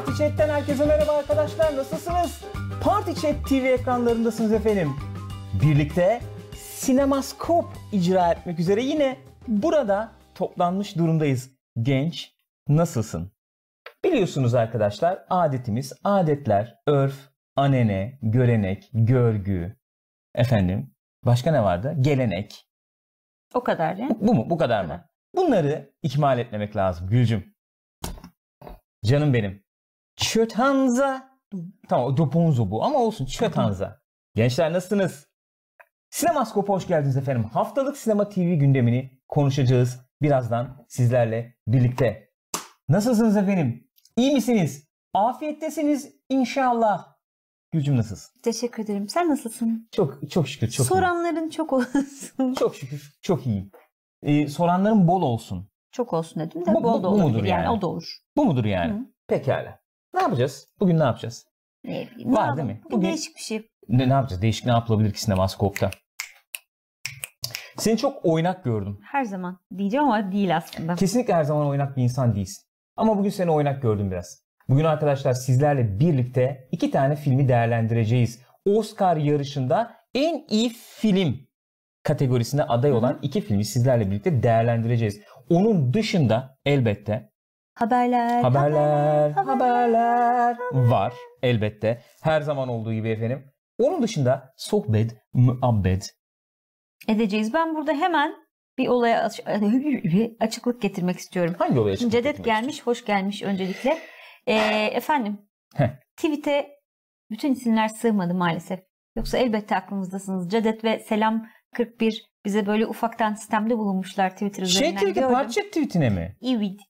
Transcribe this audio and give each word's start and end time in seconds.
Party 0.00 0.22
Chat'ten 0.22 0.48
herkese 0.48 0.86
merhaba 0.86 1.12
arkadaşlar. 1.12 1.76
Nasılsınız? 1.76 2.44
Party 2.82 3.12
Chat 3.12 3.48
TV 3.48 3.52
ekranlarındasınız 3.52 4.52
efendim. 4.52 4.96
Birlikte 5.62 6.20
sinemaskop 6.56 7.64
icra 7.92 8.32
etmek 8.32 8.58
üzere 8.58 8.82
yine 8.82 9.16
burada 9.48 10.12
toplanmış 10.34 10.96
durumdayız. 10.96 11.50
Genç, 11.82 12.32
nasılsın? 12.68 13.32
Biliyorsunuz 14.04 14.54
arkadaşlar 14.54 15.24
adetimiz, 15.30 15.92
adetler, 16.04 16.76
örf, 16.86 17.14
anene, 17.56 18.18
görenek, 18.22 18.90
görgü, 18.92 19.76
efendim 20.34 20.94
başka 21.24 21.52
ne 21.52 21.62
vardı? 21.62 21.96
Gelenek. 22.00 22.66
O 23.54 23.64
kadar 23.64 23.96
ya. 23.96 24.08
Bu 24.20 24.34
mu? 24.34 24.50
Bu 24.50 24.58
kadar 24.58 24.84
mı? 24.84 25.04
Bunları 25.36 25.92
ikmal 26.02 26.38
etmemek 26.38 26.76
lazım 26.76 27.08
Gülcüm. 27.08 27.54
Canım 29.04 29.34
benim. 29.34 29.69
Çötanza. 30.20 31.30
Tamam 31.88 32.16
Doponzo 32.16 32.70
bu 32.70 32.84
ama 32.84 32.98
olsun 32.98 33.26
Çötanza. 33.26 34.00
Gençler 34.34 34.72
nasılsınız? 34.72 35.26
Sinemaskop'a 36.10 36.72
hoş 36.72 36.86
geldiniz 36.86 37.16
efendim. 37.16 37.44
Haftalık 37.44 37.96
sinema 37.96 38.28
TV 38.28 38.40
gündemini 38.54 39.20
konuşacağız 39.28 40.00
birazdan 40.22 40.84
sizlerle 40.88 41.56
birlikte. 41.66 42.30
Nasılsınız 42.88 43.36
efendim? 43.36 43.88
İyi 44.16 44.34
misiniz? 44.34 44.88
Afiyettesiniz 45.14 46.14
inşallah. 46.28 47.06
Gülcüm 47.72 47.96
nasılsın? 47.96 48.40
Teşekkür 48.42 48.84
ederim. 48.84 49.08
Sen 49.08 49.28
nasılsın? 49.30 49.88
Çok 49.92 50.30
çok 50.30 50.48
şükür 50.48 50.68
çok 50.70 50.86
Soranların 50.86 51.48
çok 51.50 51.72
olsun. 51.72 52.54
Çok 52.58 52.76
şükür 52.76 53.18
çok 53.22 53.46
iyiyim. 53.46 53.70
Ee, 54.22 54.48
soranların 54.48 55.08
bol 55.08 55.22
olsun. 55.22 55.70
çok 55.92 56.12
olsun 56.12 56.42
dedim 56.42 56.66
de 56.66 56.74
Bu- 56.74 56.82
bol 56.82 56.98
bu- 56.98 57.02
da 57.02 57.02
bu 57.02 57.08
olabilir. 57.08 57.28
mudur 57.32 57.44
yani? 57.44 57.64
yani? 57.64 57.70
o 57.78 57.80
da 57.80 57.86
olur. 57.86 58.16
Bu 58.36 58.44
mudur 58.44 58.64
yani? 58.64 58.92
Hı. 58.92 58.98
Pekala. 59.28 59.79
Ne 60.14 60.22
yapacağız? 60.22 60.68
Bugün 60.80 60.98
ne 60.98 61.02
yapacağız? 61.02 61.46
Ne 61.84 62.08
bileyim, 62.12 62.36
Var 62.36 62.52
ne 62.52 62.56
değil 62.56 62.68
mi? 62.68 62.80
Bugün 62.84 62.96
Bugün- 62.98 63.08
değişik 63.08 63.36
bir 63.36 63.40
şey. 63.40 63.68
Ne, 63.88 64.08
ne 64.08 64.12
yapacağız? 64.12 64.42
Değişik 64.42 64.66
ne 64.66 64.72
yapılabilir 64.72 65.12
ki 65.12 65.20
sinemaskopta? 65.22 65.90
Seni 67.78 67.96
çok 67.98 68.24
oynak 68.24 68.64
gördüm. 68.64 68.98
Her 69.12 69.24
zaman 69.24 69.58
diyeceğim 69.78 70.06
ama 70.06 70.32
değil 70.32 70.56
aslında. 70.56 70.94
Kesinlikle 70.94 71.34
her 71.34 71.44
zaman 71.44 71.66
oynak 71.66 71.96
bir 71.96 72.02
insan 72.02 72.34
değilsin. 72.34 72.64
Ama 72.96 73.18
bugün 73.18 73.30
seni 73.30 73.50
oynak 73.50 73.82
gördüm 73.82 74.10
biraz. 74.10 74.42
Bugün 74.68 74.84
arkadaşlar 74.84 75.32
sizlerle 75.32 76.00
birlikte 76.00 76.68
iki 76.72 76.90
tane 76.90 77.16
filmi 77.16 77.48
değerlendireceğiz. 77.48 78.40
Oscar 78.66 79.16
yarışında 79.16 79.96
en 80.14 80.46
iyi 80.50 80.68
film 80.68 81.36
kategorisine 82.02 82.62
aday 82.62 82.92
olan 82.92 83.18
iki 83.22 83.40
filmi 83.40 83.64
sizlerle 83.64 84.10
birlikte 84.10 84.42
değerlendireceğiz. 84.42 85.20
Onun 85.50 85.94
dışında 85.94 86.58
elbette 86.64 87.29
Haberler. 87.80 88.42
haberler, 88.42 89.30
haberler. 89.30 89.32
haberler 89.32 90.56
var 90.72 91.12
elbette. 91.42 92.00
Her 92.22 92.40
zaman 92.40 92.68
olduğu 92.68 92.92
gibi 92.92 93.08
efendim. 93.10 93.44
Onun 93.78 94.02
dışında 94.02 94.52
sohbet, 94.56 95.16
müabbet. 95.34 96.10
Edeceğiz. 97.08 97.54
Ben 97.54 97.74
burada 97.76 97.92
hemen 97.92 98.34
bir 98.78 98.88
olaya 98.88 99.22
aç- 99.24 99.40
açıklık 100.40 100.82
getirmek 100.82 101.16
istiyorum. 101.18 101.54
Hangi 101.58 101.80
olaya 101.80 101.96
çıkmak 101.96 102.12
Cedet 102.12 102.44
gelmiş, 102.44 102.82
hoş 102.86 103.04
gelmiş 103.04 103.42
öncelikle. 103.42 103.98
Ee, 104.46 104.56
efendim, 104.92 105.38
tweet'e 106.16 106.68
bütün 107.30 107.52
isimler 107.52 107.88
sığmadı 107.88 108.34
maalesef. 108.34 108.80
Yoksa 109.16 109.38
elbette 109.38 109.76
aklınızdasınız. 109.76 110.50
Cedet 110.50 110.84
ve 110.84 110.98
Selam 110.98 111.46
41 111.76 112.24
bize 112.44 112.66
böyle 112.66 112.86
ufaktan 112.86 113.34
sistemde 113.34 113.78
bulunmuşlar 113.78 114.30
Twitter 114.30 114.64
Şey 114.64 114.80
üzerinden. 114.80 114.96
tweet'e 114.96 115.20
Gördüm. 115.20 115.34
parça 115.34 115.60
tweet'ine 115.62 116.10
mi? 116.10 116.36
Evet. 116.42 116.80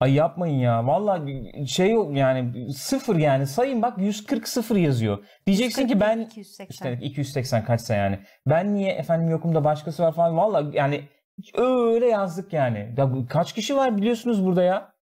Ay 0.00 0.14
yapmayın 0.14 0.58
ya. 0.58 0.86
Vallahi 0.86 1.68
şey 1.68 1.90
yok 1.90 2.16
yani 2.16 2.72
sıfır 2.72 3.16
yani. 3.16 3.46
Sayın 3.46 3.82
bak 3.82 3.98
140 3.98 4.48
sıfır 4.48 4.76
yazıyor. 4.76 5.24
Diyeceksin 5.46 5.86
ki 5.86 6.00
ben 6.00 6.18
280. 6.18 6.92
işte 6.92 7.06
280 7.06 7.64
kaçsa 7.64 7.94
yani. 7.94 8.18
Ben 8.46 8.74
niye 8.74 8.92
efendim 8.92 9.28
yokum 9.30 9.54
da 9.54 9.64
başkası 9.64 10.02
var 10.02 10.12
falan. 10.12 10.36
Vallahi 10.36 10.76
yani 10.76 11.08
öyle 11.54 12.06
yazdık 12.06 12.52
yani. 12.52 12.94
Ya 12.96 13.10
kaç 13.28 13.52
kişi 13.52 13.76
var 13.76 13.96
biliyorsunuz 13.96 14.46
burada 14.46 14.62
ya? 14.62 14.92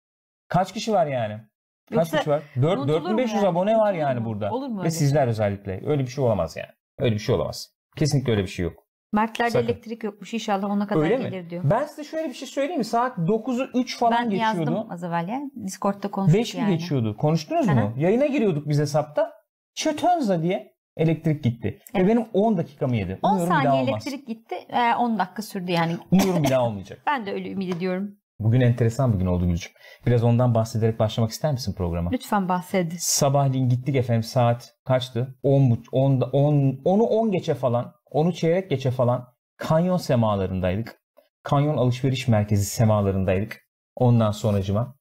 Kaç 0.48 0.72
kişi 0.72 0.92
var 0.92 1.06
yani? 1.06 1.40
Kaç 1.88 1.96
Yoksa 1.96 2.18
kişi 2.18 2.30
var? 2.30 2.42
4, 2.62 2.78
unutulur 2.78 3.00
mu 3.00 3.04
4500 3.04 3.34
yani? 3.36 3.48
abone 3.48 3.78
var 3.78 3.92
yani 3.92 4.24
burada. 4.24 4.50
Olur 4.50 4.68
mu 4.68 4.76
Ve 4.76 4.80
öyle 4.80 4.90
sizler 4.90 5.22
şey? 5.22 5.30
özellikle. 5.30 5.80
Öyle 5.86 6.02
bir 6.02 6.06
şey 6.08 6.24
olamaz 6.24 6.56
yani. 6.56 6.70
Öyle 6.98 7.14
bir 7.14 7.20
şey 7.20 7.34
olamaz. 7.34 7.68
Kesinlikle 7.96 8.32
öyle 8.32 8.42
bir 8.42 8.48
şey 8.48 8.64
yok. 8.64 8.87
Mertlerde 9.12 9.50
Sakın. 9.50 9.66
elektrik 9.66 10.04
yokmuş 10.04 10.34
inşallah 10.34 10.70
ona 10.70 10.86
kadar 10.86 11.00
Öyle 11.00 11.16
gelir 11.16 11.40
mi? 11.42 11.50
diyor. 11.50 11.62
Ben 11.70 11.84
size 11.84 12.04
şöyle 12.04 12.28
bir 12.28 12.34
şey 12.34 12.48
söyleyeyim 12.48 12.78
mi? 12.78 12.84
Saat 12.84 13.18
9'u 13.18 13.78
3 13.80 13.98
falan 13.98 14.12
Ben 14.24 14.30
geçiyordu. 14.30 14.58
yazdım 14.58 14.90
az 14.92 15.04
evvel 15.04 15.28
ya. 15.28 15.40
Discord'da 15.64 16.08
konuştuk 16.10 16.40
5 16.40 16.54
mi 16.54 16.60
yani. 16.60 16.78
geçiyordu? 16.78 17.16
Konuştunuz 17.16 17.66
mu? 17.66 17.92
Yayına 17.96 18.26
giriyorduk 18.26 18.68
biz 18.68 18.78
hesapta. 18.78 19.32
Çötönza 19.74 20.42
diye 20.42 20.72
elektrik 20.96 21.44
gitti. 21.44 21.68
Ve 21.68 21.98
Evet. 21.98 22.08
benim 22.08 22.24
10 22.32 22.56
dakikamı 22.56 22.96
yedi. 22.96 23.18
10 23.22 23.30
Umuyorum 23.30 23.52
saniye 23.54 23.82
elektrik 23.82 24.26
gitti. 24.26 24.54
e, 24.68 24.94
10 24.94 25.18
dakika 25.18 25.42
sürdü 25.42 25.72
yani. 25.72 25.96
Umuyorum 26.12 26.42
bir 26.42 26.50
daha 26.50 26.62
olmayacak. 26.66 27.02
Ben 27.06 27.26
de 27.26 27.32
öyle 27.32 27.50
ümit 27.50 27.76
ediyorum. 27.76 28.14
Bugün 28.40 28.60
enteresan 28.60 29.12
bir 29.12 29.18
gün 29.18 29.26
oldu 29.26 29.46
Gülcüm. 29.46 29.72
Biraz 30.06 30.24
ondan 30.24 30.54
bahsederek 30.54 30.98
başlamak 30.98 31.30
ister 31.30 31.52
misin 31.52 31.74
programa? 31.78 32.10
Lütfen 32.10 32.48
bahsedin. 32.48 32.96
Sabahleyin 32.98 33.68
gittik 33.68 33.96
efendim 33.96 34.22
saat 34.22 34.74
kaçtı? 34.84 35.38
10, 35.42 35.70
bu- 35.70 35.78
10, 35.92 36.20
10, 36.20 36.54
10'u 36.84 37.02
10 37.04 37.30
geçe 37.32 37.54
falan, 37.54 37.92
10'u 38.12 38.32
çeyrek 38.32 38.70
geçe 38.70 38.90
falan 38.90 39.34
kanyon 39.56 39.96
semalarındaydık. 39.96 40.98
Kanyon 41.42 41.76
alışveriş 41.76 42.28
merkezi 42.28 42.64
semalarındaydık. 42.64 43.68
Ondan 43.96 44.30
sonracıma. 44.30 44.94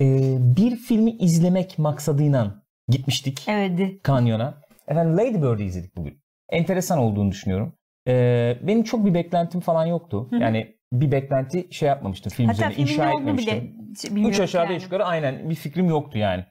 Ee, 0.00 0.36
bir 0.56 0.76
filmi 0.76 1.10
izlemek 1.10 1.78
maksadıyla 1.78 2.62
gitmiştik. 2.88 3.44
Evet. 3.48 4.02
Kanyon'a. 4.02 4.54
Efendim 4.88 5.18
Lady 5.18 5.42
Bird'i 5.42 5.64
izledik 5.64 5.96
bugün. 5.96 6.22
Enteresan 6.50 6.98
olduğunu 6.98 7.30
düşünüyorum. 7.30 7.72
Ee, 8.08 8.56
benim 8.62 8.82
çok 8.82 9.04
bir 9.06 9.14
beklentim 9.14 9.60
falan 9.60 9.86
yoktu. 9.86 10.26
Hı 10.30 10.36
hı. 10.36 10.40
Yani 10.40 10.76
bir 10.92 11.12
beklenti 11.12 11.68
şey 11.70 11.88
yapmamıştım 11.88 12.32
film 12.32 12.48
Hatta 12.48 12.66
üzerine. 12.70 12.82
inşa 12.82 13.10
etmemiştim. 13.10 13.74
bile 14.16 14.28
Üç 14.28 14.40
aşağı 14.40 14.64
yani. 14.64 14.74
beş 14.74 14.82
yukarı 14.82 15.04
aynen 15.04 15.50
bir 15.50 15.54
fikrim 15.54 15.88
yoktu 15.88 16.18
yani. 16.18 16.44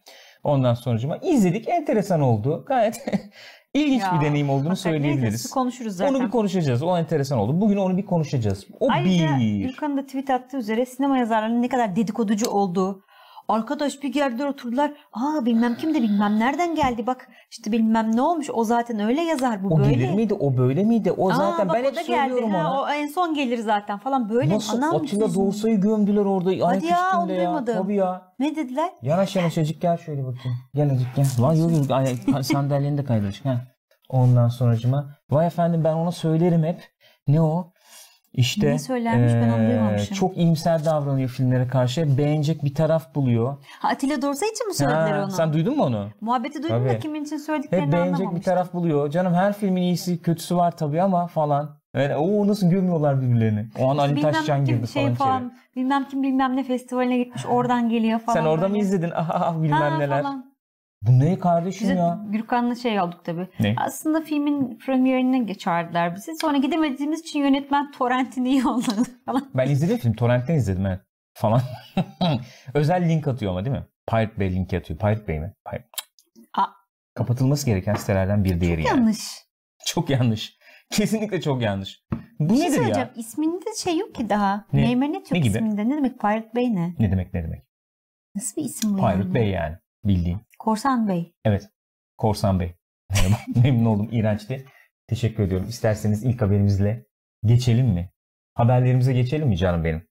Ondan 0.43 0.73
sonucuma 0.73 1.17
izledik. 1.17 1.67
Enteresan 1.69 2.21
oldu. 2.21 2.65
Gayet 2.67 3.05
ilginç 3.75 4.01
Ya, 4.01 4.13
bir 4.19 4.25
deneyim 4.25 4.49
olduğunu 4.49 4.69
Hakikaten 4.69 4.91
neyse, 4.93 5.05
söyleyebiliriz. 5.07 5.49
konuşuruz 5.49 5.95
zaten. 5.95 6.13
Onu 6.13 6.25
bir 6.25 6.29
konuşacağız. 6.31 6.83
O 6.83 6.97
enteresan 6.97 7.39
oldu. 7.39 7.61
Bugün 7.61 7.77
onu 7.77 7.97
bir 7.97 8.05
konuşacağız. 8.05 8.65
O 8.79 8.87
Ayrıca 8.91 9.37
bir. 9.39 9.59
Gürkan'ın 9.65 9.97
da 9.97 10.05
tweet 10.05 10.29
attığı 10.29 10.57
üzere 10.57 10.85
sinema 10.85 11.17
yazarlarının 11.17 11.61
ne 11.61 11.69
kadar 11.69 11.95
dedikoducu 11.95 12.49
olduğu. 12.49 13.01
Arkadaş 13.49 14.03
bir 14.03 14.13
yerde 14.13 14.45
oturdular. 14.45 14.91
Aa 15.13 15.45
bilmem 15.45 15.75
kim 15.75 15.93
de 15.93 16.01
bilmem 16.01 16.39
nereden 16.39 16.75
geldi 16.75 17.07
bak 17.07 17.27
işte 17.51 17.71
bilmem 17.71 18.15
ne 18.15 18.21
olmuş. 18.21 18.49
O 18.53 18.63
zaten 18.63 18.99
öyle 18.99 19.21
yazar 19.21 19.63
bu 19.63 19.67
O 19.73 19.77
böyle. 19.79 19.93
gelir 19.93 20.11
miydi? 20.13 20.33
O 20.33 20.57
böyle 20.57 20.83
miydi? 20.83 21.11
O 21.11 21.29
Aa, 21.29 21.35
zaten 21.35 21.67
bak 21.69 21.75
ben 21.75 21.83
o 21.83 21.87
hep 21.87 21.95
da 21.95 22.01
geldi. 22.01 22.29
söylüyorum 22.29 22.49
Ha, 22.51 22.81
o 22.81 22.87
en 22.89 23.07
son 23.07 23.33
gelir 23.33 23.57
zaten 23.57 23.97
falan 23.97 24.29
böyle. 24.29 24.55
Nasıl 24.55 24.77
Anam 24.77 24.95
Atilla 24.95 25.33
Doğusa'yı 25.35 25.81
gömdüler 25.81 26.25
orada 26.25 26.49
ayak 26.49 26.65
Hadi 26.67 26.85
ya, 26.85 26.99
onu 27.13 27.21
üstünde 27.21 27.33
ya. 27.33 27.39
duymadım. 27.45 27.73
Tabii 27.83 27.95
ya. 27.95 28.21
Ne 28.39 28.55
dediler? 28.55 28.89
Yanaş 29.01 29.35
yanaş 29.35 29.57
azıcık 29.57 29.81
gel 29.81 29.97
şöyle 29.97 30.21
bakayım. 30.25 30.57
Gel 30.75 30.91
azıcık 30.91 31.15
gel. 31.15 31.25
Vay 31.39 31.59
yok 31.59 31.71
yok 31.71 31.85
sandalyeni 32.45 32.97
de 32.97 33.03
kaydıracak. 33.03 33.45
Ondan 34.09 34.47
sonracıma. 34.47 35.09
Vay 35.29 35.47
efendim 35.47 35.83
ben 35.83 35.93
ona 35.93 36.11
söylerim 36.11 36.63
hep. 36.63 36.81
Ne 37.27 37.41
o? 37.41 37.71
İşte 38.37 38.71
Ne 38.71 38.79
söylermiş, 38.79 39.33
ben 39.33 39.49
onu 39.49 39.69
duymamışım. 39.69 40.15
Çok 40.15 40.37
iyimser 40.37 40.85
davranıyor 40.85 41.29
filmlere 41.29 41.67
karşı. 41.67 42.17
Beğenecek 42.17 42.63
bir 42.63 42.75
taraf 42.75 43.15
buluyor. 43.15 43.57
Ha, 43.79 43.89
Atilla 43.89 44.21
Dorsa 44.21 44.45
için 44.45 44.67
mi 44.67 44.73
söylediler 44.73 45.11
Ha, 45.11 45.23
onu? 45.23 45.31
Sen 45.31 45.53
duydun 45.53 45.77
mu 45.77 45.83
onu? 45.83 46.07
Muhabbeti 46.21 46.63
duydum 46.63 46.85
da 46.85 46.87
Tabii. 46.89 46.99
kimin 46.99 47.23
için 47.23 47.35
Hep 47.35 47.41
söylediklerini 47.45 47.91
beğenecek 47.91 48.35
bir 48.35 48.41
taraf 48.41 48.73
buluyor. 48.73 49.09
Canım 49.09 49.33
her 49.33 49.53
filmin 49.53 49.81
iyisi 49.81 50.21
kötüsü 50.21 50.55
var 50.55 50.77
tabii 50.77 51.01
ama 51.01 51.27
falan. 51.27 51.69
Öyle, 51.93 52.17
o 52.17 52.47
nasıl 52.47 52.69
gömüyorlar 52.69 53.21
birbirlerini. 53.21 53.67
O 53.79 53.89
an 53.91 53.97
Ali 53.97 54.15
bilmem 54.15 54.31
Taşcan 54.31 54.65
girdi 54.65 54.87
şey 54.87 55.03
falan, 55.03 55.15
falan, 55.15 55.47
içeri. 55.47 55.75
bilmem 55.75 56.07
kim 56.09 56.23
bilmem 56.23 56.55
ne 56.55 56.63
festivaline 56.63 57.17
gitmiş 57.17 57.45
oradan 57.45 57.89
geliyor 57.89 58.19
falan. 58.19 58.37
Sen 58.39 58.45
orada 58.45 58.67
mı 58.67 58.73
böyle. 58.73 58.83
izledin? 58.85 59.11
Ah, 59.15 59.29
ah, 59.33 59.41
ah, 59.41 59.61
bilmem 59.61 59.91
Ha, 59.91 59.97
neler. 59.97 60.21
Falan. 60.23 60.54
Bu 61.07 61.19
ne 61.19 61.39
kardeşim 61.39 61.89
Bize 61.89 61.99
ya? 61.99 62.19
Gürkan'la 62.29 62.75
şey 62.75 63.01
olduk 63.01 63.25
tabii. 63.25 63.47
Ne? 63.59 63.75
Aslında 63.77 64.21
filmin 64.21 64.77
premierine 64.77 65.55
çağırdılar 65.55 66.15
bizi. 66.15 66.35
Sonra 66.41 66.57
gidemediğimiz 66.57 67.19
için 67.19 67.39
yönetmen 67.39 67.91
torrentini 67.91 68.57
yolladı 68.57 69.03
falan. 69.25 69.49
Ben 69.53 69.69
izledim 69.69 69.97
film. 69.97 70.13
Torrent'ten 70.13 70.55
izledim 70.55 70.85
evet. 70.85 70.99
Falan. 71.33 71.61
Özel 72.73 73.09
link 73.09 73.27
atıyor 73.27 73.51
ama 73.51 73.65
değil 73.65 73.75
mi? 73.75 73.85
Pirate 74.09 74.39
Bay 74.39 74.55
linki 74.55 74.77
atıyor. 74.77 74.99
Pirate 74.99 75.27
Bay 75.27 75.39
mi? 75.39 75.53
Pirate. 75.69 75.87
Aa. 76.57 76.65
Kapatılması 77.15 77.65
gereken 77.65 77.93
sitelerden 77.93 78.43
bir 78.43 78.61
diğeri 78.61 78.83
yani. 78.83 78.97
Yanlış. 78.99 79.27
Çok 79.85 80.09
yanlış. 80.09 80.57
Kesinlikle 80.91 81.41
çok 81.41 81.61
yanlış. 81.61 81.99
Bu 82.39 82.53
Bir 82.53 82.57
şey 82.57 82.71
nedir 82.71 82.95
ya? 82.95 83.13
İsminde 83.15 83.65
şey 83.77 83.97
yok 83.97 84.15
ki 84.15 84.29
daha. 84.29 84.65
Ne? 84.73 84.81
Meymenet 84.81 85.31
Ne 85.31 85.37
yok 85.37 85.45
gibi? 85.45 85.57
isminde. 85.57 85.89
Ne 85.89 85.97
demek 85.97 86.19
Pirate 86.19 86.49
Bay 86.55 86.75
ne? 86.75 86.95
Ne 86.99 87.11
demek 87.11 87.33
ne 87.33 87.43
demek? 87.43 87.63
Nasıl 88.35 88.61
bir 88.61 88.65
isim 88.65 88.93
bu 88.93 88.97
Pirate 88.97 89.17
yani? 89.17 89.33
Bay 89.33 89.49
yani. 89.49 89.75
Bildiğin. 90.05 90.39
Korsan 90.59 91.07
Bey. 91.07 91.33
Evet. 91.45 91.69
Korsan 92.17 92.59
Bey. 92.59 92.75
Memnun 93.63 93.85
oldum. 93.85 94.09
İğrençti. 94.11 94.65
Teşekkür 95.07 95.43
ediyorum. 95.43 95.67
İsterseniz 95.69 96.23
ilk 96.23 96.41
haberimizle 96.41 97.05
geçelim 97.43 97.87
mi? 97.87 98.11
Haberlerimize 98.53 99.13
geçelim 99.13 99.47
mi 99.47 99.57
canım 99.57 99.83
benim? 99.83 100.07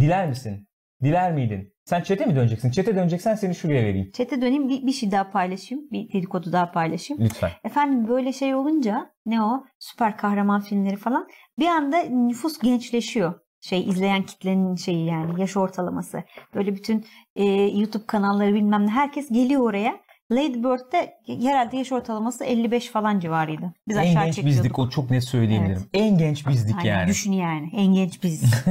Diler 0.00 0.28
misin? 0.28 0.68
Diler 1.02 1.32
miydin? 1.32 1.72
Sen 1.84 2.00
çete 2.02 2.26
mi 2.26 2.36
döneceksin? 2.36 2.70
Çete 2.70 2.96
döneceksen 2.96 3.34
seni 3.34 3.54
şuraya 3.54 3.82
vereyim. 3.84 4.10
Çete 4.12 4.40
döneyim 4.40 4.68
bir, 4.68 4.86
bir 4.86 4.92
şey 4.92 5.10
daha 5.10 5.30
paylaşayım. 5.30 5.90
Bir 5.90 6.12
dedikodu 6.12 6.52
daha 6.52 6.72
paylaşayım. 6.72 7.24
Lütfen. 7.24 7.50
Efendim 7.64 8.08
böyle 8.08 8.32
şey 8.32 8.54
olunca 8.54 9.10
ne 9.26 9.42
o 9.42 9.64
süper 9.78 10.16
kahraman 10.16 10.60
filmleri 10.60 10.96
falan 10.96 11.28
bir 11.58 11.66
anda 11.66 12.02
nüfus 12.02 12.58
gençleşiyor. 12.58 13.40
Şey 13.62 13.88
izleyen 13.88 14.22
kitlenin 14.22 14.76
şeyi 14.76 15.06
yani 15.06 15.40
yaş 15.40 15.56
ortalaması. 15.56 16.22
Böyle 16.54 16.74
bütün 16.74 17.06
e, 17.36 17.44
YouTube 17.78 18.06
kanalları 18.06 18.54
bilmem 18.54 18.86
ne 18.86 18.90
herkes 18.90 19.28
geliyor 19.28 19.60
oraya. 19.60 20.00
Lady 20.32 20.54
Bird'de 20.54 21.14
herhalde 21.26 21.76
yaş 21.76 21.92
ortalaması 21.92 22.44
55 22.44 22.90
falan 22.90 23.20
civarıydı. 23.20 23.72
Biz 23.88 23.96
en 23.96 24.00
aşağı 24.00 24.24
genç 24.24 24.34
çekiyorduk. 24.34 24.58
bizdik 24.58 24.78
o 24.78 24.88
çok 24.88 25.10
net 25.10 25.24
söyleyebilirim. 25.24 25.86
En 25.94 26.18
genç 26.18 26.46
bizdik 26.46 26.76
Aynen, 26.78 26.98
yani. 26.98 27.08
Düşün 27.08 27.32
yani 27.32 27.70
en 27.76 27.86
genç 27.94 28.22
biz. 28.22 28.44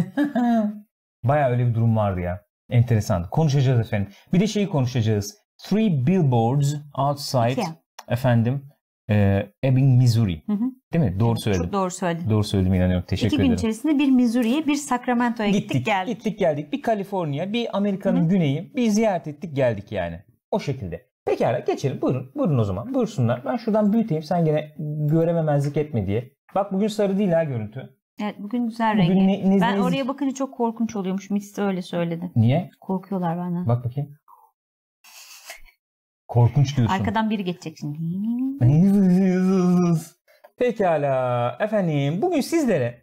Baya 1.23 1.49
öyle 1.49 1.67
bir 1.67 1.75
durum 1.75 1.97
vardı 1.97 2.19
ya. 2.19 2.41
Enteresan. 2.69 3.29
Konuşacağız 3.29 3.79
efendim. 3.79 4.11
Bir 4.33 4.39
de 4.39 4.47
şeyi 4.47 4.69
konuşacağız. 4.69 5.37
Three 5.57 6.07
Billboards 6.07 6.73
Outside 6.97 7.51
İki. 7.51 7.61
efendim 8.07 8.69
e, 9.09 9.45
Ebbing, 9.63 9.97
Missouri. 9.97 10.43
Hı 10.45 10.53
hı. 10.53 10.65
Değil 10.93 11.05
mi? 11.05 11.19
Doğru 11.19 11.39
söyledim. 11.39 11.63
Çok 11.63 11.73
doğru 11.73 11.91
söyledin. 11.91 12.29
Doğru 12.29 12.43
söyledim 12.43 12.73
inanıyorum. 12.73 13.05
Teşekkür 13.07 13.27
İki 13.27 13.37
gün 13.37 13.43
ederim. 13.43 13.57
içerisinde 13.57 13.99
bir 13.99 14.09
Missouri'ye 14.11 14.67
bir 14.67 14.75
Sacramento'ya 14.75 15.49
gittik, 15.49 15.63
Gittik, 15.69 15.85
geldik. 15.85 16.17
gittik 16.17 16.39
geldik. 16.39 16.73
Bir 16.73 16.81
Kaliforniya, 16.81 17.53
bir 17.53 17.77
Amerika'nın 17.77 18.29
güneyi, 18.29 18.71
bir 18.75 18.87
ziyaret 18.89 19.27
ettik 19.27 19.55
geldik 19.55 19.91
yani. 19.91 20.19
O 20.51 20.59
şekilde. 20.59 21.09
Pekala 21.25 21.59
geçelim. 21.59 22.01
Buyurun. 22.01 22.31
Buyurun 22.35 22.57
o 22.57 22.63
zaman. 22.63 22.93
Buyursunlar. 22.93 23.45
Ben 23.45 23.57
şuradan 23.57 23.93
büyüteyim. 23.93 24.23
Sen 24.23 24.45
gene 24.45 24.71
görememezlik 25.09 25.77
etme 25.77 26.07
diye. 26.07 26.31
Bak 26.55 26.73
bugün 26.73 26.87
sarı 26.87 27.17
değil 27.19 27.31
ha 27.31 27.43
görüntü. 27.43 27.97
Evet 28.21 28.35
bugün 28.39 28.65
güzel 28.69 28.93
Bugün 28.97 29.09
rengi. 29.09 29.27
ne- 29.27 29.49
ne- 29.57 29.61
ben 29.61 29.75
ne- 29.77 29.81
oraya 29.83 30.07
bakınca 30.07 30.33
çok 30.33 30.53
korkunç 30.53 30.95
oluyormuş. 30.95 31.29
Mitz 31.29 31.57
de 31.57 31.61
öyle 31.61 31.81
söyledi. 31.81 32.31
Niye? 32.35 32.69
Korkuyorlar 32.81 33.37
benden. 33.37 33.67
Bak 33.67 33.85
bakayım. 33.85 34.09
Korkunç 36.27 36.77
diyorsun. 36.77 36.95
Arkadan 36.95 37.29
biri 37.29 37.43
geçecek 37.43 37.77
şimdi. 37.79 37.97
Pekala 40.65 41.57
efendim 41.59 42.21
bugün 42.21 42.41
sizlere 42.41 43.01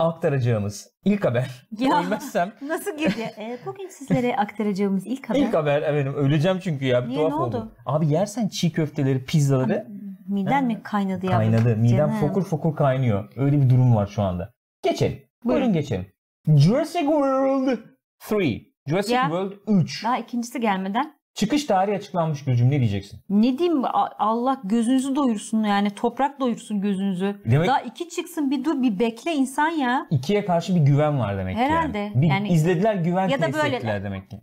aktaracağımız 0.00 0.90
ilk 1.04 1.24
haber 1.24 1.68
Ya. 1.78 2.00
Ölmezsem 2.00 2.52
Nasıl 2.62 2.96
girdi? 2.98 3.30
Ee, 3.38 3.58
bugün 3.66 3.88
sizlere 3.88 4.36
aktaracağımız 4.36 5.06
ilk 5.06 5.30
haber. 5.30 5.38
ilk 5.38 5.54
haber 5.54 5.82
efendim 5.82 6.14
öleceğim 6.14 6.58
çünkü 6.58 6.84
ya 6.84 7.04
bir 7.04 7.08
Niye, 7.08 7.18
tuhaf 7.18 7.30
ne 7.30 7.36
oldu. 7.36 7.56
oldu? 7.56 7.72
Abi 7.86 8.08
yersen 8.08 8.48
çiğ 8.48 8.72
köfteleri 8.72 9.24
pizzaları 9.24 9.86
Miden 10.28 10.64
mi 10.66 10.82
kaynadı 10.82 11.26
ya? 11.26 11.32
kaynadı 11.32 11.76
midem 11.76 11.96
Canım. 11.96 12.20
fokur 12.20 12.44
fokur 12.44 12.76
kaynıyor 12.76 13.32
öyle 13.36 13.60
bir 13.62 13.70
durum 13.70 13.96
var 13.96 14.06
şu 14.06 14.22
anda. 14.22 14.52
Geçelim 14.82 15.18
buyurun, 15.44 15.62
Buyurun. 15.62 15.72
geçelim. 15.72 16.06
Jurassic 16.56 17.00
World 17.04 17.78
3 18.40 18.62
Jurassic 18.88 19.14
Ya. 19.14 19.22
World 19.22 19.52
3 19.66 20.04
Daha 20.04 20.18
ikincisi 20.18 20.60
gelmeden. 20.60 21.18
Çıkış 21.34 21.64
tarihi 21.64 21.96
açıklanmış 21.96 22.44
Gülcüm 22.44 22.70
ne 22.70 22.78
diyeceksin? 22.80 23.20
Ne 23.28 23.58
diyeyim 23.58 23.82
Allah 24.18 24.60
gözünüzü 24.64 25.16
doyursun 25.16 25.64
yani 25.64 25.90
toprak 25.90 26.40
doyursun 26.40 26.80
gözünüzü. 26.80 27.42
Demek 27.44 27.68
Daha 27.68 27.80
iki 27.80 28.08
çıksın 28.08 28.50
bir 28.50 28.64
dur 28.64 28.82
bir 28.82 28.98
bekle 28.98 29.32
insan 29.34 29.68
ya. 29.68 30.06
ikiye 30.10 30.44
karşı 30.44 30.74
bir 30.74 30.80
güven 30.80 31.18
var 31.18 31.38
demek 31.38 31.56
ki 31.56 31.62
Herhalde. 31.62 31.98
yani. 31.98 32.22
Bir 32.22 32.26
Yani- 32.26 32.48
izlediler 32.48 32.94
güven 32.94 33.28
Ya 33.28 33.42
da 33.42 33.52
böyle- 33.52 34.04
demek 34.04 34.30
ki. 34.30 34.40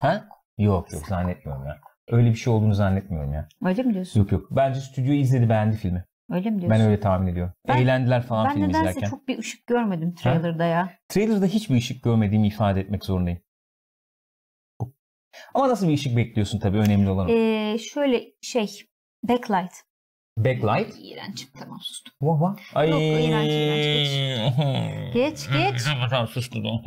Ha? 0.00 0.24
Yok 0.58 0.92
yok 0.92 1.02
zannetmiyorum 1.06 1.66
ya. 1.66 1.76
Öyle 2.10 2.30
bir 2.30 2.34
şey 2.34 2.52
olduğunu 2.52 2.74
zannetmiyorum 2.74 3.32
ya. 3.32 3.48
Öyle 3.64 3.82
mi 3.82 3.94
diyorsun? 3.94 4.20
Yok 4.20 4.32
yok. 4.32 4.46
Bence 4.50 4.80
stüdyo 4.80 5.12
izledi 5.12 5.48
beğendi 5.48 5.76
filmi. 5.76 6.04
Öyle 6.30 6.50
mi 6.50 6.60
diyorsun? 6.60 6.70
Ben 6.80 6.86
öyle 6.86 7.00
tahmin 7.00 7.26
ediyorum. 7.26 7.52
Ben- 7.68 7.76
Eğlendiler 7.76 8.22
falan 8.22 8.46
Ben 8.46 8.54
film 8.54 8.68
nedense 8.68 8.90
izlerken. 8.90 9.10
çok 9.10 9.28
bir 9.28 9.38
ışık 9.38 9.66
görmedim 9.66 10.14
trailer'da 10.14 10.64
ya. 10.64 10.90
Trailer'da 11.08 11.46
hiçbir 11.46 11.76
ışık 11.76 12.02
görmediğimi 12.02 12.46
ifade 12.46 12.80
etmek 12.80 13.04
zorundayım. 13.04 13.38
Ama 15.54 15.68
nasıl 15.68 15.88
bir 15.88 15.94
ışık 15.94 16.16
bekliyorsun 16.16 16.58
tabii 16.58 16.78
önemli 16.78 17.10
olan. 17.10 17.28
Ee, 17.28 17.76
şöyle 17.94 18.22
şey 18.42 18.68
backlight. 19.22 19.72
Backlight. 20.38 20.94
İğrenç. 21.02 21.48
Tamam 21.58 21.78
sustum. 21.82 22.12
Vah 22.22 22.40
vah. 22.40 22.56
Ay. 22.74 22.90
Yok, 22.90 23.00
iğrenç, 23.02 23.50
iğrenç, 23.50 25.14
Geç 25.14 25.48
geç. 25.52 25.82
Tamam 26.10 26.28
sustum. 26.28 26.64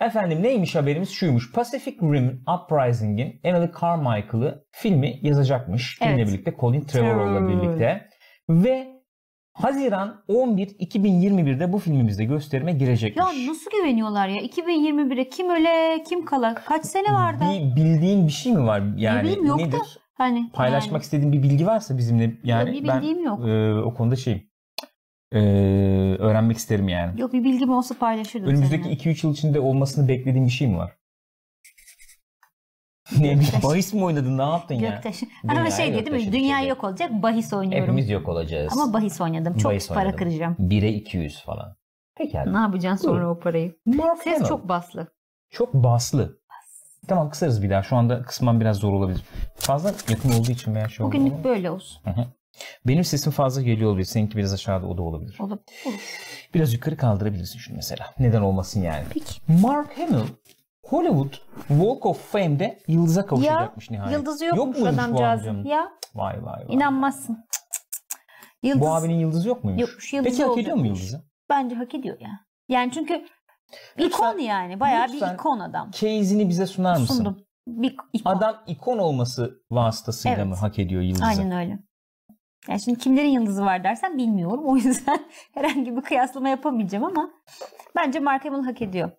Efendim 0.00 0.42
neymiş 0.42 0.74
haberimiz? 0.74 1.10
Şuymuş. 1.10 1.52
Pacific 1.52 1.96
Rim 2.02 2.44
Uprising'in 2.48 3.40
Emily 3.44 3.70
Carmichael'ı 3.80 4.64
filmi 4.72 5.18
yazacakmış. 5.22 5.98
Filmle 5.98 6.14
Evet. 6.14 6.26
birlikte 6.28 6.54
Colin 6.60 6.84
Trevorrow'la 6.84 7.38
Trevor. 7.38 7.62
birlikte. 7.62 8.08
Ve 8.48 8.88
Haziran 9.62 10.22
11 10.28 10.66
2021'de 10.66 11.72
bu 11.72 11.78
filmimizde 11.78 12.24
gösterime 12.24 12.72
girecekmiş. 12.72 13.24
Ya 13.24 13.46
nasıl 13.50 13.70
güveniyorlar 13.70 14.28
ya? 14.28 14.42
2021'e 14.42 15.28
kim 15.28 15.50
öle 15.50 16.02
kim 16.08 16.24
kala? 16.24 16.54
Kaç 16.54 16.86
sene 16.86 17.12
vardı? 17.12 17.44
Bir 17.50 17.76
bildiğin 17.76 18.26
bir 18.26 18.32
şey 18.32 18.52
mi 18.52 18.66
var? 18.66 18.82
Yani 18.96 19.22
bileyim, 19.22 19.46
yok 19.46 19.60
da 19.60 19.64
nedir? 19.66 19.98
Hani 20.14 20.50
Paylaşmak 20.52 20.92
yani. 20.92 21.02
istediğin 21.02 21.32
bir 21.32 21.42
bilgi 21.42 21.66
varsa 21.66 21.98
bizimle 21.98 22.32
yani 22.44 22.72
bir 22.72 22.88
ben 22.88 23.02
bildiğim 23.02 23.24
yok. 23.24 23.48
e, 23.48 23.74
o 23.74 23.94
konuda 23.94 24.16
şeyim. 24.16 24.42
E, 25.32 25.38
öğrenmek 26.18 26.56
isterim 26.56 26.88
yani. 26.88 27.20
Yok 27.20 27.32
bir 27.32 27.44
bilgim 27.44 27.70
olsa 27.70 27.94
paylaşırdım 27.94 28.48
Önümüzdeki 28.48 28.82
seninle. 28.82 29.00
2-3 29.00 29.26
yıl 29.26 29.32
içinde 29.34 29.60
olmasını 29.60 30.08
beklediğin 30.08 30.46
bir 30.46 30.50
şey 30.50 30.68
mi 30.68 30.76
var? 30.76 30.92
Ne 33.18 33.40
bahis 33.62 33.94
mi 33.94 34.04
oynadın 34.04 34.38
ne 34.38 34.42
yaptın 34.42 34.74
ya? 34.74 34.90
Göktaş. 34.90 35.22
Ama 35.48 35.70
şey 35.70 36.06
değil 36.06 36.26
mi? 36.26 36.32
Dünya 36.32 36.60
yok 36.60 36.84
olacak. 36.84 37.10
Bahis 37.12 37.52
oynuyorum. 37.52 37.82
Hepimiz 37.82 38.10
yok 38.10 38.28
olacağız. 38.28 38.72
Ama 38.72 38.92
bahis 38.92 39.20
oynadım. 39.20 39.56
Çok 39.56 39.72
Bahis 39.72 39.88
para 39.88 39.98
oynadım. 40.00 40.18
kıracağım. 40.18 40.56
1'e 40.60 40.88
200 40.88 41.42
falan. 41.42 41.76
Pekala. 42.16 42.52
Ne 42.52 42.58
yapacaksın 42.58 43.08
sonra 43.08 43.30
o 43.30 43.38
parayı? 43.40 43.74
Mark 43.86 44.22
Ses 44.22 44.34
Hamill. 44.34 44.48
çok 44.48 44.68
baslı. 44.68 45.06
Çok 45.50 45.74
baslı. 45.74 46.40
Tamam 47.08 47.30
kısarız 47.30 47.62
bir 47.62 47.70
daha. 47.70 47.82
Şu 47.82 47.96
anda 47.96 48.22
kısmam 48.22 48.60
biraz 48.60 48.76
zor 48.76 48.92
olabilir. 48.92 49.22
Fazla 49.56 49.92
yakın 50.10 50.32
olduğu 50.32 50.50
için 50.50 50.74
veya 50.74 50.88
şey 50.88 51.06
Bugünlük 51.06 51.32
ama- 51.32 51.44
böyle 51.44 51.70
olsun. 51.70 52.02
Benim 52.86 53.04
sesim 53.04 53.32
fazla 53.32 53.62
geliyor 53.62 53.90
olabilir. 53.90 54.06
Seninki 54.06 54.36
biraz 54.36 54.52
aşağıda 54.52 54.86
o 54.86 54.96
da 54.98 55.02
olabilir. 55.02 55.36
Olur. 55.40 55.58
Olur. 55.86 55.94
Biraz 56.54 56.72
yukarı 56.74 56.96
kaldırabilirsin 56.96 57.58
şunu 57.58 57.76
mesela. 57.76 58.06
Neden 58.18 58.40
olmasın 58.42 58.82
yani. 58.82 59.04
Peki. 59.14 59.40
Mark 59.62 59.98
Hamill 59.98 60.24
Hollywood 60.90 61.32
Walk 61.68 62.06
of 62.06 62.32
Fame'de 62.32 62.78
yıldıza 62.88 63.26
kavuşacakmış 63.26 63.90
nihayet. 63.90 64.12
Yıldızı 64.18 64.44
yokmuş 64.44 64.78
muymuş 64.78 64.80
bu 64.98 65.00
adamcağızın. 65.00 65.64
Ya 65.64 65.92
Vay 66.14 66.44
vay 66.44 66.66
vay. 66.68 66.74
inanmazsın. 66.74 67.34
Cık, 67.34 67.44
cık, 67.62 67.82
cık. 68.10 68.20
Yıldız 68.62 68.80
Bu 68.82 68.90
abinin 68.94 69.18
yıldızı 69.18 69.48
yok 69.48 69.64
muymuş? 69.64 69.80
Yokmuş, 69.80 70.12
yıldızı 70.12 70.36
Peki 70.38 70.48
hak 70.48 70.58
ediyor 70.58 70.76
mu 70.76 70.86
yıldızı? 70.86 71.24
bence 71.50 71.74
hak 71.76 71.94
ediyor 71.94 72.20
ya. 72.20 72.30
Yani 72.68 72.92
çünkü 72.92 73.24
Lütfen- 73.98 74.06
ikon 74.06 74.38
yani. 74.38 74.80
Bayağı 74.80 75.06
lütfen 75.08 75.28
bir 75.30 75.34
ikon 75.34 75.58
adam. 75.60 75.90
Case'ini 75.90 76.48
bize 76.48 76.66
sunar 76.66 76.96
mısın? 76.96 77.14
Sundum. 77.14 77.36
Bir 77.66 77.96
ikon. 78.12 78.30
Adam 78.30 78.56
ikon 78.66 78.98
olması 78.98 79.50
vasıtasıyla 79.70 80.36
Evet. 80.36 80.46
mı 80.46 80.54
hak 80.54 80.78
ediyor 80.78 81.02
yıldızı? 81.02 81.24
Aynen 81.24 81.50
öyle. 81.50 81.78
Yani 82.68 82.80
şimdi 82.80 82.98
kimlerin 82.98 83.28
yıldızı 83.28 83.64
var 83.64 83.84
dersen 83.84 84.18
bilmiyorum. 84.18 84.62
O 84.66 84.76
yüzden 84.76 85.18
herhangi 85.54 85.96
bir 85.96 86.02
kıyaslama 86.02 86.48
yapamayacağım 86.48 87.04
ama 87.04 87.30
bence 87.96 88.20
Mark 88.20 88.44
Hamill 88.44 88.64
hak 88.64 88.82
ediyor. 88.82 89.10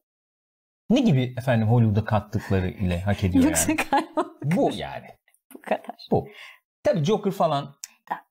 Ne 0.91 0.99
gibi 0.99 1.33
efendim 1.37 1.67
Hollywood'a 1.67 2.05
kattıkları 2.05 2.67
ile 2.69 3.01
hak 3.01 3.23
ediyor 3.23 3.43
yani? 3.43 3.77
galiba 3.91 4.25
Bu 4.43 4.69
yani. 4.75 5.05
bu 5.55 5.61
kadar. 5.61 6.07
Bu. 6.11 6.27
Tabii 6.83 7.03
Joker 7.03 7.31
falan 7.31 7.65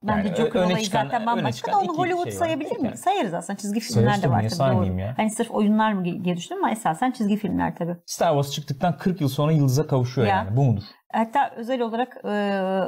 Bence 0.03 0.29
Yani 0.29 0.37
Joker 0.37 0.61
öne 0.61 0.67
olayı 0.73 0.85
çıkan- 0.85 1.05
zaten 1.05 1.27
bambaşka 1.27 1.73
da 1.73 1.79
onu 1.79 1.99
Hollywood 1.99 2.25
şey 2.25 2.33
sayabilir 2.33 2.71
Yani. 2.71 2.83
miyiz? 2.83 3.01
Sayarız 3.01 3.35
aslında. 3.35 3.57
Çizgi 3.59 3.81
filmler 3.81 4.23
de 4.23 4.31
var 4.31 4.49
tabii 4.59 4.77
doğru. 4.77 4.99
ya? 5.01 5.15
Hani 5.17 5.31
sırf 5.31 5.51
oyunlar 5.51 5.93
mı 5.93 6.05
diye 6.25 6.37
düşündüm 6.37 6.65
ama 6.65 6.73
esasen 6.73 7.11
çizgi 7.11 7.37
filmler 7.37 7.77
tabii. 7.77 7.97
Star 8.07 8.29
Wars 8.29 8.53
çıktıktan 8.53 8.99
40 8.99 9.21
yıl 9.21 9.29
sonra 9.29 9.53
yıldıza 9.53 9.87
kavuşuyor 9.87 10.27
Ya. 10.29 10.35
yani. 10.37 10.57
Bu 10.57 10.65
mudur? 10.65 10.83
Hatta 11.13 11.51
özel 11.57 11.81
olarak 11.81 12.17
e, 12.25 12.31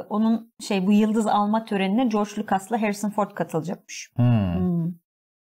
onun 0.09 0.53
şey 0.67 0.87
bu 0.87 0.91
yıldız 0.91 1.27
alma 1.27 1.65
törenine 1.65 2.05
George 2.05 2.31
Lucas'la 2.37 2.81
Harrison 2.81 3.09
Ford 3.09 3.31
katılacakmış. 3.31 4.09
Hmm. 4.15 4.25
Hmm. 4.55 4.72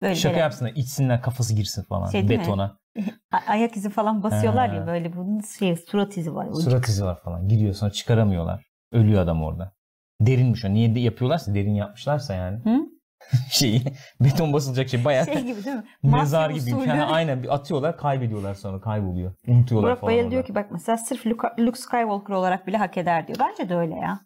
Böyle 0.03 0.15
Şaka 0.15 0.33
böyle. 0.33 0.41
yapsınlar, 0.43 0.73
içsinler, 0.75 1.23
kafası 1.23 1.55
girsin 1.55 1.83
falan. 1.83 2.11
Şey 2.11 2.29
betona. 2.29 2.79
Ayak 3.49 3.77
izi 3.77 3.91
falan 3.91 4.23
basıyorlar 4.23 4.69
Ha. 4.69 4.75
ya 4.75 4.87
böyle 4.87 5.17
bunun 5.17 5.41
şey 5.59 5.77
surat 5.77 6.17
izi 6.17 6.35
var. 6.35 6.47
Ucuk. 6.47 6.63
Surat 6.63 6.89
izi 6.89 7.05
var 7.05 7.21
falan. 7.23 7.49
Gidiyor 7.49 7.75
sonra 7.75 7.91
çıkaramıyorlar. 7.91 8.65
Ölüyor 8.93 9.23
adam 9.23 9.43
orada. 9.43 9.73
Derinmiş 10.21 10.65
o. 10.65 10.69
Niye 10.69 10.95
de 10.95 11.01
yapıyorlarsa 11.01 11.55
derin 11.55 11.75
yapmışlarsa 11.75 12.35
yani. 12.35 12.59
Hı? 12.65 12.79
Şeyi 13.51 13.83
beton 14.21 14.53
basılacak 14.53 14.89
şey 14.89 15.05
bayağı 15.05 15.25
Şey 15.25 15.43
gibi 15.45 15.65
değil 15.65 15.77
mi? 15.77 15.85
mezar 16.03 16.51
gibi. 16.51 16.71
Yani 16.71 17.05
aynen 17.05 17.43
bir 17.43 17.55
atıyorlar 17.55 17.97
kaybediyorlar 17.97 18.55
sonra 18.55 18.81
kayboluyor. 18.81 19.35
Unutuyorlar 19.47 19.89
Burak 19.91 20.01
falan. 20.01 20.15
Bayıl 20.15 20.31
diyor 20.31 20.45
ki 20.45 20.55
bak 20.55 20.67
mesela 20.71 20.99
sırf 20.99 21.27
Luke 21.59 21.79
Skywalker 21.79 22.35
olarak 22.35 22.67
bile 22.67 22.77
hak 22.77 22.97
eder 22.97 23.27
diyor. 23.29 23.39
Bence 23.39 23.69
de 23.69 23.77
öyle 23.77 23.95
ya. 23.95 24.21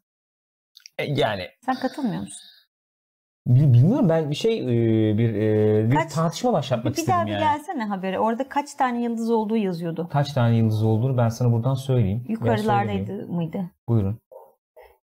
E, 0.98 1.04
Yani 1.04 1.48
Sen 1.66 1.74
katılmıyor 1.74 2.20
musun? 2.20 2.51
Bil- 3.46 3.72
bilmiyorum 3.74 4.08
ben 4.08 4.30
bir 4.30 4.34
şey 4.34 4.58
e, 4.60 5.18
bir 5.18 5.34
e, 5.34 5.90
bir 5.90 5.96
Kaç- 5.96 6.12
tartışma 6.14 6.52
başlatmak 6.52 6.92
Bir, 6.92 6.96
bir 6.96 7.00
istedim 7.00 7.14
daha 7.18 7.26
bir 7.26 7.30
yani. 7.32 7.40
gelsene 7.40 7.84
habere. 7.84 8.18
Orada 8.18 8.48
kaç 8.48 8.74
tane 8.74 9.02
yıldız 9.02 9.30
olduğu 9.30 9.56
yazıyordu. 9.56 10.08
Kaç 10.12 10.32
tane 10.32 10.56
yıldız 10.56 10.82
olduğunu 10.84 11.16
ben 11.16 11.28
sana 11.28 11.52
buradan 11.52 11.74
söyleyeyim. 11.74 12.24
Yukarılardaydı 12.28 13.26
mıydı? 13.26 13.70
Buyurun. 13.88 14.18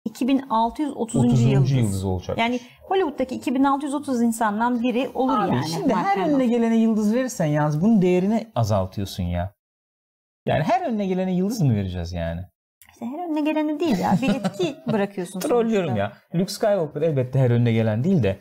2630. 0.06 0.98
30. 1.26 1.42
yıldız. 1.44 1.72
yıldız 1.72 2.04
olacak. 2.06 2.38
Yani 2.38 2.60
Hollywood'daki 2.82 3.36
2630 3.36 4.22
insandan 4.22 4.82
biri 4.84 5.10
olur 5.14 5.38
Abi 5.38 5.56
yani. 5.56 5.68
şimdi 5.68 5.94
Mark 5.94 6.06
her 6.06 6.18
Hamill. 6.18 6.34
önüne 6.34 6.48
gelene 6.48 6.78
yıldız 6.78 7.14
verirsen 7.16 7.46
yalnız 7.46 7.82
bunun 7.82 8.02
değerini 8.02 8.48
azaltıyorsun 8.56 9.24
ya. 9.24 9.54
Yani 10.46 10.64
her 10.64 10.82
önüne 10.88 11.08
gelene 11.08 11.34
yıldız 11.36 11.62
mı 11.62 11.76
vereceğiz 11.76 12.14
yani? 12.14 12.42
İşte 13.02 13.18
her 13.18 13.26
önüne 13.30 13.42
geleni 13.42 13.80
değil 13.80 13.98
ya. 14.00 14.16
Bir 14.22 14.30
etki 14.36 14.76
bırakıyorsun. 14.94 15.40
Trollüyorum 15.40 15.96
ya. 15.96 16.12
Luke 16.36 16.52
Skywalker 16.52 17.02
elbette 17.02 17.40
her 17.40 17.50
önüne 17.52 17.72
gelen 17.72 18.04
değil 18.04 18.24
de 18.24 18.40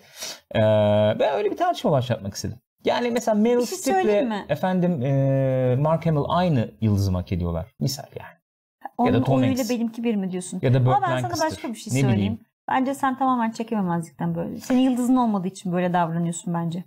eee, 0.55 1.17
ben 1.21 1.35
öyle 1.35 1.51
bir 1.51 1.57
tartışma 1.57 1.91
başlatmak 1.91 2.35
istedim. 2.35 2.57
Yani 2.85 3.11
mesela 3.11 3.35
Meryl 3.35 3.67
şey 3.67 3.79
Streep'le 3.79 4.51
efendim 4.51 5.03
eee, 5.03 5.77
Mark 5.81 6.07
Hamill 6.07 6.23
aynı 6.29 6.71
yıldızı 6.81 7.13
hak 7.13 7.33
ediyorlar. 7.33 7.75
Misal 7.81 8.05
yani. 8.21 8.41
Onun 8.99 9.09
ya 9.13 9.15
da 9.21 9.25
Tom 9.25 9.43
Hanks. 9.43 9.71
benimki 9.71 10.05
bir 10.05 10.15
mi 10.17 10.31
diyorsun? 10.33 10.59
Ya 10.63 10.75
da 10.75 10.87
Burt 10.87 10.97
Ama 10.97 11.07
ben 11.09 11.21
sana 11.21 11.51
başka 11.51 11.69
bir 11.69 11.75
şey 11.75 11.91
Ne 11.95 12.01
söyleyeyim. 12.01 12.17
bileyim. 12.17 12.39
Bence 12.69 12.95
sen 12.95 13.19
tamamen 13.19 13.51
çekememezlikten 13.51 14.35
böyle. 14.35 14.61
Senin 14.61 14.81
yıldızın 14.81 15.17
olmadığı 15.17 15.49
için 15.49 15.73
böyle 15.73 15.93
davranıyorsun 15.93 16.55
bence. 16.55 16.85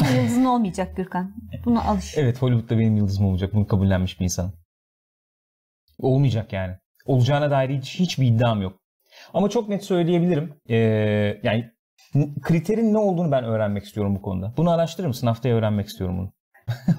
Ama 0.00 0.10
yıldızın 0.10 0.44
olmayacak 0.44 0.96
Gürkan. 0.96 1.34
Buna 1.64 1.82
alış. 1.84 2.18
Evet 2.18 2.42
Hollywood'da 2.42 2.78
benim 2.78 2.96
yıldızım 2.96 3.26
olacak. 3.26 3.54
Bunu 3.54 3.66
kabullenmiş 3.66 4.20
bir 4.20 4.24
insanım. 4.24 4.52
Olmayacak 6.02 6.52
yani. 6.52 6.76
Olacağına 7.06 7.50
dair 7.50 7.70
hiç, 7.70 8.00
hiçbir 8.00 8.26
iddiam 8.26 8.62
yok. 8.62 8.78
Ama 9.34 9.50
çok 9.50 9.68
net 9.68 9.84
söyleyebilirim. 9.84 10.54
Ee, 10.70 10.76
yani 11.42 11.70
kriterin 12.42 12.94
ne 12.94 12.98
olduğunu 12.98 13.32
ben 13.32 13.44
öğrenmek 13.44 13.84
istiyorum 13.84 14.16
bu 14.16 14.22
konuda. 14.22 14.54
Bunu 14.56 14.70
araştırır 14.70 15.08
mısın? 15.08 15.26
Haftaya 15.26 15.56
öğrenmek 15.56 15.86
istiyorum 15.86 16.18
bunu. 16.18 16.32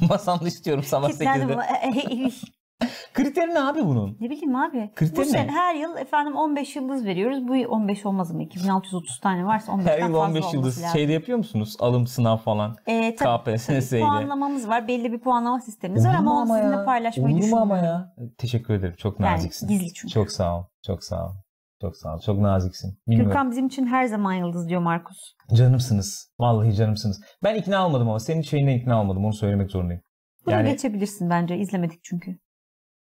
Masamda 0.09 0.47
istiyorum 0.47 0.83
sabah 0.83 1.09
Kitlendim. 1.09 1.49
8'de. 1.49 2.31
Kriteri 3.13 3.53
ne 3.53 3.59
abi 3.59 3.85
bunun? 3.85 4.17
ne 4.19 4.29
bileyim 4.29 4.55
abi. 4.55 4.91
Kriter 4.95 5.17
Bu 5.17 5.21
ne? 5.21 5.25
sene 5.25 5.51
her 5.51 5.75
yıl 5.75 5.97
efendim 5.97 6.35
15 6.35 6.75
yıldız 6.75 7.05
veriyoruz. 7.05 7.47
Bu 7.47 7.53
15 7.53 8.05
olmaz 8.05 8.31
mı? 8.31 8.43
2630 8.43 9.19
tane 9.19 9.45
varsa 9.45 9.71
15'ten 9.71 9.85
Her 9.87 9.97
yıl 9.97 10.05
fazla 10.05 10.19
15 10.19 10.41
olması 10.43 10.55
yıldız 10.55 10.77
lazım. 10.83 10.93
şeyde 10.97 11.11
yapıyor 11.13 11.37
musunuz? 11.37 11.75
Alım 11.79 12.07
sınav 12.07 12.37
falan. 12.37 12.75
Ee, 12.87 13.15
tabii. 13.15 13.55
KPSS 13.55 13.91
ile. 13.93 13.99
Puanlamamız 13.99 14.67
var. 14.67 14.87
Belli 14.87 15.11
bir 15.11 15.19
puanlama 15.19 15.59
sistemimiz 15.59 16.05
var 16.05 16.09
Olur 16.09 16.17
ama 16.19 16.29
mu 16.31 16.35
onu 16.35 16.41
ama 16.41 16.57
sizinle 16.57 16.75
ya? 16.75 16.85
paylaşmayı 16.85 17.35
Olur 17.35 17.47
mu 17.49 17.57
ama 17.57 17.77
ya? 17.77 18.13
Teşekkür 18.37 18.73
ederim. 18.73 18.95
Çok 18.97 19.19
Yani 19.19 19.33
naziksin. 19.33 19.67
gizli 19.67 19.93
çünkü. 19.93 20.13
Çok 20.13 20.31
sağ 20.31 20.57
ol. 20.59 20.63
Çok 20.85 21.03
sağ 21.03 21.25
ol. 21.27 21.31
Çok 21.81 21.97
sağ 21.97 22.15
ol. 22.15 22.19
Çok 22.25 22.39
naziksin. 22.39 22.97
Bilmiyorum. 23.07 23.29
Gürkan 23.31 23.51
bizim 23.51 23.67
için 23.67 23.85
her 23.85 24.05
zaman 24.05 24.33
yıldız 24.33 24.69
diyor 24.69 24.81
Markus. 24.81 25.17
Canımsınız. 25.53 26.31
Vallahi 26.39 26.73
canımsınız. 26.75 27.21
Ben 27.43 27.55
ikna 27.55 27.87
olmadım 27.87 28.09
ama 28.09 28.19
senin 28.19 28.41
şeyinden 28.41 28.73
ikna 28.73 29.01
olmadım. 29.01 29.25
Onu 29.25 29.33
söylemek 29.33 29.71
zorundayım. 29.71 30.01
Bunu 30.45 30.53
Yani- 30.53 30.69
geçebilirsin 30.69 31.29
bence. 31.29 31.57
İzlemedik 31.57 31.99
çünkü. 32.03 32.39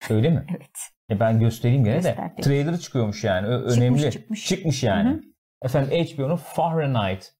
Öyle 0.09 0.29
mi? 0.29 0.45
Evet. 0.49 0.77
E 1.09 1.19
ben 1.19 1.39
göstereyim 1.39 1.83
gene 1.83 1.93
de. 1.93 1.97
Göster 2.09 2.29
peki. 2.35 2.47
Trailer'ı 2.49 2.79
çıkıyormuş 2.79 3.23
yani. 3.23 3.47
Ö- 3.47 3.59
Çıkmış, 3.69 3.77
önemli. 3.77 4.11
çıkmış. 4.11 4.45
Çıkmış 4.47 4.83
yani. 4.83 5.09
Hı 5.09 5.13
hı. 5.13 5.21
Efendim 5.61 5.91
HBO'nun 5.91 6.35
Fahrenheit 6.35 7.33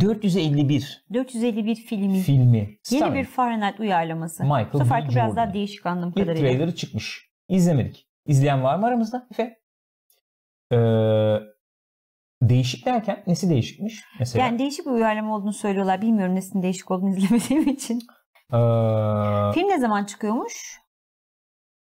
451 0.00 1.04
451 1.14 1.74
filmi. 1.74 2.18
filmi. 2.20 2.58
Yeni 2.58 2.78
Starring 2.82 3.16
bir 3.16 3.24
Fahrenheit 3.24 3.80
uyarlaması. 3.80 4.42
Michael 4.42 4.72
Bu 4.72 4.78
seferki 4.78 5.08
biraz 5.08 5.14
Jordan. 5.30 5.36
daha 5.36 5.54
değişik 5.54 5.86
anladığım 5.86 6.14
bir 6.16 6.20
kadarıyla. 6.22 6.48
trailer'ı 6.48 6.74
çıkmış. 6.74 7.30
İzlemedik. 7.48 8.08
İzleyen 8.26 8.62
var 8.62 8.76
mı 8.78 8.86
aramızda? 8.86 9.26
Efe? 9.32 9.60
Ee, 10.72 10.76
değişik 12.42 12.86
derken 12.86 13.22
nesi 13.26 13.50
değişikmiş? 13.50 14.04
Mesela 14.18 14.46
Yani 14.46 14.58
değişik 14.58 14.86
bir 14.86 14.90
uyarlama 14.90 15.36
olduğunu 15.36 15.52
söylüyorlar. 15.52 16.02
Bilmiyorum 16.02 16.34
nesinin 16.34 16.62
değişik 16.62 16.90
olduğunu 16.90 17.16
izlemediğim 17.16 17.68
için. 17.68 17.96
ee, 18.52 18.56
Film 19.54 19.68
ne 19.68 19.78
zaman 19.80 20.04
çıkıyormuş? 20.04 20.80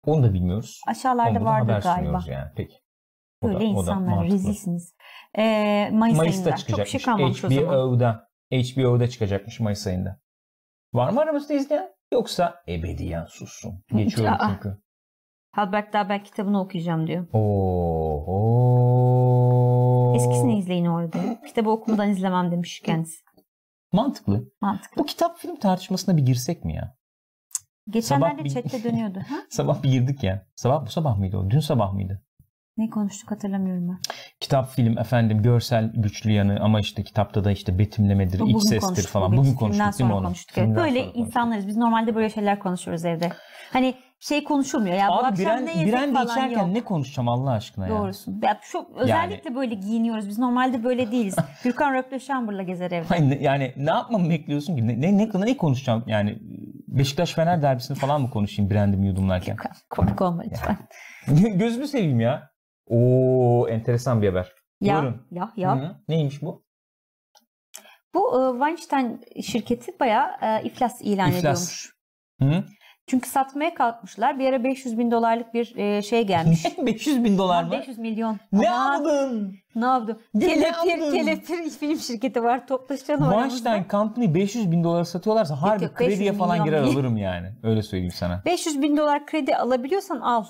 Onu 0.06 0.22
da 0.22 0.32
bilmiyoruz. 0.34 0.80
Aşağılarda 0.88 1.38
Ondan 1.38 1.44
haber 1.60 1.80
galiba. 1.82 2.20
yani. 2.28 2.50
Peki. 2.56 2.74
O 3.42 3.48
da- 3.48 3.52
Böyle 3.52 3.56
o 3.56 3.60
da 3.60 3.64
insanlar 3.64 4.12
mantıklı. 4.16 4.34
rezilsiniz. 4.34 4.94
Ee, 5.38 5.90
Mayıs 5.92 6.16
Mayıs'ta 6.18 6.40
ayında. 6.42 6.50
Çok 6.50 6.58
çıkacakmış. 6.58 6.90
şey 6.90 7.00
kalmamış 7.02 7.44
o 7.44 7.48
zaman. 7.48 7.62
HBO'da. 7.72 8.28
HBO'da 8.52 9.08
çıkacakmış 9.08 9.60
Mayıs 9.60 9.86
ayında. 9.86 10.20
Var 10.94 11.10
mı 11.12 11.20
aramızda 11.20 11.54
izleyen? 11.54 11.90
Yoksa 12.12 12.62
ebediyen 12.68 13.24
sussun. 13.24 13.82
Geçiyorum 13.96 14.38
çünkü. 14.48 14.78
Halbert 15.52 15.92
daha 15.92 16.08
ben 16.08 16.22
kitabını 16.22 16.60
okuyacağım 16.60 17.06
diyor. 17.06 17.26
Oo. 18.44 20.14
Eskisini 20.16 20.58
izleyin 20.58 20.86
orada. 20.86 21.40
Kitabı 21.46 21.70
okumadan 21.70 22.10
izlemem 22.10 22.50
demiş 22.52 22.80
kendisi. 22.84 23.24
Mantıklı. 23.92 24.44
Mantıklı. 24.60 25.02
Bu 25.02 25.06
kitap 25.06 25.38
film 25.38 25.56
tartışmasına 25.56 26.16
bir 26.16 26.22
girsek 26.26 26.64
mi 26.64 26.74
ya? 26.74 26.96
Geçenlerde 27.90 28.34
Sabah 28.36 28.44
bir- 28.44 28.50
chatte 28.70 28.84
dönüyordu. 28.84 29.18
Ha? 29.28 29.34
Sabah 29.50 29.82
bir 29.82 29.90
girdik 29.90 30.22
ya. 30.22 30.46
Sabah 30.56 30.86
bu 30.86 30.90
sabah 30.90 31.18
mıydı 31.18 31.36
o? 31.36 31.50
Dün 31.50 31.60
sabah 31.60 31.92
mıydı? 31.92 32.22
Ne 32.76 32.90
konuştuk 32.90 33.30
hatırlamıyorum 33.30 33.88
ben. 33.88 33.98
Kitap, 34.40 34.68
film, 34.70 34.98
efendim 34.98 35.42
görsel 35.42 35.92
güçlü 35.94 36.32
yanı 36.32 36.60
ama 36.60 36.80
işte 36.80 37.02
kitapta 37.02 37.44
da 37.44 37.50
işte 37.50 37.78
betimlemedir, 37.78 38.40
Bu 38.40 38.48
iç 38.48 38.54
bugün 38.54 38.68
sestir 38.68 39.06
falan. 39.06 39.32
bugün. 39.32 39.42
Bugün 39.42 39.54
konuştuk 39.54 39.98
değil 39.98 40.10
mi 40.10 40.14
onu? 40.16 40.24
konuştuk. 40.26 40.54
Filmden 40.54 40.76
Böyle 40.76 41.12
insanlarız. 41.12 41.66
Biz 41.66 41.76
normalde 41.76 42.14
böyle 42.14 42.30
şeyler 42.30 42.58
konuşuyoruz 42.58 43.04
evde. 43.04 43.32
Hani 43.72 43.94
şey 44.28 44.44
konuşulmuyor. 44.44 44.96
Ya 44.96 45.08
bu 45.08 45.12
Abi 45.12 45.26
akşam 45.26 45.36
biren, 45.46 45.66
ne 45.66 45.70
yesek 45.70 45.86
biren 45.86 46.12
falan 46.14 46.26
içerken 46.26 46.60
yok. 46.66 46.72
ne 46.72 46.84
konuşacağım 46.84 47.28
Allah 47.28 47.50
aşkına 47.50 47.88
ya? 47.88 47.94
Doğrusun. 47.94 48.40
Ya 48.42 48.58
şu 48.62 48.86
özellikle 48.94 49.54
böyle 49.54 49.74
giyiniyoruz. 49.74 50.28
Biz 50.28 50.38
normalde 50.38 50.84
böyle 50.84 51.10
değiliz. 51.12 51.36
Gürkan 51.64 51.94
Röpleşambur'la 51.94 52.62
gezer 52.62 52.90
evde. 52.90 53.06
Hayır, 53.08 53.40
yani 53.40 53.72
ne 53.76 53.90
yapmamı 53.90 54.30
bekliyorsun 54.30 54.76
ki? 54.76 54.86
Ne, 54.88 55.00
ne, 55.00 55.18
ne, 55.18 55.28
ne 55.46 55.56
konuşacağım? 55.56 56.04
Yani 56.06 56.38
Beşiktaş 56.88 57.32
Fener 57.34 57.62
derbisini 57.62 57.96
falan 57.96 58.22
mı 58.22 58.30
konuşayım 58.30 58.70
brandimi 58.70 59.06
yudumlarken? 59.06 59.56
Gürkan 59.56 59.72
komik 59.90 60.22
olma 60.22 60.42
lütfen. 60.42 60.76
Gözünü 61.58 61.88
seveyim 61.88 62.20
ya. 62.20 62.50
Oo 62.86 63.68
enteresan 63.68 64.22
bir 64.22 64.28
haber. 64.28 64.52
Ya, 64.80 64.94
Buyurun. 65.02 65.26
ya, 65.30 65.52
ya. 65.56 65.76
Hı, 65.76 65.96
Neymiş 66.08 66.42
bu? 66.42 66.64
Bu 68.14 68.40
e, 68.40 68.52
Weinstein 68.58 69.20
şirketi 69.42 70.00
bayağı 70.00 70.30
e, 70.42 70.62
iflas 70.64 71.00
ilan 71.02 71.28
İflas. 71.30 71.40
ediyormuş. 71.40 71.94
Hı? 72.40 72.64
Çünkü 73.06 73.28
satmaya 73.28 73.74
kalkmışlar. 73.74 74.38
Bir 74.38 74.48
ara 74.48 74.64
500 74.64 74.98
bin 74.98 75.10
dolarlık 75.10 75.54
bir 75.54 75.76
e, 75.76 76.02
şey 76.02 76.26
gelmiş. 76.26 76.64
500 76.86 77.24
bin 77.24 77.38
dolar 77.38 77.64
mı? 77.64 77.70
500 77.70 77.98
milyon. 77.98 78.38
Ne 78.52 78.70
Aman, 78.70 79.00
aldın? 79.00 79.56
Ne 79.74 79.84
yaptım? 79.84 80.18
Kelepir, 80.40 81.12
kelepir 81.12 81.70
film 81.70 81.98
şirketi 81.98 82.42
var. 82.42 82.66
Toplaşalım 82.66 83.30
Weinstein 83.30 83.86
Company 83.90 84.34
500 84.34 84.72
bin 84.72 84.84
dolara 84.84 85.04
satıyorlarsa 85.04 85.62
harbi 85.62 85.84
yok, 85.84 86.00
500 86.00 86.08
krediye 86.08 86.32
falan 86.32 86.64
girer 86.64 86.84
değil. 86.84 86.96
alırım 86.96 87.16
yani. 87.16 87.48
Öyle 87.62 87.82
söyleyeyim 87.82 88.14
sana. 88.16 88.42
500 88.44 88.82
bin 88.82 88.96
dolar 88.96 89.26
kredi 89.26 89.56
alabiliyorsan 89.56 90.20
al. 90.20 90.44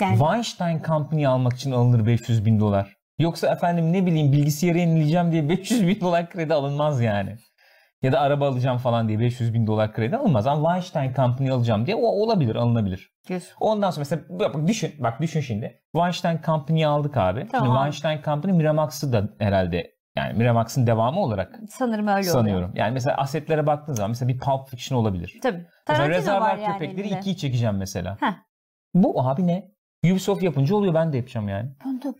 Yani 0.00 0.18
Weinstein 0.18 0.82
Company 0.86 1.26
almak 1.26 1.52
için 1.52 1.72
alınır 1.72 2.06
500 2.06 2.44
bin 2.44 2.60
dolar. 2.60 2.96
Yoksa 3.18 3.52
efendim 3.52 3.92
ne 3.92 4.06
bileyim 4.06 4.32
bilgisayarı 4.32 4.78
yenileyeceğim 4.78 5.32
diye 5.32 5.48
500 5.48 5.86
bin 5.88 6.00
dolar 6.00 6.30
kredi 6.30 6.54
alınmaz 6.54 7.00
yani. 7.00 7.36
Ya 8.02 8.12
da 8.12 8.20
araba 8.20 8.48
alacağım 8.48 8.78
falan 8.78 9.08
diye 9.08 9.18
500 9.18 9.54
bin 9.54 9.66
dolar 9.66 9.92
kredi 9.92 10.16
alınmaz. 10.16 10.46
Ama 10.46 10.68
Weinstein 10.68 11.14
Company 11.14 11.50
alacağım 11.50 11.86
diye 11.86 11.96
o 11.96 12.06
olabilir 12.06 12.54
alınabilir. 12.56 13.10
diyorsun. 13.28 13.56
Ondan 13.60 13.90
sonra 13.90 14.00
mesela 14.00 14.22
bak 14.28 14.66
düşün, 14.66 14.94
bak 14.98 15.20
düşün 15.20 15.40
şimdi. 15.40 15.82
Weinstein 15.92 16.40
Company'yi 16.46 16.86
aldık 16.86 17.16
abi. 17.16 17.48
Tamam. 17.52 17.66
Şimdi 17.66 17.76
Weinstein 17.78 18.22
Company 18.22 18.52
Miramax'ı 18.56 19.12
da 19.12 19.28
herhalde 19.38 19.90
yani 20.16 20.38
Miramax'ın 20.38 20.86
devamı 20.86 21.20
olarak 21.20 21.54
Sanırım 21.68 22.06
öyle 22.08 22.22
sanıyorum. 22.22 22.64
oluyor. 22.70 22.76
Yani 22.84 22.92
mesela 22.92 23.16
asetlere 23.16 23.66
baktığın 23.66 23.92
zaman 23.94 24.10
mesela 24.10 24.28
bir 24.28 24.38
Pulp 24.38 24.68
Fiction 24.68 24.98
olabilir. 24.98 25.38
Tabii. 25.42 25.56
Mesela 25.56 25.74
Tarantino 25.84 26.06
var 26.06 26.18
Rezervuar 26.18 26.56
yani 26.56 26.72
Köpekleri 26.78 27.06
elinde. 27.06 27.20
2'yi 27.20 27.36
çekeceğim 27.36 27.76
mesela. 27.76 28.16
Heh. 28.20 28.32
Bu 28.94 29.22
abi 29.28 29.46
ne? 29.46 29.70
Ubisoft 30.04 30.42
yapınca 30.42 30.76
oluyor 30.76 30.94
ben 30.94 31.12
de 31.12 31.16
yapacağım 31.16 31.48
yani. 31.48 31.70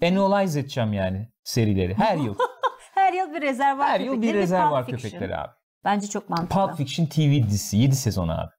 Annualize 0.02 0.61
edeceğim 0.61 0.92
yani 0.92 1.28
serileri 1.45 1.95
her 1.95 2.16
yıl. 2.16 2.35
Her 2.95 3.12
yıl 3.12 3.35
bir 3.35 3.42
rezervuar 3.42 3.88
her 3.88 4.00
yıl 4.00 4.14
köpekleri 4.14 4.38
bir 4.42 4.85
Fiction. 4.85 4.85
köpekleri 4.97 5.37
abi. 5.37 5.52
Bence 5.87 6.07
çok 6.07 6.31
mantıklı. 6.31 6.55
Pulp 6.66 6.76
Fiction 6.76 7.07
TV 7.07 7.49
dizisi 7.49 7.76
7 7.76 7.97
sezon 7.97 8.28
abi. 8.28 8.50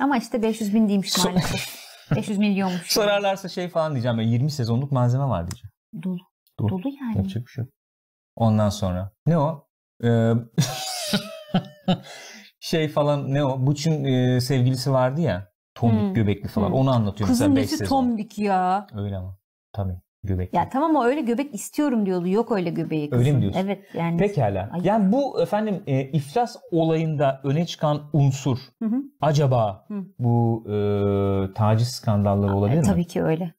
Ama 0.00 0.16
işte 0.16 0.42
500 0.42 0.74
bin 0.74 0.88
değilmiş 0.88 1.08
So- 1.12 1.28
maalesef. 1.28 1.78
500 2.16 2.38
milyonmuş. 2.38 2.92
Sorarlarsa 2.92 3.48
şey 3.48 3.68
falan 3.68 3.92
diyeceğim 3.92 4.18
ben 4.18 4.22
20 4.22 4.50
sezonluk 4.50 4.92
malzeme 4.92 5.24
var 5.24 5.46
diyeceğim. 5.50 5.70
Dolu. 6.02 6.18
Dolu. 6.58 6.68
Dolu 6.68 6.88
yani. 7.00 7.16
Yapacak 7.16 7.42
bir 7.46 7.50
şey 7.50 7.64
yok. 7.64 7.72
Ondan 8.36 8.68
sonra 8.68 9.12
ne 9.26 9.38
o? 9.38 9.68
Ee, 10.04 10.32
şey 12.60 12.88
falan 12.88 13.34
ne 13.34 13.44
o? 13.44 13.66
Buç'un 13.66 14.04
e, 14.04 14.40
sevgilisi 14.40 14.92
vardı 14.92 15.20
ya. 15.20 15.48
Tombik 15.74 16.00
Hmm. 16.00 16.14
göbekli 16.14 16.48
falan. 16.48 16.68
Hmm. 16.68 16.74
Onu 16.74 16.90
anlatıyor 16.90 17.28
Kızın 17.28 17.46
mesela 17.50 17.56
5 17.56 17.62
nesi 17.64 17.76
sezon. 17.78 17.88
tombik 17.96 18.38
ya. 18.38 18.86
Öyle 18.94 19.16
ama. 19.16 19.38
Tabii. 19.72 20.00
Göbekli. 20.24 20.56
Ya 20.56 20.68
tamam 20.68 20.96
o 20.96 21.04
öyle 21.04 21.20
göbek 21.20 21.54
istiyorum 21.54 22.06
diyordu. 22.06 22.28
Yok 22.28 22.52
öyle 22.52 22.70
göbeği 22.70 23.10
kızın. 23.10 23.24
Öyle 23.24 23.32
mi 23.32 23.40
diyorsun? 23.42 23.60
Evet 23.60 23.84
yani. 23.94 24.16
Pekala. 24.16 24.70
Ay. 24.72 24.80
Yani 24.84 25.12
bu 25.12 25.42
efendim 25.42 25.82
e, 25.86 26.00
iflas 26.00 26.56
olayında 26.70 27.40
öne 27.44 27.66
çıkan 27.66 28.00
unsur 28.12 28.58
Hı 28.82 28.88
hı. 28.88 28.96
acaba 29.20 29.84
Hı. 29.88 29.94
bu 30.18 30.64
e, 30.68 31.54
taciz 31.54 31.88
skandalları 31.88 32.56
olabilir 32.56 32.76
E, 32.76 32.80
mi? 32.80 32.86
Tabii 32.86 33.04
ki 33.04 33.22
öyle. 33.22 33.54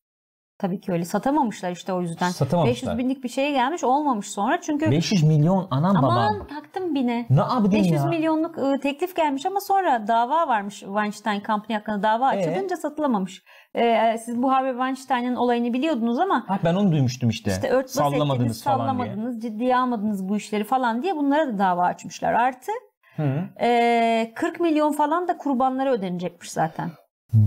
Tabii 0.57 0.81
ki 0.81 0.91
öyle. 0.91 1.05
Satamamışlar 1.05 1.71
işte 1.71 1.93
o 1.93 2.01
yüzden. 2.01 2.29
Satamamışlar. 2.29 2.73
500 2.91 2.97
binlik 2.97 3.23
bir 3.23 3.29
şeye 3.29 3.51
gelmiş 3.51 3.83
olmamış 3.83 4.27
sonra 4.31 4.61
çünkü 4.61 4.91
500 4.91 5.23
milyon 5.23 5.67
anam 5.71 5.95
aman 5.97 6.35
babam. 6.35 6.47
taktım 6.47 6.95
bine. 6.95 7.25
Ne 7.29 7.39
yaptın 7.39 7.71
500 7.71 7.91
ya? 7.91 8.05
milyonluk 8.05 8.57
e, 8.57 8.79
teklif 8.79 9.15
gelmiş 9.15 9.45
ama 9.45 9.59
sonra 9.59 10.07
dava 10.07 10.47
varmış 10.47 10.79
Weinstein 10.79 11.41
Company 11.47 11.77
hakkında 11.77 12.03
dava 12.03 12.33
Ee? 12.33 12.37
açılınca 12.37 12.77
satılamamış. 12.77 13.43
E, 13.75 14.17
siz 14.25 14.41
bu 14.41 14.51
Harvey 14.51 14.71
Weinstein'ın 14.71 15.35
olayını 15.35 15.73
biliyordunuz 15.73 16.19
ama 16.19 16.43
Ha, 16.47 16.59
ben 16.63 16.75
onu 16.75 16.91
duymuştum 16.91 17.29
işte. 17.29 17.51
işte 17.51 17.69
örtbas 17.69 17.91
Sallamadınız 17.91 18.33
ettiniz, 18.41 18.63
falan 18.63 18.79
diye. 18.79 18.88
sallamadınız, 19.07 19.41
ciddiye 19.41 19.77
almadınız 19.77 20.29
bu 20.29 20.38
işleri 20.38 20.63
falan 20.63 21.01
diye 21.03 21.15
bunlara 21.15 21.47
da 21.47 21.57
dava 21.57 21.85
açmışlar. 21.85 22.33
Artı 22.33 22.71
Hı. 23.15 23.49
e, 23.61 24.31
40 24.35 24.59
milyon 24.59 24.91
falan 24.91 25.27
da 25.27 25.38
kurbanlara 25.38 25.91
ödenecekmiş 25.91 26.51
zaten. 26.51 26.91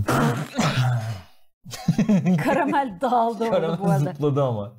Karamel 2.43 2.97
dağıldı 3.01 3.43
orada 3.43 3.55
bu 3.73 3.83
Karamel 3.83 3.91
arada. 3.91 4.11
zıpladı 4.13 4.43
ama. 4.43 4.73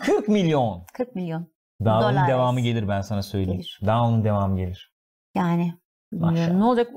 40 0.00 0.28
milyon. 0.28 0.84
40 0.92 1.14
milyon. 1.14 1.46
Daha 1.84 2.02
Dolar. 2.02 2.28
devamı 2.28 2.60
gelir 2.60 2.88
ben 2.88 3.00
sana 3.00 3.22
söyleyeyim. 3.22 3.52
Gelir. 3.60 3.80
Daha 3.86 4.24
devamı 4.24 4.56
gelir. 4.56 4.92
Yani 5.34 5.74
Maşallah. 6.12 6.56
ne 6.56 6.64
olacak. 6.64 6.88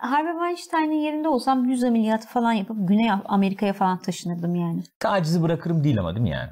Harvey 0.00 0.32
Weinstein'in 0.32 1.00
yerinde 1.00 1.28
olsam 1.28 1.64
100 1.64 1.84
ameliyatı 1.84 2.28
falan 2.28 2.52
yapıp 2.52 2.76
Güney 2.88 3.10
Amerika'ya 3.24 3.72
falan 3.72 3.98
taşınırdım 3.98 4.54
yani. 4.54 4.82
Tacizi 5.00 5.42
bırakırım 5.42 5.84
değil 5.84 5.98
ama 6.00 6.14
değil 6.14 6.22
mi 6.22 6.30
yani? 6.30 6.50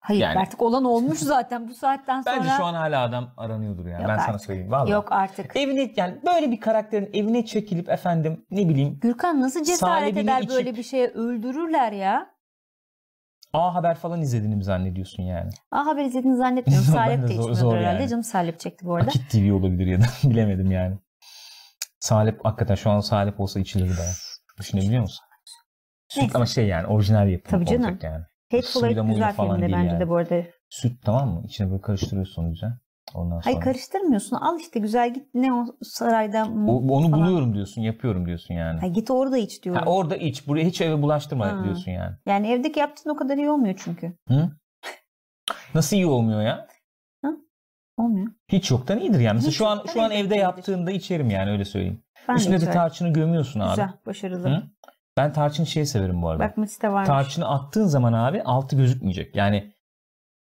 Hayır 0.00 0.20
Yani- 0.20 0.38
artık 0.38 0.62
olan 0.62 0.84
olmuş 0.84 1.18
zaten 1.18 1.68
bu 1.68 1.74
saatten 1.74 2.20
sonra. 2.22 2.36
Bence 2.36 2.48
şu 2.56 2.64
an 2.64 2.74
hala 2.74 3.02
adam 3.02 3.28
aranıyordur 3.36 3.86
yani. 3.86 4.02
Yok 4.02 4.08
ben 4.10 4.16
sana 4.18 4.26
artık. 4.34 4.46
söyleyeyim. 4.46 4.70
Vallahi. 4.70 4.90
Yok 4.90 5.12
artık. 5.12 5.56
Evine 5.56 5.92
yani 5.96 6.18
böyle 6.26 6.50
bir 6.50 6.60
karakterin 6.60 7.10
evine 7.12 7.44
çekilip 7.46 7.88
efendim 7.88 8.44
ne 8.50 8.68
bileyim 8.68 8.98
Gürkan 9.02 9.40
nasıl 9.40 9.64
cesaret 9.64 10.16
eder 10.16 10.38
içip- 10.42 10.50
böyle 10.50 10.76
bir 10.76 10.82
şeye 10.82 11.08
öldürürler 11.08 11.92
ya. 11.92 12.32
A 13.52 13.74
Haber 13.74 13.94
falan 13.94 14.20
izlediğini 14.22 14.56
mi 14.56 14.64
zannediyorsun 14.64 15.22
yani? 15.22 15.50
Aa 15.72 15.86
haber 15.86 16.04
izlediğini 16.04 16.36
zannetmiyorum. 16.36 16.86
Salep 16.92 17.22
de 17.22 17.28
de 17.28 17.32
içmiyordur 17.34 17.76
herhalde. 17.76 17.98
yani. 18.00 18.08
Canım 18.08 18.22
salep 18.24 18.60
çekti 18.60 18.86
bu 18.86 18.94
arada. 18.94 19.06
Akit 19.08 19.30
TV 19.30 19.52
olabilir 19.52 19.86
ya 19.86 20.00
da 20.00 20.04
bilemedim 20.30 20.70
yani. 20.70 20.96
Salep 22.02 22.44
hakikaten 22.44 22.74
şu 22.74 22.90
an 22.90 23.00
salep 23.00 23.40
olsa 23.40 23.60
içilir 23.60 23.88
baya. 23.98 24.12
Düşünebiliyor 24.58 25.02
musun? 25.02 25.24
Süt 26.08 26.36
ama 26.36 26.46
şey 26.46 26.66
yani 26.66 26.86
orijinal 26.86 27.28
yapım 27.28 27.50
Tabii 27.50 27.66
canım. 27.66 27.84
olacak 27.84 28.02
yani. 28.02 28.24
Hateful 28.50 28.84
Eight 28.84 29.06
güzel 29.06 29.32
falan 29.34 29.56
filmdi 29.56 29.66
değil 29.66 29.78
bence 29.82 29.92
yani. 29.94 30.00
de 30.00 30.08
bu 30.08 30.16
arada. 30.16 30.42
Süt 30.68 30.92
tamam 31.04 31.28
mı? 31.28 31.42
İçine 31.44 31.70
böyle 31.70 31.80
karıştırıyorsun 31.80 32.50
güzel. 32.50 32.70
Ondan 33.14 33.30
sonra. 33.40 33.44
Hayır 33.44 33.60
karıştırmıyorsun. 33.60 34.36
Al 34.36 34.60
işte 34.60 34.80
güzel 34.80 35.14
git 35.14 35.34
ne 35.34 35.52
o 35.52 35.66
sarayda 35.82 36.44
O- 36.66 36.96
onu 36.96 37.10
falan. 37.10 37.12
buluyorum 37.12 37.54
diyorsun, 37.54 37.82
yapıyorum 37.82 38.26
diyorsun 38.26 38.54
yani. 38.54 38.80
Ha, 38.80 38.86
git 38.86 39.10
orada 39.10 39.38
iç 39.38 39.62
diyorum. 39.62 39.82
Ha, 39.82 39.90
orada 39.90 40.16
iç, 40.16 40.46
buraya 40.48 40.64
hiç 40.64 40.80
eve 40.80 41.02
bulaştırma 41.02 41.46
Ha. 41.46 41.64
diyorsun 41.64 41.90
yani. 41.90 42.16
Yani 42.26 42.50
evdeki 42.50 42.80
yaptığın 42.80 43.10
o 43.10 43.16
kadar 43.16 43.36
iyi 43.36 43.50
olmuyor 43.50 43.80
çünkü. 43.84 44.12
Hı? 44.28 44.50
Nasıl 45.74 45.96
iyi 45.96 46.06
olmuyor 46.06 46.42
ya? 46.42 46.66
Olmuyor. 48.04 48.26
Hiç 48.48 48.70
yoktan 48.70 48.98
iyidir 48.98 49.20
yani. 49.20 49.34
Mesela 49.34 49.50
Hiç 49.50 49.56
şu 49.58 49.66
an 49.66 49.82
şu 49.92 50.02
an 50.02 50.10
evde 50.10 50.36
yaptığında 50.36 50.90
içerim 50.90 51.30
yani 51.30 51.50
öyle 51.50 51.64
söyleyeyim. 51.64 52.02
Ben 52.28 52.34
Üstüne 52.34 52.52
de 52.52 52.56
içerim. 52.56 52.72
tarçını 52.72 53.12
gömüyorsun 53.12 53.60
abi. 53.60 53.70
Güzel, 53.70 53.90
başarılı. 54.06 54.48
Hı? 54.48 54.62
Ben 55.16 55.32
tarçın 55.32 55.64
şeyi 55.64 55.86
severim 55.86 56.22
bu 56.22 56.28
arada. 56.28 56.44
Bak 56.44 56.56
Mısır'da 56.56 56.92
varmış. 56.92 57.06
Tarçını 57.06 57.48
attığın 57.48 57.86
zaman 57.86 58.12
abi 58.12 58.42
altı 58.42 58.76
gözükmeyecek. 58.76 59.36
Yani 59.36 59.72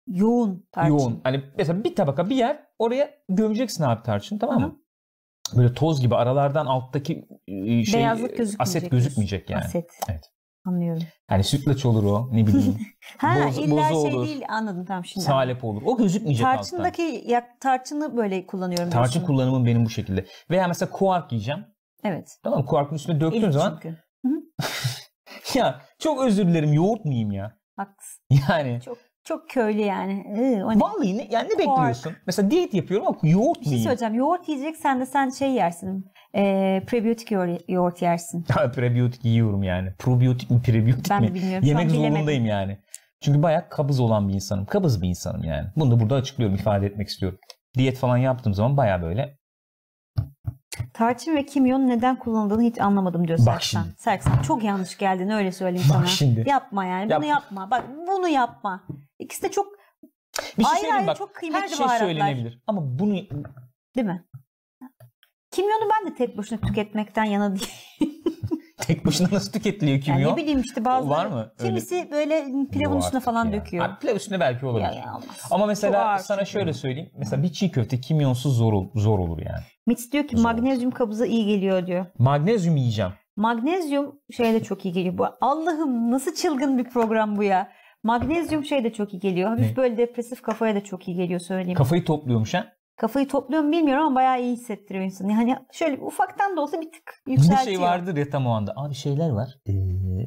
Yoğun 0.07 0.65
tarçın. 0.71 0.89
yoğun. 0.89 1.21
Hani 1.23 1.43
mesela 1.57 1.83
bir 1.83 1.95
tabaka 1.95 2.29
bir 2.29 2.35
yer 2.35 2.59
oraya 2.79 3.09
gömeceksin 3.29 3.83
abi 3.83 4.03
tarçını 4.03 4.39
tamam 4.39 4.61
mı? 4.61 4.77
Böyle 5.55 5.73
toz 5.73 6.01
gibi 6.01 6.15
aralardan 6.15 6.65
alttaki 6.65 7.27
e, 7.47 7.85
şey 7.85 7.99
Beyazlık 7.99 8.37
gözükmeyecek. 8.37 8.61
aset 8.61 8.91
gözükmeyecek 8.91 9.49
yani. 9.49 9.63
Aset. 9.63 9.89
Evet. 10.09 10.31
Anlıyorum. 10.65 11.03
Yani 11.31 11.43
sütlaç 11.43 11.85
olur 11.85 12.03
o 12.03 12.29
ne 12.31 12.47
bileyim. 12.47 12.77
Ha 13.17 13.35
Boz- 13.47 13.57
illa 13.57 13.89
bozu 13.89 14.07
şey 14.07 14.15
olur. 14.15 14.27
değil 14.27 14.43
anladım 14.49 14.85
tamam 14.85 15.05
şimdi. 15.05 15.25
salep 15.25 15.63
olur. 15.63 15.81
O 15.85 15.97
gözükmeyecek 15.97 16.47
alttan. 16.47 16.57
Tarçındaki 16.57 17.23
ya, 17.27 17.47
tarçını 17.59 18.17
böyle 18.17 18.45
kullanıyorum. 18.45 18.89
Tarçın 18.89 19.13
diyorsun. 19.13 19.27
kullanımım 19.33 19.65
benim 19.65 19.85
bu 19.85 19.89
şekilde. 19.89 20.25
Veya 20.49 20.67
mesela 20.67 20.91
kuark 20.91 21.31
yiyeceğim. 21.31 21.65
Evet. 22.03 22.37
Tamam 22.43 22.59
mı? 22.59 22.65
Kuarkın 22.65 22.95
üstüne 22.95 23.19
döktüğün 23.21 23.41
Elit 23.41 23.53
zaman 23.53 23.79
ya 25.53 25.81
çok 25.99 26.21
özür 26.21 26.47
dilerim 26.47 26.73
yoğurt 26.73 27.05
mu 27.05 27.11
yiyeyim 27.11 27.31
ya? 27.31 27.57
Haklısın. 27.75 28.23
Yani 28.49 28.79
Çok 28.85 28.97
çok 29.23 29.49
köylü 29.49 29.81
yani. 29.81 30.13
Iı, 30.37 30.65
o 30.65 30.71
ne? 30.75 30.79
vallahi 30.79 31.17
ne, 31.17 31.27
yani 31.31 31.49
ne 31.53 31.57
bekliyorsun? 31.57 32.13
Mesela 32.27 32.51
diyet 32.51 32.73
yapıyorum 32.73 33.07
ama 33.07 33.17
yoğurt 33.23 33.55
Bir 33.55 33.59
mu 33.59 33.63
şey 33.63 33.73
yiyeyim? 33.73 33.83
söyleyeceğim. 33.83 34.13
Yoğurt 34.13 34.49
yiyeceksen 34.49 34.99
de 34.99 35.05
sen 35.05 35.29
şey 35.29 35.51
yersin. 35.51 36.05
E, 36.35 36.41
prebiyotik 36.87 37.31
yoğurt, 37.31 37.69
yoğurt 37.69 38.01
yersin. 38.01 38.45
Ha, 38.53 38.71
prebiyotik 38.71 39.25
yiyorum 39.25 39.63
yani. 39.63 39.89
Probiyotik 39.99 40.51
mi 40.51 40.61
prebiyotik 40.61 41.09
Ben 41.09 41.21
mi? 41.21 41.27
de 41.29 41.33
bilmiyorum. 41.33 41.63
Şu 41.63 41.67
Yemek 41.69 41.89
bilemedim. 41.89 42.13
zorundayım 42.13 42.45
yani. 42.45 42.77
Çünkü 43.21 43.43
bayağı 43.43 43.69
kabız 43.69 43.99
olan 43.99 44.29
bir 44.29 44.33
insanım. 44.33 44.65
Kabız 44.65 45.01
bir 45.01 45.07
insanım 45.07 45.43
yani. 45.43 45.67
Bunu 45.75 45.91
da 45.91 45.99
burada 45.99 46.15
açıklıyorum, 46.15 46.55
ifade 46.55 46.85
etmek 46.85 47.07
istiyorum. 47.07 47.39
Diyet 47.77 47.97
falan 47.97 48.17
yaptığım 48.17 48.53
zaman 48.53 48.77
bayağı 48.77 49.01
böyle 49.01 49.37
Tarçın 50.93 51.35
ve 51.35 51.45
kimyon 51.45 51.87
neden 51.87 52.19
kullanıldığını 52.19 52.61
hiç 52.61 52.79
anlamadım 52.81 53.27
diyor 53.27 53.39
Bak 53.39 53.45
Serksan. 53.45 53.83
şimdi. 53.83 53.95
Serksan 53.97 54.41
çok 54.41 54.63
yanlış 54.63 54.97
geldin 54.97 55.29
öyle 55.29 55.51
söyleyeyim 55.51 55.87
Bak 55.89 55.95
sana. 55.97 56.05
şimdi. 56.05 56.49
Yapma 56.49 56.85
yani. 56.85 57.11
Yap- 57.11 57.21
Bunu 57.21 57.29
yapma. 57.29 57.71
Bak 57.71 57.83
bunu 58.07 58.27
yapma. 58.27 58.83
İkisi 59.19 59.43
de 59.43 59.51
çok 59.51 59.65
bir 60.57 60.63
şey 60.63 60.73
Ayrı 60.87 60.93
ayrı 60.95 61.07
bak. 61.07 61.17
çok 61.17 61.29
Her 61.29 61.33
kıymetli 61.33 61.69
şey 61.69 61.79
baharatlar. 61.85 62.07
söylenebilir. 62.07 62.61
Ama 62.67 62.81
bunu 62.99 63.13
değil 63.95 64.07
mi? 64.07 64.25
Kimyonu 65.51 65.89
ben 65.91 66.11
de 66.11 66.15
tek 66.15 66.37
başına 66.37 66.59
tüketmekten 66.59 67.23
yana 67.23 67.55
değilim. 67.55 67.67
tek 68.77 69.05
başına 69.05 69.27
nasıl 69.31 69.51
tüketiliyor 69.51 69.91
Yani 69.97 70.03
kimyon? 70.03 70.31
ne 70.31 70.37
bileyim 70.37 70.61
işte 70.61 70.85
bazı 70.85 71.09
Var 71.09 71.25
mı? 71.25 71.51
Öyle- 71.59 71.69
kimisi 71.69 72.07
böyle 72.11 72.45
pilavın 72.71 72.97
üstüne 72.97 73.19
falan 73.21 73.45
ya. 73.45 73.51
döküyor. 73.53 73.85
Ha, 73.85 73.97
pilav 74.01 74.15
üstüne 74.15 74.39
belki 74.39 74.65
olabilir. 74.65 74.85
Ya, 74.85 74.93
ya 74.93 75.11
olmaz. 75.11 75.47
Ama 75.51 75.65
mesela 75.65 76.19
sana 76.19 76.45
şöyle 76.45 76.73
söyleyeyim. 76.73 77.11
Mesela 77.17 77.43
bir 77.43 77.51
çiğ 77.53 77.71
köfte 77.71 78.01
kimyonsuz 78.01 78.57
zor 78.57 78.73
zor 78.95 79.19
olur 79.19 79.39
yani. 79.39 79.63
Mitz 79.87 80.11
diyor 80.11 80.27
ki 80.27 80.37
Zor. 80.37 80.43
magnezyum 80.43 80.91
kabıza 80.91 81.25
iyi 81.25 81.45
geliyor 81.45 81.87
diyor. 81.87 82.05
Magnezyum 82.17 82.75
yiyeceğim. 82.77 83.11
Magnezyum 83.35 84.19
şeye 84.31 84.53
de 84.53 84.63
çok 84.63 84.85
iyi 84.85 84.93
geliyor. 84.93 85.17
Bu 85.17 85.25
Allah'ım 85.41 86.11
nasıl 86.11 86.33
çılgın 86.33 86.77
bir 86.77 86.83
program 86.83 87.35
bu 87.37 87.43
ya. 87.43 87.71
Magnezyum 88.03 88.63
şey 88.65 88.83
de 88.83 88.93
çok 88.93 89.13
iyi 89.13 89.19
geliyor. 89.19 89.49
Hafif 89.49 89.69
Ne? 89.69 89.75
böyle 89.75 89.97
depresif 89.97 90.41
kafaya 90.41 90.75
da 90.75 90.83
çok 90.83 91.07
iyi 91.07 91.17
geliyor 91.17 91.39
söyleyeyim. 91.39 91.77
Kafayı 91.77 92.05
topluyormuş 92.05 92.53
ha. 92.53 92.65
Kafayı 92.97 93.27
topluyor 93.27 93.63
mu 93.63 93.71
bilmiyorum 93.71 94.03
ama 94.05 94.15
bayağı 94.15 94.41
iyi 94.41 94.53
hissettiriyor 94.53 95.05
insanı. 95.05 95.31
Yani 95.31 95.55
şöyle 95.71 96.01
ufaktan 96.01 96.57
da 96.57 96.61
olsa 96.61 96.81
bir 96.81 96.91
tık 96.91 97.03
Bir 97.27 97.31
yükseltiyor. 97.31 97.65
şey 97.77 97.81
vardır 97.81 98.17
ya 98.17 98.29
tam 98.29 98.47
o 98.47 98.49
anda. 98.51 98.73
Abi 98.75 98.93
şeyler 98.95 99.29
var. 99.29 99.49
Ee, 99.67 99.71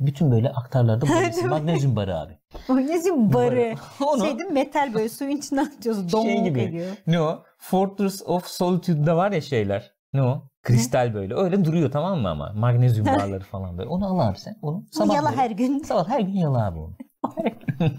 bütün 0.07 0.31
böyle 0.31 0.51
aktarlarda 0.51 1.07
mi? 1.43 1.49
Magnezyum 1.49 1.97
barı 1.97 2.17
abi. 2.19 2.39
Magnezyum 2.69 3.33
barı. 3.33 3.75
Onu 4.07 4.25
Şey 4.27 4.39
değil? 4.39 4.51
Metal 4.51 4.95
böyle 4.95 5.09
suyun 5.09 5.31
içine 5.37 5.61
atıyorsun. 5.61 6.13
Donk 6.13 6.25
Şey 6.27 6.43
gibi. 6.43 6.61
ediyor. 6.61 6.87
ne 7.07 7.21
o? 7.21 7.43
Fortress 7.65 8.23
of 8.27 8.47
Solitude'da 8.47 9.17
var 9.17 9.33
ya 9.33 9.41
şeyler. 9.41 9.95
Ne 10.13 10.23
o? 10.23 10.49
Kristal 10.63 11.15
böyle. 11.15 11.35
Öyle 11.35 11.65
duruyor 11.65 11.91
tamam 11.91 12.21
mı 12.21 12.31
ama? 12.31 12.53
Magnezyum 12.53 13.07
barları 13.07 13.45
falan 13.45 13.79
böyle. 13.79 13.89
Onu 13.89 14.07
al 14.07 14.19
abi 14.29 14.39
sen. 14.39 14.57
Onu 14.63 14.87
sabah 14.91 15.15
yala 15.15 15.31
böyle- 15.31 15.41
her 15.43 15.51
gün. 15.51 15.79
Sabah 15.79 16.09
her 16.09 16.21
gün 16.21 16.33
yala 16.33 16.67
abi 16.67 16.79
onu. 16.79 16.97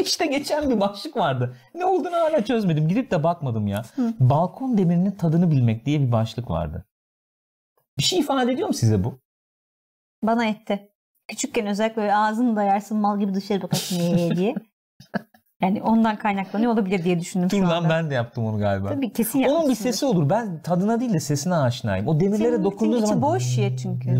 İşte 0.00 0.26
geçen 0.26 0.70
bir 0.70 0.80
başlık 0.80 1.16
vardı. 1.16 1.56
Ne 1.74 1.84
olduğunu 1.84 2.16
hala 2.16 2.44
çözmedim. 2.44 2.88
Gidip 2.88 3.10
de 3.10 3.24
bakmadım 3.24 3.66
ya. 3.66 3.82
Hı. 3.96 4.14
Balkon 4.20 4.78
demirinin 4.78 5.10
tadını 5.10 5.50
bilmek 5.50 5.86
diye 5.86 6.00
bir 6.00 6.12
başlık 6.12 6.50
vardı. 6.50 6.86
Bir 7.98 8.02
şey 8.02 8.18
ifade 8.18 8.52
ediyor 8.52 8.68
mu 8.68 8.74
size 8.74 9.04
bu? 9.04 9.20
Bana 10.22 10.44
etti. 10.46 10.92
Küçükken 11.28 11.66
özellikle 11.66 12.02
böyle 12.02 12.14
ağzını 12.14 12.56
dayarsın 12.56 12.98
mal 12.98 13.20
gibi 13.20 13.34
dışarı 13.34 13.62
bakarsın 13.62 14.36
diye. 14.36 14.54
Yani 15.62 15.82
ondan 15.82 16.16
kaynaklanıyor 16.18 16.72
olabilir 16.72 17.04
diye 17.04 17.20
düşündüm 17.20 17.50
Dur 17.50 17.56
şu 17.56 17.62
lan 17.62 17.70
anda. 17.82 17.88
ben 17.88 18.10
de 18.10 18.14
yaptım 18.14 18.44
onu 18.46 18.58
galiba. 18.58 18.88
Tabii 18.88 19.12
kesin 19.12 19.38
Onun 19.38 19.48
bir 19.48 19.52
yapmışsındır. 19.54 19.90
sesi 19.92 20.06
olur. 20.06 20.30
Ben 20.30 20.62
tadına 20.62 21.00
değil 21.00 21.12
de 21.12 21.20
sesine 21.20 21.54
aşinayım. 21.54 22.08
O 22.08 22.20
demirlere 22.20 22.52
Senin 22.52 22.64
dokunduğu 22.64 23.06
zaman 23.06 23.22
boş 23.22 23.58
ya 23.58 23.76
çünkü. 23.76 24.10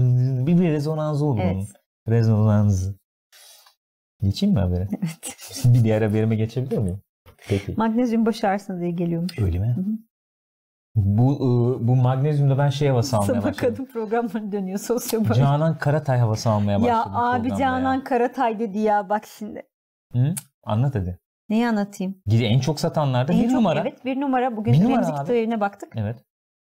Bir, 0.46 0.59
bir 0.61 0.68
rezonansı 0.72 1.24
olur 1.24 1.40
Evet. 1.42 1.55
onun. 1.57 1.66
Rezonansı. 2.09 2.94
Geçeyim 4.22 4.55
mi 4.55 4.61
habere? 4.61 4.88
Evet. 5.02 5.62
bir 5.64 5.85
diğer 5.85 6.02
haberime 6.02 6.37
geçebilir 6.37 6.78
miyim? 6.78 7.00
Peki. 7.48 7.74
Magnezyum 7.76 8.26
baş 8.26 8.44
ağrısına 8.44 8.81
diye 8.81 8.90
geliyormuş. 8.90 9.38
Öyle 9.38 9.59
mi? 9.59 9.66
Hı 9.76 9.81
hı. 9.81 9.85
Bu 10.94 11.31
ıı, 11.31 11.88
bu 11.88 11.96
magnezyumda 11.96 12.59
ben 12.59 12.68
şey 12.68 12.88
havası 12.88 13.16
almaya 13.16 13.26
Sabah 13.26 13.44
başladım. 13.44 13.74
kadın 13.74 13.85
programları 13.92 14.52
dönüyor 14.52 14.78
sosyopati. 14.78 15.38
Canan 15.40 15.78
Karatay 15.78 16.18
havası 16.18 16.50
almaya 16.50 16.78
başladım. 16.83 16.88
Ya 16.88 17.05
abi 17.14 17.48
Canan 17.57 17.94
ya. 17.94 18.05
Karatay 18.05 18.59
dedi 18.59 18.78
ya 18.78 19.09
bak 19.09 19.24
şimdi. 19.38 19.62
Hı? 20.12 20.35
Anlat 20.64 20.94
hadi. 20.94 21.18
Neyi 21.52 21.68
anlatayım? 21.68 22.14
En 22.30 22.58
çok 22.60 22.80
satanlarda 22.80 23.32
En 23.32 23.38
bir 23.38 23.44
çok- 23.44 23.52
numara. 23.54 23.80
Evet 23.80 24.04
bir 24.04 24.20
numara. 24.20 24.56
Bugün 24.56 24.72
Bir 24.72 24.84
numara. 24.84 25.02
Kitap 25.02 25.30
evine 25.30 25.60
baktık. 25.60 25.92
Evet. 25.96 26.16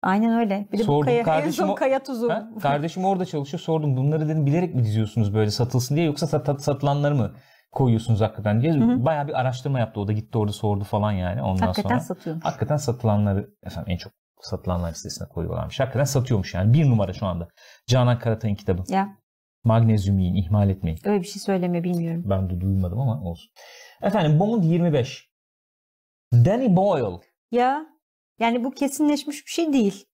Aynen 0.03 0.39
öyle. 0.39 0.69
Bir 0.73 0.79
de 0.79 0.83
bu 0.83 0.87
Sordum, 0.87 1.05
kaya, 1.05 1.19
en 1.19 1.25
kardeşim 1.25 1.53
son 1.65 1.69
o- 1.69 1.75
kaya 1.75 2.03
tuzu. 2.03 2.31
Ha? 2.31 2.49
Kardeşim 2.63 3.05
orada 3.05 3.25
çalışıyor. 3.25 3.61
Sordum 3.61 3.97
bunları 3.97 4.29
dedim 4.29 4.47
bilerek 4.47 4.75
mi 4.75 4.85
diziyorsunuz 4.85 5.35
böyle 5.35 5.51
satılsın 5.51 5.97
diye 5.97 6.07
yoksa 6.07 6.27
sat, 6.27 6.63
satılanları 6.63 7.15
mı 7.15 7.33
koyuyorsunuz 7.73 8.21
hakikaten 8.21 8.61
diye. 8.61 8.73
hı. 8.73 9.05
Bayağı 9.05 9.29
bir 9.29 9.41
araştırma 9.41 9.79
yaptı. 9.79 10.01
O 10.01 10.09
da 10.09 10.13
gitti 10.13 10.39
orada 10.39 10.53
sordu 10.53 10.85
falan 10.85 11.13
yani 11.13 11.43
ondan 11.43 11.67
Hakikaten 11.67 11.89
sonra. 11.89 12.01
satıyormuş. 12.01 12.45
Hakikaten 12.45 12.77
satılanları 12.77 13.49
efendim 13.63 13.93
en 13.93 13.97
çok 13.97 14.13
satılanlar 14.41 14.91
listesine 14.91 15.29
koyuyorlarmış. 15.29 15.81
Hakikaten 15.81 16.05
satıyormuş 16.05 16.55
yani. 16.55 16.73
Bir 16.73 16.91
numara 16.91 17.13
şu 17.13 17.27
anda. 17.27 17.49
Canan 17.89 18.19
Karatay'ın 18.19 18.55
kitabı. 18.55 18.83
Ya 18.89 19.09
Magnezyum 19.65 20.19
yiyin, 20.19 20.35
ihmal 20.35 20.71
etmeyin. 20.71 20.99
Öyle 21.05 21.21
bir 21.23 21.27
şey 21.27 21.43
söyleme 21.43 21.85
bilmiyorum. 21.85 22.23
Ben 22.27 22.51
de 22.51 22.61
duymadım 22.61 23.01
ama 23.01 23.21
olsun. 23.23 23.51
Efendim 24.03 24.41
Bond 24.41 24.63
25. 24.65 25.31
Danny 26.33 26.77
Boyle. 26.77 27.17
Ya 27.53 27.87
yani 28.39 28.65
bu 28.65 28.71
kesinleşmiş 28.71 29.47
bir 29.47 29.51
şey 29.51 29.73
değil. 29.73 30.05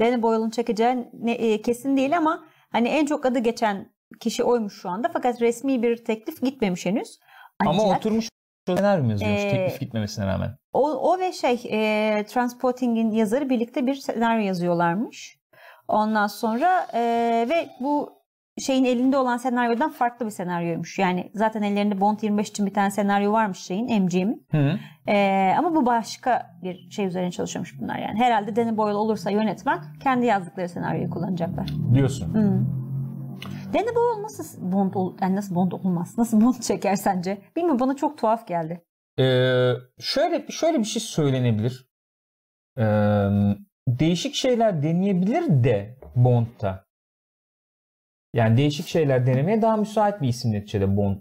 Danny 0.00 0.22
Boyle'un 0.22 0.50
çekeceği 0.50 0.96
ne- 1.12 1.32
e, 1.32 1.62
kesin 1.62 1.96
değil 1.96 2.16
ama 2.16 2.44
hani 2.70 2.88
en 2.88 3.06
çok 3.06 3.26
adı 3.26 3.38
geçen 3.38 3.92
kişi 4.20 4.44
oymuş 4.44 4.80
şu 4.82 4.88
anda. 4.88 5.10
Fakat 5.12 5.40
resmi 5.40 5.82
bir 5.82 6.04
teklif 6.04 6.42
gitmemiş 6.42 6.86
henüz. 6.86 7.18
Ama 7.60 7.82
Ancak 7.84 7.96
oturmuş 7.98 8.28
senaryo 8.66 9.08
yazıyormuş 9.10 9.40
Ee, 9.42 9.50
teklif 9.50 9.80
gitmemesine 9.80 10.26
rağmen. 10.26 10.56
o, 10.72 10.90
o 10.90 11.18
ve 11.18 11.32
şey 11.32 11.60
e, 11.70 12.24
Transporting'in 12.26 13.10
yazarı 13.10 13.50
birlikte 13.50 13.86
bir 13.86 13.94
senaryo 13.94 14.44
yazıyorlarmış. 14.46 15.38
Ondan 15.88 16.26
sonra 16.26 16.86
e, 16.94 17.00
ve 17.50 17.68
bu 17.80 18.21
şeyin 18.58 18.84
elinde 18.84 19.16
olan 19.16 19.36
senaryodan 19.36 19.90
farklı 19.90 20.26
bir 20.26 20.30
senaryoymuş. 20.30 20.98
Yani 20.98 21.30
zaten 21.34 21.62
ellerinde 21.62 22.00
Bond 22.00 22.18
25 22.22 22.48
için 22.48 22.66
bir 22.66 22.74
tane 22.74 22.90
senaryo 22.90 23.32
varmış 23.32 23.58
şeyin 23.58 24.02
MGM'in. 24.02 24.46
Hı. 24.50 24.78
Ee, 25.08 25.54
ama 25.58 25.74
bu 25.74 25.86
başka 25.86 26.56
bir 26.62 26.90
şey 26.90 27.06
üzerine 27.06 27.30
çalışıyormuş 27.30 27.80
bunlar 27.80 27.98
yani. 27.98 28.18
Herhalde 28.18 28.56
Danny 28.56 28.76
Boyle 28.76 28.94
olursa 28.94 29.30
yönetmen 29.30 29.78
kendi 30.02 30.26
yazdıkları 30.26 30.68
senaryoyu 30.68 31.10
kullanacaklar. 31.10 31.68
Diyorsun. 31.94 32.34
Hmm. 32.34 32.66
Danny 33.74 33.94
Boyle 33.94 34.22
nasıl 34.22 34.72
Bond 34.72 34.94
ol, 34.94 35.16
yani 35.20 35.36
nasıl 35.36 35.54
Bond 35.54 35.72
olmaz? 35.72 36.18
Nasıl 36.18 36.40
Bond 36.40 36.54
çeker 36.54 36.96
sence? 36.96 37.38
Bilmiyorum 37.56 37.80
bana 37.80 37.96
çok 37.96 38.18
tuhaf 38.18 38.48
geldi. 38.48 38.82
Ee, 39.18 39.72
şöyle 40.00 40.46
şöyle 40.50 40.78
bir 40.78 40.84
şey 40.84 41.02
söylenebilir. 41.02 41.88
Ee, 42.78 42.82
değişik 43.88 44.34
şeyler 44.34 44.82
deneyebilir 44.82 45.64
de 45.64 45.98
Bond'da. 46.16 46.84
Yani 48.34 48.56
değişik 48.56 48.86
şeyler 48.86 49.26
denemeye 49.26 49.62
daha 49.62 49.76
müsait 49.76 50.22
bir 50.22 50.28
isim 50.28 50.52
neticede 50.52 50.96
Bond. 50.96 51.16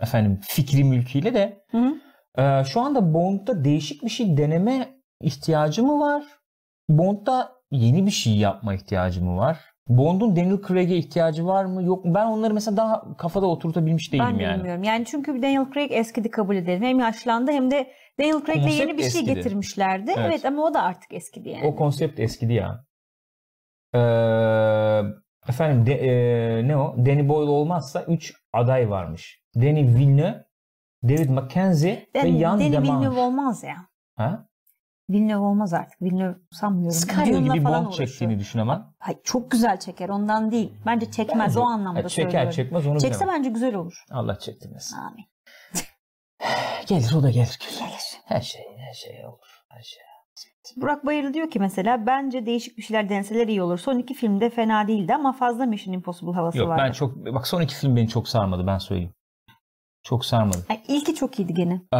Efendim 0.00 0.40
fikri 0.42 0.84
mülküyle 0.84 1.34
de. 1.34 1.64
Hı 1.70 1.78
hı. 1.78 1.94
Ee, 2.42 2.64
şu 2.64 2.80
anda 2.80 3.14
Bond'da 3.14 3.64
değişik 3.64 4.02
bir 4.04 4.08
şey 4.08 4.36
deneme 4.36 4.94
ihtiyacı 5.20 5.82
mı 5.84 6.00
var? 6.00 6.24
Bond'da 6.88 7.52
yeni 7.70 8.06
bir 8.06 8.10
şey 8.10 8.36
yapma 8.36 8.74
ihtiyacı 8.74 9.24
mı 9.24 9.36
var? 9.36 9.74
Bond'un 9.88 10.36
Daniel 10.36 10.58
Craig'e 10.68 10.96
ihtiyacı 10.96 11.46
var 11.46 11.64
mı 11.64 11.82
yok 11.82 12.04
mu? 12.04 12.14
Ben 12.14 12.26
onları 12.26 12.54
mesela 12.54 12.76
daha 12.76 13.16
kafada 13.16 13.46
oturtabilmiş 13.46 14.12
değilim 14.12 14.26
Ben 14.26 14.38
de 14.38 14.42
yani. 14.42 14.58
bilmiyorum. 14.58 14.82
Yani 14.82 15.04
çünkü 15.04 15.42
Daniel 15.42 15.72
Craig 15.74 15.92
eskidi 15.92 16.30
kabul 16.30 16.56
edelim. 16.56 16.82
Hem 16.82 16.98
yaşlandı 17.00 17.50
hem 17.52 17.70
de 17.70 17.90
Daniel 18.20 18.44
Craig'le 18.46 18.78
yeni 18.78 18.92
bir 18.92 19.02
şey 19.02 19.06
eskidi. 19.06 19.34
getirmişlerdi. 19.34 20.10
Evet. 20.16 20.26
Evet. 20.28 20.44
ama 20.44 20.62
o 20.62 20.74
da 20.74 20.82
artık 20.82 21.12
eskidi 21.14 21.48
yani. 21.48 21.66
O 21.66 21.76
konsept 21.76 22.20
eskidi 22.20 22.52
ya. 22.52 22.84
Ee, 23.94 23.98
efendim 25.48 25.86
de, 25.86 25.94
e, 25.94 26.68
ne 26.68 26.76
o? 26.76 26.94
Danny 26.98 27.28
Boyle 27.28 27.50
olmazsa 27.50 28.02
3 28.02 28.34
aday 28.52 28.90
varmış. 28.90 29.42
Danny 29.56 29.82
Villeneuve, 29.96 30.44
David 31.04 31.28
Mackenzie 31.30 32.06
ve 32.16 32.22
Dan- 32.22 32.26
Yann 32.26 32.60
Danny 32.60 32.72
Demange. 32.72 32.88
Villeneuve 32.92 33.20
olmaz 33.20 33.62
ya. 33.64 33.76
Ha? 34.16 34.48
Villeneuve 35.10 35.44
olmaz 35.44 35.72
artık. 35.74 36.02
Villeneuve 36.02 36.36
sanmıyorum. 36.52 36.92
Skyler 36.98 37.26
Dune'la 37.26 37.54
gibi 37.54 37.64
falan 37.64 37.80
Bond 37.84 37.86
uğraşıyor. 37.88 38.08
çektiğini 38.08 38.38
düşün 38.38 38.58
ama. 38.58 38.94
Hayır, 38.98 39.18
çok 39.24 39.50
güzel 39.50 39.80
çeker 39.80 40.08
ondan 40.08 40.50
değil. 40.50 40.72
Bence 40.86 41.10
çekmez 41.10 41.48
Bence- 41.48 41.60
o 41.60 41.62
anlamda 41.64 41.98
Ha, 42.04 42.08
çeker 42.08 42.24
söylüyorum. 42.30 42.50
çekmez 42.50 42.86
onu 42.86 43.00
Çekse 43.00 43.20
bilemem. 43.20 43.38
bence 43.38 43.50
güzel 43.50 43.74
olur. 43.74 44.04
Allah 44.10 44.38
çektirmesin. 44.38 44.96
Amin. 44.96 45.24
Gelir 46.86 47.14
o 47.18 47.22
da 47.22 47.30
gelir. 47.30 47.58
Her 48.26 48.40
şey 48.40 48.62
her 48.78 48.92
şey 48.94 49.26
olur. 49.26 49.62
Her 49.68 49.82
şey. 49.82 50.02
Burak 50.76 51.06
Bayırlı 51.06 51.34
diyor 51.34 51.50
ki 51.50 51.60
mesela 51.60 52.06
bence 52.06 52.46
değişik 52.46 52.78
bir 52.78 52.82
şeyler 52.82 53.08
deneseler 53.08 53.48
iyi 53.48 53.62
olur. 53.62 53.78
Son 53.78 53.98
iki 53.98 54.14
filmde 54.14 54.50
fena 54.50 54.88
değildi 54.88 55.14
ama 55.14 55.32
fazla 55.32 55.66
Mission 55.66 55.94
Impossible 55.94 56.32
havası 56.32 56.58
Yok 56.58 56.68
vardı. 56.68 56.82
ben 56.86 56.92
çok 56.92 57.16
bak 57.16 57.46
son 57.46 57.60
iki 57.60 57.74
film 57.74 57.96
beni 57.96 58.08
çok 58.08 58.28
sarmadı 58.28 58.66
ben 58.66 58.78
söyleyeyim. 58.78 59.12
Çok 60.02 60.24
sarmadı. 60.24 60.56
Yani 60.70 60.80
ilki 60.88 61.14
çok 61.14 61.38
iyiydi 61.38 61.54
gene. 61.54 61.72
Ee, 61.94 61.98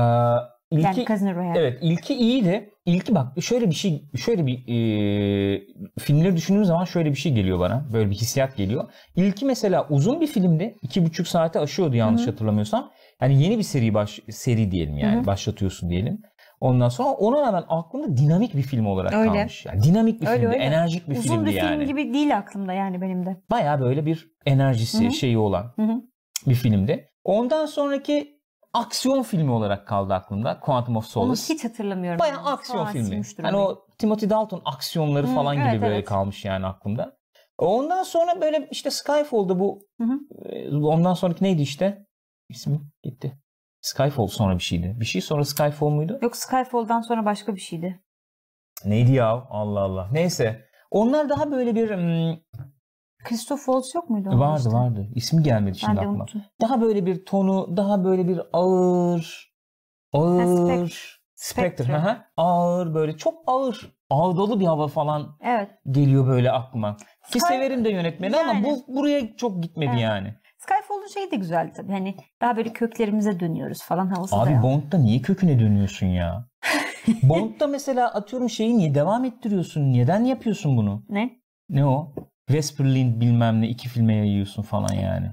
ilki, 0.70 0.84
Yani 0.84 1.04
Casino 1.08 1.34
Royale. 1.34 1.58
Evet 1.60 1.78
ilki 1.82 2.14
iyiydi. 2.14 2.70
İlki 2.86 3.14
bak 3.14 3.42
şöyle 3.42 3.68
bir 3.70 3.74
şey 3.74 4.04
şöyle 4.16 4.46
bir 4.46 4.58
e, 4.58 5.62
filmleri 5.98 6.36
düşündüğüm 6.36 6.64
zaman 6.64 6.84
şöyle 6.84 7.10
bir 7.10 7.16
şey 7.16 7.32
geliyor 7.34 7.58
bana. 7.58 7.86
Böyle 7.92 8.10
bir 8.10 8.14
hissiyat 8.14 8.56
geliyor. 8.56 8.92
İlki 9.16 9.44
mesela 9.44 9.86
uzun 9.90 10.20
bir 10.20 10.26
filmdi. 10.26 10.76
iki 10.82 11.04
buçuk 11.04 11.28
saate 11.28 11.58
aşıyordu 11.60 11.96
yanlış 11.96 12.22
Hı 12.22 12.26
hı. 12.26 12.30
hatırlamıyorsam. 12.30 12.90
Yani 13.20 13.42
yeni 13.42 13.58
bir 13.58 13.62
seri 13.62 13.94
baş, 13.94 14.20
seri 14.30 14.70
diyelim 14.70 14.98
yani 14.98 15.16
Hı 15.16 15.20
hı. 15.20 15.26
başlatıyorsun 15.26 15.90
diyelim. 15.90 16.22
Ondan 16.64 16.88
sonra 16.88 17.09
ona 17.09 17.42
rağmen 17.42 17.64
aklımda 17.68 18.16
dinamik 18.16 18.55
bir 18.55 18.62
film 18.62 18.87
olarak 18.87 19.12
Öyle. 19.14 19.33
kalmış. 19.33 19.66
Yani 19.66 19.83
dinamik 19.83 20.20
bir 20.20 20.27
Öyle, 20.27 20.40
filmdi, 20.40 20.55
öyle. 20.55 20.64
enerjik 20.64 21.09
bir 21.09 21.16
Uzun 21.16 21.22
filmdi 21.22 21.50
bir 21.50 21.55
yani. 21.55 21.77
film 21.77 21.87
gibi 21.87 22.14
değil 22.14 22.37
aklımda 22.38 22.72
yani 22.72 23.00
benim 23.00 23.27
de. 23.27 23.37
Baya 23.50 23.81
böyle 23.81 24.07
bir 24.07 24.31
enerjisi 24.46 25.05
Hı 25.05 25.09
hı. 25.09 25.12
şeyi 25.12 25.38
olan 25.38 25.72
Hı 25.77 25.83
hı. 25.83 26.03
bir 26.46 26.55
filmdi. 26.55 27.09
Ondan 27.24 27.66
sonraki 27.66 28.40
aksiyon 28.72 29.22
filmi 29.22 29.50
olarak 29.50 29.87
kaldı 29.88 30.14
aklımda. 30.14 30.61
Quantum 30.61 30.96
of 30.96 31.16
Onu 31.16 31.37
Solace. 31.37 31.55
hiç 31.55 31.64
hatırlamıyorum. 31.64 32.20
Yani. 32.29 32.37
aksiyon 32.38 32.87
filmi. 32.87 33.22
Hani 33.42 33.57
onu. 33.57 33.64
o 33.64 33.87
Timothy 33.98 34.31
Dalton 34.31 34.62
aksiyonları 34.64 35.27
Hı, 35.27 35.35
falan 35.35 35.57
evet, 35.57 35.72
gibi 35.72 35.83
böyle 35.83 35.94
evet. 35.94 36.09
kalmış 36.09 36.44
yani 36.44 36.66
aklımda. 36.66 37.16
Ondan 37.59 38.03
sonra 38.03 38.40
böyle 38.40 38.68
işte 38.70 38.90
Skyfall'da 38.90 39.61
bu 39.61 39.87
Hı 40.00 40.05
hı. 40.05 40.18
e, 40.48 40.77
ondan 40.77 41.14
sonraki 41.14 41.44
neydi 41.44 41.62
işte? 41.62 42.07
İsmi 42.48 42.81
gitti. 43.03 43.38
Skyfall 43.84 44.26
sonra 44.26 44.58
bir 44.58 44.62
şeydi. 44.62 44.96
Bir 45.00 45.04
şey 45.04 45.20
sonra 45.20 45.44
Skyfall 45.44 45.88
muydu? 45.88 46.18
Yok 46.22 46.36
Skyfall'dan 46.36 47.00
sonra 47.00 47.24
başka 47.24 47.54
bir 47.54 47.60
şeydi. 47.60 48.00
Neydi 48.84 49.12
ya? 49.12 49.46
Allah 49.50 49.80
Allah. 49.80 50.08
Neyse. 50.12 50.64
Onlar 50.90 51.28
daha 51.28 51.50
böyle 51.50 51.74
bir 51.74 51.90
hmm, 51.90 52.38
Christoph 53.24 53.58
Waltz 53.58 53.94
yok 53.94 54.10
muydu? 54.10 54.38
vardı 54.38 54.58
işte? 54.58 54.70
vardı. 54.70 55.08
İsmi 55.14 55.42
gelmedi 55.42 55.78
şimdi 55.78 56.00
aklıma. 56.00 56.14
unuttum. 56.14 56.42
Daha 56.60 56.80
böyle 56.80 57.06
bir 57.06 57.24
tonu, 57.24 57.76
daha 57.76 58.04
böyle 58.04 58.28
bir 58.28 58.40
ağır 58.52 59.52
ağır 60.12 61.20
Spectre. 61.34 61.84
Spectre. 61.84 62.16
Ağır 62.36 62.94
böyle 62.94 63.16
çok 63.16 63.34
ağır. 63.46 63.94
Ağdalı 64.10 64.60
bir 64.60 64.66
hava 64.66 64.88
falan 64.88 65.38
Evet. 65.40 65.70
geliyor 65.90 66.26
böyle 66.26 66.52
aklıma. 66.52 66.96
Ki 67.32 67.38
Sky- 67.38 67.48
severim 67.48 67.84
de 67.84 67.90
yönetmeni 67.90 68.36
ama 68.36 68.52
Yani. 68.52 68.64
bu 68.64 68.96
buraya 68.96 69.36
çok 69.36 69.62
gitmedi 69.62 69.90
Evet. 69.92 70.02
yani. 70.02 70.34
Skyfall'un 70.68 71.07
şeyi 71.07 71.31
de 71.31 71.37
güzeldi 71.37 71.72
tabii. 71.77 71.92
Hani 71.92 72.14
daha 72.40 72.57
böyle 72.57 72.72
köklerimize 72.72 73.40
dönüyoruz 73.40 73.83
falan 73.83 74.07
havası 74.07 74.33
da 74.37 74.40
Abi 74.40 74.53
ya. 74.53 74.62
Bond'da 74.62 74.98
niye 74.98 75.20
köküne 75.22 75.61
dönüyorsun 75.61 76.07
ya? 76.07 76.48
Bond'da 77.22 77.66
mesela 77.66 78.14
atıyorum 78.14 78.50
şeyi 78.50 78.79
niye 78.79 78.94
devam 78.94 79.24
ettiriyorsun? 79.24 79.92
Neden 79.92 80.24
yapıyorsun 80.24 80.77
bunu? 80.77 81.03
Ne? 81.09 81.31
Ne 81.68 81.87
o? 81.87 82.12
Vesperlin 82.50 83.20
bilmem 83.20 83.61
ne 83.61 83.68
iki 83.68 83.88
filme 83.88 84.14
yayıyorsun 84.14 84.62
falan 84.62 84.92
yani. 84.94 85.27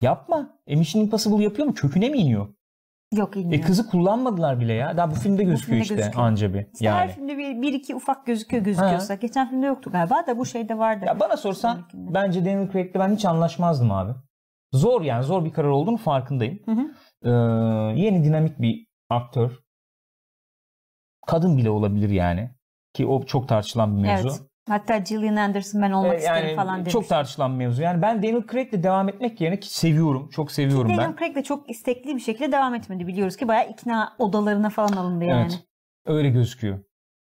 Yapma. 0.00 0.58
E 0.66 0.76
Mission 0.76 1.02
Impossible 1.02 1.44
yapıyor 1.44 1.68
mu? 1.68 1.74
Köküne 1.74 2.08
mi 2.08 2.18
iniyor? 2.18 2.54
Yok 3.12 3.36
E 3.36 3.40
bilmiyorum. 3.40 3.66
kızı 3.66 3.90
kullanmadılar 3.90 4.60
bile 4.60 4.72
ya. 4.72 4.96
Daha 4.96 5.10
bu 5.10 5.14
filmde 5.14 5.42
gözüküyor 5.44 5.76
filmde 5.76 5.82
işte 5.82 5.94
gözüküyor. 5.94 6.24
anca 6.26 6.54
bir. 6.54 6.66
İşte 6.72 6.90
her 6.90 7.00
Yani. 7.00 7.12
filmde 7.12 7.38
bir, 7.38 7.62
bir 7.62 7.72
iki 7.72 7.94
ufak 7.94 8.26
gözüküyor 8.26 8.64
gözüküyorsa. 8.64 9.14
Geçen 9.14 9.50
filmde 9.50 9.66
yoktu 9.66 9.90
galiba 9.92 10.26
da 10.26 10.38
bu 10.38 10.46
şeyde 10.46 10.78
vardı. 10.78 11.04
Ya 11.06 11.20
bana 11.20 11.36
sorsan 11.36 11.82
bence 11.94 12.44
Daniel 12.44 12.72
Craig'le 12.72 12.94
ben 12.94 13.14
hiç 13.14 13.24
anlaşmazdım 13.24 13.92
abi. 13.92 14.12
Zor 14.72 15.02
yani 15.02 15.24
zor 15.24 15.44
bir 15.44 15.52
karar 15.52 15.68
olduğunu 15.68 15.96
farkındayım. 15.96 16.58
Hı 16.64 16.72
hı. 16.72 16.90
Ee, 17.24 17.30
yeni 18.00 18.24
dinamik 18.24 18.58
bir 18.60 18.86
aktör. 19.10 19.50
Kadın 21.26 21.58
bile 21.58 21.70
olabilir 21.70 22.08
yani. 22.08 22.50
Ki 22.94 23.06
o 23.06 23.22
çok 23.24 23.48
tartışılan 23.48 23.96
bir 23.96 24.02
mevzu. 24.02 24.28
Evet. 24.28 24.40
Hatta 24.68 24.98
Gillian 24.98 25.36
Anderson 25.36 25.82
ben 25.82 25.90
olmak 25.90 26.14
Ee, 26.14 26.18
isterim 26.18 26.46
yani 26.48 26.56
falan 26.56 26.78
demiş. 26.80 26.92
çok 26.92 27.08
tartışılan 27.08 27.52
bir 27.52 27.56
mevzu. 27.64 27.82
Yani 27.82 28.02
ben 28.02 28.22
Daniel 28.22 28.46
Craig'le 28.52 28.82
devam 28.82 29.08
etmek 29.08 29.40
yerine 29.40 29.60
ki 29.60 29.74
seviyorum. 29.74 30.28
Çok 30.28 30.52
seviyorum 30.52 30.88
Daniel 30.90 31.08
ben. 31.08 31.16
Craig 31.16 31.34
de 31.36 31.42
çok 31.42 31.70
istekli 31.70 32.16
bir 32.16 32.20
şekilde 32.20 32.52
devam 32.52 32.74
etmedi. 32.74 33.06
Biliyoruz 33.06 33.36
ki 33.36 33.48
bayağı 33.48 33.70
ikna 33.70 34.16
odalarına 34.18 34.70
falan 34.70 34.92
alındı 34.92 35.24
yani. 35.24 35.42
Evet. 35.52 35.64
Öyle 36.06 36.30
gözüküyor. 36.30 36.78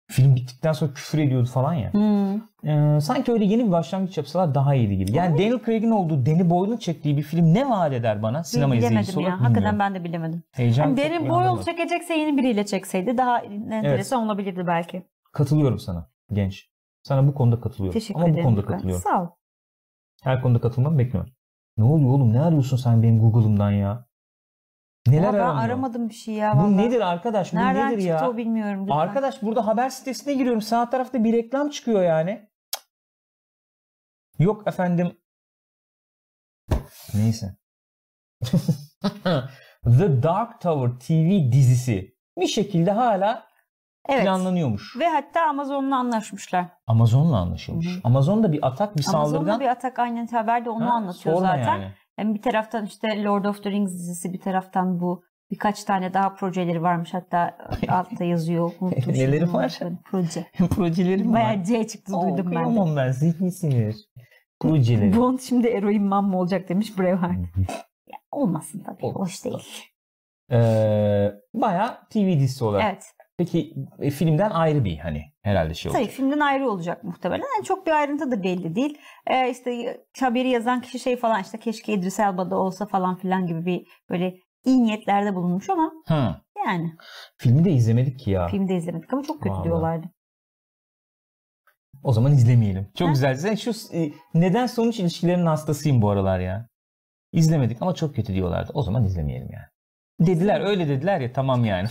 Film 0.07 0.35
bittikten 0.35 0.73
sonra 0.73 0.93
küfür 0.93 1.19
ediyordu 1.19 1.45
falan 1.47 1.73
ya. 1.73 1.93
Hmm. 1.93 2.35
Ee, 2.69 3.01
sanki 3.01 3.31
öyle 3.31 3.45
yeni 3.45 3.65
bir 3.65 3.71
başlangıç 3.71 4.17
yapsalar 4.17 4.55
daha 4.55 4.75
iyiydi 4.75 4.97
gibi. 4.97 5.11
Yani 5.17 5.37
Daniel 5.37 5.59
Craig'in 5.65 5.91
olduğu 5.91 6.25
Danny 6.25 6.49
Boyle'un 6.49 6.77
çektiği 6.77 7.17
bir 7.17 7.21
film 7.21 7.53
ne 7.53 7.69
vaat 7.69 7.93
eder 7.93 8.23
bana 8.23 8.43
sinema 8.43 8.75
izleyicisi 8.75 9.11
bilemedim 9.11 9.19
ya. 9.21 9.27
olarak 9.27 9.39
Hakikaten 9.41 9.55
bilmiyorum. 9.73 9.79
ben 9.79 9.95
de 9.95 10.03
bilemedim. 10.03 10.43
Heyecan 10.51 10.87
Yani 10.87 10.97
Danny. 10.97 11.29
Boyle 11.29 11.63
çekecekse 11.63 12.13
yeni 12.13 12.37
biriyle 12.37 12.65
çekseydi 12.65 13.17
daha 13.17 13.39
enteresan 13.41 14.25
olabilirdi 14.25 14.63
belki. 14.67 15.05
Katılıyorum 15.33 15.79
sana 15.79 16.09
genç. 16.33 16.69
Sana 17.03 17.27
bu 17.27 17.33
konuda 17.33 17.61
katılıyorum. 17.61 17.93
Teşekkür 17.99 18.19
Ama 18.19 18.27
bu 18.27 18.31
ederim. 18.31 18.45
konuda 18.45 18.61
Furkan. 18.61 18.73
katılıyorum. 18.75 19.03
Sağ 19.03 19.23
ol. 19.23 19.27
Her 20.23 20.41
konuda 20.41 20.61
katılmamı 20.61 20.97
bekliyorum. 20.99 21.31
Ne 21.77 21.83
oluyor 21.83 22.09
oğlum? 22.09 22.33
Ne 22.33 22.41
arıyorsun 22.41 22.77
sen 22.77 23.03
benim 23.03 23.19
Google'ımdan 23.19 23.71
ya? 23.71 24.04
Neler 25.07 25.27
Ama 25.27 25.33
ben 25.37 25.39
aranıyor? 25.43 25.65
aramadım 25.65 26.09
bir 26.09 26.13
şey 26.13 26.33
ya. 26.35 26.53
Bu 26.55 26.57
vallahi. 26.59 26.77
nedir 26.77 27.01
arkadaş? 27.01 27.53
Bu 27.53 27.57
Nereden 27.57 27.87
nedir 27.87 28.01
çıktı 28.01 28.23
ya? 28.23 28.29
o 28.29 28.37
bilmiyorum. 28.37 28.81
lütfen. 28.83 28.97
Arkadaş 28.97 29.41
burada 29.41 29.67
haber 29.67 29.89
sitesine 29.89 30.33
giriyorum. 30.33 30.61
Sağ 30.61 30.89
tarafta 30.89 31.23
bir 31.23 31.33
reklam 31.33 31.69
çıkıyor 31.69 32.03
yani. 32.03 32.49
Yok 34.39 34.67
efendim. 34.67 35.17
Neyse. 37.13 37.55
The 39.83 40.23
Dark 40.23 40.61
Tower 40.61 40.99
TV 40.99 41.51
dizisi 41.51 42.15
bir 42.37 42.47
şekilde 42.47 42.91
hala 42.91 43.45
Evet. 44.09 44.23
planlanıyormuş. 44.23 44.95
Ve 44.99 45.07
hatta 45.09 45.41
Amazon'la 45.41 45.97
anlaşmışlar. 45.97 46.65
Amazon'la 46.87 47.37
anlaşılmış. 47.37 47.87
Hı 47.87 47.89
hı. 47.97 48.01
Amazon'da 48.03 48.51
bir 48.51 48.67
atak, 48.67 48.97
bir 48.97 49.05
Amazon'da 49.07 49.37
saldırgan. 49.37 49.59
bir 49.59 49.67
atak 49.67 49.99
aynen 49.99 50.27
haberde 50.27 50.69
onu 50.69 50.85
Ha, 50.85 50.93
anlatıyor 50.93 51.35
sorma 51.35 51.47
zaten. 51.47 51.77
yani. 51.77 51.93
Hem 52.15 52.35
bir 52.35 52.41
taraftan 52.41 52.85
işte 52.85 53.23
Lord 53.23 53.45
of 53.45 53.63
the 53.63 53.71
Rings 53.71 53.93
dizisi 53.93 54.33
bir 54.33 54.39
taraftan 54.39 54.99
bu 54.99 55.23
birkaç 55.51 55.83
tane 55.83 56.13
daha 56.13 56.33
projeleri 56.33 56.81
varmış 56.81 57.13
hatta 57.13 57.57
altta 57.87 58.23
yazıyor. 58.23 58.71
Neleri 59.07 59.53
var? 59.53 59.79
Proje. 60.05 60.45
Projelerim 60.69 61.27
var. 61.27 61.33
Bayağı 61.33 61.63
C 61.63 61.87
çıktı 61.87 62.13
duydum 62.13 62.37
ben. 62.37 62.61
Okuyamam 62.61 62.95
ben. 62.95 63.11
Zihni 63.11 63.51
sinir. 63.51 63.95
Projeleri. 64.59 65.17
Bond 65.17 65.39
şimdi 65.39 65.67
eroin 65.67 66.03
man 66.03 66.23
mı 66.23 66.39
olacak 66.39 66.69
demiş 66.69 66.99
Braveheart. 66.99 67.37
Olmasın 68.31 68.83
tabii. 68.85 69.05
Olmaz 69.05 69.27
Hoş 69.27 69.45
değil. 69.45 69.63
Ee, 70.51 71.31
bayağı 71.53 72.07
TV 72.09 72.39
dizisi 72.39 72.63
olarak. 72.63 72.85
Evet. 72.85 73.14
Peki 73.37 73.73
e, 73.99 74.09
filmden 74.09 74.49
ayrı 74.49 74.83
bir 74.85 74.97
hani 74.97 75.21
herhalde 75.41 75.73
şey 75.73 75.91
Tabii 75.91 76.01
olacak. 76.01 76.15
filmden 76.17 76.39
ayrı 76.39 76.69
olacak 76.71 77.03
muhtemelen. 77.03 77.43
Yani 77.55 77.65
çok 77.65 77.87
bir 77.87 77.91
ayrıntı 77.91 78.31
da 78.31 78.43
belli 78.43 78.75
değil. 78.75 78.97
Ee, 79.27 79.49
işte 79.49 79.99
haberi 80.19 80.49
yazan 80.49 80.81
kişi 80.81 80.99
şey 80.99 81.17
falan 81.17 81.41
işte 81.41 81.57
keşke 81.59 81.93
İdris 81.93 82.19
Elba'da 82.19 82.55
olsa 82.57 82.85
falan 82.85 83.15
filan 83.17 83.47
gibi 83.47 83.65
bir 83.65 83.87
böyle 84.09 84.35
iyi 84.65 84.83
niyetlerde 84.83 85.35
bulunmuş 85.35 85.69
ama 85.69 85.91
Hı. 86.07 86.35
yani 86.65 86.93
Filmi 87.37 87.65
de 87.65 87.71
izlemedik 87.71 88.19
ki 88.19 88.31
ya. 88.31 88.47
filmde 88.47 88.75
izlemedik 88.75 89.13
ama 89.13 89.23
çok 89.23 89.37
kötü 89.41 89.49
Vallahi. 89.53 89.63
diyorlardı. 89.63 90.07
O 92.03 92.13
zaman 92.13 92.31
izlemeyelim. 92.33 92.87
Çok 92.97 93.07
Ha? 93.07 93.11
güzel. 93.11 93.35
Sen 93.35 93.55
şu 93.55 93.71
e, 93.97 94.11
neden 94.33 94.65
sonuç 94.67 94.99
ilişkilerinin 94.99 95.45
hastasıyım 95.45 96.01
bu 96.01 96.09
aralar 96.09 96.39
ya. 96.39 96.67
İzlemedik 97.31 97.81
ama 97.81 97.95
çok 97.95 98.15
kötü 98.15 98.33
diyorlardı. 98.33 98.71
O 98.73 98.81
zaman 98.83 99.03
izlemeyelim 99.05 99.49
yani. 99.53 99.65
Dediler 100.19 100.61
öyle 100.61 100.87
dediler 100.87 101.19
ya 101.19 101.33
tamam 101.33 101.65
yani. 101.65 101.87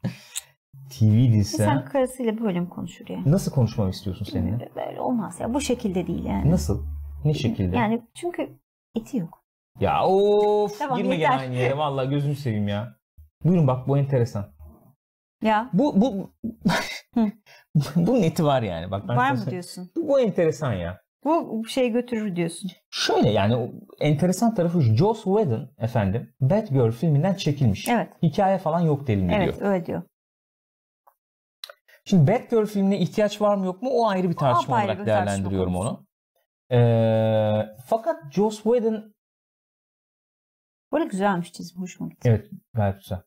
TV 0.98 1.32
dizisi. 1.32 1.56
Sen 1.56 1.85
karısıyla 1.85 2.40
böyle 2.40 2.61
mi 2.61 2.68
konuşur 2.68 3.09
ya? 3.09 3.18
Nasıl 3.26 3.52
konuşmamı 3.52 3.90
istiyorsun 3.90 4.24
seninle? 4.24 4.68
Böyle 4.76 5.00
olmaz 5.00 5.40
ya. 5.40 5.54
Bu 5.54 5.61
şekilde 5.61 6.06
değil 6.06 6.24
yani. 6.24 6.50
Nasıl? 6.50 6.87
Ne 7.24 7.35
şekilde? 7.35 7.76
Yani 7.76 8.02
çünkü 8.14 8.48
eti 8.94 9.16
yok. 9.16 9.44
Ya 9.80 10.06
of 10.06 10.78
Tamam, 10.78 10.98
girme 10.98 11.14
yeter. 11.14 11.30
gene 11.30 11.40
aynı 11.40 11.54
yere. 11.54 11.76
Vallahi 11.78 12.09
gözünü 12.09 12.37
seveyim 12.37 12.68
ya. 12.68 12.96
Buyurun 13.44 13.66
bak 13.66 13.88
bu 13.88 13.98
enteresan. 13.98 14.46
Ya 15.42 15.70
Bu 15.72 16.00
bu 16.00 16.30
bunun 17.96 18.22
eti 18.22 18.44
var 18.44 18.62
yani. 18.62 18.90
Bak 18.90 19.09
ben 19.09 19.16
var 19.16 19.32
mı 19.32 19.46
diyorsun? 19.50 19.90
Bu, 19.96 20.09
bu 20.09 20.20
enteresan 20.20 20.72
ya. 20.72 21.00
Bu 21.24 21.64
şey 21.68 21.90
götürür 21.90 22.37
diyorsun. 22.37 22.70
Şöyle 22.90 23.30
yani 23.30 23.72
enteresan 24.00 24.54
tarafı 24.54 24.82
şu. 24.82 24.94
Joss 24.94 25.24
Whedon 25.24 25.70
efendim 25.78 26.35
Batgirl 26.40 26.90
filminden 26.90 27.35
çekilmiş. 27.35 27.88
Evet. 27.88 28.09
Hikaye 28.22 28.59
falan 28.59 28.80
yok 28.80 29.06
deniliyor. 29.06 29.40
Evet 29.40 29.62
öyle 29.62 29.87
diyor. 29.87 30.02
Şimdi 32.08 32.32
Batgirl 32.32 32.66
filmine 32.66 32.98
ihtiyaç 32.98 33.40
var 33.40 33.56
mı 33.56 33.66
yok 33.66 33.82
mu 33.82 33.90
o 33.90 34.06
ayrı 34.08 34.30
bir 34.30 34.36
tartışma 34.36 34.74
apayrı 34.74 34.90
olarak 34.90 35.06
bir 35.06 35.12
tartışma 35.12 35.26
değerlendiriyorum 35.26 35.74
konusu. 35.74 35.90
onu. 35.90 36.06
Ee, 36.70 37.66
fakat 37.86 38.32
Joss 38.32 38.62
Whedon 38.62 39.16
Böyle 40.92 41.04
güzelmiş 41.04 41.52
çizim. 41.52 41.82
Hoşuma 41.82 42.10
gitti. 42.10 42.28
evet 42.28 42.50
gayet 42.74 42.96
güzel. 43.00 43.22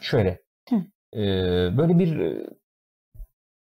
Şöyle 0.00 0.42
Hı. 0.68 0.76
ee, 1.14 1.76
böyle 1.78 1.98
bir 1.98 2.20
e, 2.20 2.46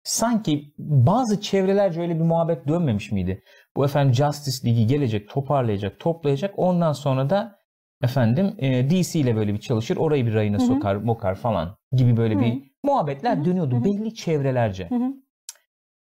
sanki 0.03 0.73
bazı 0.77 1.41
çevrelerce 1.41 2.01
öyle 2.01 2.15
bir 2.15 2.23
muhabbet 2.23 2.67
dönmemiş 2.67 3.12
miydi? 3.12 3.43
Bu 3.75 3.86
efendim 3.86 4.13
Justice 4.13 4.67
League'i 4.67 4.88
gelecek, 4.88 5.29
toparlayacak, 5.29 5.99
toplayacak. 5.99 6.53
Ondan 6.57 6.91
sonra 6.93 7.29
da 7.29 7.59
efendim 8.01 8.55
e, 8.57 8.89
DC 8.89 9.19
ile 9.19 9.36
böyle 9.36 9.53
bir 9.53 9.59
çalışır. 9.59 9.97
Orayı 9.97 10.25
bir 10.25 10.33
rayına 10.33 10.59
sokar, 10.59 10.95
mokar 10.95 11.36
falan 11.36 11.77
gibi 11.91 12.17
böyle 12.17 12.36
Hı. 12.36 12.39
bir 12.39 12.72
muhabbetler 12.84 13.36
Hı 13.38 13.41
hı, 13.41 13.46
dönüyordu 13.46 13.76
hı 13.76 13.80
hı. 13.80 13.84
belli 13.84 14.13
çevrelerce. 14.15 14.89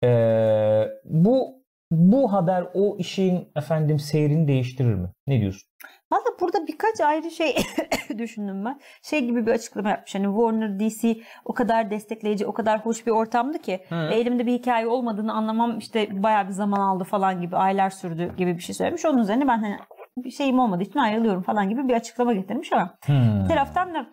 Ee, 0.05 0.89
bu 1.05 1.63
bu 1.91 2.33
haber 2.33 2.67
o 2.75 2.97
işin 2.99 3.49
efendim 3.57 3.99
seyrini 3.99 4.49
değiştirir 4.49 4.95
mi? 4.95 5.09
Ne 5.27 5.41
diyorsun? 5.41 5.69
Valla 6.13 6.25
burada 6.41 6.67
birkaç 6.67 7.01
ayrı 7.01 7.31
şey 7.31 7.57
düşündüm 8.19 8.65
ben. 8.65 8.81
Şey 9.03 9.25
gibi 9.25 9.47
bir 9.47 9.51
açıklama 9.51 9.89
yapmış. 9.91 10.15
Hani 10.15 10.25
Warner 10.25 10.81
DC 10.81 11.17
o 11.45 11.55
kadar 11.55 11.91
destekleyici, 11.91 12.47
o 12.47 12.53
kadar 12.53 12.81
hoş 12.87 13.07
bir 13.07 13.11
ortamdı 13.11 13.59
ki 13.59 13.81
Hı. 13.89 13.95
elimde 13.95 14.47
bir 14.47 14.53
hikaye 14.53 14.87
olmadığını 14.87 15.33
anlamam 15.33 15.79
işte 15.79 16.23
bayağı 16.23 16.47
bir 16.49 16.53
zaman 16.53 16.81
aldı 16.81 17.05
falan 17.05 17.41
gibi, 17.41 17.57
aylar 17.57 17.91
sürdü 17.91 18.37
gibi 18.37 18.57
bir 18.57 18.63
şey 18.63 18.75
söylemiş. 18.75 19.05
Onun 19.05 19.19
üzerine 19.19 19.49
ben 19.49 19.59
hani 19.59 19.77
bir 20.19 20.31
şeyim 20.31 20.59
olmadığı 20.59 20.83
için 20.83 20.99
ayrılıyorum 20.99 21.43
falan 21.43 21.69
gibi 21.69 21.89
bir 21.89 21.95
açıklama 21.95 22.33
getirmiş 22.33 22.73
ama 22.73 22.95
Hmm. 23.05 23.45
bir 23.45 23.49
taraftan 23.49 23.95
da 23.95 24.07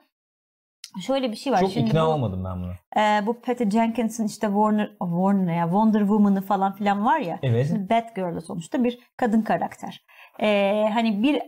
şöyle 1.01 1.31
bir 1.31 1.35
şey 1.37 1.53
var. 1.53 1.59
Çok 1.59 1.71
Şimdi 1.71 1.87
ikna 1.89 2.05
bu, 2.05 2.09
olmadım 2.09 2.43
ben 2.45 2.63
buna. 2.63 3.03
e, 3.03 3.25
bu 3.27 3.41
Patty 3.41 3.63
Jenkins'in 3.69 4.27
işte 4.27 4.47
Warner, 4.47 4.89
Warner 4.99 5.55
ya 5.57 5.63
Wonder 5.63 5.99
Woman'ı 5.99 6.41
falan 6.41 6.73
filan 6.73 7.05
var 7.05 7.19
ya. 7.19 7.39
Evet. 7.43 7.67
Şimdi 7.67 7.89
Batgirl'da 7.89 8.41
sonuçta 8.41 8.83
bir 8.83 8.99
kadın 9.17 9.41
karakter. 9.41 10.03
Ee, 10.41 10.89
hani 10.93 11.23
bir 11.23 11.41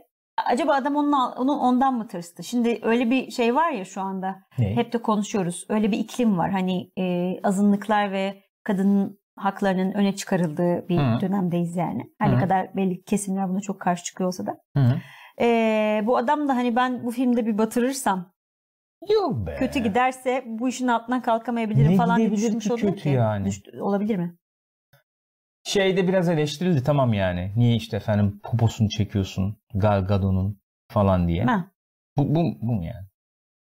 acaba 0.45 0.73
adam 0.73 0.95
onun, 0.95 1.11
onun 1.11 1.59
ondan 1.59 1.93
mı 1.93 2.07
tırstı? 2.07 2.43
Şimdi 2.43 2.79
öyle 2.81 3.09
bir 3.09 3.31
şey 3.31 3.55
var 3.55 3.71
ya 3.71 3.85
şu 3.85 4.01
anda. 4.01 4.35
Ne? 4.59 4.75
Hep 4.75 4.93
de 4.93 4.97
konuşuyoruz. 4.97 5.65
Öyle 5.69 5.91
bir 5.91 5.97
iklim 5.99 6.37
var. 6.37 6.51
Hani 6.51 6.91
e, 6.99 7.35
azınlıklar 7.43 8.11
ve 8.11 8.43
kadının 8.63 9.19
haklarının 9.35 9.91
öne 9.91 10.15
çıkarıldığı 10.15 10.89
bir 10.89 10.97
Hı. 10.97 11.21
dönemdeyiz 11.21 11.75
yani. 11.75 12.11
Her 12.19 12.27
Hı. 12.27 12.35
ne 12.35 12.39
kadar 12.39 12.75
belli 12.75 13.03
kesimler 13.03 13.49
buna 13.49 13.59
çok 13.61 13.79
karşı 13.79 14.03
çıkıyor 14.03 14.27
olsa 14.27 14.45
da. 14.45 14.57
Hı. 14.77 15.01
Ee, 15.41 16.03
bu 16.05 16.17
adam 16.17 16.47
da 16.47 16.55
hani 16.55 16.75
ben 16.75 17.05
bu 17.05 17.11
filmde 17.11 17.45
bir 17.45 17.57
batırırsam 17.57 18.31
Yok 19.09 19.47
be. 19.47 19.55
kötü 19.55 19.79
giderse 19.79 20.43
bu 20.47 20.69
işin 20.69 20.87
altından 20.87 21.21
kalkamayabilirim 21.21 21.91
Ne 21.91 21.95
falan 21.97 22.17
diye 22.17 22.31
düşünmüş 22.31 22.67
kötü 22.67 22.95
ki. 22.95 23.09
yani? 23.09 23.45
Düş- 23.45 23.61
olabilir 23.81 24.15
mi? 24.15 24.37
Şeyde 25.63 26.07
biraz 26.07 26.29
eleştirildi 26.29 26.83
tamam 26.83 27.13
yani. 27.13 27.51
Niye 27.55 27.75
işte 27.75 27.97
efendim 27.97 28.39
poposunu 28.43 28.89
çekiyorsun 28.89 29.57
Gal 29.75 30.05
Gadot'un 30.07 30.61
falan 30.91 31.27
diye. 31.27 31.43
Ha. 31.43 31.71
Bu, 32.17 32.35
bu, 32.35 32.43
bu 32.61 32.73
mu 32.73 32.85
yani? 32.85 33.07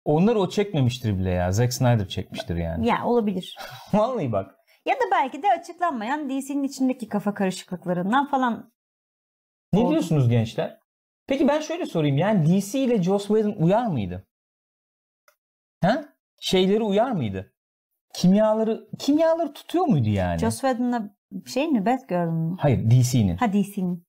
Onları 0.04 0.38
o 0.38 0.48
çekmemiştir 0.48 1.18
bile 1.18 1.30
ya. 1.30 1.52
Zack 1.52 1.72
Snyder 1.72 2.08
çekmiştir 2.08 2.56
yani. 2.56 2.86
Ya 2.86 3.04
olabilir. 3.04 3.56
Vallahi 3.92 4.32
bak. 4.32 4.54
Ya 4.86 4.94
da 4.94 5.04
belki 5.12 5.42
de 5.42 5.46
açıklanmayan 5.60 6.28
DC'nin 6.30 6.62
içindeki 6.62 7.08
kafa 7.08 7.34
karışıklıklarından 7.34 8.26
falan. 8.30 8.72
Ne 9.72 9.80
Oldu. 9.80 9.90
diyorsunuz 9.90 10.28
gençler? 10.28 10.78
Peki 11.26 11.48
ben 11.48 11.60
şöyle 11.60 11.86
sorayım. 11.86 12.18
Yani 12.18 12.46
DC 12.46 12.78
ile 12.78 13.02
Joss 13.02 13.26
Whedon 13.26 13.54
uyar 13.58 13.86
mıydı? 13.86 14.26
Şeyleri 16.44 16.82
uyar 16.82 17.10
mıydı? 17.12 17.52
Kimyaları 18.14 18.88
kimyaları 18.98 19.52
tutuyor 19.52 19.86
muydu 19.86 20.08
yani? 20.08 20.38
Joss 20.38 20.60
Whedon'la 20.60 21.10
şey 21.46 21.68
mi 21.68 21.86
Batgirl'ın 21.86 22.34
mı? 22.34 22.56
Hayır 22.60 22.90
DC'nin. 22.90 23.36
Ha 23.36 23.52
DC'nin. 23.52 24.06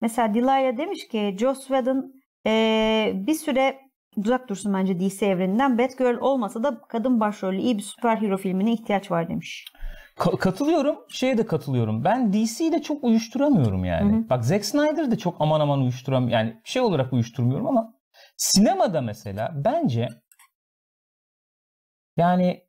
Mesela 0.00 0.34
Delilah 0.34 0.78
demiş 0.78 1.08
ki 1.08 1.36
Joss 1.40 1.58
Whedon 1.60 2.12
eee, 2.46 3.12
bir 3.26 3.34
süre 3.34 3.78
uzak 4.16 4.48
dursun 4.48 4.74
bence 4.74 5.00
DC 5.00 5.26
evreninden. 5.26 5.78
Batgirl 5.78 6.18
olmasa 6.20 6.62
da 6.62 6.80
kadın 6.88 7.20
başrollü 7.20 7.56
iyi 7.60 7.76
bir 7.78 7.82
süperhero 7.82 8.36
filmine 8.36 8.72
ihtiyaç 8.72 9.10
var 9.10 9.28
demiş. 9.28 9.64
Ka- 10.16 10.38
katılıyorum. 10.38 10.98
Şeye 11.08 11.38
de 11.38 11.46
katılıyorum. 11.46 12.04
Ben 12.04 12.32
DC'yi 12.32 12.72
de 12.72 12.82
çok 12.82 13.04
uyuşturamıyorum 13.04 13.84
yani. 13.84 14.12
Hı 14.12 14.16
hı. 14.16 14.28
Bak 14.30 14.44
Zack 14.44 14.64
Snyder 14.64 15.10
de 15.10 15.18
çok 15.18 15.36
aman 15.40 15.60
aman 15.60 15.80
uyuşturam 15.80 16.28
yani 16.28 16.60
şey 16.64 16.82
olarak 16.82 17.12
uyuşturmuyorum 17.12 17.66
ama 17.66 17.94
sinemada 18.36 19.00
mesela 19.00 19.52
bence 19.64 20.08
yani 22.18 22.60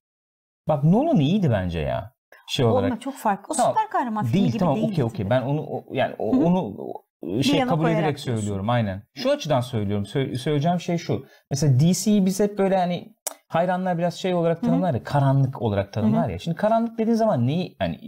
bak 0.67 0.83
Nolan 0.83 1.19
iyiydi 1.19 1.51
bence 1.51 1.79
ya. 1.79 2.13
Şey 2.47 2.65
olarak. 2.65 2.83
Onunla 2.91 2.99
çok 2.99 3.13
farklı. 3.15 3.53
O 3.53 3.57
Tamam. 3.57 3.71
süper 3.73 3.89
kahraman 3.89 4.23
filmi 4.25 4.33
Değil 4.33 4.47
gibi 4.47 4.57
tamam 4.59 4.75
değil. 4.75 4.88
okey 4.91 5.03
okey. 5.03 5.29
Ben 5.29 5.41
onu 5.41 5.62
o- 5.62 5.85
yani 5.91 6.15
o- 6.19 6.33
Hı 6.33 6.38
hı. 6.38 6.43
onu 6.45 6.75
o- 6.77 7.03
şey 7.43 7.62
kabul 7.62 7.85
ederek 7.89 8.03
diyorsun. 8.03 8.35
söylüyorum 8.35 8.69
aynen. 8.69 9.03
Şu 9.13 9.31
açıdan 9.31 9.62
söylüyorum. 9.62 10.05
Sö- 10.05 10.35
söyleyeceğim 10.35 10.79
şey 10.79 10.97
şu. 10.97 11.25
Mesela 11.51 11.79
DC'yi 11.79 12.25
biz 12.25 12.39
hep 12.39 12.57
böyle 12.57 12.77
hani 12.77 13.15
hayranlar 13.47 13.97
biraz 13.97 14.13
şey 14.15 14.33
olarak 14.33 14.62
tanımlar 14.62 14.93
ya, 14.93 15.03
karanlık 15.03 15.62
olarak 15.62 15.93
tanımlar 15.93 16.29
ya. 16.29 16.39
Şimdi 16.39 16.57
karanlık 16.57 16.97
dediğin 16.97 17.15
zaman 17.17 17.47
neyi 17.47 17.75
hani 17.79 17.99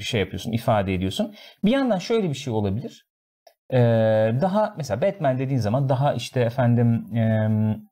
şey 0.00 0.20
yapıyorsun, 0.20 0.52
ifade 0.52 0.94
ediyorsun? 0.94 1.34
Bir 1.64 1.70
yandan 1.70 1.98
şöyle 1.98 2.28
bir 2.28 2.34
şey 2.34 2.52
olabilir. 2.52 3.06
Ee, 3.72 3.76
daha 4.40 4.74
mesela 4.76 5.02
Batman 5.02 5.38
dediğin 5.38 5.60
zaman 5.60 5.88
daha 5.88 6.14
işte 6.14 6.40
efendim 6.40 7.06
em, 7.16 7.82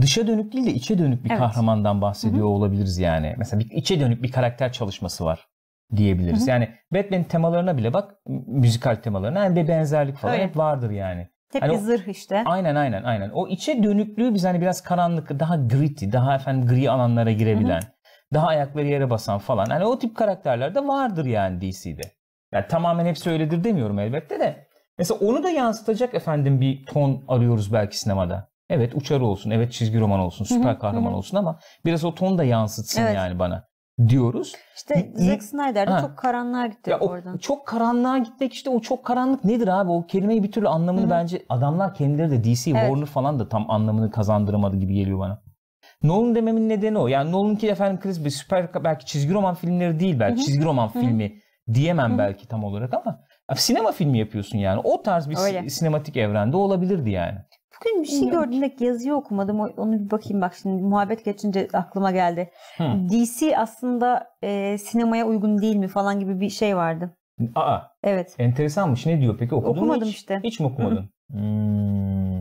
dışa 0.00 0.26
dönük 0.26 0.52
değil 0.52 0.66
de 0.66 0.70
içe 0.74 0.98
dönük 0.98 1.24
bir 1.24 1.30
Evet. 1.30 1.38
kahramandan 1.38 2.02
bahsediyor 2.02 2.46
olabiliriz 2.46 2.98
yani. 2.98 3.34
Mesela 3.38 3.60
bir 3.60 3.70
içe 3.70 4.00
dönük 4.00 4.22
bir 4.22 4.32
karakter 4.32 4.72
çalışması 4.72 5.24
var 5.24 5.46
diyebiliriz. 5.96 6.40
Hı 6.40 6.44
hı. 6.44 6.50
Yani 6.50 6.68
Batman'in 6.94 7.24
temalarına 7.24 7.76
bile 7.76 7.92
bak 7.94 8.14
müzikal 8.46 8.94
temalarına 8.94 9.44
yani 9.44 9.56
bir 9.56 9.68
benzerlik 9.68 10.16
falan 10.16 10.34
Öyle. 10.34 10.44
hep 10.44 10.56
vardır 10.56 10.90
yani. 10.90 11.28
Tek 11.52 11.62
Hani 11.62 11.72
bir 11.72 11.76
o- 11.76 11.80
zırh 11.80 12.08
işte. 12.08 12.42
Aynen 12.46 12.74
aynen 12.74 13.02
aynen. 13.02 13.30
O 13.30 13.48
içe 13.48 13.82
dönüklüğü 13.82 14.34
biz 14.34 14.44
hani 14.44 14.60
biraz 14.60 14.80
karanlık, 14.82 15.40
daha 15.40 15.56
gritty, 15.56 16.06
daha 16.12 16.34
efendim 16.34 16.68
gri 16.68 16.90
alanlara 16.90 17.32
girebilen, 17.32 17.82
daha 18.34 18.46
ayakları 18.46 18.86
yere 18.86 19.10
basan 19.10 19.38
falan. 19.38 19.66
Hani 19.66 19.84
o 19.84 19.98
tip 19.98 20.16
karakterler 20.16 20.74
de 20.74 20.86
vardır 20.86 21.24
yani 21.26 21.60
DC'de. 21.60 22.02
Yani 22.52 22.66
tamamen 22.68 23.06
hepsi 23.06 23.30
öyledir 23.30 23.64
demiyorum 23.64 23.98
elbette 23.98 24.40
de. 24.40 24.68
Mesela 24.98 25.20
onu 25.20 25.42
da 25.42 25.50
yansıtacak 25.50 26.14
efendim 26.14 26.60
bir 26.60 26.86
ton 26.86 27.24
arıyoruz 27.28 27.72
belki 27.72 27.98
sinemada. 27.98 28.48
Evet 28.70 28.94
uçarı 28.94 29.24
olsun, 29.24 29.50
evet 29.50 29.72
çizgi 29.72 30.00
roman 30.00 30.20
olsun, 30.20 30.44
süper 30.44 30.74
hı, 30.74 30.78
kahraman 30.78 31.12
hı. 31.12 31.16
olsun 31.16 31.36
ama 31.36 31.58
biraz 31.84 32.04
o 32.04 32.14
ton 32.14 32.38
da 32.38 32.44
yansıtsın 32.44 33.02
Evet. 33.02 33.14
yani 33.16 33.38
bana 33.38 33.64
diyoruz. 34.08 34.54
İşte 34.76 35.12
Zack 35.14 35.42
Snyder 35.42 35.86
de 35.86 35.90
Ha. 35.90 36.00
çok 36.00 36.16
karanlığa 36.16 36.66
gitti 36.66 36.90
Ya 36.90 36.98
o 36.98 37.06
oradan. 37.06 37.36
çok 37.38 37.66
karanlığa 37.66 38.18
gitmek 38.18 38.52
işte 38.52 38.70
o 38.70 38.80
çok 38.80 39.04
karanlık 39.04 39.44
nedir 39.44 39.68
abi? 39.68 39.90
O 39.90 40.06
kelimeyi 40.06 40.42
bir 40.42 40.52
türlü 40.52 40.68
anlamını 40.68 41.02
Hı 41.02 41.06
hı. 41.06 41.10
bence 41.10 41.42
adamlar 41.48 41.94
kendileri 41.94 42.30
de 42.30 42.44
DC, 42.44 42.70
Evet. 42.70 42.80
Warner 42.80 43.06
falan 43.06 43.38
da 43.38 43.48
tam 43.48 43.70
anlamını 43.70 44.10
kazandıramadı 44.10 44.76
gibi 44.76 44.94
geliyor 44.94 45.18
bana. 45.18 45.42
Nolan 46.02 46.34
dememin 46.34 46.68
nedeni 46.68 46.98
o. 46.98 47.08
Yani 47.08 47.32
Nolan'ınki 47.32 47.68
efendim 47.68 48.00
klasik 48.00 48.24
bir 48.24 48.30
süper 48.30 48.84
belki 48.84 49.06
çizgi 49.06 49.34
roman 49.34 49.54
filmleri 49.54 50.00
değil 50.00 50.20
belki 50.20 50.36
Hı 50.36 50.40
hı. 50.40 50.44
çizgi 50.44 50.64
roman 50.64 50.88
hı. 50.88 50.92
filmi 50.92 51.38
diyemem 51.74 52.10
Hı 52.10 52.14
hı. 52.14 52.18
belki 52.18 52.48
tam 52.48 52.64
olarak 52.64 52.94
ama 52.94 53.20
sinema 53.56 53.92
filmi 53.92 54.18
yapıyorsun 54.18 54.58
yani. 54.58 54.80
O 54.84 55.02
tarz 55.02 55.30
bir 55.30 55.36
Öyle. 55.36 55.70
sinematik 55.70 56.16
evrende 56.16 56.56
olabilirdi 56.56 57.10
yani. 57.10 57.38
Bugün 57.80 58.02
bir 58.02 58.08
şey 58.08 58.20
Bilmiyorum. 58.20 58.50
gördüm 58.50 58.62
de 58.80 58.84
yazıyı 58.84 59.14
okumadım. 59.14 59.60
Onu 59.60 59.92
bir 60.04 60.10
bakayım 60.10 60.40
bak 60.40 60.54
şimdi 60.62 60.82
muhabbet 60.82 61.24
geçince 61.24 61.68
aklıma 61.72 62.10
geldi. 62.10 62.50
Hı. 62.78 62.84
DC 63.08 63.58
aslında 63.58 64.26
e, 64.42 64.78
sinemaya 64.78 65.26
uygun 65.26 65.58
değil 65.62 65.76
mi 65.76 65.88
falan 65.88 66.20
gibi 66.20 66.40
bir 66.40 66.50
şey 66.50 66.76
vardı. 66.76 67.16
Aa 67.54 67.78
Evet. 68.02 68.34
enteresanmış. 68.38 69.06
Ne 69.06 69.20
diyor 69.20 69.36
peki? 69.38 69.54
Okudun 69.54 69.74
mu 69.74 69.80
Okumadım 69.80 70.08
hiç? 70.08 70.16
işte. 70.16 70.40
Hiç 70.44 70.60
mi 70.60 70.66
okumadın? 70.66 71.10
Hmm. 71.30 72.38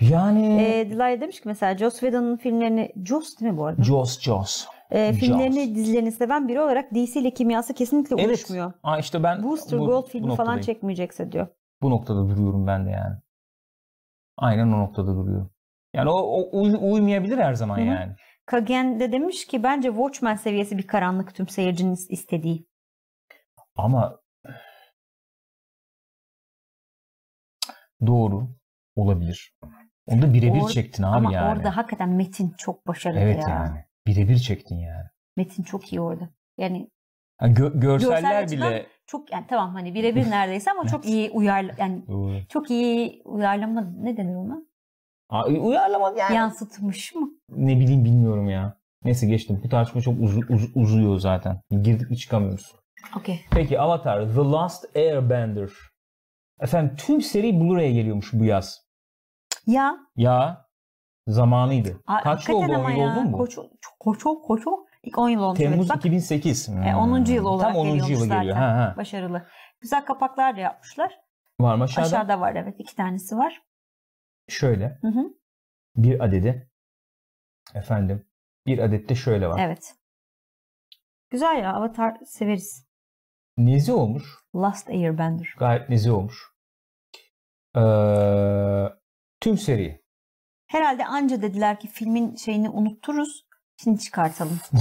Yani 0.00 0.62
E, 0.62 0.90
Dilay 0.90 1.20
demiş 1.20 1.36
ki 1.40 1.48
mesela 1.48 1.78
Joss 1.78 1.92
Whedon'ın 2.00 2.36
filmlerini 2.36 2.92
Joss 3.04 3.40
değil 3.40 3.52
mi 3.52 3.58
bu 3.58 3.64
arada? 3.66 3.82
Joss 3.82 4.20
Joss. 4.20 4.66
E, 4.90 5.06
Joss. 5.12 5.20
filmlerini 5.20 5.74
dizilerini 5.74 6.12
seven 6.12 6.48
biri 6.48 6.60
olarak 6.60 6.94
DC 6.94 7.20
ile 7.20 7.30
kimyası 7.30 7.74
kesinlikle 7.74 8.16
Evet. 8.18 8.26
uyuşmuyor. 8.26 8.72
Aa 8.82 8.98
işte 8.98 9.22
ben 9.22 9.42
Booster 9.42 9.78
bu- 9.80 9.86
Gold 9.86 10.02
bu 10.04 10.06
filmi 10.08 10.26
falan 10.26 10.38
noktadayım. 10.38 10.60
çekmeyecekse 10.62 11.32
diyor. 11.32 11.46
Bu 11.82 11.90
noktada 11.90 12.28
duruyorum 12.28 12.66
ben 12.66 12.86
de 12.86 12.90
yani. 12.90 13.16
Aynen 14.36 14.66
o 14.72 14.78
noktada 14.78 15.06
duruyorum. 15.16 15.50
Yani 15.94 16.10
o, 16.10 16.14
o 16.14 16.60
uy- 16.62 16.78
uymayabilir 16.92 17.38
her 17.38 17.54
zaman 17.54 17.78
Hı 17.78 17.82
hı. 17.82 17.86
yani. 17.86 18.14
Kagen 18.46 19.00
de 19.00 19.12
demiş 19.12 19.46
ki 19.46 19.62
bence 19.62 19.88
Watchmen 19.88 20.34
seviyesi 20.36 20.78
bir 20.78 20.86
karanlık 20.86 21.34
tüm 21.34 21.48
seyircinin 21.48 21.96
istediği. 22.08 22.66
Ama 23.76 24.20
doğru 28.06 28.48
olabilir. 28.96 29.58
Onu 30.06 30.22
da 30.22 30.34
birebir 30.34 30.60
Or- 30.60 30.72
çektin 30.72 31.02
abi 31.02 31.16
Ama 31.16 31.32
yani. 31.32 31.58
orada 31.58 31.76
hakikaten 31.76 32.08
Metin 32.08 32.54
çok 32.58 32.86
başarılı 32.86 33.18
evet 33.20 33.38
ya. 33.42 33.48
yani. 33.48 33.84
Birebir 34.06 34.38
çektin 34.38 34.76
yani. 34.76 35.06
Metin 35.36 35.62
çok 35.62 35.92
iyi 35.92 36.00
orada. 36.00 36.28
Yani 36.58 36.90
Ha, 37.38 37.46
gö- 37.48 37.80
görseller 37.80 38.40
Görsel 38.42 38.58
bile 38.58 38.86
çok 39.08 39.32
yani 39.32 39.44
tamam 39.48 39.74
hani 39.74 39.94
birebir 39.94 40.30
neredeyse 40.30 40.70
ama 40.70 40.86
çok 40.86 41.04
iyi 41.06 41.30
uyar 41.30 41.74
yani 41.78 42.06
Doğru. 42.08 42.34
çok 42.48 42.70
iyi 42.70 43.22
uyarlama 43.24 43.80
ne 43.80 44.16
denir 44.16 44.34
ona? 44.34 44.62
Aa, 45.30 45.46
uyarlama 45.46 46.12
yani. 46.18 46.34
Yansıtmış 46.34 47.14
mı? 47.14 47.30
Ne 47.48 47.80
bileyim 47.80 48.04
bilmiyorum 48.04 48.48
ya. 48.50 48.78
Neyse 49.04 49.26
geçtim. 49.26 49.60
Bu 49.64 49.68
tartışma 49.68 50.00
çok 50.00 50.14
uzu- 50.20 50.54
uz- 50.54 50.70
uzuyor 50.76 51.18
zaten. 51.18 51.60
Girdik 51.82 52.10
mi 52.10 52.16
çıkamıyoruz. 52.16 52.74
Okey. 53.16 53.40
Peki 53.50 53.80
Avatar 53.80 54.34
The 54.34 54.40
Last 54.40 54.96
Airbender. 54.96 55.70
Efendim 56.60 56.96
tüm 56.96 57.20
seri 57.22 57.60
Blu-ray'e 57.60 57.92
geliyormuş 57.92 58.30
bu 58.32 58.44
yaz. 58.44 58.80
Ya 59.66 59.96
Ya 60.16 60.66
zamanıydı. 61.26 62.00
a- 62.06 62.20
Kaç 62.22 62.48
yıl 62.48 62.54
oldu? 62.54 62.62
hakikaten 62.62 62.80
10 62.80 62.84
ama 62.84 62.90
yıl 62.90 62.98
ya. 63.00 63.12
oldu 63.12 63.20
mu? 63.30 63.36
Koço, 63.36 63.70
koço, 64.00 64.42
koço. 64.42 64.70
İlk 65.02 65.18
10 65.18 65.28
yıl 65.28 65.40
olmuş. 65.40 65.60
evet. 65.60 65.70
Temmuz 65.70 65.88
Bak, 65.88 65.96
2008. 65.96 66.68
E, 66.68 66.94
10. 66.94 67.24
yıl 67.24 67.38
Hmm, 67.38 67.46
olarak 67.46 67.72
Tam 67.72 67.76
10. 67.80 67.86
geliyormuş 67.86 68.10
yılı 68.10 68.20
zaten. 68.24 68.40
geliyor. 68.40 68.56
Ha, 68.56 68.66
ha. 68.76 68.94
Başarılı. 68.96 69.46
Güzel 69.80 70.04
kapaklar 70.04 70.56
da 70.56 70.60
yapmışlar. 70.60 71.18
Var 71.60 71.74
mı 71.74 71.84
aşağıda? 71.84 72.06
Aşağıda 72.06 72.40
var 72.40 72.54
evet. 72.54 72.74
iki 72.78 72.96
tanesi 72.96 73.36
var. 73.36 73.62
Şöyle. 74.48 74.98
Hı 75.00 75.08
hı. 75.08 75.24
Bir 75.96 76.24
adedi. 76.24 76.70
Efendim. 77.74 78.26
Bir 78.66 78.78
adet 78.78 79.08
de 79.08 79.14
şöyle 79.14 79.48
var. 79.48 79.60
Evet. 79.64 79.94
Güzel 81.30 81.58
ya. 81.62 81.72
Avatar 81.74 82.16
severiz. 82.24 82.88
Nezi 83.56 83.92
olmuş. 83.92 84.24
Last 84.56 84.88
Airbender. 84.90 85.54
Gayet 85.58 85.88
nezi 85.88 86.10
olmuş. 86.12 86.42
Ee, 87.76 87.80
tüm 89.40 89.58
seri. 89.58 90.04
Herhalde 90.66 91.06
anca 91.06 91.42
dediler 91.42 91.80
ki 91.80 91.88
filmin 91.88 92.34
şeyini 92.36 92.68
unutturuz. 92.70 93.47
Şimdi 93.84 93.98
çıkartalım. 93.98 94.60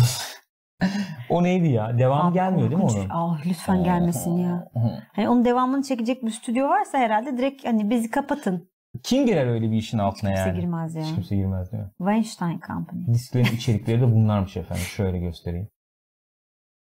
O 1.29 1.43
neydi 1.43 1.67
ya? 1.67 1.97
Devam 1.97 2.27
Aa, 2.27 2.31
gelmiyor 2.31 2.69
değil 2.71 2.81
mi 2.83 2.87
onun? 2.87 3.09
Aa, 3.09 3.37
lütfen 3.45 3.83
gelmesin 3.83 4.37
ya. 4.37 4.71
Hani 5.15 5.29
onun 5.29 5.45
devamını 5.45 5.83
çekecek 5.83 6.23
bir 6.25 6.31
stüdyo 6.31 6.67
varsa 6.69 6.97
herhalde 6.97 7.37
direkt 7.37 7.65
hani 7.65 7.89
bizi 7.89 8.11
kapatın. 8.11 8.69
Kim 9.03 9.25
girer 9.25 9.47
öyle 9.47 9.71
bir 9.71 9.75
işin 9.77 9.97
altına 9.97 10.29
Kimse 10.29 10.49
yani? 10.49 10.59
girmez 10.59 10.95
ya. 10.95 11.01
Hiç 11.03 11.15
kimse 11.15 11.35
girmez 11.35 11.71
değil 11.71 11.83
mi? 11.83 11.89
Weinstein 11.97 12.59
Company. 12.67 13.05
Disklerin 13.13 13.43
içerikleri 13.55 14.01
de 14.01 14.05
bunlarmış 14.15 14.57
efendim. 14.57 14.83
Şöyle 14.83 15.19
göstereyim. 15.19 15.69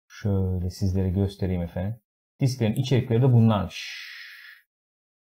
Şöyle 0.07 0.69
sizlere 0.69 1.09
göstereyim 1.09 1.61
efendim. 1.61 1.95
Disklerin 2.41 2.73
içerikleri 2.73 3.21
de 3.21 3.33
bunlarmış. 3.33 4.07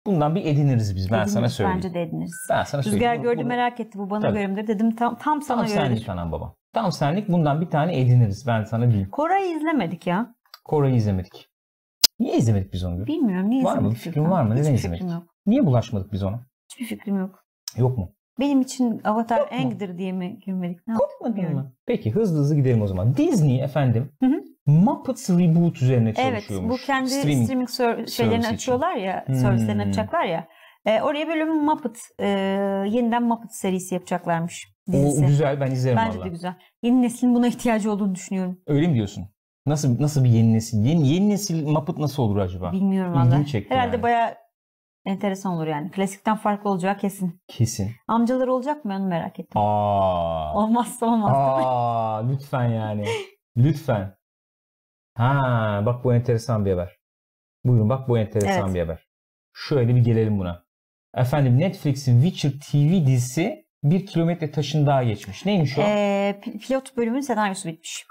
Bundan 0.07 0.35
bir 0.35 0.45
ediniriz 0.45 0.97
biz. 0.97 1.11
Ben 1.11 1.15
Ediniriz, 1.17 1.33
sana 1.33 1.49
söyleyeyim. 1.49 1.77
Bence 1.85 1.95
de 1.95 2.03
ediniriz. 2.03 2.47
Ben 2.51 2.63
sana 2.63 2.81
Rüzgar 2.83 2.93
söyleyeyim. 2.93 3.19
Bu- 3.19 3.23
gördü 3.23 3.41
bunu- 3.41 3.49
merak 3.49 3.81
etti 3.81 3.99
bu 3.99 4.11
bana 4.11 4.21
Tabii. 4.21 4.47
göre 4.47 4.67
dedim 4.67 4.97
tam, 4.97 5.19
tam 5.19 5.43
sana 5.43 5.59
Tam 5.61 5.69
senlik 5.69 5.89
göredir. 5.89 6.09
anam 6.09 6.33
baba. 6.33 6.55
Tam 6.73 6.93
senlik 6.93 7.29
bundan 7.29 7.61
bir 7.61 7.67
tane 7.71 8.01
ediniriz. 8.01 8.47
Ben 8.47 8.63
sana 8.65 8.89
diyeyim. 8.91 9.11
Koray'ı 9.11 9.57
izlemedik 9.57 10.07
ya. 10.07 10.35
Koray'ı 10.65 10.95
izlemedik. 10.95 11.49
Niye 12.21 12.37
izlemedik 12.37 12.73
biz 12.73 12.85
onu? 12.85 13.07
Bilmiyorum 13.07 13.51
niye 13.51 13.65
Var 13.65 13.73
mı? 13.73 13.79
izlemedik. 13.79 13.97
Bir 13.97 14.03
fikrin 14.11 14.31
var 14.31 14.43
mı? 14.43 14.57
Neden 14.57 14.75
izlemedik? 14.75 15.03
fikrim 15.03 15.09
yok. 15.19 15.23
Niye 15.47 15.67
bulaşmadık 15.67 16.13
biz 16.13 16.23
ona? 16.23 16.47
Hiçbir 16.73 16.85
fikrim 16.85 17.19
yok. 17.19 17.45
Yok 17.77 17.99
mu? 17.99 18.13
Benim 18.41 18.61
için 18.61 19.01
Avatar 19.05 19.39
Yok 19.39 19.53
mu? 19.53 19.59
Eng'dir 19.59 19.99
diye 19.99 20.13
mi 20.13 20.39
girmedik? 20.39 20.79
Ne 20.87 20.95
Korkmadın 20.95 21.55
mı? 21.55 21.73
Peki 21.87 22.11
hızlı 22.11 22.39
hızlı 22.39 22.55
gidelim 22.57 22.83
o 22.83 22.87
zaman. 22.87 23.17
Disney 23.17 23.61
efendim 23.63 24.13
Hı 24.21 24.27
hı. 24.27 24.43
Muppets 24.67 25.31
Reboot 25.31 25.83
üzerine 25.83 26.09
Evet 26.09 26.17
çalışıyormuş. 26.35 26.71
bu 26.83 26.87
kendi 26.87 27.11
streaming, 27.11 27.69
ser- 27.69 28.07
şeylerini 28.11 28.47
açıyorlar 28.49 28.95
ya, 28.97 29.25
Hmm. 29.27 29.35
servislerini 29.35 29.83
açacaklar 29.83 30.25
ya. 30.25 30.49
E, 30.89 31.03
oraya 31.03 31.29
böyle 31.29 31.45
Muppet, 31.45 32.01
e, 32.21 32.27
yeniden 32.89 33.23
Muppet 33.23 33.55
serisi 33.55 33.95
yapacaklarmış 33.95 34.69
O 34.89 34.93
dizisi. 34.93 35.27
güzel 35.27 35.61
ben 35.61 35.71
izlerim 35.71 35.97
Bence 35.97 36.19
valla. 36.19 36.25
de 36.25 36.29
güzel. 36.29 36.55
Yeni 36.83 37.03
neslin 37.03 37.35
buna 37.35 37.47
ihtiyacı 37.47 37.93
olduğunu 37.93 38.15
düşünüyorum. 38.15 38.61
Öyle 38.67 38.87
mi 38.87 38.95
diyorsun? 38.95 39.29
Nasıl 39.67 40.03
nasıl 40.03 40.25
bir 40.25 40.29
yeni 40.29 40.55
nesil? 40.55 40.85
Yeni, 40.85 41.09
yeni 41.09 41.29
nesil 41.29 41.67
Muppet 41.67 41.99
nasıl 41.99 42.23
olur 42.23 42.37
acaba? 42.37 42.73
Bilmiyorum 42.73 43.13
valla. 43.13 43.45
Herhalde 43.69 43.97
yani. 43.97 44.03
bayağı 44.03 44.35
enteresan 45.05 45.53
olur 45.53 45.67
yani. 45.67 45.91
Klasikten 45.91 46.37
farklı 46.37 46.71
olacağı 46.71 46.97
kesin. 46.97 47.41
Kesin. 47.49 47.91
Amcalar 48.09 48.49
olacak 48.49 48.85
mı 48.85 48.95
onu 48.97 49.07
merak 49.07 49.41
ettim. 49.41 49.61
Aa. 49.61 50.55
Olmazsa 50.55 51.07
olmaz. 51.07 51.33
Aa, 51.37 52.29
lütfen 52.29 52.69
yani. 52.69 53.05
Lütfen. 53.57 54.15
Ha, 55.15 55.83
bak 55.87 56.05
bu 56.05 56.15
enteresan 56.15 56.65
bir 56.65 56.71
haber. 56.71 56.97
Buyurun 57.65 57.89
bak 57.89 58.09
bu 58.09 58.19
enteresan 58.19 58.65
Evet. 58.65 58.75
bir 58.75 58.81
haber. 58.81 59.09
Şöyle 59.53 59.95
bir 59.97 60.01
gelelim 60.05 60.39
buna. 60.39 60.68
Efendim 61.15 61.59
Netflix'in 61.59 62.23
Witcher 62.23 62.51
TV 62.61 63.07
dizisi 63.07 63.67
bir 63.83 64.07
kilometre 64.07 64.51
taşın 64.51 64.87
daha 64.87 65.03
geçmiş. 65.03 65.47
Neymiş 65.47 65.79
o? 65.79 65.81
E, 65.83 66.41
pi- 66.43 66.59
pilot 66.59 66.97
bölümün 66.97 67.21
senaryosu 67.21 67.69
bitmiş. 67.69 68.07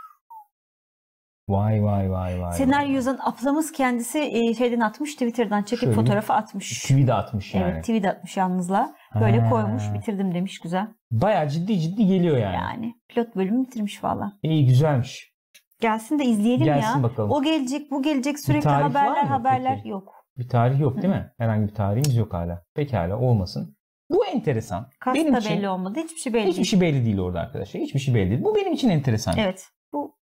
Vay 1.50 1.84
vay 1.84 2.12
vay 2.12 2.42
vay. 2.42 2.54
Senaryo 2.54 2.94
yazan 2.96 3.20
ablamız 3.22 3.72
kendisi 3.72 4.20
e, 4.20 4.54
şeyden 4.54 4.80
atmış, 4.80 5.14
Twitter'dan 5.14 5.64
çekip 5.64 5.80
Şöyle 5.80 5.96
fotoğrafı 5.96 6.34
atmış. 6.34 6.82
Tweet 6.82 7.10
atmış 7.10 7.54
yani. 7.54 7.72
Evet, 7.72 7.82
tweet 7.84 8.06
atmış 8.06 8.38
yalnızla. 8.38 8.96
Böyle 9.20 9.40
Ha. 9.40 9.50
koymuş, 9.50 9.84
bitirdim 9.94 10.34
demiş 10.34 10.60
güzel. 10.60 10.88
Bayağı 11.12 11.50
ciddi 11.50 11.80
ciddi 11.80 12.06
geliyor 12.08 12.38
yani. 12.38 12.56
Yani 12.56 12.94
pilot 13.10 13.36
bölümü 13.36 13.66
bitirmiş 13.66 14.04
valla. 14.04 14.34
İyi 14.44 14.66
güzelmiş. 14.66 15.34
Gelsin 15.82 16.20
de 16.20 16.26
izleyelim 16.26 16.66
Gelsin 16.66 16.98
ya. 16.98 17.04
bakalım. 17.04 17.32
O 17.32 17.44
gelecek, 17.44 17.92
bu 17.92 18.02
gelecek 18.04 18.40
sürekli 18.40 18.70
haberler 18.70 19.24
haberler 19.24 19.76
peki? 19.76 19.90
yok. 19.90 20.14
Bir 20.38 20.50
tarih 20.50 20.80
yok 20.80 20.96
değil 21.02 21.14
mi? 21.14 21.34
Herhangi 21.38 21.68
bir 21.68 21.76
tarihimiz 21.76 22.16
yok 22.16 22.34
hala. 22.34 22.66
Pekala 22.74 23.20
olmasın. 23.20 23.78
Bu 24.10 24.26
enteresan. 24.26 24.90
Kas 25.00 25.16
benim 25.16 25.34
da 25.34 25.38
için 25.40 25.58
belli 25.58 25.70
olmadı. 25.70 26.00
Hiçbir 26.00 26.20
şey 26.20 26.34
belli 26.34 26.44
hiçbir 26.44 26.56
değil. 26.56 26.68
şey 26.68 26.82
belli 26.82 27.06
değil 27.06 27.20
orada 27.20 27.40
arkadaşlar. 27.40 27.82
Hiçbir 27.82 28.00
şey 28.00 28.16
belli 28.16 28.30
değil. 28.30 28.44
Bu 28.44 28.56
benim 28.56 28.74
için 28.74 28.90
enteresan. 28.90 29.38
Evet. 29.38 29.70
Bu 29.94 30.18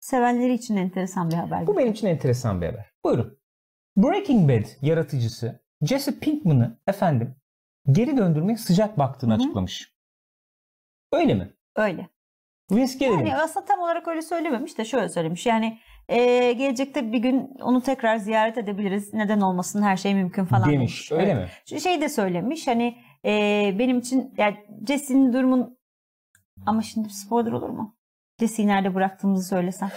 sevenleri 0.00 0.54
için 0.54 0.76
enteresan 0.76 1.30
bir 1.30 1.34
haber. 1.34 1.66
Bu 1.66 1.76
benim 1.76 1.92
için 1.92 2.06
enteresan 2.06 2.60
bir 2.60 2.66
haber. 2.66 2.92
Buyurun. 3.04 3.38
Breaking 3.96 4.50
Bad 4.50 4.68
yaratıcısı 4.82 5.62
Jesse 5.82 6.18
Pinkman'ı 6.18 6.78
efendim 6.86 7.36
geri 7.92 8.16
döndürmeye 8.16 8.56
sıcak 8.56 8.98
baktığını 8.98 9.32
Hı 9.32 9.36
hı. 9.36 9.40
açıklamış. 9.42 9.92
Öyle 11.12 11.34
mi? 11.34 11.52
Öyle. 11.76 12.08
Gilligan. 12.76 13.18
Yani 13.18 13.36
aslında 13.36 13.66
tam 13.66 13.80
olarak 13.80 14.08
öyle 14.08 14.22
söylememiş 14.22 14.78
de 14.78 14.84
şöyle 14.84 15.08
söylemiş. 15.08 15.46
Yani 15.46 15.78
e, 16.08 16.52
gelecekte 16.52 17.12
bir 17.12 17.18
gün 17.18 17.50
onu 17.62 17.82
tekrar 17.82 18.16
ziyaret 18.16 18.58
edebiliriz. 18.58 19.14
Neden 19.14 19.40
olmasın 19.40 19.82
her 19.82 19.96
şey 19.96 20.14
mümkün 20.14 20.44
falan 20.44 20.70
demiş. 20.70 21.12
Öyle 21.12 21.34
mi? 21.34 21.48
Şu 21.68 21.80
Şey 21.80 22.00
de 22.00 22.08
söylemiş 22.08 22.66
hani 22.66 22.98
e, 23.24 23.30
benim 23.78 23.98
için 23.98 24.34
yani 24.38 24.56
Jesse'nin 24.88 25.32
durumun 25.32 25.78
ama 26.66 26.82
şimdi 26.82 27.08
spoiler 27.10 27.52
olur 27.52 27.68
mu? 27.68 27.96
Jesse'yi 28.40 28.68
nerede 28.68 28.94
bıraktığımızı 28.94 29.48
söylesem. 29.48 29.90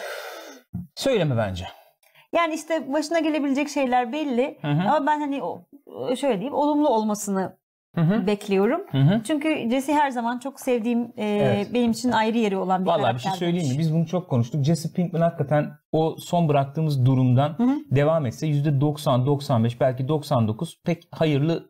Söyleme 0.95 1.37
bence. 1.37 1.65
Yani 2.33 2.53
işte 2.53 2.93
başına 2.93 3.19
gelebilecek 3.19 3.69
şeyler 3.69 4.11
belli 4.11 4.57
Hı 4.61 4.67
hı. 4.67 4.89
ama 4.89 5.05
ben 5.05 5.19
hani 5.19 5.41
şöyle 6.17 6.33
diyeyim 6.33 6.53
olumlu 6.53 6.89
olmasını 6.89 7.57
Hı 7.95 8.01
hı. 8.01 8.27
bekliyorum. 8.27 8.81
Hı 8.91 8.97
hı. 8.97 9.21
Çünkü 9.23 9.69
Jesse 9.69 9.93
her 9.93 10.09
zaman 10.09 10.39
çok 10.39 10.59
sevdiğim, 10.59 11.13
e, 11.17 11.25
Evet. 11.25 11.73
benim 11.73 11.91
için 11.91 12.11
ayrı 12.11 12.37
yeri 12.37 12.57
olan 12.57 12.81
bir 12.81 12.87
Vallahi 12.87 12.99
bir 12.99 13.03
karakter. 13.03 13.29
şey 13.29 13.39
söyleyeyim 13.39 13.73
mi? 13.73 13.79
Biz 13.79 13.93
bunu 13.93 14.07
çok 14.07 14.29
konuştuk. 14.29 14.63
Jesse 14.63 14.89
Pinkman 14.93 15.21
hakikaten 15.21 15.71
o 15.91 16.15
son 16.19 16.47
bıraktığımız 16.49 17.05
durumdan 17.05 17.49
Hı 17.57 17.63
hı. 17.63 17.75
devam 17.91 18.25
etse 18.25 18.47
%90, 18.47 19.25
95 19.25 19.81
belki 19.81 20.07
99 20.07 20.81
pek 20.85 21.03
hayırlı 21.11 21.69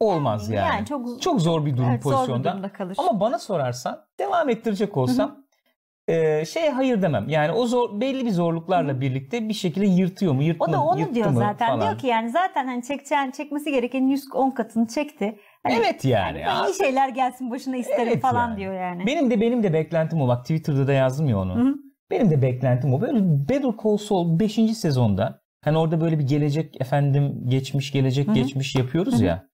olmaz 0.00 0.50
yani. 0.50 0.68
Yani 0.68 0.86
çok, 0.86 1.22
Çok 1.22 1.40
zor 1.40 1.66
bir 1.66 1.76
durum 1.76 1.90
evet, 1.90 2.02
zor 2.02 2.10
bir 2.10 2.16
pozisyonda. 2.16 2.52
durumda 2.52 2.72
kalır. 2.72 2.96
Ama 2.98 3.20
bana 3.20 3.38
sorarsan 3.38 4.00
devam 4.20 4.48
ettirecek 4.48 4.96
olsam 4.96 5.45
e, 6.08 6.44
şeye 6.44 6.70
hayır 6.70 7.02
demem. 7.02 7.28
Yani 7.28 7.52
o 7.52 7.66
zor 7.66 8.00
belli 8.00 8.26
bir 8.26 8.30
zorluklarla 8.30 9.00
birlikte 9.00 9.48
bir 9.48 9.54
şekilde 9.54 9.86
yırtıyor 9.86 10.32
mu, 10.32 10.42
yırtma, 10.42 10.66
O 10.66 10.72
da 10.72 10.82
onu 10.82 11.14
diyor 11.14 11.32
zaten. 11.32 11.66
falan. 11.66 11.80
Diyor 11.80 11.98
ki 11.98 12.06
yani 12.06 12.30
zaten 12.30 12.66
hani 12.66 12.82
çekeceğin, 12.82 13.30
çekmesi 13.30 13.70
gereken 13.72 14.06
110 14.06 14.50
katını 14.50 14.86
çekti. 14.86 15.38
Hani 15.62 15.74
Evet 15.74 16.04
yani. 16.04 16.38
ben 16.38 16.40
ya. 16.40 16.66
iyi 16.68 16.74
şeyler 16.74 17.08
gelsin 17.08 17.50
başına 17.50 17.76
isterim 17.76 18.08
Evet 18.08 18.22
falan 18.22 18.48
yani. 18.48 18.58
diyor 18.58 18.74
yani. 18.74 19.06
Benim 19.06 19.30
de 19.30 19.40
benim 19.40 19.62
de 19.62 19.72
beklentim 19.72 20.20
o. 20.20 20.28
Bak 20.28 20.42
Twitter'da 20.44 20.86
da 20.86 20.92
yazdım 20.92 21.28
ya 21.28 21.38
onu. 21.38 21.54
Hı 21.56 21.60
hı. 21.60 21.74
Benim 22.10 22.30
de 22.30 22.42
beklentim 22.42 22.94
o. 22.94 23.00
Böyle 23.00 23.18
Better 23.48 23.70
Call 23.84 23.96
Saul 23.96 24.38
5. 24.40 24.54
sezonda 24.54 25.40
hani 25.64 25.78
orada 25.78 26.00
böyle 26.00 26.18
bir 26.18 26.26
gelecek 26.26 26.80
efendim 26.80 27.42
geçmiş 27.48 27.92
gelecek 27.92 28.26
Hı 28.26 28.30
hı. 28.30 28.34
geçmiş 28.34 28.74
yapıyoruz 28.74 29.14
Hı 29.14 29.18
hı. 29.18 29.24
ya. 29.24 29.46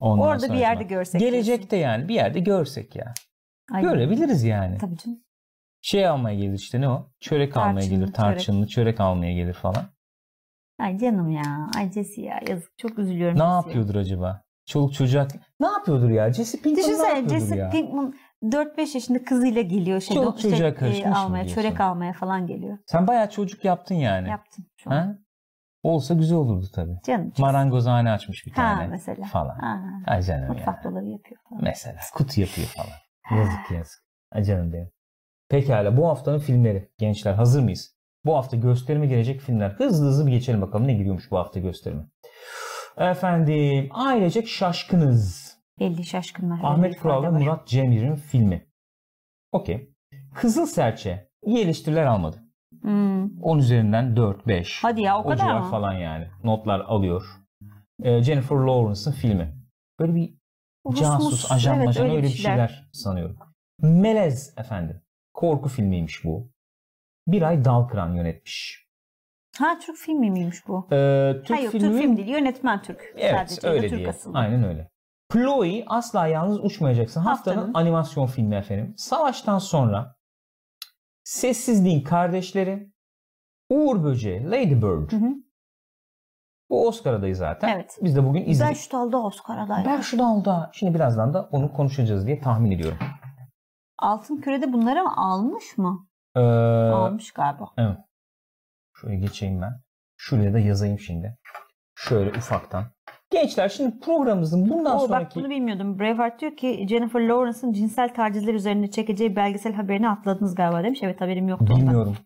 Ondan 0.00 0.26
Orada 0.26 0.52
bir 0.52 0.58
yerde 0.58 0.84
görsek. 0.84 1.20
Gelecekte 1.20 1.76
yani 1.76 2.08
bir 2.08 2.14
yerde 2.14 2.40
görsek 2.40 2.96
ya. 2.96 3.04
diyorsun. 3.70 3.74
Ay, 3.74 3.82
Görebiliriz 3.82 4.44
yani. 4.44 4.78
Tabii 4.78 4.96
canım. 4.96 5.20
Şey 5.82 6.06
almaya 6.08 6.36
gelir 6.36 6.58
işte 6.58 6.80
ne 6.80 6.88
o? 6.88 7.10
Çörek 7.20 7.56
almaya 7.56 7.72
Tarçınlı, 7.74 7.90
gelir. 7.90 8.00
çörek. 8.06 8.14
Tarçınlı 8.16 8.66
çörek 8.66 9.00
almaya 9.00 9.32
gelir 9.34 9.52
falan. 9.54 9.84
Ay 10.78 10.98
canım 10.98 11.30
ya. 11.30 11.70
Ay 11.76 11.92
Jesse 11.92 12.22
ya 12.22 12.40
yazık. 12.48 12.78
Çok 12.78 12.98
üzülüyorum. 12.98 13.38
Ne 13.38 13.42
Jesse'ye. 13.42 13.54
yapıyordur 13.56 13.94
acaba? 13.94 14.42
Çoluk 14.66 14.94
çocuğa 14.94 15.28
ne 15.60 15.66
yapıyordur 15.66 16.10
ya? 16.10 16.32
Jesse 16.32 16.58
Pinkman 16.58 16.72
ne 16.82 16.86
Düşünsene 16.86 17.08
yapıyordur 17.08 17.34
Jesse 17.34 17.56
ya? 17.56 17.70
Pinkman 17.70 18.14
4-5 18.42 18.94
yaşında 18.94 19.24
kızıyla 19.24 19.62
geliyor. 19.62 20.00
Şey, 20.00 20.16
Çoluk 20.16 20.40
çocuğa 20.40 20.74
karışmış 20.74 21.06
mı 21.06 21.18
almaya, 21.18 21.48
çörek 21.48 21.80
almaya 21.80 22.12
falan 22.12 22.46
geliyor. 22.46 22.78
Sen 22.86 23.06
bayağı 23.06 23.30
çocuk 23.30 23.64
yaptın 23.64 23.94
yani. 23.94 24.28
Yaptım 24.28 24.64
şu. 24.76 24.90
Ha? 24.90 25.16
Olsa 25.82 26.14
güzel 26.14 26.38
olurdu 26.38 26.66
tabii. 26.74 26.98
Canım. 27.06 27.32
Marangozhane 27.38 28.10
açmış 28.10 28.46
bir 28.46 28.50
Ha 28.52 28.56
tane. 28.56 28.86
mesela. 28.86 29.24
Falan. 29.26 29.58
Ha. 29.58 29.80
Ay 30.06 30.22
canım 30.22 30.48
Mutfak 30.48 30.84
ya. 30.84 30.90
dolabı 30.90 31.08
yapıyor 31.08 31.40
falan. 31.50 31.62
Mesela 31.64 31.96
kutu 32.14 32.40
yapıyor 32.40 32.66
falan. 32.66 33.38
Yazık 33.40 33.70
yazık. 33.70 34.02
Ay 34.32 34.44
canım 34.44 34.72
benim. 34.72 34.90
Pekala 35.50 35.96
bu 35.96 36.08
haftanın 36.08 36.38
filmleri. 36.38 36.88
Gençler 36.98 37.34
hazır 37.34 37.62
mıyız? 37.62 37.96
Bu 38.24 38.36
hafta 38.36 38.56
gösterime 38.56 39.06
gelecek 39.06 39.40
filmler. 39.40 39.70
Hızlı 39.70 40.06
hızlı 40.06 40.26
bir 40.26 40.32
geçelim 40.32 40.62
bakalım 40.62 40.86
ne 40.86 40.94
giriyormuş 40.94 41.30
bu 41.30 41.38
hafta 41.38 41.60
gösterime. 41.60 42.02
Efendim 42.96 43.88
ailecek 43.90 44.48
şaşkınız. 44.48 45.56
Belli 45.80 46.04
şaşkınlar. 46.04 46.60
Ahmet 46.62 46.98
Kural 47.00 47.22
ve. 47.22 47.30
Murat 47.30 47.68
Cemil'in 47.68 48.14
filmi. 48.14 48.66
Okey. 49.52 49.94
Kızıl 50.34 50.66
Serçe 50.66 51.28
iyi 51.42 51.58
eleştiriler 51.58 52.06
almadı. 52.06 52.36
Hmm. 52.82 53.42
10 53.42 53.58
üzerinden 53.58 54.16
4, 54.16 54.46
5. 54.46 54.78
Hadi 54.82 55.02
ya, 55.02 55.18
o 55.18 55.22
kadar 55.22 55.36
civar 55.36 55.60
mı? 55.60 55.70
falan 55.70 55.92
yani. 55.92 56.28
Notlar 56.44 56.80
alıyor. 56.80 57.22
Ee, 58.02 58.22
Jennifer 58.22 58.56
Lawrence'ın 58.56 59.12
filmi. 59.12 59.54
Böyle 60.00 60.14
bir 60.14 60.34
Rus 60.86 61.00
casus, 61.00 61.30
mus, 61.30 61.52
ajan 61.52 61.76
evet, 61.76 61.86
majan 61.86 62.04
öyle 62.04 62.16
öyle, 62.16 62.26
bir 62.26 62.32
şeyler. 62.32 62.68
şeyler. 62.68 62.88
sanıyorum. 62.92 63.36
Melez 63.82 64.54
efendim. 64.58 65.02
Korku 65.40 65.68
filmiymiş 65.68 66.24
bu. 66.24 66.50
Bir 67.26 67.42
ay 67.42 67.64
Dalkıran 67.64 68.14
yönetmiş. 68.14 68.86
Ha 69.58 69.78
Türk 69.78 69.96
filmi 69.96 70.30
miymiş 70.30 70.68
bu? 70.68 70.88
Ee, 70.92 71.32
Türk 71.44 71.58
Hayır 71.58 71.70
filmi... 71.70 71.88
Türk 71.88 72.02
film 72.02 72.16
değil. 72.16 72.28
Yönetmen 72.28 72.82
Türk. 72.82 73.14
Evet 73.16 73.50
Sadece. 73.50 73.68
Öyle 73.68 73.88
Türk 73.88 73.98
diye. 73.98 74.08
asıllı. 74.08 74.38
Aynen 74.38 74.64
öyle. 74.64 74.90
Chloe 75.32 75.84
asla 75.86 76.26
yalnız 76.26 76.64
uçmayacaksın. 76.64 77.20
Haftanın, 77.20 77.56
Haftanın. 77.56 77.74
animasyon 77.74 78.26
filmi 78.26 78.54
efendim. 78.56 78.94
Savaştan 78.96 79.58
sonra 79.58 80.16
Sessizliğin 81.24 82.04
Kardeşleri, 82.04 82.92
Uğur 83.70 84.04
Böceği, 84.04 84.44
Lady 84.50 84.74
Bird. 84.74 85.12
Hı 85.12 85.16
hı. 85.16 85.34
Bu 86.70 86.88
Oscar 86.88 87.12
adayı 87.12 87.36
zaten. 87.36 87.68
Evet. 87.68 87.98
Biz 88.02 88.16
de 88.16 88.24
bugün 88.24 88.44
izledik. 88.44 88.70
Beş 88.70 88.92
dalda 88.92 89.22
Oscar 89.22 89.58
adayı. 89.58 89.86
Ben 89.86 90.00
şu 90.00 90.18
dalda. 90.18 90.70
Şimdi 90.74 90.94
birazdan 90.94 91.34
da 91.34 91.48
onu 91.52 91.72
konuşacağız 91.72 92.26
diye 92.26 92.40
tahmin 92.40 92.70
ediyorum. 92.70 92.98
Altın 94.00 94.36
Küre'de 94.40 94.72
bunları 94.72 95.02
mı 95.02 95.12
almış 95.16 95.78
mı? 95.78 96.06
Ee, 96.36 96.40
Almış 96.40 97.32
galiba. 97.32 97.70
şöyle 99.00 99.16
geçeyim 99.16 99.62
ben. 99.62 99.80
Şuraya 100.16 100.54
da 100.54 100.58
yazayım 100.58 100.98
şimdi. 100.98 101.38
Şöyle 101.94 102.30
ufaktan. 102.38 102.84
Gençler 103.30 103.68
şimdi 103.68 104.00
programımızın 104.00 104.70
bundan 104.70 104.96
Oo, 104.96 105.00
bak 105.00 105.08
sonraki... 105.08 105.34
bunu 105.40 105.50
bilmiyordum. 105.50 105.98
Braveheart 105.98 106.40
diyor 106.40 106.56
ki 106.56 106.86
Jennifer 106.88 107.20
Lawrence'ın 107.20 107.72
cinsel 107.72 108.14
tacizler 108.14 108.54
üzerine 108.54 108.90
çekeceği 108.90 109.36
belgesel 109.36 109.72
haberini 109.72 110.08
atladınız 110.08 110.54
galiba 110.54 110.84
demiş. 110.84 110.98
Evet 111.02 111.20
haberim 111.20 111.48
yoktu 111.48 111.64
ondan. 111.70 111.80
Bilmiyorum. 111.80 112.16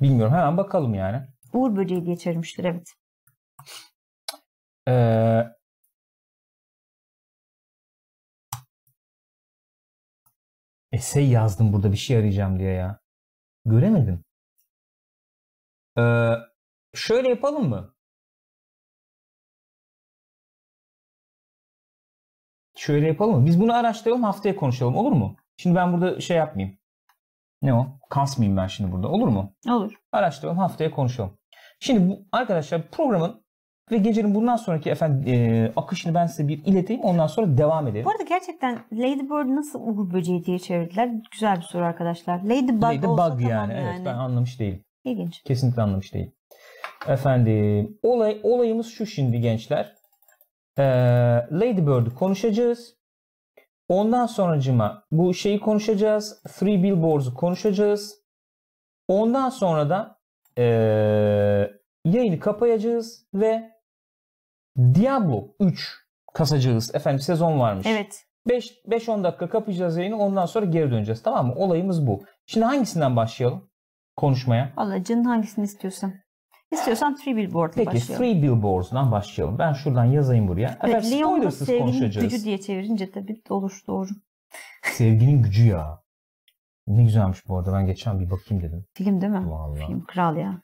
Bilmiyorum. 0.00 0.34
Hemen 0.34 0.56
bakalım 0.56 0.94
yani. 0.94 1.22
Uğur 1.52 1.76
böceği 1.76 2.06
diye 2.06 2.16
çevirmiştir 2.16 2.64
evet. 2.64 2.92
Ee, 4.88 5.44
Essay 10.94 11.30
yazdım 11.30 11.72
burada 11.72 11.92
bir 11.92 11.96
şey 11.96 12.16
arayacağım 12.16 12.58
diye 12.58 12.72
ya. 12.72 13.00
Göremedim. 13.64 14.24
Ee, 15.98 16.32
şöyle 16.94 17.28
yapalım 17.28 17.68
mı? 17.68 17.94
Şöyle 22.76 23.06
yapalım 23.06 23.40
mı? 23.40 23.46
Biz 23.46 23.60
bunu 23.60 23.74
araştıralım 23.74 24.22
haftaya 24.22 24.56
konuşalım 24.56 24.96
olur 24.96 25.12
mu? 25.12 25.36
Şimdi 25.56 25.76
ben 25.76 25.92
burada 25.92 26.20
şey 26.20 26.36
yapmayayım. 26.36 26.78
Ne 27.62 27.74
o? 27.74 27.98
Kasmayayım 28.10 28.56
ben 28.56 28.66
şimdi 28.66 28.92
burada 28.92 29.08
olur 29.08 29.28
mu? 29.28 29.54
Olur. 29.68 29.94
Araştıralım 30.12 30.58
haftaya 30.58 30.90
konuşalım. 30.90 31.38
Şimdi 31.80 32.10
bu, 32.10 32.26
arkadaşlar 32.32 32.90
programın 32.90 33.43
ve 33.90 33.96
gecenin 33.96 34.34
bundan 34.34 34.56
sonraki 34.56 34.90
efendim 34.90 35.34
e, 35.34 35.72
akışını 35.76 36.14
ben 36.14 36.26
size 36.26 36.48
bir 36.48 36.64
ileteyim 36.64 37.02
ondan 37.02 37.26
sonra 37.26 37.58
devam 37.58 37.88
edelim. 37.88 38.04
Bu 38.04 38.10
arada 38.10 38.22
gerçekten 38.22 38.78
Ladybird 38.92 39.56
nasıl 39.56 39.80
Uğur 39.80 40.12
böceği 40.12 40.44
diye 40.44 40.58
çevirdiler? 40.58 41.10
Güzel 41.32 41.56
bir 41.56 41.62
soru 41.62 41.84
arkadaşlar. 41.84 42.42
Ladybug 42.42 42.82
Ladybug 42.82 43.10
olsa 43.10 43.36
yani. 43.40 43.48
tamam 43.48 43.70
Evet 43.70 43.94
yani. 43.94 44.04
ben 44.04 44.14
anlamış 44.14 44.60
değilim. 44.60 44.84
İlginç. 45.04 45.42
Kesinlikle 45.42 45.82
anlamış 45.82 46.14
değilim. 46.14 46.32
Efendim 47.08 47.98
olay 48.02 48.40
olayımız 48.42 48.86
şu 48.86 49.06
şimdi 49.06 49.40
gençler. 49.40 49.94
Ee, 50.78 50.82
Lady 51.52 51.86
Bird'ü 51.86 52.14
konuşacağız. 52.14 52.96
Ondan 53.88 54.26
sonracıma 54.26 55.04
bu 55.10 55.34
şeyi 55.34 55.60
konuşacağız. 55.60 56.42
Three 56.42 56.82
Billboards'u 56.82 57.34
konuşacağız. 57.34 58.24
Ondan 59.08 59.48
sonra 59.48 59.90
da 59.90 60.18
ee, 60.58 61.70
yayını 62.04 62.40
kapayacağız 62.40 63.26
ve 63.34 63.73
Diablo 64.78 65.48
3 65.60 66.04
kasacağız. 66.34 66.94
Efendim 66.94 67.20
sezon 67.20 67.60
varmış. 67.60 67.86
Evet. 67.86 68.26
5-10 68.48 69.24
dakika 69.24 69.48
kapayacağız 69.48 69.96
yayını 69.96 70.18
ondan 70.18 70.46
sonra 70.46 70.66
geri 70.66 70.90
döneceğiz 70.90 71.22
tamam 71.22 71.46
mı? 71.46 71.54
Olayımız 71.54 72.06
bu. 72.06 72.22
Şimdi 72.46 72.66
hangisinden 72.66 73.16
başlayalım 73.16 73.70
konuşmaya? 74.16 74.72
Valla 74.76 75.04
canın 75.04 75.24
hangisini 75.24 75.64
istiyorsan. 75.64 76.14
İstiyorsan 76.72 77.16
Three 77.16 77.36
Billboard'la 77.36 77.74
Peki 77.74 77.86
başlayalım. 77.86 78.26
Three 78.26 78.42
Billboards'dan 78.42 79.12
başlayalım. 79.12 79.58
Ben 79.58 79.72
şuradan 79.72 80.04
yazayım 80.04 80.48
buraya. 80.48 80.78
Evet, 80.82 80.94
Efendim 80.94 81.18
spoilersız 81.18 81.66
sevginin 81.66 82.10
gücü 82.10 82.44
diye 82.44 82.60
çevirince 82.60 83.10
tabii 83.10 83.42
olur 83.50 83.80
doğru. 83.86 84.08
Sevginin 84.82 85.42
gücü 85.42 85.66
ya. 85.66 86.04
Ne 86.86 87.02
güzelmiş 87.02 87.48
bu 87.48 87.58
arada. 87.58 87.72
Ben 87.72 87.86
geçen 87.86 88.20
bir 88.20 88.30
bakayım 88.30 88.64
dedim. 88.64 88.86
Film 88.94 89.20
değil 89.20 89.32
mi? 89.32 89.50
Vallahi. 89.50 89.86
Film 89.86 90.04
kral 90.04 90.36
ya. 90.36 90.62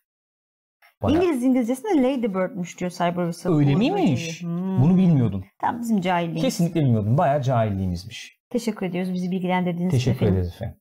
Bayağı- 1.02 1.22
İngiliz 1.22 1.42
İngilizcesinde 1.42 2.02
Lady 2.02 2.26
Bird'müş 2.26 2.80
diyor 2.80 2.90
Cyber 2.90 3.24
Whistle. 3.24 3.50
Öyle 3.50 3.74
miymiş? 3.74 4.42
Hmm. 4.42 4.82
Bunu 4.82 4.96
bilmiyordum. 4.96 5.44
Tam 5.60 5.80
bizim 5.80 6.00
cahilliğimiz. 6.00 6.42
Kesinlikle 6.42 6.80
bilmiyordum. 6.80 7.18
Bayağı 7.18 7.42
cahilliğimizmiş. 7.42 8.40
Teşekkür 8.50 8.86
ediyoruz 8.86 9.12
bizi 9.12 9.30
bilgilendirdiğiniz 9.30 9.94
için. 9.94 10.12
Teşekkür 10.12 10.32
ederiz 10.32 10.52
efendim. 10.54 10.76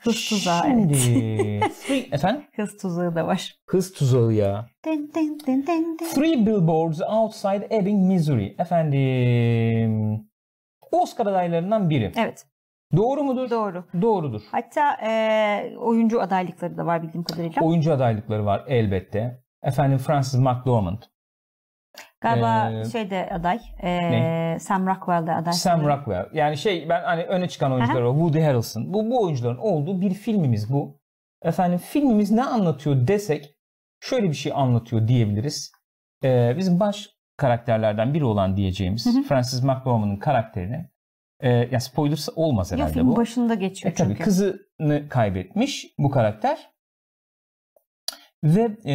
Hız 0.00 0.28
tuzağı 0.28 0.62
Şimdi 0.62 0.94
evet. 1.90 2.08
Efendim? 2.12 2.44
Hız 2.56 2.76
tuzağı 2.76 3.14
da 3.14 3.26
var. 3.26 3.54
Hız 3.66 3.92
tuzağı 3.92 4.32
ya. 4.32 4.66
Den, 4.84 5.08
den, 5.14 5.38
den, 5.46 5.66
den, 5.66 5.98
den. 5.98 6.08
Three 6.14 6.46
Billboards 6.46 7.00
Outside 7.00 7.68
Ebbing, 7.70 8.12
Missouri. 8.12 8.56
Efendim 8.58 10.20
Oscar 10.92 11.26
adaylarından 11.26 11.90
biri. 11.90 12.12
Evet 12.16 12.46
Doğru 12.96 13.22
mudur? 13.24 13.50
doğru. 13.50 13.84
Doğrudur. 14.02 14.42
Hatta 14.50 14.96
e, 15.06 15.76
oyuncu 15.78 16.20
adaylıkları 16.20 16.76
da 16.76 16.86
var 16.86 17.02
bildiğim 17.02 17.24
kadarıyla. 17.24 17.62
Oyuncu 17.62 17.92
adaylıkları 17.92 18.46
var 18.46 18.64
elbette. 18.68 19.43
Efendim 19.64 19.98
Francis 19.98 20.40
McDormand, 20.40 21.02
Galiba 22.20 22.70
Ee, 22.70 22.84
şey 22.84 23.10
de 23.10 23.28
aday. 23.30 23.60
e, 23.82 24.10
ne? 24.10 24.56
Sam 24.60 24.86
Rockwell 24.86 25.26
de 25.26 25.32
aday. 25.32 25.52
Sam 25.52 25.80
sanırım. 25.80 25.98
Rockwell. 25.98 26.26
Yani 26.32 26.56
şey 26.56 26.88
ben 26.88 27.02
hani 27.04 27.22
öne 27.22 27.48
çıkan 27.48 27.72
oyuncular 27.72 28.02
var. 28.02 28.12
Woody 28.14 28.40
Harrelson. 28.40 28.94
Bu, 28.94 29.10
bu 29.10 29.22
oyuncuların 29.22 29.58
olduğu 29.58 30.00
bir 30.00 30.14
filmimiz 30.14 30.72
bu. 30.72 31.00
Efendim 31.42 31.78
filmimiz 31.78 32.30
ne 32.30 32.44
anlatıyor 32.44 33.06
desek 33.08 33.54
şöyle 34.00 34.28
bir 34.28 34.34
şey 34.34 34.52
anlatıyor 34.54 35.08
diyebiliriz. 35.08 35.72
Ee, 36.24 36.54
bizim 36.56 36.80
baş 36.80 37.08
karakterlerden 37.36 38.14
biri 38.14 38.24
olan 38.24 38.56
diyeceğimiz 38.56 39.06
Hı 39.06 39.10
hı. 39.18 39.22
Frances 39.22 39.62
McDormand'ın 39.62 40.16
karakterini 40.16 40.90
e, 41.40 41.50
ya 41.50 41.80
spoiler 41.80 42.18
olmaz 42.36 42.70
Yok 42.72 42.78
herhalde 42.80 42.94
film 42.94 43.08
bu. 43.08 43.16
başında 43.16 43.54
geçiyor 43.54 43.92
E 43.92 43.94
tabii 43.94 44.08
çünkü. 44.08 44.24
kızını 44.24 45.08
kaybetmiş 45.08 45.86
bu 45.98 46.10
karakter. 46.10 46.58
Ve 48.44 48.76
e, 48.86 48.94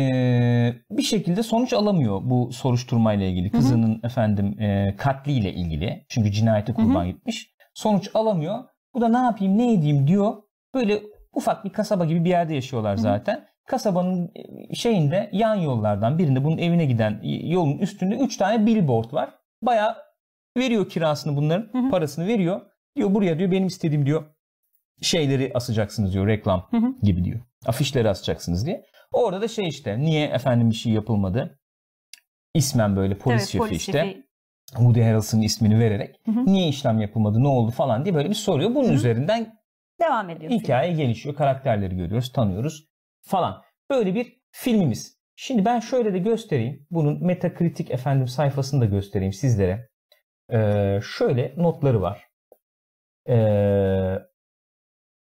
bir 0.91 1.01
şekilde 1.01 1.43
sonuç 1.43 1.73
alamıyor 1.73 2.21
bu 2.23 2.51
soruşturmayla 2.53 3.25
ilgili. 3.25 3.53
Hı 3.53 3.57
hı. 3.57 3.61
Kızının 3.61 4.01
efendim 4.03 4.61
e, 4.61 4.95
katliyle 4.97 5.53
ilgili. 5.53 6.05
Çünkü 6.09 6.31
cinayete 6.31 6.73
kurban 6.73 7.07
gitmiş. 7.07 7.51
Sonuç 7.73 8.09
alamıyor. 8.13 8.63
Bu 8.93 9.01
da 9.01 9.09
ne 9.09 9.17
yapayım 9.17 9.57
ne 9.57 9.73
edeyim 9.73 10.07
diyor. 10.07 10.33
Böyle 10.73 11.01
ufak 11.33 11.65
bir 11.65 11.69
kasaba 11.69 12.05
gibi 12.05 12.25
bir 12.25 12.29
yerde 12.29 12.53
yaşıyorlar 12.53 12.97
hı. 12.97 13.01
zaten. 13.01 13.49
Kasabanın 13.67 14.31
şeyinde 14.73 15.29
yan 15.33 15.55
yollardan 15.55 16.17
birinde 16.17 16.43
bunun 16.43 16.57
evine 16.57 16.85
giden 16.85 17.21
yolun 17.43 17.77
üstünde 17.77 18.15
3 18.15 18.37
tane 18.37 18.65
billboard 18.65 19.13
var. 19.13 19.29
Bayağı 19.61 19.95
veriyor 20.57 20.89
kirasını 20.89 21.37
bunların 21.37 21.69
Hı 21.71 21.87
hı. 21.87 21.89
parasını 21.89 22.27
veriyor. 22.27 22.61
Diyor 22.95 23.13
buraya 23.13 23.39
diyor 23.39 23.51
benim 23.51 23.67
istediğim 23.67 24.05
diyor 24.05 24.23
şeyleri 25.01 25.51
asacaksınız 25.53 26.13
diyor 26.13 26.27
reklam 26.27 26.67
Hı 26.71 26.77
hı. 26.77 26.93
gibi 27.03 27.23
diyor. 27.23 27.39
Afişleri 27.65 28.09
asacaksınız 28.09 28.65
diye. 28.65 28.85
Orada 29.11 29.41
da 29.41 29.47
şey 29.47 29.67
işte 29.67 29.99
niye 29.99 30.27
efendim 30.27 30.69
bir 30.69 30.75
şey 30.75 30.91
yapılmadı? 30.93 31.59
İsmen 32.53 32.95
böyle 32.95 33.17
polis 33.17 33.37
Evet, 33.39 33.47
şefi 33.49 33.57
polis 33.57 33.77
işte. 33.77 33.91
şefi. 33.91 34.29
Woody 34.69 35.01
Harrelson'ın 35.01 35.41
ismini 35.41 35.79
vererek 35.79 36.15
Hı 36.25 36.31
hı. 36.31 36.45
niye 36.45 36.67
işlem 36.67 36.99
yapılmadı 36.99 37.43
ne 37.43 37.47
oldu 37.47 37.71
falan 37.71 38.05
diye 38.05 38.15
böyle 38.15 38.29
bir 38.29 38.35
soruyor. 38.35 38.75
Bunun 38.75 38.87
Hı 38.87 38.89
hı. 38.91 38.93
üzerinden 38.93 39.59
Devam 40.01 40.29
ediyor. 40.29 40.49
film. 40.51 40.59
hikaye 40.59 40.93
gelişiyor. 40.93 41.35
Karakterleri 41.35 41.95
görüyoruz, 41.95 42.31
tanıyoruz 42.31 42.87
falan. 43.21 43.61
Böyle 43.89 44.15
bir 44.15 44.41
filmimiz. 44.51 45.19
Şimdi 45.35 45.65
ben 45.65 45.79
şöyle 45.79 46.13
de 46.13 46.19
göstereyim. 46.19 46.87
Bunun 46.91 47.25
Metacritic 47.25 47.93
efendim 47.93 48.27
sayfasını 48.27 48.81
da 48.81 48.85
göstereyim 48.85 49.33
sizlere. 49.33 49.89
Ee, 50.53 50.99
şöyle 51.17 51.53
notları 51.57 52.01
var. 52.01 52.23
Ee, 53.29 54.15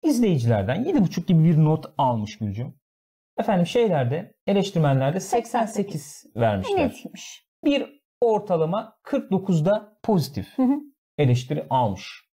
izleyicilerden 0.04 0.84
7.5 0.84 1.26
gibi 1.26 1.44
bir 1.44 1.58
not 1.58 1.86
almış 1.98 2.38
Gülcüm. 2.38 2.79
Efendim 3.40 3.66
şeylerde 3.68 4.34
eleştirmenlerde 4.48 5.20
88 5.20 6.26
vermişler. 6.36 6.78
Netmiş. 6.88 7.48
Bir 7.66 8.02
ortalama 8.22 8.98
49'da 9.04 9.98
pozitif 10.04 10.58
Hı 10.58 10.64
hı. 10.64 10.76
eleştiri 11.18 11.68
almış. 11.70 12.30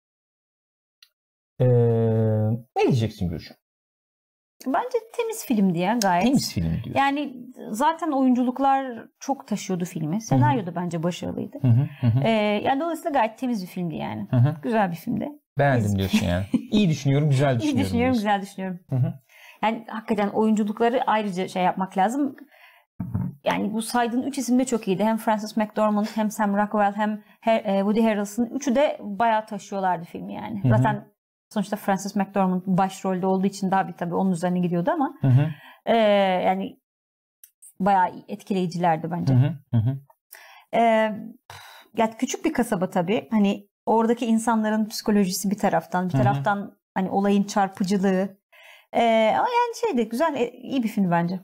Ee, 1.59 1.65
ne 2.77 2.81
diyeceksin 2.83 3.29
Gülcüm? 3.29 3.55
Bence 4.67 4.97
temiz 5.13 5.45
filmdi 5.45 5.79
ya 5.79 5.97
gayet. 6.01 6.23
Temiz 6.25 6.53
film 6.53 6.81
diyor. 6.83 6.95
Yani 6.95 7.33
zaten 7.71 8.11
oyunculuklar 8.11 9.05
çok 9.19 9.47
taşıyordu 9.47 9.85
filmi. 9.85 10.21
Senaryo 10.21 10.65
da 10.65 10.75
bence 10.75 11.03
başarılıydı. 11.03 11.57
Hı 11.61 11.67
hı, 11.67 11.87
hı 12.07 12.19
Ee, 12.23 12.29
yani 12.65 12.81
dolayısıyla 12.81 13.11
gayet 13.11 13.37
temiz 13.37 13.61
bir 13.61 13.67
filmdi 13.67 13.95
yani. 13.95 14.27
hı 14.29 14.37
hı. 14.37 14.55
Güzel 14.63 14.91
bir 14.91 14.95
filmdi. 14.95 15.29
Beğendim 15.57 15.97
diyorsun 15.97 16.25
yani. 16.27 16.45
İyi 16.71 16.89
düşünüyorum, 16.89 17.29
güzel 17.29 17.55
İyi 17.55 17.59
düşünüyorum. 17.59 17.85
düşünüyorum, 17.85 18.13
diyorsun. 18.13 18.21
güzel 18.21 18.41
düşünüyorum. 18.41 18.79
Hı 18.89 18.95
hı. 18.95 19.13
Yani 19.63 19.85
hakikaten 19.89 20.27
oyunculukları 20.29 21.03
ayrıca 21.07 21.47
şey 21.47 21.63
yapmak 21.63 21.97
lazım. 21.97 22.35
Yani 23.43 23.73
bu 23.73 23.81
saydığın 23.81 24.21
üç 24.23 24.37
isim 24.37 24.59
de 24.59 24.65
çok 24.65 24.87
iyiydi. 24.87 25.03
Hem 25.03 25.17
Frances 25.17 25.57
McDormand 25.57 26.07
hem 26.15 26.31
Sam 26.31 26.57
Rockwell 26.57 26.93
hem 26.95 27.21
e, 27.47 27.77
Woody 27.79 28.01
Harrelson. 28.01 28.45
Üçü 28.45 28.75
de 28.75 28.97
bayağı 29.01 29.45
taşıyorlardı 29.45 30.05
filmi 30.05 30.33
yani. 30.33 30.63
Hı 30.63 30.67
hı. 30.67 30.77
Zaten 30.77 31.05
sonuçta 31.49 31.75
Frances 31.75 32.15
McDormand 32.15 32.61
başrolde 32.65 33.25
olduğu 33.25 33.47
için 33.47 33.71
daha 33.71 33.87
bir 33.87 33.93
tabii 33.93 34.15
onun 34.15 34.31
üzerine 34.31 34.59
gidiyordu 34.59 34.91
ama 34.91 35.13
Hı 35.21 35.27
hı, 35.27 35.47
e, 35.85 35.97
yani 36.45 36.79
bayağı 37.79 38.11
etkileyicilerdi 38.27 39.11
bence. 39.11 39.33
hı 39.33 39.37
hı, 39.37 39.53
hı 39.71 39.77
hı. 39.77 39.97
Ee, 40.73 41.11
ya 41.97 42.17
küçük 42.17 42.45
bir 42.45 42.53
kasaba 42.53 42.89
tabii. 42.89 43.27
Hani 43.31 43.67
oradaki 43.85 44.25
insanların 44.25 44.85
psikolojisi 44.85 45.51
bir 45.51 45.57
taraftan, 45.57 46.09
bir 46.09 46.13
Hı 46.13 46.17
hı. 46.17 46.23
taraftan 46.23 46.77
hani 46.93 47.09
olayın 47.09 47.43
çarpıcılığı. 47.43 48.37
Ee, 48.93 49.29
ama 49.29 49.47
yani 49.47 49.75
şeydi 49.87 50.09
güzel, 50.09 50.35
e, 50.35 50.51
iyi 50.51 50.83
bir 50.83 50.87
film 50.87 51.11
bence. 51.11 51.39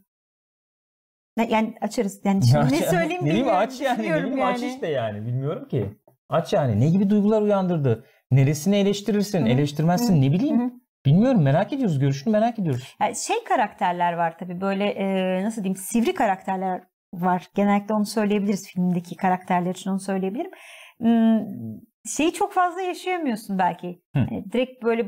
Yani 1.50 1.76
açarız. 1.82 2.22
Yani 2.26 2.46
şimdi 2.46 2.58
Ya 2.58 2.66
ne 2.66 2.78
söyleyeyim 2.78 3.26
bilmiyorum. 3.26 3.52
aç 3.56 3.82
yani. 3.82 4.12
Ne 4.12 4.16
bileyim 4.24 4.42
aç 4.44 4.62
yani. 4.62 4.74
işte 4.74 4.88
yani. 4.88 5.26
Bilmiyorum 5.26 5.68
ki. 5.68 5.98
Aç 6.30 6.54
yani. 6.54 6.80
Ne 6.80 6.90
gibi 6.90 7.10
duygular 7.10 7.42
uyandırdı? 7.42 8.06
Neresini 8.32 8.76
eleştirirsin, 8.76 9.40
Hı 9.42 9.44
hı, 9.46 9.50
eleştirmezsin 9.50 10.16
hı, 10.18 10.22
ne 10.22 10.32
bileyim. 10.32 10.60
Hı 10.60 10.66
hı. 10.66 10.72
Bilmiyorum 11.06 11.44
merak 11.44 11.74
ediyoruz. 11.74 12.00
Görüşünü 12.00 12.32
merak 12.32 12.60
ediyoruz. 12.60 12.96
Yani 13.02 13.16
şey 13.16 13.44
karakterler 13.44 14.14
var 14.14 14.38
tabii 14.38 14.62
böyle 14.62 14.86
e, 14.86 15.44
nasıl 15.44 15.64
diyeyim 15.64 15.78
sivri 15.78 16.14
karakterler 16.14 16.82
var. 17.14 17.48
Genellikle 17.56 17.94
onu 17.94 18.06
söyleyebiliriz 18.06 18.68
filmdeki 18.68 19.16
karakterler 19.16 19.72
için 19.72 19.90
onu 19.90 20.00
söyleyebilirim. 20.00 20.52
Hmm, 21.00 21.40
Şeyi 22.18 22.34
çok 22.34 22.54
fazla 22.54 22.82
yaşayamıyorsun 22.82 23.60
belki. 23.60 23.88
Hı. 24.16 24.20
Yani 24.20 24.46
direkt 24.52 24.84
böyle 24.84 25.06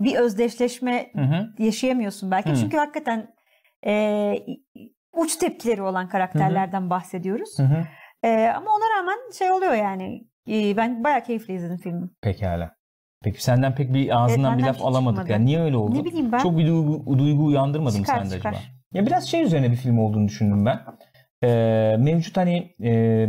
bir 0.00 0.16
özdeşleşme 0.16 1.10
Hı 1.14 1.22
hı. 1.22 1.48
yaşayamıyorsun 1.58 2.30
belki. 2.30 2.50
Hı. 2.50 2.56
Çünkü 2.56 2.76
hakikaten 2.76 3.34
e, 3.86 4.34
uç 5.12 5.36
tepkileri 5.36 5.82
olan 5.82 6.08
karakterlerden 6.08 6.90
bahsediyoruz. 6.90 7.58
Hı 7.58 7.62
hı. 7.62 7.84
E, 8.22 8.48
ama 8.48 8.70
ona 8.70 8.98
rağmen 8.98 9.18
şey 9.38 9.50
oluyor 9.50 9.74
yani. 9.74 10.28
E, 10.50 10.76
ben 10.76 11.04
bayağı 11.04 11.22
keyifli 11.22 11.54
izledim 11.54 11.76
filmi. 11.76 12.10
Pekala. 12.22 12.78
Peki 13.24 13.44
senden 13.44 13.74
pek 13.74 13.94
bir 13.94 14.22
ağzından 14.22 14.52
Evet, 14.52 14.62
bir 14.62 14.68
laf 14.68 14.82
alamadık. 14.82 15.16
çıkmadı. 15.18 15.32
Yani 15.32 15.46
niye 15.46 15.60
öyle 15.60 15.76
oldu? 15.76 15.98
Ne 15.98 16.04
bileyim 16.04 16.32
ben. 16.32 16.38
Çok 16.38 16.58
bir 16.58 16.66
duygu, 16.66 17.18
duygu 17.18 17.44
uyandırmadı 17.44 17.98
mı 17.98 18.06
sende 18.06 18.34
çıkar. 18.36 18.50
acaba? 18.50 18.62
Ya 18.92 19.06
biraz 19.06 19.28
şey 19.28 19.42
üzerine 19.42 19.70
bir 19.70 19.76
film 19.76 19.98
olduğunu 19.98 20.28
düşündüm 20.28 20.66
ben. 20.66 20.80
Ee, 21.42 21.96
mevcut 21.98 22.36
hani 22.36 22.74
e, 22.82 23.26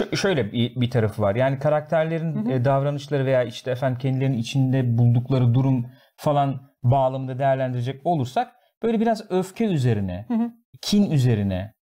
şö- 0.00 0.16
şöyle 0.16 0.52
bir, 0.52 0.80
bir 0.80 0.90
tarafı 0.90 1.22
var. 1.22 1.34
Yani 1.34 1.58
karakterlerin 1.58 2.34
Hı 2.34 2.48
hı. 2.48 2.52
e, 2.52 2.64
davranışları 2.64 3.26
veya 3.26 3.44
işte 3.44 3.70
efendim 3.70 3.98
kendilerinin 3.98 4.38
içinde 4.38 4.98
buldukları 4.98 5.54
durum 5.54 5.86
falan 6.16 6.70
bağlamında 6.82 7.38
değerlendirecek 7.38 8.06
olursak 8.06 8.52
böyle 8.82 9.00
biraz 9.00 9.30
öfke 9.30 9.64
üzerine, 9.64 10.24
Hı 10.28 10.34
hı. 10.34 10.50
kin 10.82 11.10
üzerine, 11.10 11.74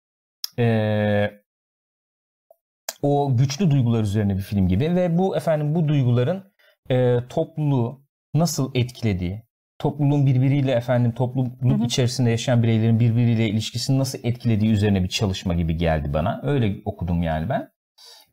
e, 0.58 1.30
o 3.02 3.36
güçlü 3.36 3.70
duygular 3.70 4.02
üzerine 4.02 4.36
bir 4.36 4.42
film 4.42 4.68
gibi 4.68 4.96
ve 4.96 5.18
bu 5.18 5.36
efendim 5.36 5.74
bu 5.74 5.88
duyguların 5.88 6.52
e, 6.90 7.18
topluluğu 7.28 8.04
nasıl 8.34 8.70
etkilediği, 8.74 9.42
topluluğun 9.78 10.26
birbiriyle 10.26 10.72
efendim 10.72 11.12
topluluk 11.12 11.62
Hı 11.62 11.68
hı. 11.68 11.84
içerisinde 11.84 12.30
yaşayan 12.30 12.62
bireylerin 12.62 13.00
birbiriyle 13.00 13.48
ilişkisini 13.48 13.98
nasıl 13.98 14.18
etkilediği 14.22 14.70
üzerine 14.70 15.02
bir 15.02 15.08
çalışma 15.08 15.54
gibi 15.54 15.76
geldi 15.76 16.12
bana. 16.14 16.40
Öyle 16.44 16.76
okudum 16.84 17.22
yani 17.22 17.48
ben. 17.48 17.68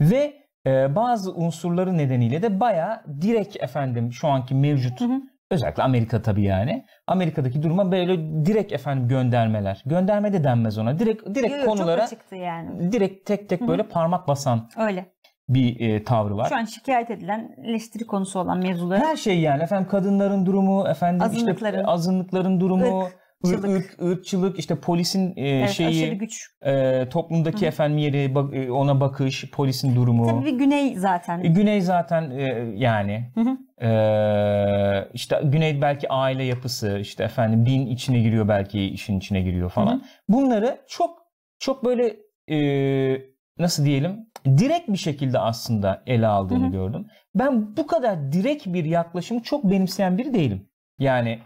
Ve 0.01 0.33
e, 0.67 0.95
bazı 0.95 1.33
unsurları 1.33 1.97
nedeniyle 1.97 2.41
de 2.41 2.59
bayağı 2.59 3.03
direkt 3.21 3.63
efendim 3.63 4.13
şu 4.13 4.27
anki 4.27 4.55
mevcut 4.55 5.01
Hı 5.01 5.05
hı. 5.05 5.21
özellikle 5.51 5.83
Amerika 5.83 6.21
tabii 6.21 6.43
yani. 6.43 6.85
Amerika'daki 7.07 7.63
duruma 7.63 7.91
böyle 7.91 8.45
direkt 8.45 8.73
efendim 8.73 9.07
göndermeler. 9.07 9.83
Gönderme 9.85 10.33
de 10.33 10.43
denmez 10.43 10.77
ona. 10.77 10.99
Direkt 10.99 11.35
direkt 11.35 11.51
Yo, 11.53 11.57
yo, 11.57 11.65
konulara 11.65 12.07
yani. 12.31 12.91
direkt 12.91 13.25
tek 13.25 13.49
tek 13.49 13.61
Hı 13.61 13.65
hı. 13.65 13.67
böyle 13.67 13.83
parmak 13.83 14.27
basan 14.27 14.69
Öyle. 14.77 15.05
bir 15.49 15.79
e, 15.79 16.03
tavrı 16.03 16.37
var. 16.37 16.49
Şu 16.49 16.55
an 16.55 16.65
şikayet 16.65 17.11
edilen 17.11 17.55
eleştiri 17.63 18.03
konusu 18.03 18.39
olan 18.39 18.57
mevzuları. 18.57 18.99
Her 18.99 19.15
şey 19.15 19.39
yani 19.39 19.63
efendim 19.63 19.87
kadınların 19.89 20.45
durumu, 20.45 20.87
efendim 20.87 21.21
Azınlıkların, 21.21 21.77
işte 21.77 21.87
azınlıkların 21.91 22.59
durumu, 22.59 23.05
ırk, 23.05 23.13
ırk, 23.53 24.01
ırkçılık, 24.03 24.59
işte 24.59 24.75
polisin 24.75 25.33
e, 25.35 25.47
evet, 25.49 25.69
şeyi, 25.69 26.17
güç. 26.17 26.49
e, 26.65 27.05
toplumdaki 27.09 27.57
Hı 27.61 27.65
hı. 27.65 27.67
efendim 27.69 27.97
yeri, 27.97 28.35
bak- 28.35 28.53
e, 28.53 28.71
ona 28.71 29.01
bakış, 29.01 29.51
polisin 29.51 29.95
durumu. 29.95 30.25
Tabii 30.25 30.45
bir 30.45 30.57
güney 30.59 30.95
zaten. 30.95 31.43
E, 31.43 31.47
Güney 31.47 31.81
zaten 31.81 32.31
e, 32.31 32.43
yani 32.75 33.31
Hı 33.35 33.41
hı. 33.41 33.85
e, 33.87 35.09
işte 35.13 35.41
Güney 35.43 35.81
belki 35.81 36.09
aile 36.09 36.43
yapısı, 36.43 36.97
işte 37.01 37.23
efendim 37.23 37.65
din 37.65 37.85
içine 37.87 38.19
giriyor 38.19 38.47
belki 38.47 38.81
işin 38.83 39.17
içine 39.17 39.41
giriyor 39.41 39.69
falan. 39.69 39.95
Hı 39.95 40.01
Bunları 40.29 40.77
çok 40.87 41.17
çok 41.59 41.85
böyle 41.85 42.15
e, 42.51 43.21
nasıl 43.59 43.85
diyelim 43.85 44.19
direkt 44.45 44.89
bir 44.89 44.97
şekilde 44.97 45.39
aslında 45.39 46.03
ele 46.07 46.27
aldığını 46.27 46.63
Hı 46.63 46.67
hı. 46.67 46.71
gördüm. 46.71 47.07
Ben 47.35 47.77
bu 47.77 47.87
kadar 47.87 48.31
direkt 48.31 48.65
bir 48.67 48.85
yaklaşımı 48.85 49.41
çok 49.43 49.63
benimseyen 49.63 50.17
biri 50.17 50.33
değilim. 50.33 50.69
Yani 50.99 51.39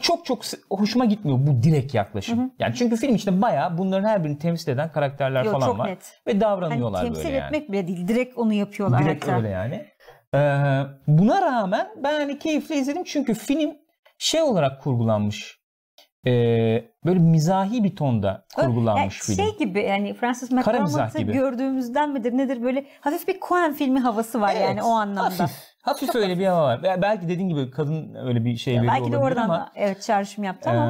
çok 0.00 0.24
çok 0.24 0.42
hoşuma 0.70 1.04
gitmiyor 1.04 1.38
bu 1.46 1.62
direkt 1.62 1.94
yaklaşım. 1.94 2.38
Hı 2.38 2.42
hı. 2.42 2.50
Yani 2.58 2.74
çünkü 2.74 2.96
film 2.96 3.14
içinde 3.14 3.42
bayağı 3.42 3.78
bunların 3.78 4.08
her 4.08 4.24
birini 4.24 4.38
temsil 4.38 4.72
eden 4.72 4.92
karakterler 4.92 5.44
Yo, 5.44 5.52
falan 5.52 5.66
çok 5.66 5.78
var 5.78 5.88
net. 5.88 6.20
ve 6.26 6.30
Hani 6.30 6.40
davranıyorlar 6.40 7.04
temsil 7.04 7.24
böyle 7.24 7.36
yani. 7.36 7.46
etmek 7.46 7.72
bile 7.72 7.86
değil. 7.88 8.08
Direkt 8.08 8.38
onu 8.38 8.52
yapıyorlar. 8.52 9.04
Direkt 9.04 9.24
hatta. 9.24 9.36
öyle 9.36 9.48
yani. 9.48 9.86
Ee, 10.34 10.82
buna 11.06 11.42
rağmen 11.42 11.88
ben 12.02 12.20
hani 12.20 12.38
keyifle 12.38 12.76
izledim 12.76 13.04
çünkü 13.04 13.34
film 13.34 13.72
şey 14.18 14.42
olarak 14.42 14.82
kurgulanmış. 14.82 15.60
Ee, 16.26 16.30
böyle 17.04 17.18
mizahi 17.18 17.84
bir 17.84 17.96
tonda 17.96 18.46
kurgulanmış 18.56 19.20
Yani 19.28 19.36
film. 19.36 19.46
Şey 19.46 19.58
gibi 19.58 19.82
yani 19.82 20.14
Francis 20.14 20.50
McDormand'ı 20.50 21.18
gibi. 21.18 21.32
gördüğümüzden 21.32 22.10
midir 22.10 22.32
nedir 22.36 22.62
böyle 22.62 22.86
hafif 23.00 23.28
bir 23.28 23.40
Coen 23.48 23.72
filmi 23.72 24.00
havası 24.00 24.40
var 24.40 24.52
Evet, 24.56 24.62
yani 24.68 24.82
o 24.82 24.90
anlamda. 24.90 25.24
Hafif, 25.24 25.56
hafif 25.82 26.14
öyle 26.14 26.38
bir 26.38 26.46
hava 26.46 26.62
var. 26.62 26.82
Belki 26.82 27.28
dediğin 27.28 27.48
gibi 27.48 27.70
kadın 27.70 28.14
öyle 28.14 28.44
bir 28.44 28.56
şey 28.56 28.74
veriyor 28.74 28.92
Belki 28.92 29.12
de 29.12 29.18
oradan 29.18 29.42
ama 29.42 29.72
evet 29.74 30.02
çağrışım 30.02 30.44
yaptı 30.44 30.70
e, 30.70 30.72
ama 30.72 30.84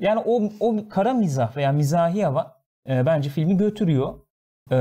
yani 0.00 0.22
o 0.26 0.42
o 0.60 0.88
kara 0.88 1.12
mizah 1.14 1.56
veya 1.56 1.72
mizahi 1.72 2.24
hava 2.24 2.62
e, 2.88 3.06
bence 3.06 3.30
filmi 3.30 3.56
götürüyor. 3.56 4.14
Ee, 4.70 4.76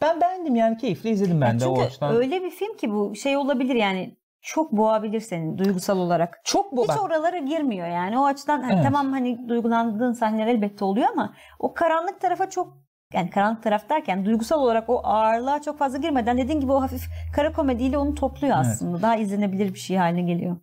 ben 0.00 0.20
beğendim 0.20 0.56
yani 0.56 0.76
keyifle 0.76 1.10
izledim 1.10 1.40
ben 1.40 1.52
Ya 1.52 1.60
de 1.60 1.66
o 1.66 1.74
çünkü 1.74 1.86
açıdan. 1.86 2.14
öyle 2.14 2.42
bir 2.42 2.50
film 2.50 2.76
ki 2.76 2.90
bu 2.90 3.14
şey 3.14 3.36
olabilir 3.36 3.74
yani 3.74 4.16
çok 4.42 4.72
boğabilir 4.72 5.20
seni 5.20 5.58
duygusal 5.58 5.98
olarak. 5.98 6.40
Çok 6.44 6.72
bu 6.76 6.82
Hiç 6.82 6.88
bak, 6.88 7.02
oralara 7.02 7.38
girmiyor 7.38 7.88
yani. 7.88 8.18
O 8.18 8.24
açıdan 8.24 8.62
hani 8.62 8.74
Evet. 8.74 8.84
tamam 8.84 9.12
hani 9.12 9.48
duygulandığın 9.48 10.12
sahneler 10.12 10.46
elbette 10.46 10.84
oluyor 10.84 11.08
ama 11.12 11.34
o 11.58 11.74
karanlık 11.74 12.20
tarafa 12.20 12.50
çok 12.50 12.76
yani 13.14 13.30
karanlık 13.30 13.62
taraf 13.62 13.88
derken 13.90 14.24
duygusal 14.24 14.60
olarak 14.62 14.88
o 14.90 15.00
ağırlığa 15.04 15.62
çok 15.62 15.78
fazla 15.78 15.98
girmeden 15.98 16.38
dediğin 16.38 16.60
gibi 16.60 16.72
o 16.72 16.80
hafif 16.82 17.02
kara 17.34 17.52
komediyle 17.52 17.98
onu 17.98 18.14
topluyor 18.14 18.56
Evet. 18.56 18.66
aslında. 18.66 19.02
Daha 19.02 19.16
izlenebilir 19.16 19.74
bir 19.74 19.78
şey 19.78 19.96
haline 19.96 20.22
geliyor. 20.22 20.56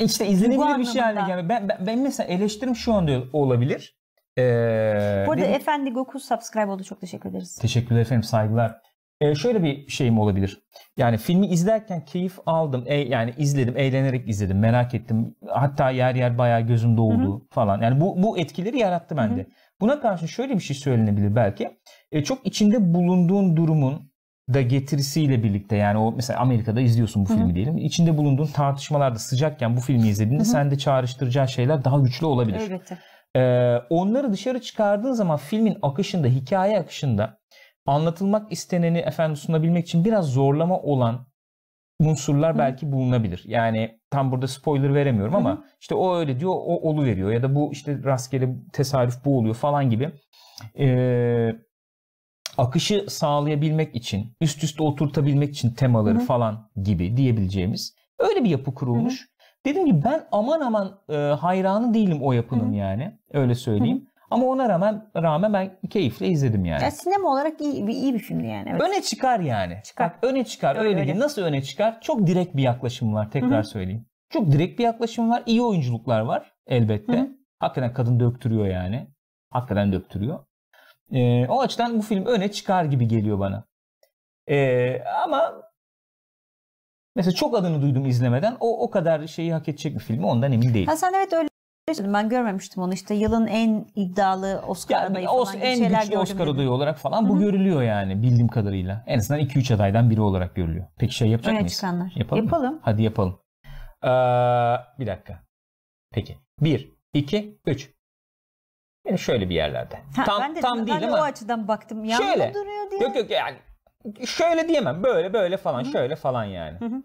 İşte 0.00 0.26
izlenebilir 0.26 0.78
bir 0.78 0.84
şey 0.84 1.00
haline 1.02 1.20
gelmiyor. 1.26 1.48
Ben, 1.48 1.68
ben, 1.68 1.86
ben 1.86 1.98
mesela 1.98 2.26
eleştirim 2.28 2.76
şu 2.76 2.92
anda 2.94 3.12
olabilir. 3.32 3.96
Ee, 4.38 4.42
Bu 5.26 5.32
arada 5.32 5.42
dedim- 5.42 5.54
Efendi 5.54 5.90
Goku 5.90 6.20
subscribe 6.20 6.66
oldu. 6.70 6.84
Çok 6.84 7.00
teşekkür 7.00 7.30
ederiz. 7.30 7.58
Teşekkürler 7.58 8.00
efendim 8.00 8.22
saygılar. 8.22 8.76
Ee, 9.20 9.34
şöyle 9.34 9.62
bir 9.62 9.88
şeyim 9.88 10.18
olabilir. 10.18 10.62
Yani 10.96 11.16
filmi 11.16 11.46
izlerken 11.46 12.04
keyif 12.04 12.38
aldım. 12.46 12.84
E, 12.86 12.94
yani 12.94 13.34
izledim, 13.38 13.76
eğlenerek 13.76 14.28
izledim, 14.28 14.58
merak 14.58 14.94
ettim. 14.94 15.34
Hatta 15.48 15.90
yer 15.90 16.14
yer 16.14 16.38
bayağı 16.38 16.60
gözüm 16.60 16.96
doldu 16.96 17.46
falan. 17.50 17.82
Yani 17.82 18.00
bu 18.00 18.22
bu 18.22 18.38
etkileri 18.38 18.78
yarattı 18.78 19.16
bende. 19.16 19.46
Buna 19.84 20.00
karşı 20.00 20.28
şöyle 20.28 20.54
bir 20.54 20.60
şey 20.60 20.76
söylenebilir 20.76 21.36
belki. 21.36 21.70
E, 22.12 22.24
çok 22.24 22.46
içinde 22.46 22.94
bulunduğun 22.94 23.56
durumun 23.56 24.12
da 24.54 24.60
getirisiyle 24.60 25.42
birlikte 25.42 25.76
yani 25.76 25.98
o 25.98 26.12
mesela 26.12 26.40
Amerika'da 26.40 26.80
izliyorsun 26.80 27.26
bu 27.26 27.28
filmi 27.28 27.54
diyelim. 27.54 27.78
İçinde 27.78 28.16
bulunduğun 28.16 28.46
tartışmalarda 28.46 29.18
sıcakken 29.18 29.76
bu 29.76 29.80
filmi 29.80 30.08
izlediğinde 30.08 30.42
Hı 30.42 30.46
hı. 30.46 30.50
sende 30.50 30.78
çağrıştıracağı 30.78 31.48
şeyler 31.48 31.84
daha 31.84 31.98
güçlü 31.98 32.26
olabilir. 32.26 32.60
Elbette. 32.60 32.98
Ee, 33.36 33.76
onları 33.90 34.32
dışarı 34.32 34.60
çıkardığın 34.60 35.12
zaman 35.12 35.36
filmin 35.36 35.78
akışında, 35.82 36.26
hikaye 36.26 36.78
akışında 36.78 37.38
anlatılmak 37.86 38.52
isteneni 38.52 38.98
efendim 38.98 39.36
sunabilmek 39.36 39.84
için 39.84 40.04
biraz 40.04 40.26
zorlama 40.26 40.80
olan 40.80 41.26
unsurlar 42.00 42.54
Hı. 42.54 42.58
belki 42.58 42.92
bulunabilir. 42.92 43.42
Yani 43.46 44.00
tam 44.14 44.32
burada 44.32 44.48
spoiler 44.48 44.94
veremiyorum 44.94 45.34
ama 45.34 45.64
işte 45.80 45.94
o 45.94 46.16
öyle 46.16 46.40
diyor, 46.40 46.52
o 46.54 46.90
olu 46.90 47.04
veriyor 47.04 47.30
ya 47.30 47.42
da 47.42 47.54
bu 47.54 47.72
işte 47.72 47.98
rastgele 48.04 48.56
tesadüf 48.72 49.24
bu 49.24 49.38
oluyor 49.38 49.54
falan 49.54 49.90
gibi. 49.90 50.10
Ee, 50.78 51.52
akışı 52.58 53.06
sağlayabilmek 53.08 53.94
için, 53.96 54.36
üst 54.40 54.64
üste 54.64 54.82
oturtabilmek 54.82 55.50
için 55.50 55.70
temaları 55.70 56.18
Hı 56.18 56.22
hı. 56.22 56.26
falan 56.26 56.70
gibi 56.82 57.16
diyebileceğimiz 57.16 57.94
öyle 58.18 58.44
bir 58.44 58.50
yapı 58.50 58.74
kurulmuş. 58.74 59.28
Dedim 59.66 59.86
ki 59.86 60.04
ben 60.04 60.26
aman 60.32 60.60
aman 60.60 60.98
e, 61.08 61.14
hayranı 61.14 61.94
değilim 61.94 62.18
o 62.22 62.32
yapının 62.32 62.66
Hı 62.66 62.72
hı. 62.72 62.74
yani. 62.74 63.18
Öyle 63.32 63.54
söyleyeyim. 63.54 64.06
Ama 64.34 64.46
ona 64.46 64.68
rağmen 64.68 65.10
rağmen 65.16 65.52
ben 65.52 65.70
keyifle 65.90 66.28
izledim 66.28 66.64
yani. 66.64 66.82
Ya 66.82 66.90
sinema 66.90 67.28
olarak 67.32 67.60
iyi, 67.60 67.86
bir- 67.86 67.92
iyi 67.94 68.14
bir 68.14 68.18
filmdi 68.18 68.46
yani. 68.46 68.68
Evet. 68.70 68.80
Öne 68.82 69.02
çıkar 69.02 69.40
yani. 69.40 69.80
Çıkar. 69.84 70.10
Bak, 70.10 70.18
öne 70.22 70.44
çıkar. 70.44 70.76
Öyle, 70.76 70.88
Öyle, 70.88 71.00
öyle. 71.00 71.18
Nasıl 71.18 71.42
öne 71.42 71.62
çıkar? 71.62 72.00
Çok 72.00 72.26
direkt 72.26 72.56
bir 72.56 72.62
yaklaşım 72.62 73.14
var. 73.14 73.30
Tekrar 73.30 73.52
Hı 73.52 73.58
hı. 73.58 73.64
söyleyeyim. 73.64 74.06
Çok 74.30 74.52
direkt 74.52 74.78
bir 74.78 74.84
yaklaşım 74.84 75.30
var. 75.30 75.42
İyi 75.46 75.62
oyunculuklar 75.62 76.20
var 76.20 76.52
elbette. 76.66 77.12
Hı 77.12 77.20
hı. 77.20 77.28
Hakikaten 77.58 77.92
kadın 77.94 78.20
döktürüyor 78.20 78.66
yani. 78.66 79.06
Hakikaten 79.50 79.92
döktürüyor. 79.92 80.38
Ee, 81.12 81.46
o 81.48 81.60
açıdan 81.60 81.98
bu 81.98 82.02
film 82.02 82.26
öne 82.26 82.50
çıkar 82.52 82.84
gibi 82.84 83.08
geliyor 83.08 83.38
bana. 83.38 83.64
Ee, 84.50 85.00
ama 85.24 85.62
mesela 87.16 87.34
çok 87.34 87.56
adını 87.56 87.82
duydum 87.82 88.06
izlemeden. 88.06 88.56
O 88.60 88.82
o 88.84 88.90
kadar 88.90 89.26
şeyi 89.26 89.52
hak 89.52 89.68
edecek 89.68 89.94
bir 89.94 90.00
film 90.00 90.18
mi? 90.20 90.26
Ondan 90.26 90.52
emin 90.52 90.74
değilim. 90.74 90.86
Ha 90.86 90.96
sen 90.96 91.12
evet 91.12 91.32
öyle. 91.32 91.48
Ben 91.88 92.28
görmemiştim 92.28 92.82
onu. 92.82 92.94
İşte 92.94 93.14
yılın 93.14 93.46
en 93.46 93.86
iddialı 93.94 94.62
Oscar 94.66 95.02
Yani 95.02 95.10
adayı 95.10 95.26
falan 95.26 95.60
en 95.60 95.74
şeyler 95.76 96.02
güçlü 96.02 96.18
Oscar 96.18 96.46
adayı 96.46 96.70
olarak 96.70 96.98
falan 96.98 97.28
bu 97.28 97.34
Hı 97.34 97.38
hı. 97.38 97.42
görülüyor 97.42 97.82
yani 97.82 98.22
bildiğim 98.22 98.48
kadarıyla. 98.48 99.04
En 99.06 99.18
azından 99.18 99.40
2-3 99.40 99.74
adaydan 99.74 100.10
biri 100.10 100.20
olarak 100.20 100.54
görülüyor. 100.54 100.86
Peki 100.98 101.14
şey 101.14 101.28
yapacak 101.28 101.52
Öne 101.52 101.60
mıyız? 101.60 101.74
çıkanlar. 101.74 102.12
Yapalım 102.16 102.44
mı? 102.44 102.50
Yapalım. 102.50 102.78
Hadi 102.82 103.02
yapalım. 103.02 103.38
Ee, 104.04 104.08
bir 104.98 105.06
dakika. 105.06 105.42
Peki. 106.12 106.38
1, 106.60 106.92
2, 107.14 107.58
3. 107.66 107.90
Yani 109.06 109.18
şöyle 109.18 109.48
bir 109.48 109.54
yerlerde. 109.54 109.96
Ha, 110.16 110.24
tam 110.24 110.40
ben 110.42 110.56
de, 110.56 110.60
tam 110.60 110.78
ben 110.78 110.86
değil 110.86 111.00
de 111.00 111.06
ama 111.06 111.16
o 111.16 111.20
açıdan 111.22 111.68
baktım. 111.68 112.04
Yanında 112.04 112.32
Şöyle. 112.32 112.54
duruyor 112.54 112.90
diye. 112.90 113.00
yok 113.00 113.16
yok 113.16 113.30
yani 113.30 113.56
şöyle 114.26 114.68
diyemem. 114.68 115.02
Böyle 115.02 115.32
böyle 115.32 115.56
falan 115.56 115.84
Hı 115.84 115.88
hı. 115.88 115.92
şöyle 115.92 116.16
falan 116.16 116.44
yani. 116.44 116.80
Hı 116.80 116.84
hı. 116.84 117.02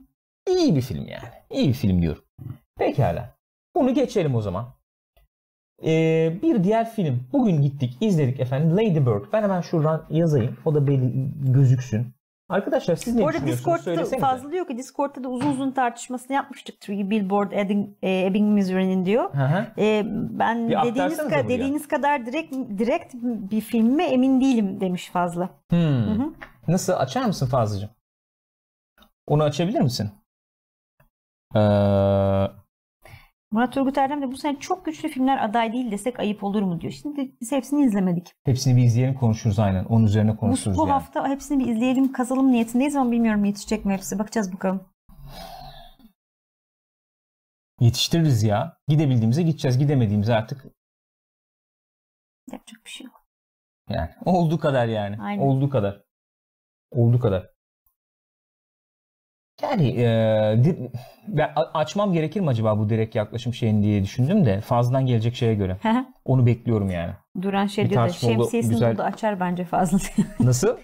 İyi 0.48 0.76
bir 0.76 0.82
film 0.82 1.08
yani. 1.08 1.30
İyi 1.50 1.68
bir 1.68 1.74
film 1.74 2.02
diyorum. 2.02 2.24
Pekala. 2.78 3.39
Bunu 3.76 3.94
geçelim 3.94 4.36
o 4.36 4.42
zaman. 4.42 4.66
Ee, 5.86 6.40
bir 6.42 6.64
diğer 6.64 6.90
film. 6.92 7.24
Bugün 7.34 7.62
gittik, 7.62 7.98
izledik 8.02 8.40
efendim. 8.40 8.78
Lady 8.78 9.00
Bird. 9.00 9.34
Ben 9.34 9.44
hemen 9.44 9.62
şuradan 9.62 10.06
yazayım. 10.10 10.58
O 10.66 10.76
da 10.76 10.88
belli 10.88 11.32
gözüksün. 11.54 12.08
Arkadaşlar 12.50 12.96
siz 12.96 13.16
ne 13.16 13.22
Bu 13.22 13.28
arada 13.28 13.38
düşünüyorsunuz? 13.38 13.78
Discord'da 13.86 14.20
fazla 14.20 14.52
diyor 14.52 14.68
ki 14.68 14.78
Discord'da 14.78 15.24
da 15.24 15.30
uzun 15.30 15.52
uzun 15.52 15.72
tartışmasını 15.72 16.34
yapmıştık. 16.36 16.82
Three 16.82 17.10
Billboard 17.10 17.52
Ebbing, 17.52 17.90
Ebbing 18.04 18.54
Missouri'nin 18.54 19.06
diyor. 19.06 19.34
Hı 19.34 19.46
hı. 19.46 19.82
E, 19.82 20.04
ben 20.40 20.70
Bir 20.70 20.78
dediğiniz, 20.84 21.20
ka- 21.20 21.50
dediğiniz 21.50 21.88
kadar 21.88 22.26
direkt 22.26 22.54
direkt 22.54 23.14
bir 23.24 23.62
film 23.62 23.88
mi 23.96 24.04
emin 24.04 24.42
değilim 24.42 24.82
demiş 24.82 25.10
fazla. 25.10 25.50
Hmm. 25.70 25.80
Hı 25.80 26.12
hı. 26.12 26.34
Nasıl? 26.68 26.94
Açar 26.94 27.26
mısın 27.26 27.48
Fazlıcığım? 27.48 27.90
Onu 29.28 29.44
açabilir 29.44 29.82
misin? 29.82 30.12
Ee, 31.56 31.60
Murat 33.52 33.74
Turgut 33.74 33.98
Erdem 33.98 34.22
de 34.22 34.32
bu 34.32 34.38
sene 34.38 34.60
çok 34.60 34.86
güçlü 34.86 35.10
filmler 35.10 35.44
aday 35.44 35.74
değil 35.74 35.92
desek 35.92 36.20
ayıp 36.20 36.44
olur 36.44 36.62
mu 36.62 36.82
diyor. 36.82 36.94
Şimdi 36.94 37.36
biz 37.42 37.52
hepsini 37.52 37.84
izlemedik. 37.86 38.34
hepsini 38.46 38.78
bir 38.78 38.84
izleyelim 38.84 39.16
konuşuruz 39.16 39.60
aynen. 39.60 39.86
Onun 39.86 40.06
üzerine 40.06 40.32
Bu, 40.34 40.38
konuşuruz 40.38 40.78
bu 40.78 40.82
yani. 40.82 40.92
hafta 40.92 41.28
hepsini 41.28 41.60
bir 41.66 41.72
izleyelim 41.72 42.12
kazalım 42.12 42.52
niyetindeyiz 42.52 42.96
ama 42.96 43.12
bilmiyorum 43.12 43.46
yetişecek 43.46 43.86
mi 43.86 43.94
hepsi. 43.94 44.20
Bakacağız 44.20 44.54
bakalım. 44.54 44.90
Yetiştiririz 47.80 48.44
ya. 48.44 48.78
Gidebildiğimize 48.88 49.44
gideceğiz. 49.44 49.78
Gidemediğimize 49.78 50.34
artık 50.34 50.66
Yapacak 52.52 52.86
bir 52.86 52.90
şey 52.90 53.06
yok. 53.06 53.26
yani. 53.90 54.10
Olduğu 54.26 54.60
kadar 54.60 54.88
yani. 54.88 55.18
Aynen. 55.22 55.42
Olduğu 55.42 55.70
kadar. 55.70 56.04
Olduğu 56.92 57.20
kadar. 57.20 57.50
Yani 59.62 59.88
e, 60.02 61.50
açmam 61.74 62.14
gerekir 62.14 62.42
mi 62.42 62.48
acaba 62.50 62.80
bu 62.80 62.90
direkt 62.90 63.16
yaklaşım 63.16 63.54
şeyini 63.54 63.84
diye 63.84 64.04
düşündüm 64.04 64.46
de 64.46 64.62
fazladan 64.62 65.06
gelecek 65.06 65.36
şeye 65.36 65.56
göre. 65.56 65.78
Onu 66.26 66.46
bekliyorum 66.46 66.90
yani. 66.90 67.12
Duran 67.42 67.66
şey 67.68 67.86
Bir 67.86 67.90
diyor 67.90 68.04
da 68.04 68.10
şemsiyesini 68.10 68.72
güzel. 68.74 68.94
buldu 68.94 69.02
açar 69.04 69.40
bence 69.40 69.66
fazla. 69.66 69.98
Nasıl? 70.40 70.68
Şem- 70.68 70.80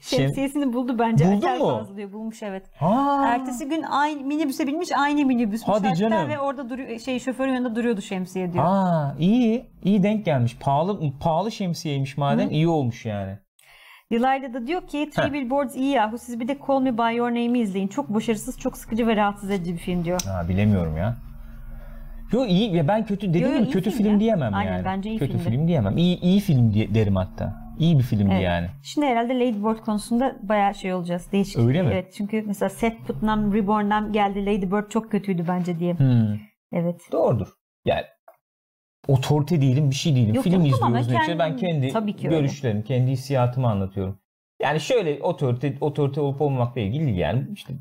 şemsiyesini 0.16 0.72
buldu 0.72 0.98
bence 0.98 1.24
Buldun 1.26 1.36
açar 1.38 1.56
mu? 1.58 1.64
fazla 1.78 1.96
diyor. 1.96 2.12
Bulmuş 2.12 2.42
evet. 2.42 2.62
Aa, 2.80 3.26
Ertesi 3.26 3.68
gün 3.68 3.82
aynı 3.82 4.20
minibüse 4.26 4.66
binmiş 4.66 4.88
aynı 4.98 5.24
minibüsmüş 5.26 5.76
Hadi 5.76 5.94
canım. 5.94 6.28
ve 6.28 6.38
orada 6.38 6.68
duruyor 6.70 6.98
şey 6.98 7.18
şoförün 7.20 7.52
yanında 7.52 7.76
duruyordu 7.76 8.02
şemsiye 8.02 8.52
diyor. 8.52 8.64
Aa, 8.66 9.16
iyi. 9.18 9.64
iyi 9.84 10.02
denk 10.02 10.24
gelmiş. 10.24 10.56
Pahalı 10.60 11.00
pahalı 11.20 11.52
şemsiyeymiş 11.52 12.16
madem 12.16 12.48
Hı. 12.48 12.52
iyi 12.52 12.68
olmuş 12.68 13.06
yani. 13.06 13.38
Dilayla 14.12 14.54
da 14.54 14.66
diyor 14.66 14.86
ki 14.86 15.10
Three. 15.14 15.32
Billboards 15.32 15.76
iyi 15.76 15.90
yahu 15.90 16.18
siz 16.18 16.40
bir 16.40 16.48
de 16.48 16.58
Call 16.68 16.80
Me 16.80 16.98
By 16.98 17.16
Your 17.16 17.28
Name'i 17.30 17.58
izleyin. 17.58 17.88
Çok 17.88 18.08
başarısız, 18.14 18.58
çok 18.58 18.76
sıkıcı 18.76 19.06
ve 19.06 19.16
rahatsız 19.16 19.50
edici 19.50 19.72
bir 19.72 19.78
film 19.78 20.04
diyor. 20.04 20.20
Ha, 20.26 20.48
bilemiyorum 20.48 20.96
ya. 20.96 21.16
Yo 22.32 22.46
iyi 22.46 22.76
ya 22.76 22.88
ben 22.88 23.06
kötü 23.06 23.28
dediğim 23.28 23.52
Yo, 23.52 23.58
yo, 23.60 23.70
kötü 23.70 23.90
film 23.90 23.96
film, 24.04 24.12
ya. 24.14 24.20
diyemem 24.20 24.54
Aynen, 24.54 24.72
yani. 24.72 24.84
bence 24.84 25.10
iyi 25.10 25.18
kötü 25.18 25.32
filmdi. 25.32 25.50
film 25.50 25.68
diyemem. 25.68 25.96
İyi 25.96 26.20
iyi 26.20 26.40
film 26.40 26.72
diye, 26.74 26.94
derim 26.94 27.16
hatta. 27.16 27.66
İyi 27.78 27.98
bir 27.98 28.02
filmdi 28.02 28.32
Evet. 28.34 28.44
yani. 28.44 28.66
Şimdi 28.82 29.06
herhalde 29.06 29.34
Lady 29.34 29.64
Bird 29.64 29.78
konusunda 29.84 30.36
bayağı 30.42 30.74
şey 30.74 30.94
olacağız. 30.94 31.32
Değişik. 31.32 31.58
Öyle 31.58 31.82
mi? 31.82 31.88
Evet 31.92 32.12
çünkü 32.16 32.42
mesela 32.46 32.68
Seth 32.68 33.06
Putnam 33.06 33.52
Reborn'dan 33.54 34.12
geldi 34.12 34.46
Lady 34.46 34.70
Bird 34.70 34.88
çok 34.90 35.10
kötüydü 35.10 35.44
bence 35.48 35.78
diye. 35.78 35.94
Hmm, 35.94 36.36
Evet. 36.72 37.00
doğrudur. 37.12 37.48
Yani 37.84 38.02
otorite 39.08 39.60
değilim, 39.60 39.90
bir 39.90 39.94
şey 39.94 40.16
değilim. 40.16 40.34
Yok, 40.34 40.44
film 40.44 40.64
yok, 40.64 40.74
izliyoruz 40.74 41.08
neticede. 41.08 41.38
Ben 41.38 41.56
kendi- 41.56 41.88
Tabii 41.92 42.16
ki 42.16 42.28
öyle. 42.28 42.38
görüşlerimi, 42.38 42.84
kendi 42.84 43.10
hissiyatımı 43.10 43.68
anlatıyorum. 43.70 44.18
Yani 44.62 44.80
şöyle 44.80 45.22
otorite 45.22 45.74
otorite 45.80 46.20
olup 46.20 46.40
olmamakla 46.40 46.80
ilgili 46.80 47.06
değil 47.06 47.18
yani 47.18 47.44
işte 47.54 47.74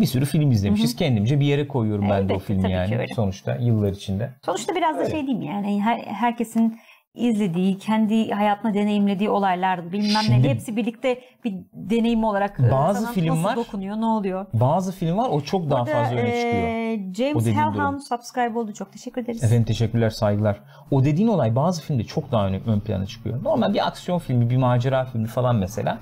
bir 0.00 0.06
sürü 0.06 0.24
film 0.24 0.50
izlemişiz. 0.50 0.96
Kendimce 0.96 1.40
bir 1.40 1.46
yere 1.46 1.68
koyuyorum 1.68 2.10
ben 2.10 2.28
de 2.28 2.34
o 2.34 2.38
filmi 2.38 2.72
yani 2.72 3.06
sonuçta 3.14 3.56
yıllar 3.56 3.92
içinde. 3.92 4.30
Sonuçta 4.44 4.74
biraz 4.74 4.96
da 4.96 5.00
Öyle. 5.00 5.10
şey 5.10 5.26
diyeyim 5.26 5.42
yani 5.42 5.82
her, 5.82 5.98
herkesin 5.98 6.78
izlediği, 7.14 7.78
kendi 7.78 8.30
hayatına 8.30 8.74
deneyimlediği 8.74 9.30
olaylar 9.30 9.92
bilmem 9.92 10.22
Şimdi- 10.22 10.42
ne 10.48 10.50
hepsi 10.50 10.76
birlikte 10.76 11.18
bir 11.44 11.54
deneyim 11.72 12.24
olarak 12.24 12.60
e, 12.60 12.70
Bazı 12.72 13.00
sana 13.02 13.12
film 13.12 13.28
nasıl 13.28 13.44
var, 13.44 13.56
dokunuyor, 13.56 13.96
ne 13.96 14.04
oluyor? 14.04 14.46
Bazı 14.54 14.92
film 14.92 15.18
var 15.18 15.28
o 15.30 15.40
çok 15.40 15.70
daha 15.70 15.86
Burada, 15.86 16.02
fazla 16.02 16.16
öne 16.16 16.26
çıkıyor. 16.34 16.68
e, 16.68 17.14
James 17.14 17.74
durum. 17.74 18.00
subscribe 18.00 18.58
oldu. 18.58 18.72
Çok 18.72 18.92
teşekkür 18.92 19.22
ederiz. 19.22 19.44
Efendim 19.44 19.64
teşekkürler, 19.64 20.10
saygılar. 20.10 20.60
O 20.90 21.04
dediğin 21.04 21.28
olay 21.28 21.56
bazı 21.56 21.82
filmde 21.82 22.04
çok 22.04 22.32
daha 22.32 22.46
ön, 22.46 22.60
ön 22.66 22.80
plana 22.80 23.06
çıkıyor. 23.06 23.44
Normal 23.44 23.74
bir 23.74 23.86
aksiyon 23.86 24.18
filmi, 24.18 24.50
bir 24.50 24.56
macera 24.56 25.04
filmi 25.04 25.26
falan 25.26 25.56
mesela. 25.56 25.98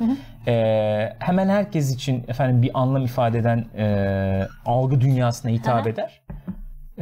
Ee, 0.47 1.13
hemen 1.19 1.49
herkes 1.49 1.95
için 1.95 2.25
efendim 2.29 2.63
bir 2.63 2.71
anlam 2.75 3.05
ifade 3.05 3.39
eden 3.39 3.65
e, 3.77 4.47
algı 4.67 5.01
dünyasına 5.01 5.51
hitap 5.51 5.81
Hı 5.81 5.85
hı. 5.85 5.89
eder. 5.93 6.23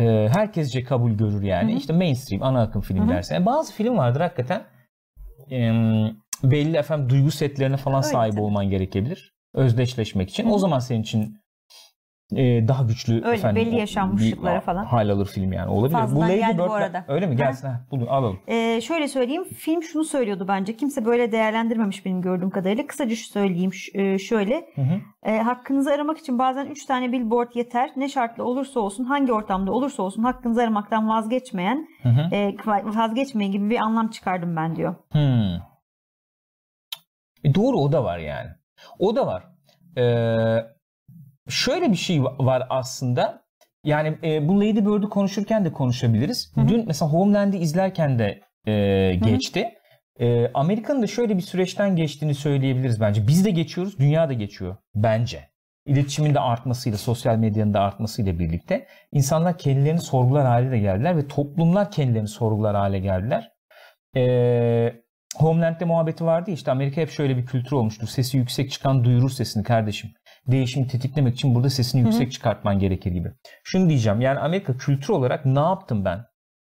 E, 0.01 0.29
herkesce 0.33 0.85
kabul 0.85 1.11
görür 1.11 1.43
yani. 1.43 1.71
Hı 1.71 1.75
hı. 1.75 1.79
İşte 1.79 1.93
mainstream, 1.93 2.43
ana 2.43 2.63
akım 2.63 2.83
film 2.83 2.99
Hı 2.99 3.05
hı. 3.05 3.09
dersin. 3.09 3.35
Yani 3.35 3.47
bazı 3.47 3.73
film 3.73 3.97
vardır 3.97 4.21
hakikaten 4.21 4.63
e, 5.51 5.59
belli 6.43 6.77
efendim 6.77 7.09
duygu 7.11 7.31
setlerine 7.31 7.77
falan 7.77 8.03
Öyle 8.03 8.13
sahip 8.13 8.33
tabii. 8.33 8.43
olman 8.43 8.71
gerekebilir. 8.71 9.35
Özdeşleşmek 9.55 10.31
için. 10.31 10.45
Hı 10.45 10.49
hı. 10.49 10.53
O 10.53 10.59
zaman 10.59 10.79
senin 10.79 11.03
için 11.03 11.40
e, 12.37 12.69
daha 12.69 12.83
güçlü 12.83 13.15
Öyle, 13.25 13.37
efendim, 13.37 13.67
belli 13.67 13.77
yaşanmışlıklara 13.79 14.61
falan. 14.61 14.85
hal 14.85 15.09
alır 15.09 15.27
film 15.27 15.53
yani. 15.53 15.71
Olabilir. 15.71 15.93
Fazladan 15.99 16.29
Lady 16.29 16.37
geldi 16.39 16.59
bu 16.59 16.63
Bird'le- 16.63 16.71
arada. 16.73 17.05
Öyle 17.09 17.27
mi? 17.27 17.37
Gelsin. 17.37 17.69
Ha, 17.69 17.81
bunu 17.91 18.11
alalım. 18.13 18.41
Ee, 18.49 18.81
şöyle 18.81 19.09
söyleyeyim. 19.09 19.45
Film 19.45 19.83
şunu 19.83 20.05
söylüyordu 20.05 20.45
bence. 20.49 20.77
Kimse 20.77 21.05
böyle 21.05 21.33
değerlendirmemiş 21.33 22.07
benim 22.07 22.23
gördüğüm 22.23 22.51
kadarıyla. 22.51 22.87
Kısaca 22.87 23.17
şu 23.17 23.29
söyleyeyim. 23.31 23.73
Ş- 23.73 24.03
e, 24.03 24.19
şöyle. 24.19 24.67
Hı 24.75 24.83
hı. 24.83 25.01
E, 25.31 25.39
hakkınızı 25.39 25.91
aramak 25.93 26.19
için 26.19 26.39
bazen 26.39 26.67
3 26.67 26.87
tane 26.87 27.13
billboard 27.13 27.55
yeter. 27.55 27.91
Ne 27.97 28.09
şartla 28.09 28.45
olursa 28.45 28.81
olsun, 28.81 29.05
hangi 29.05 29.33
ortamda 29.33 29.73
olursa 29.73 30.03
olsun 30.03 30.23
hakkınızı 30.23 30.63
aramaktan 30.63 31.09
vazgeçmeyen, 31.09 31.87
Hı 32.03 32.09
hı. 32.09 32.35
e, 32.35 32.57
vazgeçmeyin 32.85 33.53
gibi 33.53 33.71
bir 33.71 33.79
anlam 33.79 34.09
çıkardım 34.11 34.57
ben 34.57 34.77
diyor. 34.77 34.95
Hmm. 35.13 35.61
E 37.45 37.55
doğru 37.55 37.77
o 37.79 37.93
da 37.93 38.05
var 38.05 38.19
yani. 38.19 38.49
O 38.99 39.17
da 39.17 39.27
var. 39.27 39.45
Ee, 39.97 40.57
şöyle 41.51 41.91
bir 41.91 41.97
şey 41.97 42.17
va- 42.17 42.47
var 42.47 42.67
aslında. 42.71 43.43
Yani 43.85 44.19
e, 44.25 44.49
bu 44.49 44.61
Lady 44.61 44.79
Bird'ü 44.79 45.09
konuşurken 45.09 45.65
de 45.65 45.73
konuşabiliriz. 45.73 46.53
Hı 46.55 46.61
hı. 46.61 46.69
Dün 46.69 46.85
mesela 46.87 47.13
Homeland'i 47.13 47.57
izlerken 47.57 48.19
de 48.19 48.41
e, 48.67 49.15
geçti. 49.15 49.69
E, 50.21 50.51
Amerika'nın 50.55 51.03
da 51.03 51.07
şöyle 51.07 51.37
bir 51.37 51.43
süreçten 51.43 51.97
geçtiğini 51.97 52.35
söyleyebiliriz 52.35 53.01
bence. 53.01 53.27
Biz 53.27 53.45
de 53.45 53.51
geçiyoruz, 53.51 53.99
dünya 53.99 54.29
da 54.29 54.33
geçiyor 54.33 54.77
bence. 54.95 55.51
İletişimin 55.87 56.35
de 56.35 56.41
artmasıyla, 56.41 56.99
sosyal 56.99 57.37
medyanın 57.37 57.75
da 57.75 57.81
artmasıyla 57.81 58.39
birlikte 58.39 58.87
insanlar 59.13 59.59
kendilerini 59.59 60.01
sorgular 60.01 60.47
hale 60.47 60.71
de 60.71 60.79
geldiler 60.79 61.17
ve 61.17 61.29
toplumlar 61.29 61.91
kendilerini 61.91 62.29
sorgular 62.29 62.77
hale 62.77 62.99
geldiler. 62.99 63.51
Ee, 64.17 64.93
Homeland'de 65.37 65.85
muhabbeti 65.85 66.25
vardı 66.25 66.51
ya 66.51 66.55
işte 66.55 66.71
Amerika 66.71 67.01
hep 67.01 67.11
şöyle 67.11 67.37
bir 67.37 67.47
kültür 67.47 67.73
olmuştur. 67.73 68.07
Sesi 68.07 68.37
yüksek 68.37 68.71
çıkan 68.71 69.05
duyurur 69.05 69.31
sesini 69.31 69.63
kardeşim. 69.63 70.11
Değişimi 70.51 70.87
tetiklemek 70.87 71.35
için 71.35 71.55
burada 71.55 71.71
sesini 71.71 72.01
yüksek 72.01 72.33
çıkartman 72.33 72.79
gerekir 72.79 73.13
gibi. 73.13 73.33
Şunu 73.65 73.89
diyeceğim 73.89 74.21
yani 74.21 74.39
Amerika 74.39 74.77
kültür 74.77 75.09
olarak 75.09 75.47
ne 75.47 75.61
yaptım 75.61 76.05
ben? 76.05 76.25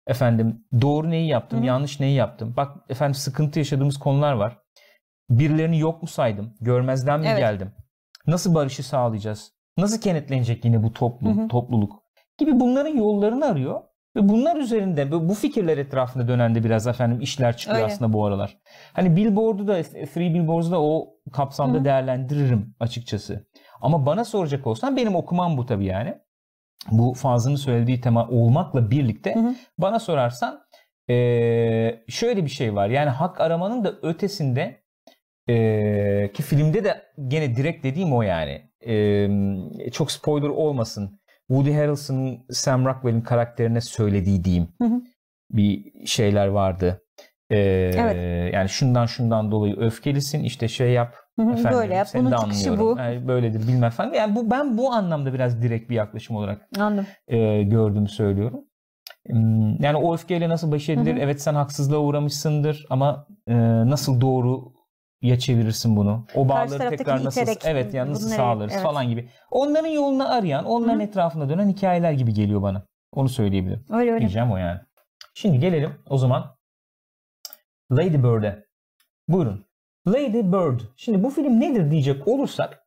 Efendim 0.06 0.64
doğru 0.80 1.10
neyi 1.10 1.28
yaptım, 1.28 1.58
Hı 1.58 1.62
hı. 1.62 1.66
yanlış 1.66 2.00
neyi 2.00 2.14
yaptım? 2.16 2.54
Bak 2.56 2.76
efendim 2.88 3.14
sıkıntı 3.14 3.58
yaşadığımız 3.58 3.98
konular 3.98 4.32
var. 4.32 4.58
Birilerini 5.30 5.78
yok 5.78 6.02
mu 6.02 6.08
saydım? 6.08 6.54
Görmezden 6.60 7.20
mi 7.20 7.26
Evet. 7.28 7.38
geldim? 7.38 7.72
Nasıl 8.26 8.54
barışı 8.54 8.82
sağlayacağız? 8.82 9.52
Nasıl 9.78 10.00
kenetlenecek 10.00 10.64
yine 10.64 10.82
bu 10.82 10.92
toplum, 10.92 11.48
topluluk? 11.48 12.02
Gibi 12.38 12.60
bunların 12.60 12.96
yollarını 12.96 13.46
arıyor. 13.46 13.80
Ve 14.16 14.28
bunlar 14.28 14.56
üzerinde 14.56 15.12
bu 15.12 15.34
fikirler 15.34 15.78
etrafında 15.78 16.28
dönen 16.28 16.54
de 16.54 16.64
biraz 16.64 16.86
efendim 16.86 17.20
işler 17.20 17.56
çıkıyor 17.56 17.82
Öyle. 17.82 17.92
aslında 17.92 18.12
bu 18.12 18.26
aralar. 18.26 18.58
Hani 18.92 19.16
Billboard'u 19.16 19.68
da 19.68 19.82
Three 19.82 20.34
Billboards'u 20.34 20.70
da 20.70 20.82
o 20.82 21.08
kapsamda 21.32 21.76
Hı 21.76 21.80
hı. 21.80 21.84
değerlendiririm 21.84 22.74
açıkçası. 22.80 23.46
Ama 23.82 24.06
bana 24.06 24.24
soracak 24.24 24.66
olsan 24.66 24.96
benim 24.96 25.16
okumam 25.16 25.56
bu 25.56 25.66
tabii 25.66 25.84
yani. 25.86 26.14
Bu 26.90 27.14
Fazlı'nın 27.14 27.56
söylediği 27.56 28.00
tema 28.00 28.28
olmakla 28.28 28.90
birlikte 28.90 29.34
Hı 29.34 29.38
hı. 29.38 29.54
bana 29.78 29.98
sorarsan 29.98 30.60
eee, 31.08 32.04
şöyle 32.08 32.44
bir 32.44 32.50
şey 32.50 32.74
var. 32.74 32.88
Yani 32.88 33.10
hak 33.10 33.40
aramanın 33.40 33.84
da 33.84 33.92
ötesinde 34.02 34.82
eee, 35.48 36.30
ki 36.34 36.42
filmde 36.42 36.84
de 36.84 37.02
gene 37.28 37.56
direkt 37.56 37.84
dediğim 37.84 38.12
o 38.12 38.22
yani. 38.22 38.62
Eee, 38.86 39.90
çok 39.92 40.12
spoiler 40.12 40.48
olmasın. 40.48 41.20
Woody 41.48 41.72
Harrelson'ın 41.72 42.38
Sam 42.50 42.84
Rockwell'in 42.86 43.20
karakterine 43.20 43.80
söylediği 43.80 44.44
diyeyim 44.44 44.68
Hı 44.82 44.84
hı. 44.88 45.02
bir 45.50 45.92
şeyler 46.06 46.46
vardı. 46.46 47.02
Eee, 47.50 47.94
Evet. 47.98 48.54
Yani 48.54 48.68
şundan 48.68 49.06
şundan 49.06 49.50
dolayı 49.50 49.76
öfkelisin 49.76 50.44
işte 50.44 50.68
şey 50.68 50.90
yap. 50.92 51.16
Efendim, 51.50 51.78
Böyle 51.78 51.94
yap. 51.94 52.08
Bunun 52.14 52.36
çıkışı 52.36 52.78
bu. 52.78 52.94
Yani 52.98 53.28
böyledir 53.28 53.68
bilmem 53.68 53.90
falan. 53.90 54.12
Yani 54.12 54.36
bu 54.36 54.50
ben 54.50 54.78
bu 54.78 54.92
anlamda 54.92 55.34
biraz 55.34 55.62
direkt 55.62 55.90
bir 55.90 55.94
yaklaşım 55.94 56.36
olarak 56.36 56.68
Anladım. 56.78 57.06
e, 57.28 57.62
gördüğümü 57.62 58.08
söylüyorum. 58.08 58.60
Hmm, 59.26 59.82
Yani 59.82 59.96
o 59.96 60.14
öfkeyle 60.14 60.48
nasıl 60.48 60.72
baş 60.72 60.88
edilir? 60.88 61.12
Hı 61.12 61.16
hı. 61.16 61.22
Evet 61.22 61.42
sen 61.42 61.54
haksızlığa 61.54 61.98
uğramışsındır 61.98 62.86
ama 62.90 63.26
e, 63.46 63.54
nasıl 63.90 64.20
doğru 64.20 64.72
ya 65.22 65.38
çevirirsin 65.38 65.96
bunu? 65.96 66.26
O 66.34 66.48
bağları 66.48 66.88
tekrar 66.96 67.24
nasıl 67.24 67.40
iterek 67.40 67.58
evet 67.64 67.94
yani 67.94 68.10
nasıl 68.10 68.24
bunları- 68.26 68.36
sağlarız 68.36 68.72
evet. 68.72 68.82
falan 68.82 69.08
gibi. 69.08 69.28
Onların 69.50 69.88
yolunu 69.88 70.32
arayan, 70.34 70.64
onların 70.64 70.98
Hı. 70.98 71.02
etrafında 71.02 71.48
dönen 71.48 71.68
hikayeler 71.68 72.12
gibi 72.12 72.34
geliyor 72.34 72.62
bana. 72.62 72.86
Onu 73.12 73.28
söyleyebilirim. 73.28 73.84
Öyle 73.90 74.10
öyle. 74.10 74.20
Diyeceğim 74.20 74.52
o 74.52 74.56
yani. 74.56 74.80
Şimdi 75.34 75.58
gelelim 75.60 75.90
o 76.10 76.18
zaman 76.18 76.56
Lady 77.92 78.16
Bird'e. 78.22 78.64
Buyurun. 79.28 79.66
Lady 80.08 80.42
Bird. 80.52 80.80
Şimdi 80.96 81.22
bu 81.22 81.30
film 81.30 81.60
nedir 81.60 81.90
diyecek 81.90 82.28
olursak 82.28 82.86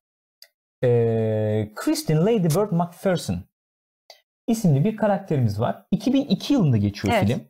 eee 0.83 1.71
Kristin 1.75 2.17
Lady 2.17 2.43
Bird 2.43 2.71
McPherson 2.71 3.37
isimli 4.47 4.83
bir 4.85 4.97
karakterimiz 4.97 5.59
var. 5.59 5.85
2002 5.91 6.53
yılında 6.53 6.77
geçiyor 6.77 7.13
Evet. 7.17 7.27
film. 7.27 7.41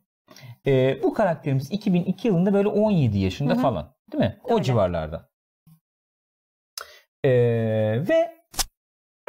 Eee, 0.66 1.00
bu 1.04 1.14
karakterimiz 1.14 1.72
2002 1.72 2.28
yılında 2.28 2.54
böyle 2.54 2.68
17 2.68 3.18
yaşında 3.18 3.54
Hı 3.54 3.58
hı. 3.58 3.62
falan. 3.62 3.96
Değil 4.12 4.24
mi? 4.24 4.40
O 4.44 4.54
Öyle. 4.54 4.64
civarlarda. 4.64 5.30
Eee, 7.24 8.08
ve 8.10 8.36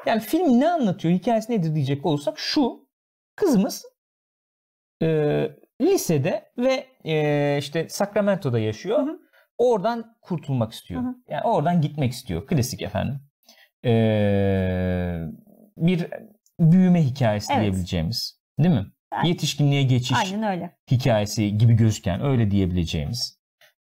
yani 0.06 0.20
film 0.20 0.60
ne 0.60 0.68
anlatıyor, 0.68 1.14
hikayesi 1.14 1.52
nedir 1.52 1.74
diyecek 1.74 2.06
olursak 2.06 2.38
şu. 2.38 2.88
Kızımız 3.36 3.84
eee, 5.00 5.56
lisede 5.80 6.52
ve 6.58 6.86
eee, 7.04 7.56
işte 7.60 7.88
Sacramento'da 7.88 8.58
yaşıyor. 8.58 8.98
Hı 8.98 9.02
hı. 9.02 9.18
Oradan 9.58 10.16
kurtulmak 10.22 10.72
istiyor. 10.72 11.02
Hı 11.02 11.06
hı. 11.06 11.14
Yani 11.28 11.42
oradan 11.42 11.80
gitmek 11.80 12.12
istiyor. 12.12 12.46
Klasik 12.46 12.82
efendim. 12.82 13.20
Eee, 13.84 15.22
bir 15.76 16.06
büyüme 16.60 17.02
hikayesi 17.02 17.52
Evet. 17.52 17.62
diyebileceğimiz. 17.62 18.40
Değil 18.58 18.74
mi? 18.74 18.86
Ben- 19.12 19.24
Yetişkinliğe 19.24 19.82
geçiş 19.82 20.18
Aynen 20.18 20.42
öyle. 20.42 20.76
hikayesi 20.90 21.58
gibi 21.58 21.74
gözüken 21.74 22.24
öyle 22.24 22.50
diyebileceğimiz 22.50 23.38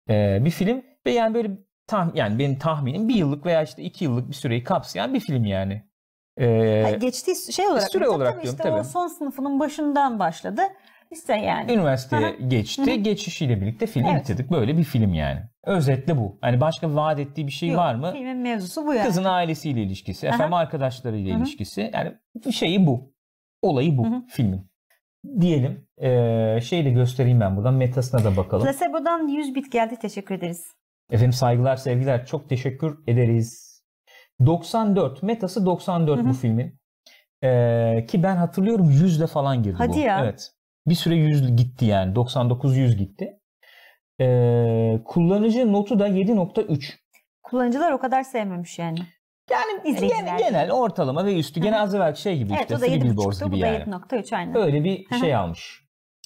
eee, 0.09 0.43
bir 0.45 0.51
film 0.51 0.83
ve 1.07 1.11
yani 1.11 1.35
böyle 1.35 1.51
tah 1.87 2.15
yani 2.15 2.39
benim 2.39 2.59
tahminim 2.59 3.09
bir 3.09 3.15
yıllık 3.15 3.47
veya 3.47 3.63
işte 3.63 3.83
iki 3.83 4.05
yıllık 4.05 4.29
bir 4.29 4.35
süreyi 4.35 4.65
kapsayan 4.65 5.15
bir 5.15 5.21
film 5.21 5.45
yani. 5.45 5.83
Eee, 6.41 6.83
Ha, 6.85 6.91
Geçtiği 6.91 7.53
şey 7.53 7.67
olarak. 7.67 7.91
süre 7.91 8.05
tabii 8.05 8.15
olarak 8.17 8.33
tabii 8.35 8.43
diyorum, 8.43 8.59
işte 8.61 8.71
o 8.73 8.77
tabii. 8.77 8.89
son 8.89 9.07
sınıfının 9.09 9.61
başından 9.61 10.19
başladı. 10.19 10.63
İşte 11.13 11.37
yani. 11.37 11.73
üniversiteye 11.73 12.23
Hı 12.23 12.43
geçti. 12.49 13.03
Geçişiyle 13.03 13.61
birlikte 13.61 13.87
filmi 13.87 14.09
Evet. 14.13 14.21
bitirdik. 14.23 14.51
Böyle 14.51 14.79
bir 14.79 14.85
film 14.85 15.15
yani. 15.15 15.41
Özetle 15.65 16.17
bu. 16.17 16.39
Hani 16.41 16.61
başka 16.61 16.95
vaat 16.95 17.19
ettiği 17.19 17.47
bir 17.47 17.53
şey 17.53 17.69
Yok, 17.69 17.79
var 17.79 17.95
mı? 17.95 18.13
Filmin 18.13 18.37
mevzusu 18.37 18.87
bu 18.87 18.95
yani. 18.95 19.07
Kızın 19.07 19.25
ailesiyle 19.25 19.83
ilişkisi, 19.83 20.29
Aha. 20.29 20.35
efendim 20.35 20.55
arkadaşlarıyla 20.55 21.35
Hı 21.35 21.39
hı. 21.39 21.43
ilişkisi. 21.43 21.91
Yani 21.95 22.15
şeyi 22.53 22.87
bu. 22.87 23.13
Olayı 23.63 23.99
bu 23.99 24.07
Hı 24.07 24.09
hı. 24.11 24.23
filmin. 24.29 24.71
Diyelim. 25.41 25.87
Ee, 26.03 26.59
şeyi 26.63 26.85
de 26.85 26.91
göstereyim 26.91 27.41
ben 27.41 27.57
buradan. 27.57 27.75
Metasına 27.75 28.25
da 28.25 28.37
bakalım. 28.37 28.65
Placebo'dan 28.67 29.29
100 29.29 29.55
bit 29.55 29.73
geldi. 29.73 29.97
Teşekkür 30.03 30.35
ederiz. 30.35 30.67
Efendim 31.11 31.33
saygılar, 31.33 31.77
sevgiler. 31.77 32.27
Çok 32.27 32.49
teşekkür 32.49 32.99
ederiz. 33.07 33.73
94. 34.47 35.23
Metası 35.23 35.67
94 35.67 36.19
Hı 36.19 36.23
hı. 36.23 36.29
bu 36.29 36.33
filmin. 36.33 36.79
Ee, 37.45 38.07
ki 38.09 38.23
ben 38.23 38.37
hatırlıyorum 38.37 38.91
100'le 38.91 39.27
falan 39.27 39.63
girdi 39.63 39.75
Hadi 39.79 39.93
bu. 39.93 39.99
ya. 39.99 40.25
Evet. 40.25 40.53
Bir 40.87 40.95
süre 40.95 41.15
100 41.15 41.57
gitti 41.57 41.85
yani. 41.85 42.15
99-100 42.15 42.95
gitti. 42.97 43.39
Ee, 44.21 45.01
kullanıcı 45.05 45.73
notu 45.73 45.99
da 45.99 46.09
7.3. 46.09 46.95
Kullanıcılar 47.43 47.93
o 47.93 47.99
kadar 47.99 48.23
sevmemiş 48.23 48.79
yani. 48.79 48.99
Yani 49.51 49.83
genel, 50.01 50.39
genel 50.39 50.71
ortalama 50.73 51.25
ve 51.27 51.39
üstü. 51.39 51.61
Gene 51.61 51.81
az 51.81 51.95
evvel 51.95 52.15
şey 52.15 52.39
gibi 52.39 52.53
Evet 52.53 52.63
işte. 52.63 52.75
o 52.77 52.81
da 52.81 52.85
Three 52.87 53.01
Billboards 53.03 53.41
7.5'tu. 53.43 53.47
gibi 53.47 53.57
Bu 53.57 53.61
da 53.61 53.67
yani. 53.67 53.83
7.3 53.91 54.37
aynen. 54.37 54.57
Öyle 54.57 54.85
bir 54.85 55.07
şey 55.21 55.35
almış. 55.35 55.83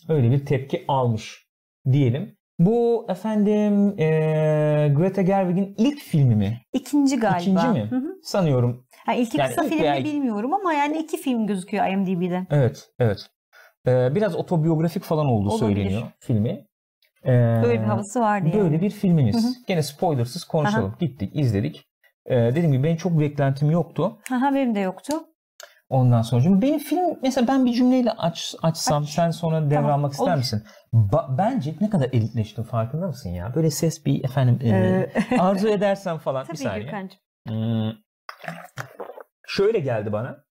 Öyle 0.09 0.31
bir 0.31 0.47
tepki 0.47 0.85
almış 0.89 1.47
diyelim. 1.93 2.37
Bu 2.59 3.07
efendim 3.09 3.99
eee, 3.99 4.89
Greta 4.97 5.23
Gerwig'in 5.23 5.75
ilk 5.79 5.99
filmi 6.01 6.37
mi? 6.37 6.61
İkinci 6.73 7.17
galiba. 7.19 7.41
İkinci 7.41 7.67
mi? 7.69 7.87
Hı 7.91 7.97
hı. 7.97 8.19
Sanıyorum. 8.23 8.87
Ha, 9.07 9.15
ilki 9.15 9.39
Yani 9.39 9.49
kısa 9.49 9.63
ilk 9.65 9.69
filmi 9.71 9.83
veya- 9.83 10.05
bilmiyorum 10.05 10.55
ama 10.55 10.73
yani 10.73 10.99
iki 10.99 11.17
film 11.17 11.47
gözüküyor 11.47 11.87
IMDb'de. 11.87 12.47
Evet, 12.51 12.89
evet. 12.99 13.27
Eee, 13.87 14.13
biraz 14.15 14.35
otobiyografik 14.37 15.03
falan 15.03 15.27
olduğu 15.27 15.49
Olabilir. 15.51 15.75
söyleniyor 15.75 16.03
filmi. 16.21 16.67
Eee, 17.25 17.61
Böyle 17.63 17.81
bir 17.81 17.87
havası 17.87 18.21
vardı 18.21 18.49
yani. 18.49 18.61
Böyle 18.61 18.81
bir 18.81 18.91
filmimiz. 18.91 19.45
Hı 19.45 19.49
hı. 19.49 19.53
Gene 19.67 19.83
spoilersız 19.83 20.45
konuşalım. 20.45 20.97
Gittik, 21.01 21.31
izledik. 21.37 21.87
Eee 22.31 22.51
dediğim 22.51 22.73
gibi 22.73 22.85
benim 22.85 22.97
çok 22.97 23.21
beklentim 23.21 23.71
yoktu. 23.71 24.19
Aha, 24.33 24.55
benim 24.55 24.75
de 24.75 24.81
yoktu. 24.81 25.15
Ondan 25.89 26.23
sonra 26.23 26.63
benim 26.63 26.79
film 26.79 27.19
mesela 27.23 27.49
ben 27.49 27.67
bir 27.67 27.73
cümleyle 27.73 28.11
aç, 28.13 28.55
açsam 28.63 29.03
Aç. 29.03 29.09
sen 29.09 29.31
sonra 29.31 29.71
devralmak 29.71 30.13
ister 30.13 30.27
olur. 30.27 30.37
misin? 30.37 30.63
Ba- 30.93 31.39
bence 31.39 31.75
ne 31.81 31.91
kadar 31.91 32.09
elitleştim 32.13 32.65
farkında 32.65 33.07
mısın 33.07 33.31
ya? 33.31 33.55
Böyle 33.55 33.71
ses 33.71 34.07
bir 34.07 34.25
efendim 34.25 34.59
e, 34.63 34.69
Ee, 34.69 35.11
arzu 35.39 35.69
edersen 35.69 36.19
falan 36.19 36.43
bir 36.43 36.47
Tabii 36.49 36.59
saniye. 36.59 36.83
Gürkan'cığım. 36.85 37.19
Hmm. 37.49 37.93
Şöyle 39.47 39.79
geldi 39.79 40.13
bana. 40.13 40.45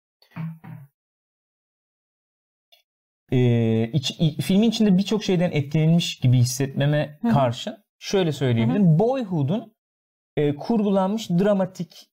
E, 3.31 3.37
iç- 3.93 4.15
i- 4.19 4.41
filmin 4.41 4.69
içinde 4.69 4.97
birçok 4.97 5.23
şeyden 5.23 5.51
etkilenilmiş 5.51 6.19
gibi 6.19 6.37
hissetmeme 6.37 7.19
Hı 7.21 7.27
hı. 7.27 7.33
karşın 7.33 7.77
şöyle 7.99 8.31
söyleyebilirim. 8.31 8.99
Boyhood'un 8.99 9.73
e, 10.37 10.55
kurgulanmış 10.55 11.29
dramatik 11.29 12.09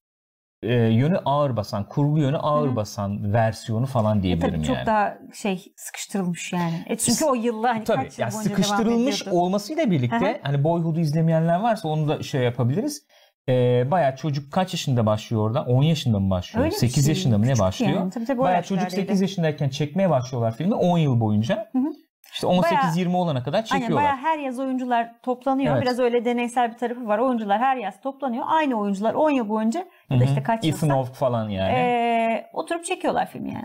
e, 0.63 0.75
yönü 0.75 1.19
ağır 1.19 1.57
basan, 1.57 1.89
kurgu 1.89 2.19
yönü 2.19 2.37
ağır 2.37 2.69
Hı 2.69 2.73
hı. 2.73 2.77
basan 2.77 3.33
versiyonu 3.33 3.87
falan 3.87 4.19
E 4.19 4.23
diyebilirim 4.23 4.53
tabii 4.55 4.67
çok 4.67 4.77
yani. 4.77 4.87
daha 4.87 5.19
şey 5.35 5.73
sıkıştırılmış 5.77 6.53
yani. 6.53 6.85
E 6.87 6.97
çünkü 6.99 7.25
o 7.25 7.35
yıllar 7.35 7.73
hani 7.73 7.85
Tabii 7.85 8.05
kaç 8.05 8.19
yıl 8.19 8.25
yani 8.25 8.35
boyunca 8.35 8.51
devam 8.51 8.63
sıkıştırılmış 8.63 9.23
ediyordu. 9.23 9.39
olmasıyla 9.41 9.91
birlikte 9.91 10.17
hı. 10.27 10.39
hani 10.43 10.65
Boyhood'u 10.65 11.01
izlemeyenler 11.01 11.61
varsa 11.61 11.89
onu 11.89 12.09
da 12.09 12.23
şey 12.23 12.43
yapabiliriz. 12.43 13.07
Ee, 13.49 13.91
bayağı 13.91 14.17
çocuk 14.17 14.53
kaç 14.53 14.73
yaşında 14.73 15.07
başlıyor 15.07 15.43
orada? 15.43 15.63
10 15.63 15.83
yaşında 15.83 16.21
mı 16.21 16.31
başlıyor? 16.31 16.65
Öyle 16.65 16.75
bir 16.75 16.79
8 16.79 17.05
şey. 17.05 17.15
yaşında 17.15 17.39
mı 17.39 17.47
ne 17.47 17.59
başlıyor? 17.59 17.93
yani. 17.93 18.11
Tabii 18.11 18.25
tabii 18.25 18.39
bayağı 18.39 18.63
çocuk 18.63 18.85
yaşlardaydı. 18.85 19.09
8 19.09 19.21
yaşındayken 19.21 19.69
çekmeye 19.69 20.11
başlıyorlar 20.11 20.57
filmi 20.57 20.75
10 20.75 20.99
yıl 20.99 21.21
boyunca. 21.21 21.69
Hı 21.73 21.79
hı. 21.79 21.93
İşte 22.33 22.47
18-20 22.47 23.17
olana 23.17 23.43
kadar 23.43 23.59
Aynen 23.59 23.65
çekiyorlar. 23.65 23.97
bayağı 24.05 24.17
her 24.17 24.39
yaz 24.39 24.59
oyuncular 24.59 25.13
toplanıyor. 25.23 25.75
Evet. 25.75 25.83
Biraz 25.83 25.99
öyle 25.99 26.25
deneysel 26.25 26.73
bir 26.73 26.79
tarafı 26.79 27.07
var. 27.07 27.19
Oyuncular 27.19 27.59
her 27.59 27.77
yaz 27.77 28.01
toplanıyor. 28.01 28.45
Aynı 28.49 28.81
oyuncular 28.81 29.15
10 29.15 29.31
yıl 29.31 29.49
boyunca 29.49 29.87
ya 30.11 30.21
da 30.21 30.25
işte 30.25 30.43
kaç 30.43 30.59
Ethan 30.65 30.69
yılsa 30.69 30.89
Hawke 30.89 31.13
falan 31.13 31.49
yani. 31.49 31.73
e, 31.73 32.47
oturup 32.53 32.85
çekiyorlar 32.85 33.27
filmi 33.31 33.53
yani. 33.53 33.65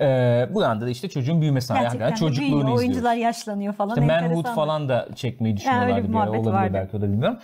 Ee, 0.00 0.48
bu 0.54 0.64
anda 0.64 0.86
da 0.86 0.90
işte 0.90 1.08
çocuğun 1.08 1.40
büyümesi 1.40 1.72
hakikaten 1.72 2.14
çocukluğunu 2.14 2.40
büyüyor, 2.40 2.58
izliyoruz. 2.60 2.80
oyuncular 2.80 3.14
yaşlanıyor 3.14 3.74
falan. 3.74 4.00
İşte 4.00 4.20
Manhood 4.20 4.46
falan 4.46 4.88
da 4.88 5.08
çekmeyi 5.14 5.56
düşünüyorlardı 5.56 6.08
bir 6.08 6.12
bir 6.12 6.18
ara. 6.18 6.30
Olabilir 6.30 6.52
vardı. 6.52 6.70
belki 6.74 6.96
o 6.96 7.00
da 7.00 7.08
bilmiyorum. 7.08 7.38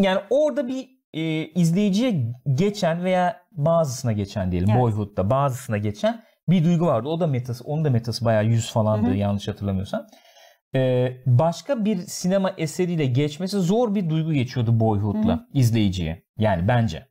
Yani 0.00 0.20
orada 0.30 0.68
bir 0.68 0.97
e, 1.14 1.46
izleyiciye 1.46 2.34
geçen 2.54 3.04
veya 3.04 3.40
bazısına 3.52 4.12
geçen 4.12 4.52
diyelim 4.52 4.70
Evet. 4.70 4.80
Boyhood'da 4.80 5.30
bazısına 5.30 5.78
geçen 5.78 6.22
bir 6.48 6.64
duygu 6.64 6.86
vardı. 6.86 7.08
O 7.08 7.20
da 7.20 7.26
metası, 7.26 7.64
onun 7.64 7.84
da 7.84 7.90
metası 7.90 8.24
bayağı 8.24 8.44
100 8.44 8.72
falandı 8.72 9.06
Hı 9.06 9.10
hı. 9.10 9.16
yanlış 9.16 9.48
hatırlamıyorsam. 9.48 10.06
Ee, 10.74 11.12
başka 11.26 11.84
bir 11.84 11.96
sinema 11.96 12.50
eseriyle 12.58 13.06
geçmesi 13.06 13.60
zor 13.60 13.94
bir 13.94 14.10
duygu 14.10 14.32
geçiyordu 14.32 14.80
Boyhood'la 14.80 15.34
Hı 15.34 15.46
izleyiciye. 15.54 16.22
Yani 16.38 16.68
bence. 16.68 17.08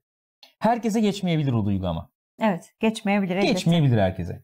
Herkese 0.60 1.00
geçmeyebilir 1.00 1.54
o 1.54 1.66
duygu 1.66 1.88
ama. 1.88 2.10
Evet 2.41 2.74
geçmeyebilir. 2.80 3.36
elbette. 3.36 3.52
Geçmeyebilir 3.52 3.98
herkese. 3.98 4.43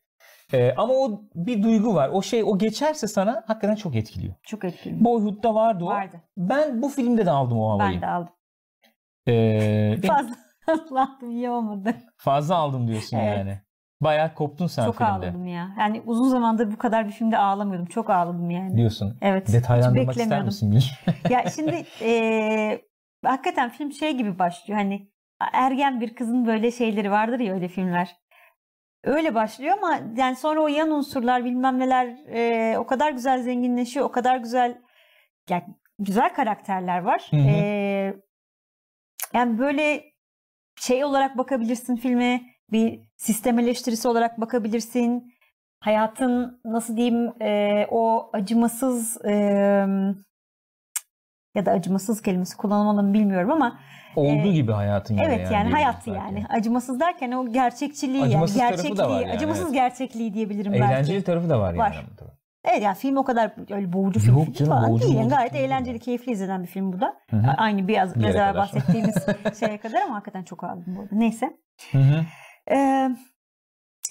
Ee, 0.53 0.73
ama 0.77 0.93
o 0.93 1.21
bir 1.35 1.63
duygu 1.63 1.95
var. 1.95 2.09
O 2.09 2.21
şey 2.21 2.43
o 2.43 2.57
geçerse 2.57 3.07
sana 3.07 3.43
hakikaten 3.47 3.75
çok 3.75 3.95
etkiliyor. 3.95 4.33
Çok 4.43 4.63
etkili. 4.63 5.03
Boyhood'da 5.03 5.55
vardı 5.55 5.83
o. 5.83 5.87
Vardı. 5.87 6.21
Ben 6.37 6.81
bu 6.81 6.89
filmde 6.89 7.25
de 7.25 7.31
aldım 7.31 7.59
o 7.59 7.69
havayı. 7.71 7.93
Ben 7.95 8.01
de 8.01 8.07
aldım. 8.07 8.33
Ee, 9.27 9.97
Fazla 10.07 10.35
atlattım 10.67 11.31
iyi 11.31 11.49
olmadı. 11.49 11.95
fazla 12.17 12.55
aldım 12.55 12.87
diyorsun 12.87 13.17
Evet. 13.17 13.37
yani. 13.37 13.59
Bayağı 14.01 14.33
koptun 14.33 14.67
sen 14.67 14.85
Çok 14.85 14.95
filmde. 14.97 15.11
ağladım 15.11 15.47
ya. 15.47 15.75
Yani 15.79 16.01
uzun 16.05 16.29
zamandır 16.29 16.71
bu 16.71 16.77
kadar 16.77 17.05
bir 17.07 17.11
filmde 17.11 17.37
ağlamıyordum. 17.37 17.85
Çok 17.85 18.09
ağladım 18.09 18.49
yani. 18.49 18.77
Diyorsun. 18.77 19.17
Evet. 19.21 19.53
Detaylandırmak 19.53 20.17
ister 20.17 20.43
misin? 20.43 20.79
Ya 21.29 21.43
şimdi 21.55 21.85
eee, 22.01 22.81
hakikaten 23.25 23.69
film 23.69 23.91
şey 23.91 24.17
gibi 24.17 24.39
başlıyor. 24.39 24.79
Hani 24.79 25.07
ergen 25.53 26.01
bir 26.01 26.15
kızın 26.15 26.45
böyle 26.45 26.71
şeyleri 26.71 27.11
vardır 27.11 27.39
ya 27.39 27.53
öyle 27.53 27.67
filmler. 27.67 28.15
Öyle 29.03 29.35
başlıyor 29.35 29.77
ama 29.77 29.99
yani 30.17 30.35
sonra 30.35 30.61
o 30.61 30.67
yan 30.67 30.91
unsurlar 30.91 31.45
bilmem 31.45 31.79
neler 31.79 32.07
eee, 32.07 32.77
o 32.77 32.85
kadar 32.87 33.11
güzel 33.11 33.41
zenginleşiyor. 33.41 34.05
O 34.05 34.11
kadar 34.11 34.37
güzel 34.37 34.77
yani 35.49 35.63
güzel 35.99 36.33
karakterler 36.33 36.99
var. 36.99 37.27
Hı 37.29 37.35
hı. 37.37 37.41
Eee, 37.47 38.15
yani 39.33 39.59
böyle 39.59 40.03
şey 40.79 41.03
olarak 41.05 41.37
bakabilirsin 41.37 41.95
filme. 41.95 42.41
Bir 42.71 42.99
sistem 43.17 43.59
eleştirisi 43.59 44.07
olarak 44.07 44.41
bakabilirsin. 44.41 45.33
Hayatın 45.79 46.61
nasıl 46.65 46.97
diyeyim 46.97 47.33
eee, 47.41 47.87
o 47.91 48.29
acımasız 48.33 49.17
eee, 49.25 49.87
ya 51.55 51.65
da 51.65 51.71
acımasız 51.71 52.21
kelimesi 52.21 52.57
kullanılmalı 52.57 53.03
mı 53.03 53.13
bilmiyorum 53.13 53.51
ama 53.51 53.79
Olduğu 54.15 54.47
Ee, 54.49 54.51
gibi 54.53 54.71
hayatın 54.71 55.17
evet 55.17 55.27
yani, 55.39 55.49
diyebiliriz 55.49 55.73
hayat 55.73 55.95
belki. 56.07 56.09
yani. 56.19 56.45
Acımasız 56.49 56.99
derken 56.99 57.31
o 57.31 57.51
gerçekçiliği 57.51 58.23
Acımasız 58.23 58.57
yani 58.57 58.69
gerçekliği, 58.69 59.11
yani, 59.21 59.31
acımasız 59.31 59.63
evet. 59.65 59.73
gerçekliği 59.73 60.33
diyebilirim 60.33 60.73
Eğlenceli 60.73 61.15
belki. 61.15 61.25
tarafı 61.25 61.49
da 61.49 61.59
var, 61.59 61.73
Var. 61.73 61.93
yani. 61.93 62.05
Evet 62.63 62.83
yani 62.83 62.95
film 62.95 63.17
o 63.17 63.23
kadar 63.23 63.73
öyle 63.75 63.93
boğucu 63.93 64.31
Yok 64.31 64.43
film 64.43 64.53
canım, 64.53 64.71
falan 64.71 64.89
boğucu 64.89 65.03
değil. 65.03 65.15
Yani 65.15 65.23
boğucu 65.23 65.35
gayet 65.35 65.53
değil 65.53 65.65
eğlenceli, 65.65 65.99
keyifli 65.99 66.31
izlenen 66.31 66.63
bir 66.63 66.67
film 66.67 66.93
bu 66.93 67.01
da. 67.01 67.15
Hı 67.29 67.37
hı. 67.37 67.51
Aynı 67.57 67.87
biraz, 67.87 68.19
biraz 68.19 68.35
evvel 68.35 68.55
bahsettiğimiz 68.55 69.15
şeye 69.59 69.77
kadar 69.77 70.01
ama 70.01 70.15
hakikaten 70.15 70.43
çok 70.43 70.63
ağladım 70.63 70.95
bu 70.95 71.01
arada. 71.01 71.15
Neyse. 71.15 71.57
Hı 71.91 71.97
hı. 71.97 72.25
Ee, 72.71 73.09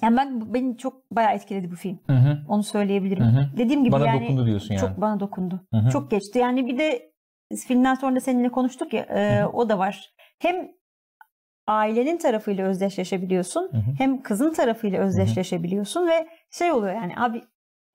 yani 0.03 0.17
ben 0.17 0.55
beni 0.55 0.79
çok 0.79 1.11
bayağı 1.11 1.35
etkiledi 1.35 1.71
bu 1.71 1.77
film. 1.77 1.99
Hı 2.07 2.13
hı. 2.13 2.39
Onu 2.49 2.63
söyleyebilirim. 2.63 3.25
Hı 3.25 3.41
hı. 3.41 3.57
Dediğim 3.57 3.85
gibi 3.85 3.93
Bana 3.93 4.07
yani 4.07 4.23
dokundu 4.23 4.47
diyorsun 4.47 4.75
yani. 4.75 4.81
çok 4.81 5.01
bana 5.01 5.21
dokundu. 5.21 5.61
Hı 5.73 5.77
hı. 5.79 5.91
Çok 5.91 6.11
geçti. 6.11 6.39
Yani 6.39 6.67
bir 6.67 6.79
de 6.79 7.13
filmden 7.67 7.95
sonra 7.95 8.17
da 8.17 8.21
seninle 8.21 8.49
konuştuk 8.49 8.93
ya 8.93 9.03
e, 9.03 9.41
Hı 9.41 9.45
hı. 9.45 9.49
o 9.49 9.69
da 9.69 9.79
var. 9.79 10.11
Hem 10.39 10.69
ailenin 11.67 12.17
tarafıyla 12.19 12.67
özdeşleşebiliyorsun 12.67 13.69
Hı 13.73 13.77
hı. 13.77 13.95
hem 13.99 14.23
kızın 14.23 14.53
tarafıyla 14.53 15.01
özdeşleşebiliyorsun 15.01 16.09
ve 16.09 16.29
şey 16.51 16.73
oluyor 16.73 16.95
yani 16.95 17.13
abi 17.17 17.43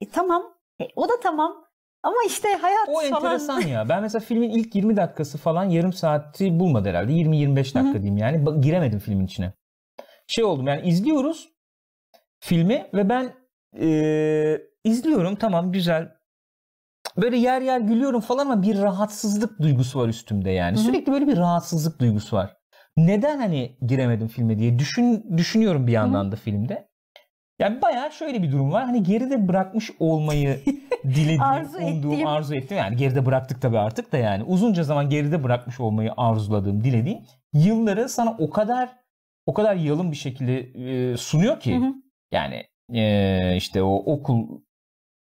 e, 0.02 0.10
tamam 0.10 0.43
e, 0.82 0.88
o 0.95 1.10
da 1.10 1.14
tamam 1.24 1.66
ama 2.04 2.16
işte 2.28 2.48
hayat 2.62 2.89
O 2.89 3.02
falan. 3.02 3.24
enteresan 3.24 3.62
ya. 3.68 3.89
Ben 3.89 4.02
mesela 4.02 4.20
filmin 4.26 4.50
ilk 4.50 4.76
20 4.76 4.98
dakikası 4.98 5.38
falan 5.38 5.64
yarım 5.64 5.93
saati 5.93 6.60
bulmadı 6.60 6.89
herhalde. 6.89 7.12
20-25 7.12 7.56
dakika 7.56 7.80
Hı 7.82 7.89
hı. 7.89 7.93
diyeyim 7.93 8.18
yani. 8.18 8.38
Ba- 8.38 8.62
Giremedim 8.62 9.00
filmin 9.00 9.26
içine. 9.26 9.54
Şey 10.28 10.43
oldum 10.43 10.68
yani 10.68 10.88
izliyoruz 10.89 11.50
filmi 12.39 12.89
ve 12.93 13.10
ben 13.10 13.34
eee, 13.76 14.62
izliyorum 14.84 15.36
tamam 15.36 15.72
güzel. 15.72 16.18
Böyle 17.18 17.38
yer 17.38 17.62
yer 17.62 17.80
gülüyorum 17.80 18.22
falan 18.22 18.45
ama 18.45 18.62
bir 18.62 18.78
rahatsızlık 18.82 19.62
duygusu 19.62 20.00
var 20.00 20.08
üstümde 20.08 20.52
yani. 20.52 20.76
Hı 20.78 20.80
hı. 20.82 20.84
Sürekli 20.86 21.12
böyle 21.12 21.28
bir 21.28 21.38
rahatsızlık 21.38 22.00
duygusu 22.00 22.36
var. 22.36 22.58
Neden 22.98 23.38
hani 23.39 23.78
giremedim 23.88 24.28
filme 24.28 24.60
diye 24.60 24.80
düşün 24.80 25.38
düşünüyorum 25.38 25.88
bir 25.88 25.91
yandan 25.91 26.32
da 26.32 26.36
filmde. 26.36 26.89
Yani 27.60 27.82
bayağı 27.82 28.12
şöyle 28.12 28.43
bir 28.43 28.51
durum 28.51 28.72
var. 28.72 28.86
Hani 28.86 29.03
geride 29.03 29.47
bırakmış 29.47 29.91
olmayı 29.99 30.60
dilediğim, 31.03 31.41
Arzu 31.41 31.78
umduğum, 31.78 32.12
ettiğim. 32.12 32.28
arzu 32.28 32.55
ettim. 32.55 32.78
Yani 32.78 32.95
geride 32.95 33.26
bıraktık 33.26 33.62
tabii 33.62 33.80
artık 33.80 34.12
da 34.12 34.18
yani. 34.18 34.43
Uzunca 34.43 34.84
zaman 34.84 35.10
geride 35.10 35.43
bırakmış 35.43 35.80
olmayı 35.80 36.12
arzuladığım, 36.18 36.84
dilediğim 36.84 37.20
yılları 37.53 38.10
sana 38.10 38.36
o 38.39 38.49
kadar 38.49 38.89
o 39.45 39.53
kadar 39.53 39.76
yalın 39.76 40.12
bir 40.12 40.18
şekilde 40.18 40.60
e, 40.60 41.18
sunuyor 41.18 41.60
ki. 41.60 41.76
Hı 41.76 41.80
hı. 41.80 41.93
Yani 42.32 42.64
e, 42.93 43.55
işte 43.58 43.84
o 43.84 43.95
okul 43.95 44.62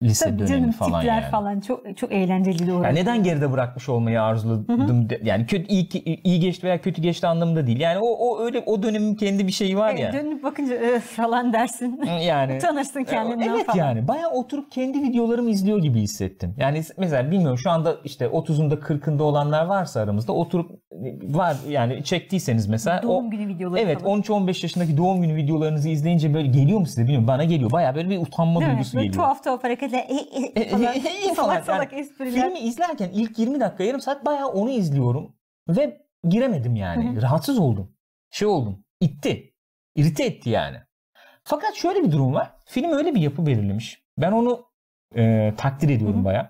lise 0.06 0.26
Tabii 0.26 0.40
dönemi 0.40 0.50
canım 0.60 0.72
falan 0.72 1.02
tipler 1.02 1.22
yani. 1.22 1.32
falan 1.32 1.60
çok 1.60 1.98
çok 1.98 2.12
eğlenceli 2.12 2.60
de 2.60 2.64
Yani 2.72 2.80
orası. 2.80 2.96
neden 2.96 3.24
geride 3.24 3.52
bırakmış 3.52 3.90
olmayı 3.90 4.22
arzuladım? 4.22 5.10
de- 5.10 5.20
yani 5.24 5.46
kötü 5.46 5.68
iyi, 5.68 5.90
iyi 6.24 6.40
geçti 6.40 6.68
veya 6.68 6.82
kötü 6.82 7.02
geçti 7.02 7.28
anlamında 7.28 7.68
değil. 7.68 7.80
Yani 7.80 8.00
o 8.00 8.08
o 8.08 8.40
öyle 8.42 8.64
o 8.66 8.84
dönemin 8.84 9.16
kendi 9.16 9.48
bir 9.48 9.52
şeyi 9.52 9.78
var 9.78 9.90
Evet, 9.90 10.00
ya. 10.00 10.14
Dönüp 10.14 10.44
bakınca 10.44 10.76
"Öf" 10.76 11.04
falan 11.04 11.54
dersin. 11.54 12.02
Yani 12.22 12.56
Utanırsın 12.58 13.04
kendinden 13.04 13.50
Evet 13.50 13.66
falan. 13.66 13.78
yani 13.78 14.08
bayağı 14.08 14.32
oturup 14.32 14.72
kendi 14.72 15.02
videolarımı 15.04 15.50
izliyor 15.50 15.80
gibi 15.82 16.00
hissettim. 16.00 16.54
Yani 16.58 16.82
mesela 16.98 17.32
bilmiyorum 17.32 17.58
şu 17.58 17.70
anda 17.70 17.96
işte 18.04 18.26
30'unda 18.26 18.80
40'ında 18.80 19.24
olanlar 19.24 19.66
varsa 19.66 20.02
aramızda 20.02 20.34
oturup 20.34 20.72
var 21.24 21.56
yani 21.70 22.04
çektiyseniz 22.04 22.68
mesela 22.68 23.04
Doğum 23.04 23.28
o 23.28 23.30
günü 23.30 23.48
videoları 23.48 23.82
Evet 23.82 24.02
falan. 24.02 24.20
13-15 24.22 24.48
yaşındaki 24.48 24.98
doğum 24.98 25.22
günü 25.22 25.36
videolarınızı 25.36 25.90
izleyince 25.90 26.34
böyle 26.34 26.48
geliyor 26.48 26.80
mu 26.80 26.86
size 26.86 27.02
bilmiyorum 27.02 27.28
bana 27.28 27.44
geliyor. 27.44 27.72
Bayağı 27.72 27.96
böyle 27.96 28.10
bir 28.10 28.18
utanma 28.18 28.60
Değil 28.60 28.72
mi? 28.72 28.76
duygusu 28.76 28.98
Böyle 28.98 29.08
geliyor. 29.08 29.24
tuhaf 29.24 29.44
tuhaf 29.44 29.64
hareketler 29.64 29.95
e, 30.00 30.16
e, 30.16 30.62
E, 30.62 30.70
falan. 30.70 30.84
e, 30.84 30.98
e, 30.98 31.34
falan. 31.34 31.34
salak 31.34 31.66
salak 31.66 31.94
Yani 31.94 32.02
espriler. 32.02 32.32
Filmi 32.32 32.60
izlerken 32.60 33.10
ilk 33.14 33.40
20 33.40 33.60
dakika 33.60 33.84
yarım 33.84 34.02
saat 34.02 34.26
bayağı 34.26 34.48
onu 34.48 34.70
izliyorum 34.70 35.36
ve 35.70 36.02
giremedim 36.30 36.76
yani. 36.76 37.10
Hı 37.10 37.18
hı. 37.18 37.22
Rahatsız 37.22 37.60
oldum. 37.60 37.96
Şey 38.32 38.48
oldum. 38.48 38.84
İtti. 39.02 39.54
İrite 39.96 40.26
etti 40.26 40.50
yani. 40.50 40.78
Fakat 41.44 41.76
şöyle 41.76 42.04
bir 42.04 42.12
durum 42.12 42.34
var. 42.34 42.52
Film 42.66 42.92
öyle 42.92 43.16
bir 43.16 43.22
yapı 43.22 43.46
belirlemiş. 43.46 44.04
Ben 44.18 44.32
onu 44.32 44.66
e, 45.16 45.54
takdir 45.58 45.90
ediyorum 45.90 46.16
Hı 46.18 46.22
hı. 46.22 46.26
bayağı. 46.26 46.50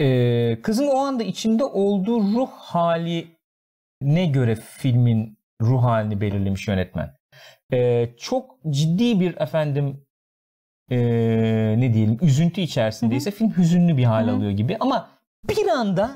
E, 0.00 0.62
kızın 0.62 0.88
o 0.88 0.96
anda 0.98 1.22
içinde 1.22 1.64
olduğu 1.64 2.20
ruh 2.20 2.50
haline 2.50 4.26
göre 4.32 4.54
filmin 4.54 5.38
ruh 5.62 5.82
halini 5.82 6.20
belirlemiş 6.20 6.68
yönetmen. 6.68 7.16
E, 7.72 8.08
çok 8.18 8.58
ciddi 8.70 9.20
bir 9.20 9.36
efendim 9.40 10.06
e, 10.90 10.96
ne 11.78 11.94
diyelim 11.94 12.18
üzüntü 12.22 12.60
içerisindeyse 12.60 13.30
film 13.30 13.56
hüzünlü 13.56 13.96
bir 13.96 14.04
hal 14.04 14.28
alıyor 14.28 14.50
gibi 14.50 14.76
ama 14.80 15.08
bir 15.48 15.68
anda 15.68 16.10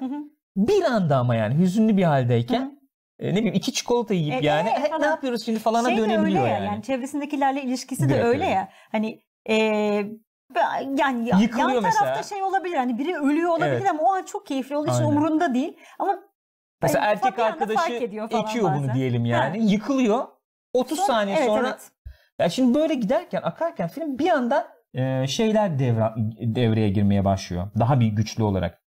bir 0.57 0.83
anda 0.83 1.17
ama 1.17 1.35
yani 1.35 1.59
hüzünlü 1.59 1.97
bir 1.97 2.03
haldeyken 2.05 2.79
ne 3.21 3.35
bileyim 3.37 3.55
iki 3.55 3.73
çikolata 3.73 4.15
yiyip 4.15 4.43
E, 4.43 4.47
yani 4.47 4.69
e, 4.69 4.73
"E, 4.73 5.01
ne 5.01 5.07
yapıyoruz 5.07 5.45
şimdi 5.45 5.59
falana 5.59 5.89
şey 5.89 5.97
de 5.99 6.01
dönebiliyor 6.03 6.47
ya 6.47 6.53
yani. 6.55 6.67
yani. 6.67 6.83
çevresindekilerle 6.83 7.63
ilişkisi 7.63 8.05
de 8.05 8.09
Direkt 8.09 8.25
öyle 8.25 8.45
öyle. 8.45 8.47
ya. 8.47 8.69
Hani 8.93 9.23
e, 9.49 9.55
yani 10.99 11.29
ya- 11.29 11.39
Yıkılıyor 11.41 11.69
yan 11.71 11.83
tarafta 11.83 12.05
mesela. 12.05 12.23
şey 12.23 12.43
olabilir 12.43 12.77
hani 12.77 12.99
biri 12.99 13.17
ölüyor 13.17 13.51
olabilir 13.51 13.73
Evet. 13.73 13.91
ama 13.91 14.03
o 14.03 14.13
an 14.13 14.23
çok 14.25 14.47
keyifli 14.47 14.77
olduğu 14.77 14.91
için 14.91 15.05
umurunda 15.05 15.55
değil 15.55 15.77
ama 15.99 16.19
Mesela 16.83 17.05
hani 17.05 17.13
erkek 17.13 17.39
arkadaşı 17.39 17.93
ekiyor 17.93 18.29
bunu 18.75 18.83
bazen. 18.83 18.95
diyelim 18.95 19.25
yani. 19.27 19.73
Yıkılıyor. 19.73 20.25
30 20.75 20.99
Sonra- 20.99 21.07
saniye 21.07 21.37
evet, 21.37 21.47
sonra 21.47 21.69
evet. 21.69 21.91
Ya 22.41 22.49
şimdi 22.49 22.75
böyle 22.79 22.95
giderken 22.95 23.41
akarken 23.43 23.89
film 23.89 24.19
bir 24.19 24.31
anda 24.31 24.69
e, 24.95 25.27
şeyler 25.27 25.79
devre, 25.79 26.13
devreye 26.55 26.89
girmeye 26.89 27.25
başlıyor. 27.25 27.71
Daha 27.79 28.01
bir 28.01 28.07
güçlü 28.07 28.43
olarak. 28.43 28.83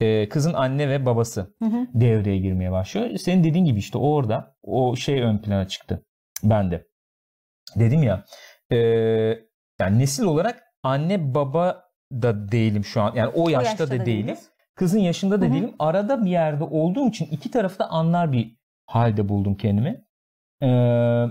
E, 0.00 0.28
kızın 0.28 0.54
anne 0.54 0.88
ve 0.88 1.06
babası 1.06 1.54
Hı 1.62 1.68
hı. 1.68 1.86
devreye 1.94 2.38
girmeye 2.38 2.72
başlıyor. 2.72 3.16
Senin 3.16 3.44
dediğin 3.44 3.64
gibi 3.64 3.78
işte 3.78 3.98
orada 3.98 4.56
o 4.62 4.96
şey 4.96 5.22
ön 5.22 5.38
plana 5.38 5.68
çıktı 5.68 6.06
bende. 6.42 6.86
Dedim 7.76 8.02
ya 8.02 8.24
e, 8.70 8.76
yani 9.80 9.98
nesil 9.98 10.24
olarak 10.24 10.62
anne 10.82 11.34
baba 11.34 11.82
da 12.12 12.52
değilim 12.52 12.84
şu 12.84 13.02
an. 13.02 13.12
Yani 13.14 13.32
o 13.34 13.48
yaşta, 13.48 13.70
yaşta 13.70 13.86
da, 13.86 13.90
da 13.90 13.92
değilim. 13.92 14.06
değiliz. 14.06 14.50
Kızın 14.74 14.98
yaşında 14.98 15.40
da 15.40 15.44
Hı 15.44 15.48
hı. 15.48 15.52
değilim. 15.54 15.74
Arada 15.78 16.24
bir 16.24 16.30
yerde 16.30 16.64
olduğum 16.64 17.08
için 17.08 17.26
iki 17.30 17.50
tarafı 17.50 17.78
da 17.78 17.90
anlar 17.90 18.32
bir 18.32 18.56
halde 18.86 19.28
buldum 19.28 19.56
kendimi. 19.56 20.04
Ee, 20.62 21.26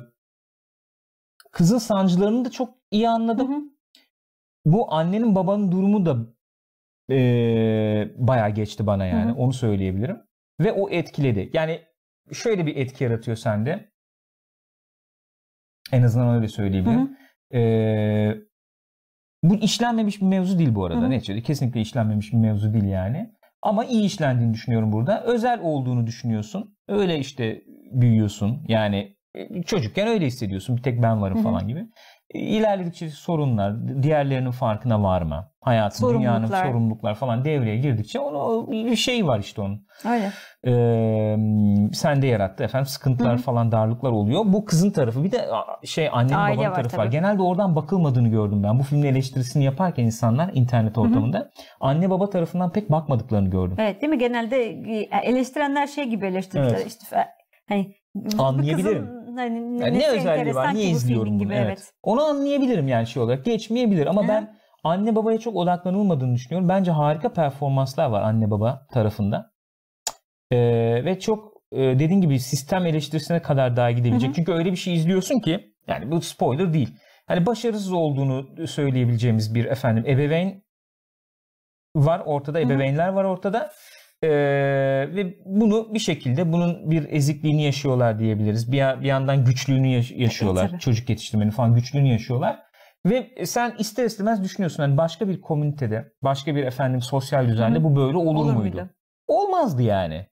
kızın 1.55 1.77
sancılarını 1.77 2.45
da 2.45 2.51
çok 2.51 2.77
iyi 2.91 3.07
Hı 3.07 3.11
anladım. 3.11 3.53
hı. 3.53 3.61
Bu 4.65 4.93
annenin 4.93 5.35
babanın 5.35 5.71
durumu 5.71 6.05
da 6.05 6.35
ee, 7.11 8.07
bayağı 8.17 8.49
geçti 8.49 8.87
bana 8.87 9.05
yani. 9.05 9.31
Hı 9.31 9.35
hı. 9.35 9.37
Onu 9.37 9.53
söyleyebilirim. 9.53 10.17
Ve 10.59 10.71
o 10.71 10.89
etkiledi. 10.89 11.49
Yani 11.53 11.81
şöyle 12.33 12.65
bir 12.65 12.75
etki 12.75 13.03
yaratıyor 13.03 13.37
sende. 13.37 13.91
En 15.91 16.03
azından 16.03 16.35
öyle 16.35 16.45
Hı 16.45 16.51
söyleyebilirim. 16.51 17.17
hı. 17.51 17.57
Ee, 17.57 18.37
bu 19.43 19.55
işlenmemiş 19.55 20.21
bir 20.21 20.25
mevzu 20.25 20.59
değil 20.59 20.75
bu 20.75 20.85
arada. 20.85 21.01
Hı 21.01 21.05
hı. 21.05 21.09
Neticede 21.09 21.41
kesinlikle 21.41 21.81
işlenmemiş 21.81 22.33
bir 22.33 22.37
mevzu 22.37 22.73
değil 22.73 22.85
yani. 22.85 23.33
Ama 23.61 23.85
iyi 23.85 24.05
işlendiğini 24.05 24.53
düşünüyorum 24.53 24.91
burada. 24.91 25.23
Özel 25.23 25.59
olduğunu 25.61 26.07
düşünüyorsun. 26.07 26.77
Öyle 26.87 27.19
işte 27.19 27.61
büyüyorsun. 27.91 28.65
Yani 28.67 28.97
e, 28.97 29.14
çocukken 29.65 30.07
öyle 30.07 30.25
hissediyorsun. 30.25 30.77
Bir 30.77 30.81
tek 30.83 31.03
ben 31.03 31.21
varım 31.21 31.43
falan 31.43 31.67
gibi. 31.67 31.79
E, 32.29 32.39
İlerledikçe 32.39 33.09
sorunlar, 33.09 34.03
diğerlerinin 34.03 34.51
farkına 34.51 35.03
varma, 35.03 35.51
hayatın, 35.61 36.09
dünyanın 36.09 36.35
Sorumluluklar. 36.45 36.65
sorumluluklar 36.67 37.15
falan 37.15 37.45
devreye 37.45 37.77
girdikçe 37.77 38.19
onu 38.19 38.71
bir 38.71 38.95
şey 38.95 39.27
var 39.27 39.39
işte 39.39 39.61
onun. 39.61 39.87
Öyle. 40.05 40.31
Ee, 40.67 41.37
sende 41.93 42.27
yarattı 42.27 42.63
efendim 42.63 42.85
sıkıntılar 42.85 43.33
Hı 43.33 43.37
hı. 43.37 43.41
falan 43.41 43.71
darlıklar 43.71 44.11
oluyor. 44.11 44.41
Bu 44.45 44.65
kızın 44.65 44.91
tarafı 44.91 45.23
bir 45.23 45.31
de 45.31 45.45
şey 45.83 46.09
annenin 46.11 46.33
Aile 46.37 46.57
babanın 46.57 46.69
var 46.69 46.75
tarafı 46.75 46.97
var. 46.97 47.03
tabii. 47.03 47.11
Genelde 47.11 47.41
oradan 47.41 47.75
bakılmadığını 47.75 48.27
gördüm 48.27 48.63
ben. 48.63 48.79
Bu 48.79 48.83
filmin 48.83 49.03
eleştirisini 49.07 49.63
yaparken 49.63 50.03
insanlar 50.03 50.51
internet 50.53 50.97
ortamında 50.97 51.51
anne 51.79 52.09
baba 52.09 52.29
tarafından 52.29 52.71
pek 52.71 52.91
bakmadıklarını 52.91 53.49
gördüm. 53.49 53.75
Evet 53.79 54.01
değil 54.01 54.09
mi? 54.09 54.19
Genelde 54.19 54.57
e, 54.65 55.09
eleştirenler 55.23 55.87
şey 55.87 56.03
gibi 56.05 56.25
eleştirmişler. 56.25 56.77
Evet. 56.77 56.87
İşte 56.87 57.25
hani 57.69 57.93
Anlayabilirim. 58.39 59.05
kızın 59.05 59.24
hani 59.35 59.81
Yani 59.81 59.99
ne 59.99 60.07
özelliği 60.07 60.55
var? 60.55 60.73
Niye 60.73 60.89
izliyorum 60.89 61.33
bunu? 61.33 61.39
gibi 61.39 61.53
Evet. 61.53 61.65
evet. 61.65 61.93
Onu 62.03 62.23
anlayabilirim 62.23 62.87
yani 62.87 63.07
şey 63.07 63.23
olarak. 63.23 63.45
Geçmeyebilir 63.45 64.05
ama 64.07 64.23
Hı. 64.23 64.27
ben 64.27 64.57
anne 64.83 65.15
babaya 65.15 65.37
çok 65.39 65.55
odaklanılmadığını 65.55 66.35
düşünüyorum. 66.35 66.69
Bence 66.69 66.91
harika 66.91 67.33
performanslar 67.33 68.09
var 68.09 68.21
anne 68.21 68.51
baba 68.51 68.87
tarafında. 68.93 69.51
Ee, 70.51 70.57
ve 71.05 71.19
çok 71.19 71.53
e, 71.71 71.77
dediğin 71.77 72.21
gibi 72.21 72.39
sistem 72.39 72.85
eleştirisine 72.85 73.41
kadar 73.41 73.75
daha 73.75 73.91
gidebilecek. 73.91 74.27
Hı 74.27 74.31
hı. 74.31 74.35
Çünkü 74.35 74.51
öyle 74.51 74.71
bir 74.71 74.77
şey 74.77 74.93
izliyorsun 74.93 75.39
ki 75.39 75.73
yani 75.87 76.11
bu 76.11 76.21
spoiler 76.21 76.73
değil. 76.73 76.97
Hani 77.27 77.45
başarısız 77.45 77.91
olduğunu 77.91 78.67
söyleyebileceğimiz 78.67 79.55
bir 79.55 79.65
efendim 79.65 80.05
ebeveyn 80.07 80.63
var 81.95 82.21
ortada, 82.25 82.59
Hı 82.59 82.61
hı. 82.61 82.65
ebeveynler 82.65 83.07
var 83.07 83.23
ortada. 83.23 83.71
Ee, 84.25 85.15
ve 85.15 85.35
bunu 85.45 85.93
bir 85.93 85.99
şekilde 85.99 86.51
bunun 86.53 86.91
bir 86.91 87.07
ezikliğini 87.09 87.63
yaşıyorlar 87.63 88.19
diyebiliriz. 88.19 88.71
Bir, 88.71 88.77
bir 89.01 89.05
yandan 89.07 89.45
güçlüğünü 89.45 89.87
yaş- 89.87 90.11
yaşıyorlar. 90.11 90.69
tabii. 90.69 90.79
Çocuk 90.79 91.09
yetiştirmenin 91.09 91.51
falan 91.51 91.75
güçlüğünü 91.75 92.07
yaşıyorlar. 92.07 92.59
Ve 93.05 93.45
sen 93.45 93.75
ister 93.79 94.05
istemez 94.05 94.43
düşünüyorsun 94.43 94.83
hani 94.83 94.97
başka 94.97 95.27
bir 95.27 95.41
komünitede, 95.41 96.11
başka 96.23 96.55
bir 96.55 96.63
efendim 96.63 97.01
sosyal 97.01 97.47
düzende 97.47 97.79
Hı 97.79 97.83
bu 97.83 97.95
böyle 97.95 98.17
olur, 98.17 98.35
Olur 98.35 98.53
muydu? 98.53 98.59
muydu? 98.75 98.89
Olmazdı 99.27 99.81
yani. 99.83 100.25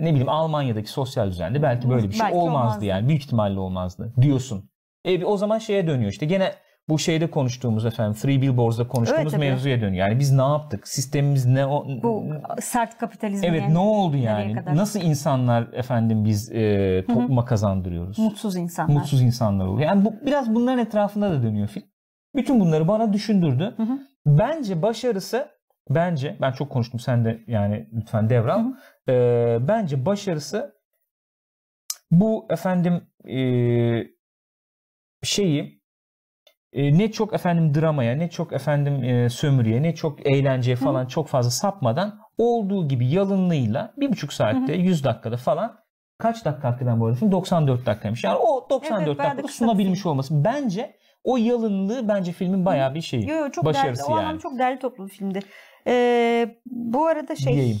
Ne 0.00 0.10
bileyim 0.10 0.28
Almanya'daki 0.28 0.90
sosyal 0.90 1.26
düzende 1.30 1.62
belki 1.62 1.90
böyle 1.90 2.08
bir 2.08 2.12
şey 2.14 2.20
Belki 2.22 2.36
olmazdı, 2.36 2.50
olmazdı. 2.58 2.84
yani. 2.84 3.08
Büyük 3.08 3.22
ihtimalle 3.24 3.58
olmazdı 3.60 4.12
diyorsun. 4.20 4.70
E, 5.04 5.24
o 5.24 5.36
zaman 5.36 5.58
şeye 5.58 5.86
dönüyor 5.86 6.10
işte 6.12 6.26
gene 6.26 6.52
bu 6.88 6.98
şeyde 6.98 7.30
konuştuğumuz 7.30 7.86
efendim 7.86 8.14
Three 8.22 8.42
Billboards'da 8.42 8.88
konuştuğumuz 8.88 9.32
tabii. 9.32 9.40
mevzuya 9.40 9.80
dönüyor. 9.80 10.08
Yani 10.08 10.18
biz 10.18 10.32
ne 10.32 10.42
yaptık? 10.42 10.88
Sistemimiz 10.88 11.46
ne 11.46 11.66
o 11.66 11.86
Bu 12.02 12.24
sert 12.60 12.98
kapitalizm 12.98 13.44
Evet 13.46 13.60
yani 13.62 13.74
ne 13.74 13.78
oldu 13.78 14.16
yani? 14.16 14.56
Nasıl 14.74 15.00
insanlar 15.00 15.72
efendim 15.72 16.24
biz 16.24 16.52
e, 16.52 17.04
topluma 17.06 17.44
kazandırıyoruz? 17.44 18.18
mutsuz 18.18 18.56
insanlar. 18.56 18.94
Mutsuz 18.94 19.22
insanlar 19.22 19.66
oluyor. 19.66 19.88
Yani 19.88 20.04
bu 20.04 20.14
biraz 20.26 20.54
bunların 20.54 20.78
etrafında 20.78 21.30
da 21.30 21.42
dönüyor 21.42 21.68
film. 21.68 21.84
Bütün 22.34 22.60
bunları 22.60 22.88
bana 22.88 23.12
düşündürdü. 23.12 23.74
Hı 23.76 23.82
hı. 23.82 23.98
Bence 24.26 24.82
başarısı 24.82 25.48
bence 25.90 26.36
ben 26.40 26.52
çok 26.52 26.70
konuştum 26.70 27.00
sen 27.00 27.24
de 27.24 27.44
yani 27.46 27.88
lütfen 27.92 28.30
devral. 28.30 28.64
Ee, 29.08 29.58
bence 29.60 30.06
başarısı 30.06 30.74
bu 32.10 32.46
efendim 32.50 33.02
e, 33.28 33.38
şeyi 35.22 35.81
e, 36.72 36.98
ne 36.98 37.12
çok 37.12 37.34
efendim 37.34 37.74
dramaya 37.74 38.16
ne 38.16 38.30
çok 38.30 38.52
efendim 38.52 39.04
e, 39.04 39.28
sömürüye 39.30 39.82
ne 39.82 39.94
çok 39.94 40.26
eğlenceye 40.26 40.76
falan 40.76 41.06
çok 41.06 41.28
fazla 41.28 41.50
sapmadan 41.50 42.18
olduğu 42.38 42.88
gibi 42.88 43.06
yalınlığıyla 43.08 43.92
bir 43.96 44.12
buçuk 44.12 44.32
saatte 44.32 44.72
100 44.72 45.04
dakikada 45.04 45.36
falan 45.36 45.78
kaç 46.18 46.44
dakika 46.44 46.68
hakikaten 46.68 47.00
bu 47.00 47.06
arada 47.06 47.16
film 47.16 47.32
94 47.32 47.86
dakikaymış. 47.86 48.24
Yani 48.24 48.36
o 48.36 48.70
94 48.70 49.06
Evet, 49.08 49.18
dakikada 49.30 49.48
sunabilmiş 49.48 50.00
film. 50.02 50.10
olması 50.12 50.44
bence 50.44 50.96
o 51.24 51.36
yalınlığı 51.36 52.08
bence 52.08 52.32
filmin 52.32 52.64
bayağı 52.66 52.94
bir 52.94 53.00
şeyi. 53.00 53.28
Yo, 53.28 53.36
yo, 53.36 53.50
çok 53.50 53.64
Başarısı 53.64 54.02
değerli, 54.02 54.12
o 54.12 54.16
yani. 54.16 54.26
anlamda 54.26 54.40
çok 54.42 54.58
değerli 54.58 54.78
toplu 54.78 55.04
bir 55.06 55.10
filmdi. 55.12 55.40
Ee, 55.86 56.56
bu 56.66 57.06
arada 57.06 57.36
şey 57.36 57.54
Diyeyim. 57.54 57.78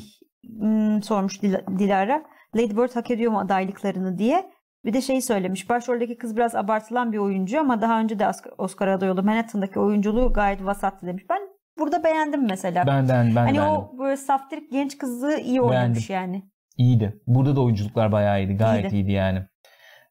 hmm, 0.60 1.02
sormuş 1.02 1.42
Dil- 1.42 1.78
Dilara. 1.78 2.22
Lady 2.56 2.76
Bird 2.76 2.94
hak 2.96 3.10
ediyor 3.10 3.32
mu 3.32 3.38
adaylıklarını 3.38 4.18
diye. 4.18 4.50
Bir 4.84 4.92
de 4.92 5.00
şeyi 5.00 5.22
söylemiş. 5.22 5.68
Başroldeki 5.68 6.18
kız 6.18 6.36
biraz 6.36 6.54
abartılan 6.54 7.12
bir 7.12 7.18
oyuncu 7.18 7.60
ama 7.60 7.80
daha 7.80 8.00
önce 8.00 8.18
de 8.18 8.24
Oscar- 8.58 8.94
aday 8.94 9.10
oldu. 9.10 9.22
Manhattan'daki 9.22 9.80
oyunculuğu 9.80 10.32
gayet 10.32 10.64
vasattı 10.64 11.06
demiş. 11.06 11.24
Ben 11.30 11.40
burada 11.78 12.04
beğendim 12.04 12.46
mesela. 12.46 12.86
Benden 12.86 13.26
ben 13.36 13.40
hani 13.46 13.58
beğendim. 13.58 13.72
o 13.72 13.98
böyle 13.98 14.16
saftirik 14.16 14.72
genç 14.72 14.98
kızı 14.98 15.36
iyi 15.44 15.60
oynamış 15.60 16.10
yani. 16.10 16.42
İyiydi. 16.76 17.22
Burada 17.26 17.56
da 17.56 17.60
oyunculuklar 17.60 18.12
bayağı 18.12 18.40
iyiydi. 18.40 18.56
Gayet 18.56 18.84
İyiydi. 18.84 18.94
iyiydi 18.96 19.12
yani. 19.12 19.46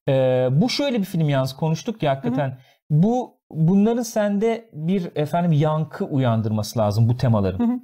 Ee, 0.08 0.48
bu 0.52 0.70
şöyle 0.70 1.00
bir 1.00 1.06
film 1.06 1.30
yalnız 1.30 1.54
konuştuk 1.54 2.04
ya 2.04 2.12
hakikaten. 2.12 2.58
Bu 2.90 3.42
bunların 3.52 4.04
sende 4.04 4.70
bir 4.74 5.12
efendim 5.16 5.52
yankı 5.52 6.06
uyandırması 6.06 6.80
lazım 6.80 7.10
bu 7.10 7.18
temaların. 7.18 7.60
Hı 7.60 7.74
hı. 7.74 7.80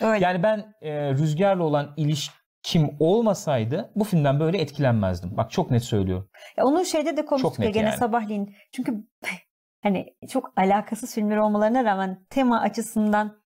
Öyle. 0.00 0.24
Yani 0.24 0.42
ben 0.42 0.74
e, 0.82 1.12
Rüzgar'la 1.12 1.64
olan 1.64 1.94
ilişkim 2.64 2.96
olmasaydı 3.00 3.90
bu 3.96 4.04
filmden 4.04 4.40
böyle 4.40 4.58
etkilenmezdim. 4.58 5.36
Bak 5.36 5.50
çok 5.50 5.70
net 5.70 5.84
söylüyorum. 5.84 6.28
Ya 6.56 6.64
onu 6.64 6.84
şeyde 6.84 7.16
de 7.16 7.24
konuştuk 7.24 7.58
ya 7.58 7.70
gene 7.70 7.86
yani. 7.88 7.96
sabahleyin. 7.96 8.54
Çünkü 8.72 8.94
hani 9.82 10.06
çok 10.28 10.52
alakasız 10.56 11.14
filmler 11.14 11.36
olmalarına 11.36 11.84
rağmen 11.84 12.26
tema 12.30 12.60
açısından 12.60 13.42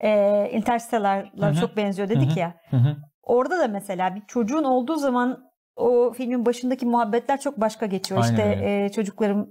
e, 0.00 0.50
Interstellar'la 0.52 1.46
Hı 1.46 1.50
hı. 1.50 1.54
çok 1.60 1.76
benziyor 1.76 2.08
dedik 2.08 2.30
Hı 2.30 2.34
hı. 2.34 2.38
ya. 2.38 2.54
Hı 2.70 2.76
hı. 2.76 2.96
Orada 3.22 3.58
da 3.58 3.68
mesela 3.68 4.14
bir 4.14 4.22
çocuğun 4.26 4.64
olduğu 4.64 4.96
zaman 4.96 5.43
o 5.76 6.12
filmin 6.12 6.46
başındaki 6.46 6.86
muhabbetler 6.86 7.40
çok 7.40 7.60
başka 7.60 7.86
geçiyor. 7.86 8.20
Aynen 8.24 8.32
işte 8.34 8.48
öyle. 8.48 8.84
e, 8.84 8.88
çocuklarım 8.88 9.48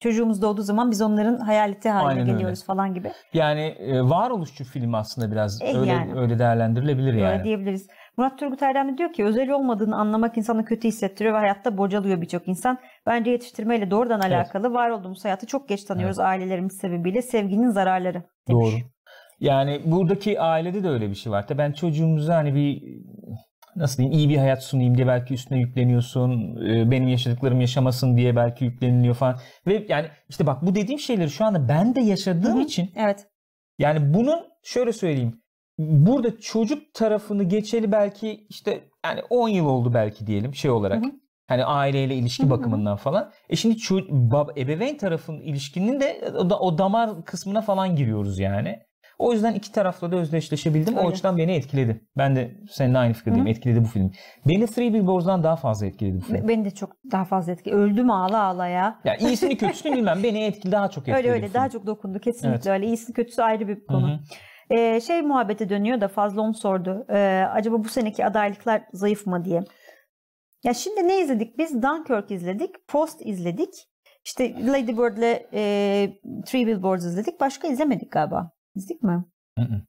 çocuğumuz 0.00 0.42
doğduğu 0.42 0.62
zaman 0.62 0.90
biz 0.90 1.02
onların 1.02 1.36
hayaleti 1.38 1.88
haline 1.90 2.08
Aynen 2.08 2.22
öyle. 2.22 2.32
geliyoruz 2.32 2.64
falan 2.64 2.94
gibi. 2.94 3.12
Yani 3.34 3.60
e, 3.60 4.02
varoluşçu 4.02 4.64
film 4.64 4.94
aslında 4.94 5.32
biraz 5.32 5.62
E, 5.62 5.78
öyle 5.78 5.90
yani. 5.90 6.20
öyle 6.20 6.38
değerlendirilebilir 6.38 7.14
yani. 7.14 7.44
diyebiliriz. 7.44 7.86
Murat 8.16 8.38
Turgut 8.38 8.62
Erdem 8.62 8.92
de 8.92 8.98
diyor 8.98 9.12
ki 9.12 9.24
özel 9.24 9.50
olmadığını 9.50 9.96
anlamak 9.96 10.36
insanı 10.38 10.64
kötü 10.64 10.88
hissettiriyor 10.88 11.34
ve 11.34 11.38
hayatta 11.38 11.78
bocalıyor 11.78 12.20
birçok 12.20 12.48
insan. 12.48 12.78
Bence 13.06 13.30
yetiştirmeyle 13.30 13.90
doğrudan 13.90 14.20
Evet. 14.24 14.32
alakalı. 14.36 14.74
Var 14.74 14.90
olduğumuz 14.90 15.24
hayatı 15.24 15.46
çok 15.46 15.68
geç 15.68 15.84
tanıyoruz 15.84 16.18
ailelerimiz 16.18 16.76
sebebiyle. 16.76 17.22
Sevginin 17.22 17.70
zararları 17.70 18.22
demiş. 18.48 18.66
Doğru. 18.72 18.80
Yani 19.40 19.80
buradaki 19.84 20.40
ailede 20.40 20.84
de 20.84 20.88
öyle 20.88 21.10
bir 21.10 21.14
şey 21.14 21.32
var. 21.32 21.44
Ben 21.58 21.72
çocuğumuza 21.72 22.36
hani 22.36 22.54
bir 22.54 22.82
nasıl 23.76 23.98
diyeyim 23.98 24.18
iyi 24.18 24.28
bir 24.28 24.36
hayat 24.36 24.62
sunayım 24.64 24.96
diye 24.96 25.06
belki 25.06 25.34
üstüne 25.34 25.58
yükleniyorsun. 25.58 26.56
Ee, 26.66 26.90
Benim 26.90 27.08
yaşadıklarım 27.08 27.60
yaşamasın 27.60 28.16
diye 28.16 28.36
belki 28.36 28.64
yükleniliyor 28.64 29.14
falan. 29.14 29.36
Ve 29.66 29.86
yani 29.88 30.06
işte 30.28 30.46
bak 30.46 30.62
bu 30.62 30.74
dediğim 30.74 30.98
şeyleri 31.00 31.30
şu 31.30 31.44
anda 31.44 31.68
ben 31.68 31.94
de 31.94 32.00
yaşadığım 32.00 32.54
Hı 32.54 32.58
hı. 32.58 32.62
için 32.62 32.90
Evet. 32.96 33.26
yani 33.78 34.14
bunun 34.14 34.40
şöyle 34.62 34.92
söyleyeyim. 34.92 35.42
Burada 35.78 36.40
çocuk 36.40 36.94
tarafını 36.94 37.42
geçeli 37.44 37.92
belki 37.92 38.46
işte 38.48 38.80
yani 39.04 39.20
10 39.30 39.48
yıl 39.48 39.66
oldu 39.66 39.94
belki 39.94 40.26
diyelim 40.26 40.54
şey 40.54 40.70
olarak. 40.70 41.02
Hı 41.04 41.06
hı. 41.08 41.12
Hani 41.48 41.64
aileyle 41.64 42.14
ilişki 42.14 42.50
bakımından 42.50 42.96
falan. 42.96 43.30
E 43.50 43.56
şimdi 43.56 43.74
ço- 43.76 44.08
bab- 44.30 44.60
ebeveyn 44.60 44.96
tarafının 44.96 45.40
ilişkinin 45.40 46.00
de 46.00 46.20
o, 46.38 46.50
da- 46.50 46.60
o 46.60 46.78
damar 46.78 47.24
kısmına 47.24 47.60
falan 47.62 47.96
giriyoruz 47.96 48.38
yani. 48.38 48.78
O 49.18 49.32
yüzden 49.32 49.54
iki 49.54 49.72
tarafla 49.72 50.12
da 50.12 50.16
özdeşleşebildim. 50.16 50.94
O 50.96 50.98
Öyle. 50.98 51.08
açıdan 51.08 51.38
beni 51.38 51.52
etkiledi. 51.54 52.00
Ben 52.18 52.36
de 52.36 52.56
seninle 52.70 52.98
aynı 52.98 53.12
fikirdeyim. 53.12 53.46
Hı. 53.46 53.50
Etkiledi 53.50 53.80
bu 53.80 53.88
film. 53.88 54.12
Beni 54.48 54.66
Three 54.66 54.92
Billboards'dan 54.94 55.42
daha 55.44 55.56
fazla 55.56 55.86
etkiledi 55.86 56.16
bu 56.16 56.20
film. 56.20 56.34
Be- 56.44 56.48
Beni 56.48 56.64
de 56.64 56.70
çok 56.70 56.96
daha 57.12 57.24
fazla 57.24 57.52
etkiledi. 57.52 57.76
Öldüm 57.80 58.10
ağla 58.10 58.42
ağla 58.42 58.66
ya. 58.66 59.00
Ya 59.04 59.16
iyisini 59.16 59.56
kötüsünü 59.58 59.96
bilmem. 59.96 60.22
Beni 60.22 60.44
etkili 60.44 60.72
daha 60.72 60.90
çok 60.90 61.02
etkiledi. 61.08 61.18
Öyle 61.18 61.30
öyle 61.30 61.44
film. 61.46 61.54
daha 61.54 61.68
çok 61.68 61.86
dokundu 61.86 62.18
kesinlikle 62.18 62.50
Evet. 62.50 62.66
öyle. 62.66 62.86
İyisi 62.86 63.12
kötüsü 63.12 63.42
ayrı 63.42 63.68
bir 63.68 63.86
konu. 63.86 64.20
Ee, 64.70 65.00
şey 65.00 65.22
muhabbete 65.22 65.68
dönüyor 65.68 66.00
da 66.00 66.08
fazla 66.08 66.42
onu 66.42 66.54
sordu. 66.54 67.06
Ee, 67.10 67.44
acaba 67.52 67.84
bu 67.84 67.88
seneki 67.88 68.26
adaylıklar 68.26 68.82
zayıf 68.92 69.26
mı 69.26 69.44
diye. 69.44 69.60
Ya 70.64 70.74
şimdi 70.74 71.08
ne 71.08 71.20
izledik? 71.20 71.58
Biz 71.58 71.82
Dunkirk 71.82 72.30
izledik, 72.30 72.70
Post 72.88 73.20
izledik. 73.26 73.68
İşte 74.24 74.54
Lady 74.66 74.92
Bird'le 74.92 75.42
e, 75.54 75.62
Three 76.46 76.66
Billboards 76.66 77.04
izledik. 77.04 77.40
Başka 77.40 77.68
izlemedik 77.68 78.12
galiba. 78.12 78.50
İzledik 78.76 79.02
mi? 79.02 79.24
Hı 79.58 79.62
hı. 79.64 79.80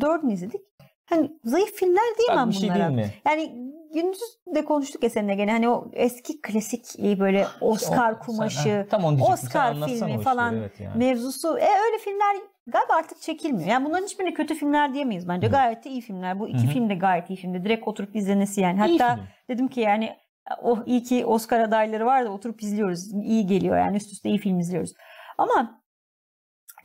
Dördünü 0.00 0.32
izledik. 0.32 0.60
Hani 1.06 1.38
zayıf 1.44 1.72
filmler 1.74 2.02
diyemem 2.18 2.46
Bak 2.46 2.54
bir 2.54 2.58
şey 2.58 2.68
bunlara. 2.68 2.88
değil 2.88 2.98
mi? 3.08 3.10
Yani 3.26 3.54
gündüz 3.94 4.20
de 4.54 4.64
konuştuk 4.64 5.02
ya 5.02 5.10
seninle 5.10 5.34
gene 5.34 5.50
hani 5.52 5.68
o 5.68 5.90
eski 5.92 6.40
klasik 6.40 6.98
e, 6.98 7.20
böyle 7.20 7.46
Oscar 7.60 8.12
O- 8.12 8.14
sen- 8.14 8.18
kumaşı, 8.18 8.76
ha, 8.78 8.86
tam 8.90 9.04
onu. 9.04 9.18
Sen 9.18 9.32
Oscar 9.32 9.74
filmi 9.74 9.86
o 9.86 9.90
işleri, 10.06 10.22
falan 10.22 10.54
evet 10.54 10.80
yani. 10.80 10.98
mevzusu. 10.98 11.58
E 11.58 11.62
öyle 11.84 11.98
filmler 12.04 12.36
galiba 12.66 12.94
artık 12.94 13.20
çekilmiyor. 13.20 13.68
Yani 13.68 13.86
bunların 13.86 14.04
hiçbirine 14.06 14.34
kötü 14.34 14.54
filmler 14.54 14.94
diyemeyiz 14.94 15.28
bence. 15.28 15.46
Hı. 15.46 15.50
Gayet 15.50 15.84
de 15.84 15.90
iyi 15.90 16.00
filmler. 16.00 16.40
Bu 16.40 16.48
iki 16.48 16.62
Hı 16.62 16.66
hı. 16.66 16.72
film 16.72 16.88
de 16.90 16.94
gayet 16.94 17.30
iyi 17.30 17.36
filmdi. 17.36 17.64
Direkt 17.64 17.88
oturup 17.88 18.16
izlenesi 18.16 18.60
yani. 18.60 18.78
Hatta 18.80 19.18
dedim 19.48 19.68
ki 19.68 19.80
yani 19.80 20.16
oh 20.62 20.78
iyi 20.86 21.02
ki 21.02 21.26
Oscar 21.26 21.60
adayları 21.60 22.06
var 22.06 22.24
da 22.24 22.30
oturup 22.30 22.62
izliyoruz. 22.62 23.12
İyi 23.14 23.46
geliyor 23.46 23.78
yani 23.78 23.96
üst 23.96 24.12
üste 24.12 24.28
iyi 24.28 24.38
film 24.38 24.58
izliyoruz. 24.58 24.92
Ama 25.38 25.82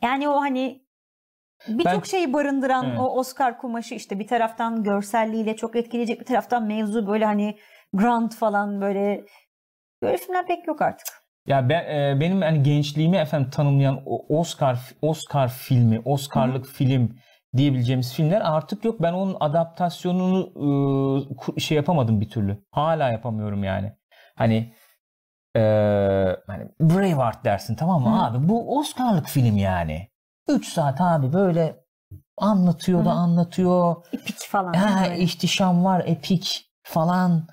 yani 0.01 0.29
o 0.29 0.41
hani 0.41 0.88
birçok 1.67 2.07
şeyi 2.07 2.33
barındıran 2.33 2.85
Evet. 2.85 2.99
o 2.99 3.19
Oscar 3.19 3.57
kumaşı 3.57 3.95
işte 3.95 4.19
bir 4.19 4.27
taraftan 4.27 4.83
görselliğiyle 4.83 5.55
çok 5.55 5.75
etkileyecek 5.75 6.19
bir 6.19 6.25
taraftan 6.25 6.63
mevzu 6.63 7.07
böyle 7.07 7.25
hani 7.25 7.57
Grant 7.93 8.35
falan 8.35 8.81
böyle 8.81 9.25
böyle 10.01 10.17
filmler 10.17 10.47
pek 10.47 10.67
yok 10.67 10.81
artık. 10.81 11.07
Ya 11.47 11.69
ben 11.69 11.83
e, 11.83 12.19
benim 12.19 12.41
hani 12.41 12.63
gençliğimi 12.63 13.17
efendim 13.17 13.49
tanımlayan 13.49 14.01
o 14.05 14.39
Oscar 14.39 14.79
Oscar 15.01 15.49
filmi, 15.49 16.01
Oscar'lık 16.05 16.65
film 16.65 17.15
diyebileceğimiz 17.57 18.13
filmler 18.13 18.41
artık 18.43 18.85
yok. 18.85 19.01
Ben 19.01 19.13
onun 19.13 19.37
adaptasyonunu 19.39 20.51
e, 21.55 21.59
şey 21.59 21.75
yapamadım 21.77 22.21
bir 22.21 22.29
türlü. 22.29 22.57
Hala 22.71 23.11
yapamıyorum 23.11 23.63
yani. 23.63 23.93
Hani 24.35 24.73
e, 25.55 25.61
hani 26.47 26.69
Braveheart 26.79 27.45
dersin 27.45 27.75
tamam 27.75 28.01
mı 28.01 28.19
Hı. 28.19 28.23
abi? 28.23 28.49
Bu 28.49 28.77
Oscar'lık 28.77 29.27
film 29.27 29.57
yani. 29.57 30.08
3 30.49 30.67
saat 30.73 31.01
abi 31.01 31.33
böyle 31.33 31.75
anlatıyor 32.37 33.05
da 33.05 33.11
anlatıyor. 33.11 33.95
İpik 34.11 34.37
falan. 34.39 34.73
Ha, 34.73 35.05
böyle. 35.09 35.19
ihtişam 35.23 35.85
var, 35.85 36.03
epik 36.05 36.65
falan. 36.83 37.47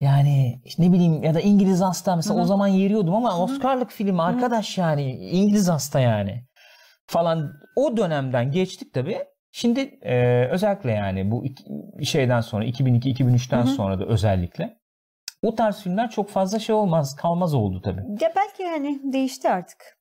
Yani 0.00 0.60
işte 0.64 0.82
ne 0.82 0.92
bileyim 0.92 1.22
ya 1.22 1.34
da 1.34 1.40
İngiliz 1.40 1.80
Hasta 1.80 2.16
mesela 2.16 2.34
Hı 2.34 2.38
hı. 2.38 2.42
o 2.44 2.46
zaman 2.46 2.66
yeriyordum 2.68 3.14
ama 3.14 3.32
Hı 3.32 3.36
hı. 3.36 3.42
Oscar'lık 3.42 3.90
film 3.90 4.20
arkadaş 4.20 4.78
yani 4.78 5.12
İngiliz 5.16 5.68
Hasta 5.68 6.00
yani 6.00 6.44
falan 7.06 7.52
o 7.76 7.96
dönemden 7.96 8.50
geçtik 8.50 8.94
tabii. 8.94 9.18
Şimdi 9.52 9.80
e, 10.02 10.44
özellikle 10.50 10.90
yani 10.90 11.30
bu 11.30 11.44
iki- 11.44 11.64
şeyden 12.06 12.40
sonra 12.40 12.64
2002-2003'ten 12.64 13.58
Hı 13.58 13.62
hı. 13.62 13.66
sonra 13.66 14.00
da 14.00 14.04
özellikle 14.06 14.78
o 15.42 15.54
tarz 15.54 15.80
filmler 15.82 16.10
çok 16.10 16.30
fazla 16.30 16.58
şey 16.58 16.74
olmaz 16.74 17.16
kalmaz 17.16 17.54
oldu 17.54 17.80
tabii. 17.84 18.00
Ya 18.20 18.32
belki 18.36 18.66
hani 18.68 19.12
değişti 19.12 19.50
artık. 19.50 19.99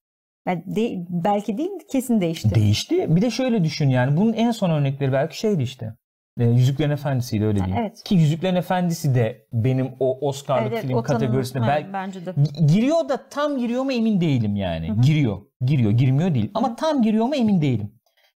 Yani 0.50 0.64
de- 0.66 1.06
belki 1.10 1.58
değil 1.58 1.70
kesin 1.92 2.22
değişti. 2.22 2.56
Değişti. 2.56 3.16
Bir 3.16 3.22
de 3.22 3.30
şöyle 3.32 3.64
düşün 3.64 3.90
yani 3.90 4.18
bunun 4.18 4.34
en 4.34 4.52
son 4.52 4.70
örnekleri 4.70 5.12
belki 5.14 5.38
şeydi 5.40 5.64
işte. 5.64 5.94
E, 6.40 6.44
Yüzüklerin 6.46 6.90
Efendisi'ydi 6.92 7.46
öyle 7.46 7.58
diyeyim. 7.60 7.78
evet. 7.80 8.04
Ki 8.04 8.16
Yüzüklerin 8.16 8.56
Efendisi 8.56 9.16
de 9.16 9.46
benim 9.54 9.90
o 10.00 10.28
Oscar'lık 10.28 10.74
Evet, 10.74 10.82
film 10.82 10.94
o 10.94 11.04
tanım- 11.04 11.20
kategorisine 11.20 11.62
evet, 11.66 11.70
belki 11.76 11.94
bence 11.94 12.26
de. 12.26 12.30
Gi- 12.30 12.66
giriyor 12.68 13.10
da 13.10 13.30
tam 13.30 13.58
giriyor 13.58 13.84
mu 13.84 13.92
emin 13.92 14.22
değilim 14.22 14.56
yani. 14.56 14.90
Hı 14.90 14.94
hı. 14.94 15.02
Giriyor. 15.02 15.38
Giriyor. 15.66 15.92
Girmiyor 15.92 16.34
değil. 16.36 16.52
Ama 16.54 16.70
Hı. 16.72 16.76
tam 16.76 17.02
giriyor 17.02 17.26
mu 17.26 17.36
emin 17.36 17.62
değilim. 17.62 17.92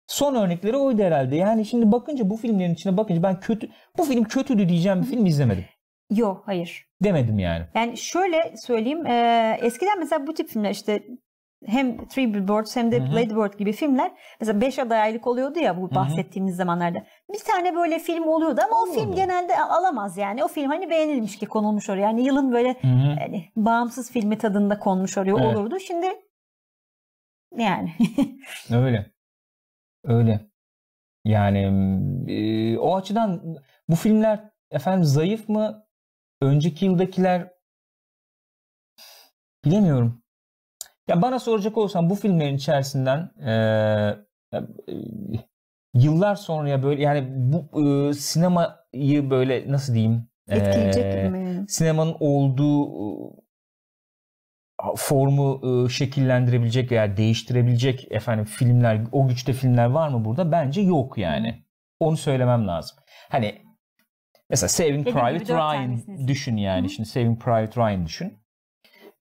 Son 0.07 0.35
örnekleri 0.35 0.77
oydu 0.77 1.01
herhalde. 1.03 1.35
Yani 1.35 1.65
şimdi 1.65 1.91
bakınca 1.91 2.29
bu 2.29 2.37
filmlerin 2.37 2.73
içine 2.73 2.97
bakınca 2.97 3.23
ben 3.23 3.39
kötü 3.39 3.69
bu 3.97 4.03
film 4.03 4.23
kötüydü 4.23 4.69
diyeceğim 4.69 5.01
bir 5.01 5.07
film 5.07 5.25
izlemedim. 5.25 5.65
Yok 6.15 6.43
hayır. 6.45 6.85
Demedim 7.03 7.39
yani. 7.39 7.65
Yani 7.75 7.97
şöyle 7.97 8.53
söyleyeyim. 8.57 9.05
e, 9.05 9.57
eskiden 9.61 9.99
mesela 9.99 10.27
bu 10.27 10.33
tip 10.33 10.49
filmler 10.49 10.71
işte 10.71 11.03
hem 11.67 12.07
Three 12.07 12.33
Billboards 12.33 12.75
hem 12.75 12.91
de 12.91 12.99
Hı 12.99 13.03
hı. 13.03 13.15
Lady 13.15 13.35
Bird 13.35 13.53
gibi 13.59 13.71
filmler 13.73 14.11
mesela 14.39 14.61
5 14.61 14.79
adaylık 14.79 15.27
oluyordu 15.27 15.59
ya 15.59 15.81
bu 15.81 15.95
bahsettiğimiz 15.95 16.55
zamanlarda. 16.55 17.05
Bir 17.33 17.39
tane 17.39 17.75
böyle 17.75 17.99
film 17.99 18.23
oluyordu 18.27 18.61
ama 18.65 18.81
o 18.81 18.85
film 18.85 19.03
Olurdu. 19.03 19.15
genelde 19.15 19.57
alamaz 19.59 20.17
yani. 20.17 20.43
O 20.43 20.47
film 20.47 20.69
hani 20.69 20.89
beğenilmiş 20.89 21.37
ki 21.39 21.45
konulmuş 21.45 21.89
oraya. 21.89 22.01
Yani 22.01 22.23
yılın 22.25 22.51
böyle 22.51 22.69
Hı 22.81 22.87
hı. 22.87 23.07
yani 23.19 23.49
bağımsız 23.55 24.11
filmi 24.11 24.37
tadında 24.37 24.79
konmuş 24.79 25.17
oraya 25.17 25.31
Evet. 25.31 25.57
olurdu. 25.57 25.79
Şimdi 25.79 26.07
yani 27.57 27.93
Öyle. 28.71 29.11
Öyle. 30.03 30.39
Yani 31.25 31.59
e, 32.27 32.77
o 32.77 32.95
açıdan 32.95 33.55
bu 33.89 33.95
filmler 33.95 34.49
efendim 34.71 35.03
zayıf 35.03 35.49
mı? 35.49 35.85
Önceki 36.41 36.85
yıldakiler 36.85 37.53
bilemiyorum. 39.65 40.22
Ya 41.07 41.21
bana 41.21 41.39
soracak 41.39 41.77
olursan 41.77 42.09
bu 42.09 42.15
filmlerin 42.15 42.55
içerisinden 42.55 43.31
e, 43.45 43.51
e, 44.53 44.59
yıllar 45.93 46.35
sonraya 46.35 46.83
böyle 46.83 47.01
yani 47.01 47.27
bu 47.31 47.83
e, 47.83 48.13
sinemayı 48.13 49.29
böyle 49.29 49.71
nasıl 49.71 49.93
diyeyim 49.93 50.27
etkileyecek 50.47 51.05
e, 51.05 51.29
mi? 51.29 51.65
sinemanın 51.67 52.15
olduğu 52.19 52.87
e, 54.83 54.95
formu 54.95 55.61
e, 55.85 55.89
şekillendirebilecek 55.89 56.91
veya 56.91 57.17
değiştirebilecek 57.17 58.11
efendim 58.11 58.45
filmler, 58.45 59.01
o 59.11 59.27
güçte 59.27 59.53
filmler 59.53 59.85
var 59.85 60.09
mı 60.09 60.25
burada? 60.25 60.51
Bence 60.51 60.81
yok 60.81 61.17
yani. 61.17 61.65
Onu 61.99 62.17
söylemem 62.17 62.67
lazım. 62.67 62.97
Hani 63.29 63.61
mesela 64.49 64.69
Saving 64.69 65.07
Private 65.07 65.53
Ryan 65.53 66.01
düşün 66.27 66.57
yani. 66.57 66.85
Hı. 66.85 66.89
Şimdi 66.89 67.09
Saving 67.09 67.43
Private 67.43 67.81
Ryan 67.81 68.05
düşün. 68.05 68.42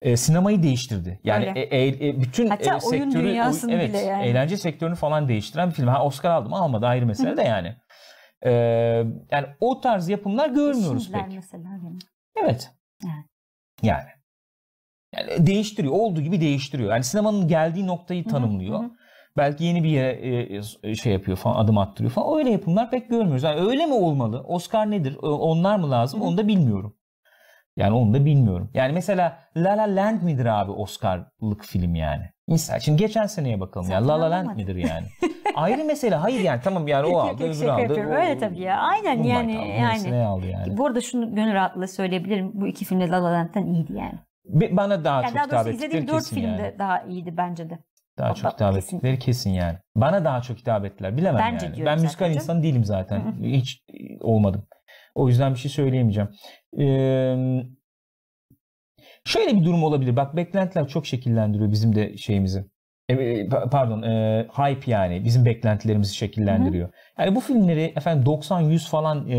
E, 0.03 0.17
sinemayı 0.17 0.63
değiştirdi. 0.63 1.21
Yani 1.25 1.49
Öyle. 1.49 1.61
e, 1.61 1.77
e, 1.77 2.09
e, 2.09 2.21
bütün 2.21 2.49
Hatta 2.49 2.71
e, 2.71 2.81
oyun 2.87 3.05
sektörü, 3.05 3.29
dünyasını 3.29 3.71
oy- 3.71 3.77
evet, 3.77 3.89
bile 3.89 3.99
yani. 3.99 4.25
eğlence 4.25 4.57
sektörünü 4.57 4.95
falan 4.95 5.29
değiştiren 5.29 5.69
bir 5.69 5.75
film. 5.75 5.89
Ha 5.89 6.05
Oscar 6.05 6.31
aldı 6.31 6.49
mı 6.49 6.57
almadı 6.57 6.87
ayrı 6.87 7.07
mesele 7.07 7.37
de 7.37 7.43
yani. 7.43 7.77
E, 8.43 8.51
yani 9.31 9.47
o 9.61 9.81
tarz 9.81 10.09
yapımlar 10.09 10.49
görmüyoruz 10.49 11.05
Şimdiler 11.05 11.25
pek. 11.27 11.35
mesela 11.37 11.77
gene. 11.83 11.99
Evet. 12.37 12.71
Yani. 13.05 13.25
Yani. 13.83 14.09
Yani 15.15 15.47
değiştiriyor. 15.47 15.95
Olduğu 15.95 16.21
gibi 16.21 16.41
değiştiriyor. 16.41 16.91
Yani 16.91 17.05
sinemanın 17.05 17.49
geldiği 17.49 17.87
noktayı 17.87 18.25
tanımlıyor. 18.25 18.79
hı 18.81 18.85
hı. 18.85 18.91
Belki 19.37 19.65
yeni 19.65 19.85
bir 19.85 19.89
yere 19.89 20.13
e, 20.13 20.61
e, 20.83 20.95
şey 20.95 21.13
yapıyor 21.13 21.37
falan, 21.37 21.65
adım 21.65 21.79
attırıyor 21.79 22.11
falan. 22.13 22.39
Öyle 22.39 22.51
yapımlar 22.51 22.91
pek 22.91 23.11
görmüyoruz. 23.11 23.43
Yani 23.43 23.61
öyle 23.61 23.87
mi 23.87 23.95
olmalı? 23.95 24.41
Oscar 24.41 24.91
nedir? 24.91 25.17
Onlar 25.23 25.77
mı 25.77 25.91
lazım? 25.91 26.21
Hı 26.21 26.25
hı. 26.25 26.29
Onu 26.29 26.39
da 26.39 26.49
bilmiyorum. 26.49 26.97
Yani 27.77 27.95
onu 27.95 28.15
da 28.15 28.25
bilmiyorum. 28.25 28.71
Yani 28.75 28.93
mesela 28.93 29.39
La 29.57 29.71
La 29.77 29.97
Land 29.97 30.23
midir 30.23 30.47
abi 30.47 30.71
Oscar'lık 30.71 31.65
film 31.65 31.95
yani? 31.95 32.25
Misal 32.49 32.79
şimdi 32.81 32.99
geçen 32.99 33.27
seneye 33.27 33.61
bakalım 33.61 33.91
ya. 33.91 34.01
Zaten 34.01 34.09
La 34.09 34.21
La 34.21 34.31
Land 34.31 34.33
alamadı. 34.33 34.57
midir 34.57 34.75
yani? 34.77 35.07
Ayrı 35.55 35.85
mesele. 35.85 36.15
Hayır 36.15 36.41
yani 36.41 36.61
tamam 36.65 36.89
yani 36.89 37.07
o 37.07 37.19
aldı, 37.19 37.45
öbürü 37.45 37.71
aldı. 37.71 37.81
yapıyorum. 37.83 38.13
o- 38.13 38.15
Öyle 38.15 38.39
tabii 38.39 38.61
ya. 38.61 38.79
Aynen 38.79 39.19
Moonlight 39.19 39.51
yani, 39.51 39.59
aldı, 39.59 40.09
yani. 40.09 40.25
aldı 40.25 40.47
yani. 40.47 40.77
Bu 40.77 40.87
arada 40.87 41.01
şunu 41.01 41.35
gönül 41.35 41.55
rahatlığı 41.55 41.89
söyleyebilirim. 41.89 42.51
Bu 42.55 42.67
iki 42.67 42.85
film 42.85 43.01
de 43.01 43.09
La 43.09 43.25
La 43.25 43.33
Land'den 43.33 43.67
iyiydi 43.67 43.93
yani. 43.93 44.15
Bana 44.77 45.05
daha 45.05 45.23
yani 45.23 45.27
çok 45.27 45.35
daha 45.37 45.45
hitap 45.47 45.67
ettikleri 45.69 46.07
dört 46.09 46.17
kesin 46.17 46.37
film 46.37 46.49
yani. 46.49 46.59
de 46.59 46.77
daha 46.79 47.03
iyiydi 47.03 47.37
bence 47.37 47.71
de. 47.71 47.79
Daha 48.19 48.31
Bak, 48.31 48.37
çok 48.37 48.53
hitap 48.53 48.75
kesin. 48.75 48.97
ettikleri 48.97 49.19
kesin 49.19 49.51
yani. 49.51 49.79
Bana 49.97 50.25
daha 50.25 50.43
çok 50.43 50.59
hitap 50.59 50.85
ettiler. 50.85 51.17
Bilemem 51.17 51.41
Bence 51.53 51.67
yani. 51.67 51.85
Ben 51.85 52.01
müzikal 52.01 52.31
insan 52.35 52.63
değilim 52.63 52.85
zaten. 52.85 53.19
Hı 53.21 53.29
hı. 53.29 53.45
Hiç 53.45 53.83
olmadım. 54.21 54.63
O 55.15 55.29
yüzden 55.29 55.55
bir 55.55 55.59
şey 55.59 55.71
söyleyemeyeceğim. 55.71 56.29
Ee, 56.79 57.63
şöyle 59.25 59.61
bir 59.61 59.65
durum 59.65 59.85
olabilir. 59.85 60.17
Bak 60.17 60.37
beklentiler 60.37 60.89
çok 60.89 61.07
şekillendiriyor 61.07 61.71
bizim 61.71 61.95
de 61.95 62.17
şeyimizi. 62.17 62.65
E, 63.09 63.15
e, 63.15 63.47
pa- 63.49 63.71
pardon, 63.71 64.03
e, 64.03 64.47
hype 64.57 64.91
yani 64.91 65.25
bizim 65.25 65.45
beklentilerimizi 65.45 66.15
şekillendiriyor. 66.15 66.93
Yani 67.19 67.35
bu 67.37 67.41
filmleri 67.41 67.93
efendim 67.97 68.25
90-100 68.27 68.89
falan 68.91 69.29
e, 69.29 69.39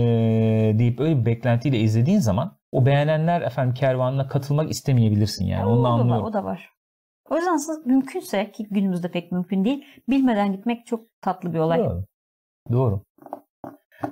deyip 0.80 1.00
öyle 1.00 1.20
bir 1.20 1.26
beklentiyle 1.26 1.80
izlediğin 1.80 2.20
zaman 2.20 2.58
o 2.72 2.86
beğenenler 2.86 3.42
efendim 3.42 3.74
kervanına 3.74 4.28
katılmak 4.28 4.72
istemeyebilirsin 4.72 5.46
yani. 5.46 5.60
Ya, 5.60 5.68
Onu 5.68 5.80
o, 5.80 5.84
da 5.84 5.90
var, 5.90 6.00
anlıyorum. 6.00 6.26
o 6.26 6.34
da 6.34 6.44
var. 6.44 6.70
O 7.30 7.36
yüzden 7.36 7.54
aslında 7.54 7.80
mümkünse 7.86 8.52
ki 8.52 8.68
günümüzde 8.72 9.12
pek 9.12 9.32
mümkün 9.32 9.66
değil. 9.66 9.86
Bilmeden 10.10 10.52
gitmek 10.52 10.86
çok 10.86 11.02
tatlı 11.22 11.54
bir 11.54 11.60
olay. 11.60 11.80
Doğru. 11.80 12.04
Doğru. 12.72 13.02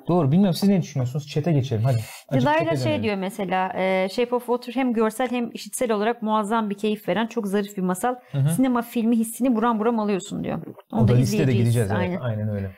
Doğru. 0.07 0.31
Bilmiyorum 0.31 0.53
siz 0.59 0.69
ne 0.69 0.81
düşünüyorsunuz? 0.81 1.27
Chat'e 1.27 1.51
geçelim 1.51 1.83
hadi. 1.83 1.97
Chat'e 2.43 2.77
şey 2.77 3.03
diyor 3.03 3.15
mesela 3.15 3.73
e, 3.75 4.09
Shape 4.09 4.35
of 4.35 4.45
Water 4.45 4.73
hem 4.73 4.93
görsel 4.93 5.31
hem 5.31 5.51
işitsel 5.53 5.91
olarak 5.91 6.21
muazzam 6.21 6.69
bir 6.69 6.77
keyif 6.77 7.07
veren 7.07 7.27
çok 7.27 7.47
zarif 7.47 7.77
bir 7.77 7.81
masal. 7.81 8.15
Hı 8.31 8.37
hı. 8.37 8.49
Sinema 8.49 8.81
filmi 8.81 9.17
hissini 9.17 9.55
buram 9.55 9.79
buram 9.79 9.99
alıyorsun 9.99 10.43
diyor. 10.43 10.65
Onu 10.91 11.03
O 11.03 11.07
da 11.07 11.13
listede 11.13 11.41
izleyeceğiz. 11.41 11.59
gideceğiz. 11.59 11.91
Evet. 11.91 11.99
Aynen. 12.01 12.19
Aynen 12.19 12.49
öyle. 12.49 12.71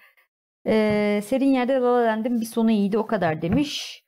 E, 0.68 1.22
serin 1.26 1.54
yerde 1.54 1.74
La 1.74 1.94
La 1.94 2.08
Land'in 2.08 2.42
bir 2.42 2.46
sonu 2.46 2.72
iyiydi 2.72 2.98
o 2.98 3.06
kadar 3.08 3.42
demiş. 3.42 4.04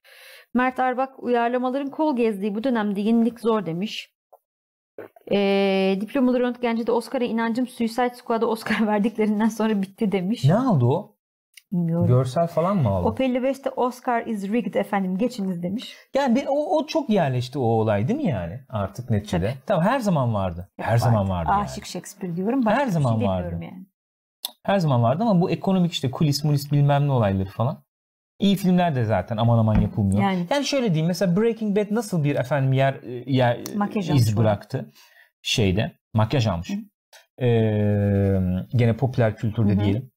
Mert 0.53 0.79
Arbak 0.79 1.23
uyarlamaların 1.23 1.89
kol 1.89 2.15
gezdiği 2.15 2.55
bu 2.55 2.63
dönemde 2.63 3.01
yenilik 3.01 3.39
zor 3.39 3.65
demiş. 3.65 4.09
E, 5.31 5.97
diplomalı 6.01 6.39
röntgenci 6.39 6.87
de 6.87 6.91
Oscar'a 6.91 7.25
inancım 7.25 7.67
Suicide 7.67 8.13
Squad'a 8.15 8.45
Oscar 8.45 8.87
verdiklerinden 8.87 9.49
sonra 9.49 9.81
bitti 9.81 10.11
demiş. 10.11 10.45
Ne 10.45 10.55
aldı 10.55 10.85
o? 10.85 11.14
Bilmiyorum. 11.75 12.07
Görsel 12.07 12.47
falan 12.47 12.77
mı 12.77 12.89
aldı? 12.89 13.07
O 13.07 13.15
55'te 13.15 13.69
Oscar 13.69 14.25
is 14.25 14.43
rigged 14.43 14.73
efendim 14.73 15.17
geçiniz 15.17 15.63
demiş. 15.63 15.95
Yani 16.13 16.35
bir, 16.35 16.45
o, 16.47 16.77
o 16.77 16.85
çok 16.85 17.09
yerleşti 17.09 17.59
o 17.59 17.63
olay 17.63 18.07
değil 18.07 18.19
mi 18.19 18.29
yani 18.29 18.59
artık 18.69 19.09
neticede? 19.09 19.47
Tabii. 19.47 19.57
Tamam 19.65 19.85
her 19.85 19.99
zaman 19.99 20.33
vardı. 20.33 20.69
Her 20.79 20.97
zaman 20.97 21.29
vardı 21.29 21.49
yani. 21.51 21.63
Aşık 21.63 21.85
Shakespeare 21.85 22.35
diyorum. 22.35 22.65
Başka 22.65 22.81
Her 22.81 22.87
zaman 22.87 23.19
şey 23.19 23.27
vardı. 23.27 23.49
Yani. 23.51 23.85
Her 24.63 24.79
zaman 24.79 25.03
vardı 25.03 25.23
ama 25.23 25.41
bu 25.41 25.51
ekonomik 25.51 25.91
işte 25.91 26.11
kulis 26.11 26.43
mulis 26.43 26.71
bilmem 26.71 27.07
ne 27.07 27.11
olayları 27.11 27.49
falan. 27.49 27.83
İyi 28.39 28.55
filmler 28.55 28.95
de 28.95 29.05
zaten 29.05 29.37
aman 29.37 29.57
aman 29.57 29.81
yapılmıyor. 29.81 30.21
Yani. 30.21 30.47
Yani 30.49 30.65
şöyle 30.65 30.87
diyeyim 30.87 31.07
mesela 31.07 31.37
Breaking 31.37 31.77
Bad 31.77 31.87
nasıl 31.91 32.23
bir 32.23 32.35
efendim 32.35 32.73
yer, 32.73 33.01
yer 33.25 33.59
Makyaj 33.75 34.09
iz 34.09 34.37
bıraktı 34.37 34.91
şeyde. 35.41 35.91
Makyaj 36.13 36.47
almış. 36.47 36.69
Hı. 36.69 37.45
Ee, 37.45 38.39
gene 38.75 38.97
popüler 38.97 39.35
kültürde 39.35 39.71
Hı 39.71 39.75
hı. 39.75 39.79
diyelim. 39.79 40.11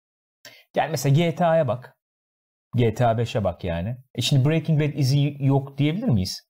Yani 0.77 0.91
mesela 0.91 1.15
GTA'ya 1.15 1.69
bak. 1.69 1.95
GTA 2.75 3.19
5'e 3.19 3.45
bak 3.45 3.65
yani. 3.65 3.97
E 4.15 4.23
şimdi 4.23 4.49
Breaking 4.49 4.81
Bad 4.81 4.93
izi 4.99 5.37
yok 5.41 5.79
diyebilir 5.79 6.09
miyiz? 6.09 6.49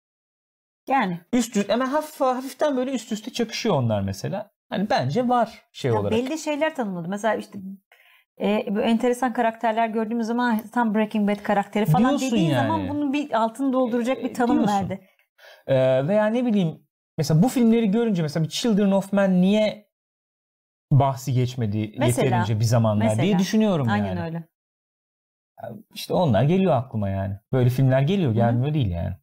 Yani. 0.88 1.20
Üst 1.32 1.56
üste 1.56 1.72
hemen 1.72 1.86
hafif, 1.86 2.20
hafiften 2.20 2.76
böyle 2.76 2.90
üst 2.92 3.12
üste 3.12 3.32
çakışıyor 3.32 3.74
onlar 3.74 4.00
mesela. 4.00 4.50
Hani 4.68 4.90
bence 4.90 5.28
var 5.28 5.62
şey 5.72 5.90
Ya 5.90 6.00
olarak. 6.00 6.12
belli 6.12 6.38
şeyler 6.38 6.74
tanımladı. 6.74 7.08
Mesela 7.08 7.34
işte 7.34 7.58
e, 8.40 8.74
böyle 8.74 8.86
enteresan 8.86 9.32
karakterler 9.32 9.88
gördüğümüz 9.88 10.26
zaman 10.26 10.60
tam 10.74 10.94
Breaking 10.94 11.30
Bad 11.30 11.42
karakteri 11.42 11.86
falan 11.86 12.08
Diyorsun 12.08 12.30
dediğin 12.30 12.50
yani. 12.50 12.68
zaman 12.68 12.88
bunun 12.88 13.12
bir 13.12 13.32
altını 13.32 13.72
dolduracak 13.72 14.24
bir 14.24 14.34
tanım 14.34 14.56
diyorsun. 14.56 14.74
verdi. 14.74 15.00
Ee, 15.66 16.08
veya 16.08 16.26
ne 16.26 16.46
bileyim 16.46 16.86
mesela 17.18 17.42
bu 17.42 17.48
filmleri 17.48 17.90
görünce 17.90 18.22
mesela 18.22 18.44
bir 18.44 18.50
Children 18.50 18.90
of 18.90 19.12
Men 19.12 19.42
niye 19.42 19.87
bahsi 20.92 21.32
geçmedi 21.32 21.94
Mesela, 21.98 22.24
yeterince 22.26 22.60
bir 22.60 22.64
zamanlar 22.64 23.06
diye 23.06 23.16
mesela. 23.16 23.38
düşünüyorum 23.38 23.88
Aynen 23.88 24.06
yani. 24.06 24.20
öyle. 24.22 24.44
İşte 25.94 26.14
onlar 26.14 26.42
geliyor 26.42 26.72
aklıma 26.72 27.08
yani. 27.08 27.36
Böyle 27.52 27.70
filmler 27.70 28.02
geliyor 28.02 28.32
gelmiyor 28.34 28.74
değil 28.74 28.90
yani. 28.90 29.14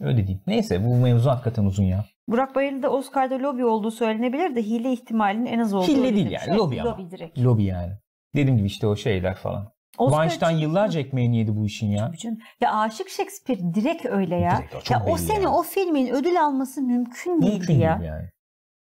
Öyle 0.00 0.16
diyeyim. 0.26 0.42
Neyse 0.46 0.84
bu 0.84 0.96
mevzu 0.96 1.30
hakikaten 1.30 1.64
uzun 1.64 1.84
ya. 1.84 2.04
Burak 2.28 2.54
Bayırlı'da 2.54 2.90
Oscar'da 2.90 3.38
lobi 3.38 3.64
olduğu 3.64 3.90
söylenebilir 3.90 4.56
de 4.56 4.62
hile 4.62 4.92
ihtimalinin 4.92 5.46
en 5.46 5.58
az 5.58 5.74
olduğu. 5.74 5.86
Hile 5.86 6.14
değil 6.16 6.30
yani, 6.30 6.44
Evet, 6.48 6.58
lobi 6.58 6.82
ama. 6.82 6.90
Lobi 6.90 7.10
direkt. 7.10 7.38
Lobi 7.38 7.64
yani. 7.64 7.92
Dediğim 8.34 8.56
gibi 8.56 8.66
işte 8.66 8.86
o 8.86 8.96
şeyler 8.96 9.34
falan. 9.34 9.72
Oscar 9.98 10.22
Weinstein 10.22 10.56
için- 10.56 10.68
yıllarca 10.68 11.00
ekmeğini 11.00 11.36
yedi 11.38 11.56
bu 11.56 11.66
işin 11.66 11.86
ya. 11.90 12.06
Tabii. 12.22 12.36
Ya 12.60 12.74
Aşık 12.74 13.08
Shakespeare 13.08 13.74
direkt 13.74 14.06
öyle 14.06 14.36
ya. 14.36 14.58
Direkt 14.58 14.90
o 14.90 14.94
ya 14.94 15.04
o 15.06 15.16
sene 15.16 15.36
yani. 15.36 15.48
o 15.48 15.62
filmin 15.62 16.08
ödül 16.08 16.40
alması 16.44 16.82
mümkün 16.82 17.42
değildi 17.42 17.52
Mümkün 17.58 17.74
ya. 17.78 17.98
değil 18.00 18.10
yani. 18.10 18.28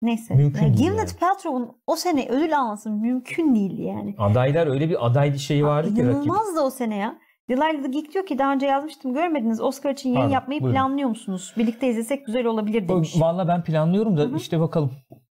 Neyse. 0.03 0.35
Mümkün 0.35 0.63
Yani 0.63 0.77
değil 0.77 0.91
Gwyneth 0.91 1.13
yani. 1.13 1.21
Paltrow'un 1.21 1.73
o 1.87 1.97
sene 1.97 2.29
ödül 2.29 2.59
alması 2.59 2.91
mümkün 2.91 3.55
değildi 3.55 3.83
yani. 3.83 4.15
Adaylar 4.19 4.67
öyle 4.67 4.89
bir 4.91 5.07
aday 5.07 5.39
şeyi 5.39 5.65
vardı 5.65 5.95
ki 5.95 6.07
rakip. 6.09 6.33
Da 6.57 6.65
o 6.65 6.71
sene 6.71 6.97
ya. 6.97 7.19
Delilah 7.49 7.83
the 7.83 7.89
Geek 7.89 8.15
diyor 8.15 8.27
ki 8.27 8.39
daha 8.39 8.53
önce 8.53 8.67
yazmıştım 8.67 9.15
görmediniz. 9.15 9.61
Oscar 9.61 9.91
için 9.91 10.09
yayın 10.09 10.21
Pardon, 10.21 10.35
yapmayı 10.35 10.61
buyurun. 10.61 10.75
planlıyor 10.75 11.09
musunuz? 11.09 11.55
Birlikte 11.59 11.89
izlesek 11.89 12.27
güzel 12.27 12.47
olabilir 12.47 12.89
demiş. 12.89 13.15
Valla 13.21 13.49
ben 13.49 13.63
planlıyorum 13.65 14.17
da 14.17 14.21
Hı 14.23 14.27
hı. 14.27 14.37
işte 14.37 14.61
bakalım. 14.61 14.93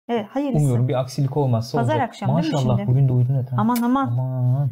Evet 0.08 0.26
hayırlısı. 0.30 0.64
Umuyorum 0.64 0.88
bir 0.88 1.00
aksilik 1.00 1.36
olmazsa 1.36 1.78
Pazar 1.78 1.94
olacak. 1.94 2.08
akşam 2.08 2.28
değil 2.36 2.48
mi 2.48 2.52
Maşallah 2.52 2.78
şimdi? 2.78 2.90
bugün 2.90 3.08
de 3.08 3.38
et. 3.40 3.52
ha. 3.52 3.56
Aman 3.58 3.76
aman. 3.82 4.06
Aman. 4.06 4.70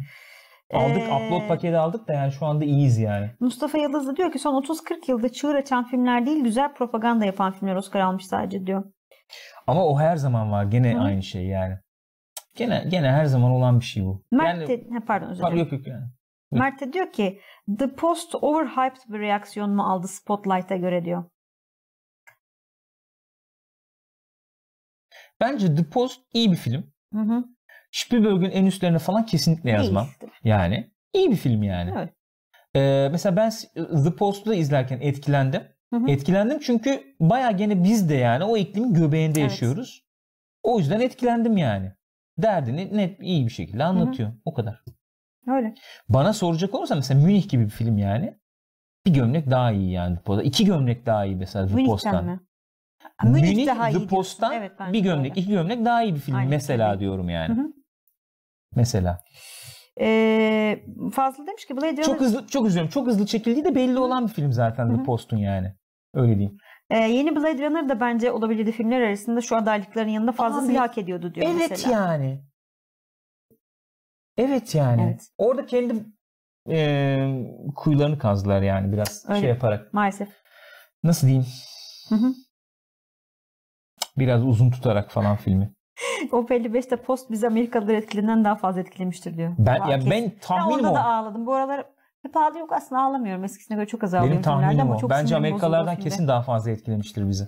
Aldık 0.73 1.01
Ee, 1.09 1.25
upload 1.25 1.47
paketi 1.47 1.77
aldık 1.77 2.07
da 2.07 2.13
yani 2.13 2.31
şu 2.31 2.45
anda 2.45 2.65
iyiyiz 2.65 2.97
yani. 2.97 3.29
Mustafa 3.39 3.77
Yıldız 3.77 4.07
da 4.07 4.15
diyor 4.15 4.31
ki 4.31 4.39
son 4.39 4.61
30-40 4.61 5.11
yılda 5.11 5.29
çığır 5.29 5.55
açan 5.55 5.83
filmler 5.83 6.25
değil 6.25 6.43
güzel 6.43 6.73
propaganda 6.73 7.25
yapan 7.25 7.51
filmler 7.51 7.75
Oscar 7.75 7.99
almış 7.99 8.25
sadece 8.25 8.67
diyor. 8.67 8.83
Ama 9.67 9.85
o 9.85 9.99
her 9.99 10.15
zaman 10.15 10.51
var. 10.51 10.63
Gene 10.63 10.95
Hı 10.95 10.99
aynı 10.99 11.23
şey 11.23 11.45
yani. 11.45 11.77
Gene 12.55 12.85
gene 12.89 13.11
her 13.11 13.25
zaman 13.25 13.51
olan 13.51 13.79
bir 13.79 13.85
şey 13.85 14.05
bu. 14.05 14.23
Mert 14.31 14.59
yani, 14.59 14.67
de, 14.67 15.05
pardon 15.07 15.29
özür 15.29 15.43
dilerim. 15.43 15.57
yok 15.57 15.71
yok 15.71 15.87
yani. 15.87 16.05
Mert 16.51 16.81
de 16.81 16.93
diyor 16.93 17.11
ki 17.11 17.41
The 17.79 17.95
Post 17.95 18.35
overhyped 18.35 19.01
bir 19.07 19.19
reaksiyon 19.19 19.75
mu 19.75 19.83
aldı 19.83 20.07
Spotlight'a 20.07 20.75
göre 20.75 21.05
diyor. 21.05 21.23
Bence 25.39 25.75
The 25.75 25.83
Post 25.83 26.21
iyi 26.33 26.51
bir 26.51 26.57
film. 26.57 26.93
Hı 27.13 27.19
hı. 27.19 27.43
Spielberg'ün 27.91 28.51
en 28.51 28.65
üstlerine 28.65 28.99
falan 28.99 29.25
kesinlikle 29.25 29.69
yazmam. 29.69 30.07
Değil. 30.21 30.33
Yani 30.43 30.91
iyi 31.13 31.31
bir 31.31 31.35
film 31.35 31.63
yani. 31.63 31.91
Evet. 31.97 32.13
Ee, 32.75 33.09
mesela 33.11 33.35
ben 33.35 33.51
The 34.03 34.15
Post'u 34.15 34.53
izlerken 34.53 34.99
etkilendim. 35.01 35.63
Hı 35.93 35.97
hı. 35.97 36.11
Etkilendim 36.11 36.59
çünkü 36.59 37.03
baya 37.19 37.51
gene 37.51 37.83
biz 37.83 38.09
de 38.09 38.15
yani 38.15 38.43
o 38.43 38.57
iklimin 38.57 38.93
göbeğinde 38.93 39.41
Evet. 39.41 39.51
yaşıyoruz. 39.51 40.03
O 40.63 40.79
yüzden 40.79 40.99
etkilendim 40.99 41.57
yani. 41.57 41.91
Derdini 42.37 42.97
net 42.97 43.19
iyi 43.21 43.45
bir 43.45 43.51
şekilde 43.51 43.83
anlatıyor. 43.83 44.31
O 44.45 44.53
kadar. 44.53 44.83
Öyle. 45.47 45.73
Bana 46.09 46.33
soracak 46.33 46.75
olursa 46.75 46.95
mesela 46.95 47.25
Münih 47.25 47.49
gibi 47.49 47.65
bir 47.65 47.69
film 47.69 47.97
yani. 47.97 48.37
Bir 49.05 49.13
gömlek 49.13 49.51
daha 49.51 49.71
iyi 49.71 49.91
yani 49.91 50.17
Post'tan. 50.19 50.45
İki 50.45 50.65
gömlek 50.65 51.05
daha 51.05 51.25
iyi 51.25 51.35
mesela 51.35 51.65
Münih'ten 51.65 51.85
Post'tan. 51.85 52.25
mi? 52.25 52.39
Münih, 53.23 53.41
Münih 53.41 53.67
daha 53.67 53.89
iyi. 53.89 54.07
Post'tan 54.07 54.53
Evet, 54.53 54.71
bir 54.93 54.99
gömlek, 54.99 55.31
öyle. 55.31 55.41
iki 55.41 55.51
gömlek 55.51 55.85
daha 55.85 56.03
iyi 56.03 56.15
bir 56.15 56.19
film 56.19 56.35
Aynen, 56.35 56.49
mesela 56.49 56.99
diyorum 56.99 57.29
yani. 57.29 57.55
Hı 57.55 57.61
hı. 57.61 57.73
Mesela. 58.75 59.19
Ee, 59.99 60.83
Fazıl 61.13 61.47
demiş 61.47 61.65
ki 61.65 61.77
Blade 61.77 61.91
Runner 61.91 62.03
Çok 62.03 62.21
hızlı 62.21 62.47
çok 62.47 62.65
üzülüyorum. 62.65 62.89
Çok 62.91 63.07
hızlı 63.07 63.25
çekildiği 63.25 63.65
de 63.65 63.75
belli 63.75 63.99
olan 63.99 64.27
bir 64.27 64.31
film 64.33 64.51
zaten 64.53 64.85
Hı 64.89 64.93
The 64.95 64.99
hı. 65.01 65.03
Post'un 65.03 65.37
yani. 65.37 65.75
Öyle 66.13 66.35
diyeyim. 66.37 66.57
Ee, 66.89 66.97
yeni 66.97 67.35
Blade 67.35 67.65
Runner 67.69 67.89
da 67.89 67.99
bence 67.99 68.31
olabilirdi 68.31 68.71
filmler 68.71 69.01
arasında 69.01 69.41
şu 69.41 69.55
adaylıkların 69.55 70.09
yanında 70.09 70.31
fazlasıyla 70.31 70.81
hak 70.81 70.97
ediyordu 70.97 71.35
diyor 71.35 71.47
evet 71.49 71.69
mesela. 71.69 71.91
yani. 71.93 72.43
Evet 74.37 74.75
yani. 74.75 75.01
Evet. 75.03 75.27
Orada 75.37 75.65
kendi 75.65 76.05
e, 76.69 77.27
kuyularını 77.75 78.19
kazdılar 78.19 78.61
yani 78.61 78.91
biraz 78.93 79.25
Öyle. 79.29 79.39
şey 79.39 79.49
yaparak. 79.49 79.93
Maalesef. 79.93 80.29
Nasıl 81.03 81.27
diyeyim? 81.27 81.45
Hı 82.09 82.15
hı. 82.15 82.33
Biraz 84.17 84.43
uzun 84.45 84.71
tutarak 84.71 85.11
falan 85.11 85.35
filmi. 85.35 85.73
O 86.31 86.41
55'te 86.41 86.95
post 86.95 87.31
bizi 87.31 87.47
Amerikalılar 87.47 87.93
etkilerinden 87.93 88.43
daha 88.45 88.55
fazla 88.55 88.81
etkilemiştir 88.81 89.37
diyor. 89.37 89.55
Ben 89.57 89.79
Aa, 89.81 89.91
ya 89.91 89.95
kesin. 89.97 90.11
ben 90.11 90.23
Ben 90.23 90.39
tahminim 90.41 90.75
orada 90.79 90.91
o. 90.91 90.95
da 90.95 91.03
ağladım. 91.05 91.45
Bu 91.45 91.53
aralar 91.53 91.85
hep 92.23 92.37
ağlı 92.37 92.59
yok 92.59 92.71
aslında 92.73 93.01
ağlamıyorum. 93.01 93.43
Eskisine 93.43 93.77
göre 93.77 93.87
çok 93.87 94.03
az 94.03 94.13
ağlıyorum 94.13 94.31
Benim 94.31 94.41
tahminim 94.41 94.91
o. 94.91 95.09
Bence 95.09 95.35
Amerikalılardan 95.35 95.95
kesin 95.95 96.27
daha 96.27 96.41
fazla 96.41 96.71
etkilemiştir 96.71 97.29
bizi. 97.29 97.47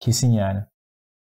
Kesin 0.00 0.32
yani. 0.32 0.60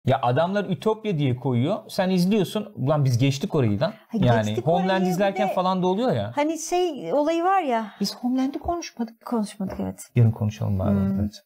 Ya 0.04 0.20
adamlar 0.22 0.64
Ütopya 0.64 1.18
diye 1.18 1.36
koyuyor. 1.36 1.78
Sen 1.88 2.10
izliyorsun. 2.10 2.72
Ulan 2.76 3.04
biz 3.04 3.18
geçtik 3.18 3.54
orayı 3.54 3.80
lan. 3.80 3.90
Ha, 4.08 4.18
Yani 4.20 4.46
geçtik 4.46 4.66
Homeland 4.66 5.06
izlerken 5.06 5.48
de- 5.48 5.54
falan 5.54 5.82
da 5.82 5.86
oluyor 5.86 6.12
ya. 6.12 6.32
Hani 6.34 6.58
şey 6.58 7.12
olayı 7.12 7.44
var 7.44 7.60
ya 7.62 7.92
Biz 8.00 8.16
Homeland'i 8.16 8.58
konuşmadık. 8.58 9.24
konuşmadık 9.26 9.80
evet. 9.80 10.10
Yarın 10.14 10.30
konuşalım 10.30 10.78
bari. 10.78 10.90
Hmm. 10.90 11.20
Evet. 11.20 11.42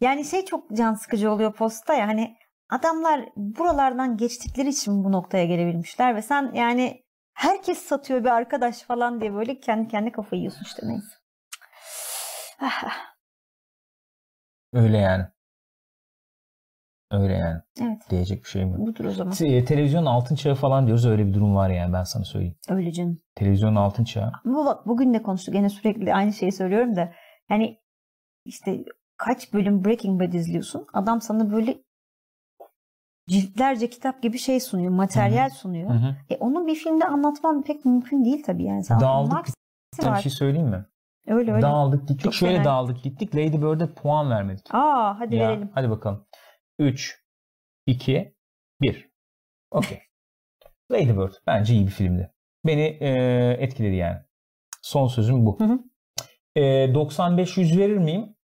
Yani 0.00 0.24
şey 0.24 0.44
çok 0.44 0.76
can 0.76 0.94
sıkıcı 0.94 1.30
oluyor 1.32 1.52
posta 1.52 1.94
ya 1.94 2.06
hani 2.06 2.36
adamlar 2.70 3.20
buralardan 3.36 4.16
geçtikleri 4.16 4.68
için 4.68 5.04
bu 5.04 5.12
noktaya 5.12 5.44
gelebilmişler 5.46 6.14
ve 6.16 6.22
sen 6.22 6.52
yani 6.54 7.02
herkes 7.38 7.78
satıyor 7.78 8.20
bir 8.20 8.28
arkadaş 8.28 8.82
falan 8.82 9.20
diye 9.20 9.34
böyle 9.34 9.60
kendi 9.60 9.88
kendi 9.88 10.12
kafayı 10.12 10.40
yiyorsun 10.42 10.62
işte 10.64 10.82
neyse. 10.88 11.14
Ah, 12.60 12.96
Öyle 14.72 14.98
yani. 14.98 15.24
Öyle 17.10 17.32
yani. 17.32 17.60
evet 17.80 18.02
Diyecek 18.10 18.44
bir 18.44 18.48
şeyim 18.48 18.68
yok. 18.70 18.78
budur 18.86 19.04
o 19.04 19.10
zaman. 19.10 19.32
Te- 19.34 19.64
Televizyonun 19.64 20.06
altın 20.06 20.34
çağı 20.34 20.54
falan 20.54 20.86
diyoruz. 20.86 21.06
Öyle 21.06 21.26
bir 21.26 21.34
durum 21.34 21.54
var 21.56 21.70
yani 21.70 21.92
ben 21.92 22.02
sana 22.04 22.24
söyleyeyim. 22.24 22.56
Öyle 22.68 22.92
canım. 22.92 23.20
Televizyonun 23.34 23.76
altın 23.76 24.04
çağı. 24.04 24.32
Ama 24.44 24.64
bak 24.66 24.86
bugün 24.86 25.14
de 25.14 25.22
konuştuk. 25.22 25.54
Gene 25.54 25.68
sürekli 25.68 26.14
aynı 26.14 26.32
şeyi 26.32 26.52
söylüyorum 26.52 26.96
da. 26.96 27.12
Yani 27.50 27.80
işte 28.44 28.84
kaç 29.16 29.52
bölüm 29.52 29.84
Breaking 29.84 30.22
Bad 30.22 30.32
izliyorsun. 30.32 30.86
Adam 30.92 31.20
sana 31.20 31.52
böyle 31.52 31.78
ciltlerce 33.28 33.90
kitap 33.90 34.22
gibi 34.22 34.38
şey 34.38 34.60
sunuyor. 34.60 34.90
Materyal 34.90 35.50
sunuyor. 35.50 35.90
Hı 35.90 35.94
hı. 35.94 36.16
E 36.30 36.36
onu 36.36 36.66
bir 36.66 36.74
filmde 36.74 37.04
anlatman 37.04 37.62
pek 37.62 37.84
mümkün 37.84 38.24
değil 38.24 38.42
tabii 38.42 38.64
yani. 38.64 38.84
Sen 38.84 39.00
Dağıldık 39.00 39.46
bir 39.98 40.20
şey 40.22 40.32
söyleyeyim 40.32 40.68
mi? 40.68 40.86
Öyle 41.26 41.52
öyle. 41.52 41.62
Dağıldık 41.62 42.00
gittik. 42.08 42.20
Çok 42.24 42.34
Şöyle 42.34 42.54
fena. 42.56 42.64
dağıldık 42.64 43.02
gittik. 43.02 43.34
Lady 43.34 43.56
Bird'e 43.62 43.92
puan 43.94 44.30
vermedik. 44.30 44.74
Aa 44.74 45.20
hadi 45.20 45.36
Ya, 45.36 45.48
verelim. 45.48 45.70
Hadi 45.74 45.90
bakalım. 45.90 46.26
3, 46.78 47.24
2, 47.86 48.34
1. 48.80 49.10
Okey. 49.70 49.98
Lady 50.92 51.08
Bird 51.16 51.32
bence 51.46 51.74
iyi 51.74 51.86
bir 51.86 51.90
filmdi. 51.90 52.32
beni 52.66 52.80
e, 53.00 53.08
etkiledi 53.58 53.94
yani. 53.94 54.18
Son 54.82 55.06
sözüm 55.06 55.46
bu. 55.46 55.60
Hı 55.60 55.64
hı. 55.64 55.78
E, 56.56 56.60
95-100 56.94 57.78
verir 57.78 57.96
miyim? 57.98 58.34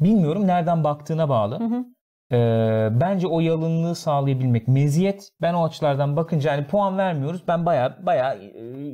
Bilmiyorum. 0.00 0.46
Nereden 0.46 0.84
baktığına 0.84 1.28
bağlı. 1.28 1.60
Hı 1.60 1.64
hı. 1.64 1.84
Ee, 2.32 2.88
bence 3.00 3.26
o 3.26 3.40
yalınlığı 3.40 3.94
sağlayabilmek 3.94 4.68
meziyet. 4.68 5.28
Ben 5.40 5.54
o 5.54 5.64
açılardan 5.64 6.16
bakınca 6.16 6.52
hani 6.52 6.66
puan 6.66 6.98
vermiyoruz. 6.98 7.42
Ben 7.48 7.66
baya 7.66 7.98
baya 8.06 8.36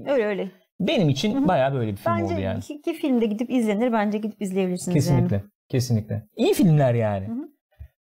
Öyle 0.08 0.24
öyle. 0.26 0.50
benim 0.80 1.08
için 1.08 1.34
Hı 1.34 1.38
hı. 1.44 1.48
baya 1.48 1.72
böyle 1.74 1.90
bir 1.92 1.96
film 1.96 2.12
Bence 2.14 2.34
oldu 2.34 2.40
yani. 2.42 2.58
iki, 2.58 2.74
iki 2.74 2.94
filmde 2.94 3.26
gidip 3.26 3.50
izlenir. 3.50 3.92
Bence 3.92 4.18
gidip 4.18 4.42
izleyebilirsiniz 4.42 4.94
Kesinlikle. 4.94 5.36
yani. 5.36 5.44
Kesinlikle. 5.68 6.22
İyi 6.36 6.54
filmler 6.54 6.94
yani. 6.94 7.26
Hı 7.28 7.32
hı. 7.32 7.48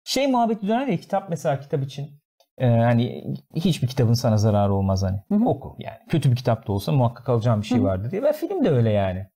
Şey 0.04 0.28
muhabbeti 0.28 0.68
döner 0.68 0.88
ya 0.88 0.98
kitap 0.98 1.30
mesela 1.30 1.60
kitap 1.60 1.84
için 1.84 2.10
e, 2.58 2.68
hani 2.68 3.24
hiçbir 3.56 3.88
kitabın 3.88 4.14
sana 4.14 4.38
zararı 4.38 4.74
olmaz 4.74 5.04
hani. 5.04 5.18
Hı 5.30 5.36
hı. 5.46 5.50
Oku 5.50 5.76
yani. 5.80 5.98
Kötü 6.10 6.32
bir 6.32 6.36
kitap 6.36 6.68
da 6.68 6.72
olsa 6.72 6.92
muhakkak 6.92 7.30
alacağım 7.30 7.62
bir 7.62 7.66
şey 7.66 7.78
Hı 7.78 7.82
hı. 7.82 7.86
vardır 7.86 8.12
diye. 8.12 8.24
Ve 8.24 8.34
film 8.34 8.66
de 8.66 8.70
öyle 8.70 8.90
yani. 8.90 9.28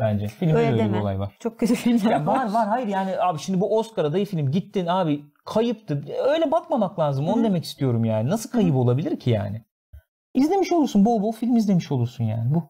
Bence. 0.00 0.26
Filmde 0.28 0.54
Öyle 0.54 0.68
öyle 0.70 0.78
deme. 0.78 0.96
bir 0.96 1.00
olay 1.02 1.18
var. 1.18 1.36
Çok 1.40 1.58
kötü 1.60 1.74
filmler 1.74 2.10
Ya 2.10 2.26
var 2.26 2.52
var 2.52 2.68
hayır 2.68 2.86
yani 2.86 3.20
abi 3.20 3.38
şimdi 3.38 3.60
bu 3.60 3.78
Oscar 3.78 4.04
adayı 4.04 4.26
film 4.26 4.50
gittin 4.50 4.86
abi 4.86 5.24
kayıptı. 5.46 6.04
Öyle 6.28 6.50
bakmamak 6.50 6.98
lazım. 6.98 7.28
Onu 7.28 7.40
Hı 7.40 7.44
demek 7.44 7.64
istiyorum 7.64 8.04
yani. 8.04 8.28
Nasıl 8.30 8.50
kayıp 8.50 8.76
olabilir 8.76 9.20
ki 9.20 9.30
yani? 9.30 9.64
İzlemiş 10.34 10.72
olursun. 10.72 11.04
Bol 11.04 11.22
bol 11.22 11.32
film 11.32 11.56
izlemiş 11.56 11.92
olursun 11.92 12.24
yani. 12.24 12.54
Bu. 12.54 12.62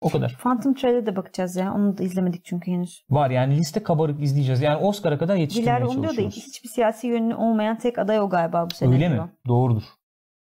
O 0.00 0.08
kadar. 0.08 0.36
Phantom 0.42 0.74
Thread'e 0.74 1.06
de 1.06 1.16
bakacağız 1.16 1.56
ya. 1.56 1.74
Onu 1.74 1.98
da 1.98 2.02
izlemedik 2.02 2.44
çünkü 2.44 2.70
henüz. 2.70 3.04
Var 3.10 3.30
yani 3.30 3.56
liste 3.56 3.82
kabarık 3.82 4.22
izleyeceğiz. 4.22 4.62
Yani 4.62 4.76
Oscar'a 4.76 5.18
kadar 5.18 5.36
yetiştirmeye 5.36 5.76
Dilara 5.76 5.84
onu 5.88 5.92
diyor 5.92 6.04
da 6.04 6.08
çalışıyoruz. 6.08 6.36
hiçbir 6.48 6.68
siyasi 6.68 7.06
yönü 7.06 7.34
olmayan 7.34 7.78
tek 7.78 7.98
aday 7.98 8.20
o 8.20 8.28
galiba 8.28 8.70
bu 8.70 8.74
sene. 8.74 8.94
Öyle 8.94 9.08
mi? 9.08 9.20
Doğrudur. 9.48 9.82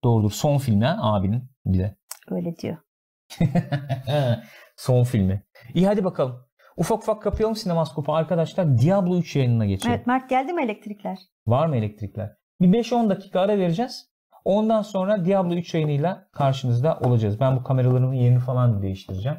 Doğrudur. 0.04 0.32
Son 0.32 0.58
filmi 0.58 0.86
ha, 0.86 0.98
abinin 1.02 1.44
bir 1.66 1.80
de. 1.80 1.96
Öyle 2.32 2.58
diyor. 2.58 2.78
Son 4.80 5.04
filmi. 5.04 5.44
İyi 5.74 5.88
hadi 5.88 6.04
bakalım. 6.04 6.36
Ufak 6.78 6.98
ufak 6.98 7.22
kapayalım 7.22 7.56
sinemaskopu 7.56 8.14
arkadaşlar. 8.14 8.78
Diablo 8.78 9.18
3 9.18 9.36
yayınına 9.36 9.66
geçelim. 9.66 9.96
Evet 9.96 10.08
Mert 10.08 10.30
geldi 10.30 10.54
mi 10.54 10.64
elektrikler? 10.64 11.18
Var 11.48 11.68
mı 11.68 11.76
elektrikler? 11.76 12.36
Bir 12.62 12.68
5-10 12.68 13.10
dakika 13.10 13.40
ara 13.42 13.58
vereceğiz. 13.58 14.10
Ondan 14.46 14.82
sonra 14.82 15.26
Diablo 15.26 15.54
3 15.56 15.74
yayınıyla 15.74 16.28
karşınızda 16.32 17.00
olacağız. 17.00 17.40
Ben 17.40 17.56
bu 17.58 17.64
kameralarımın 17.64 18.14
yerini 18.14 18.40
falan 18.40 18.82
değiştireceğim. 18.82 19.38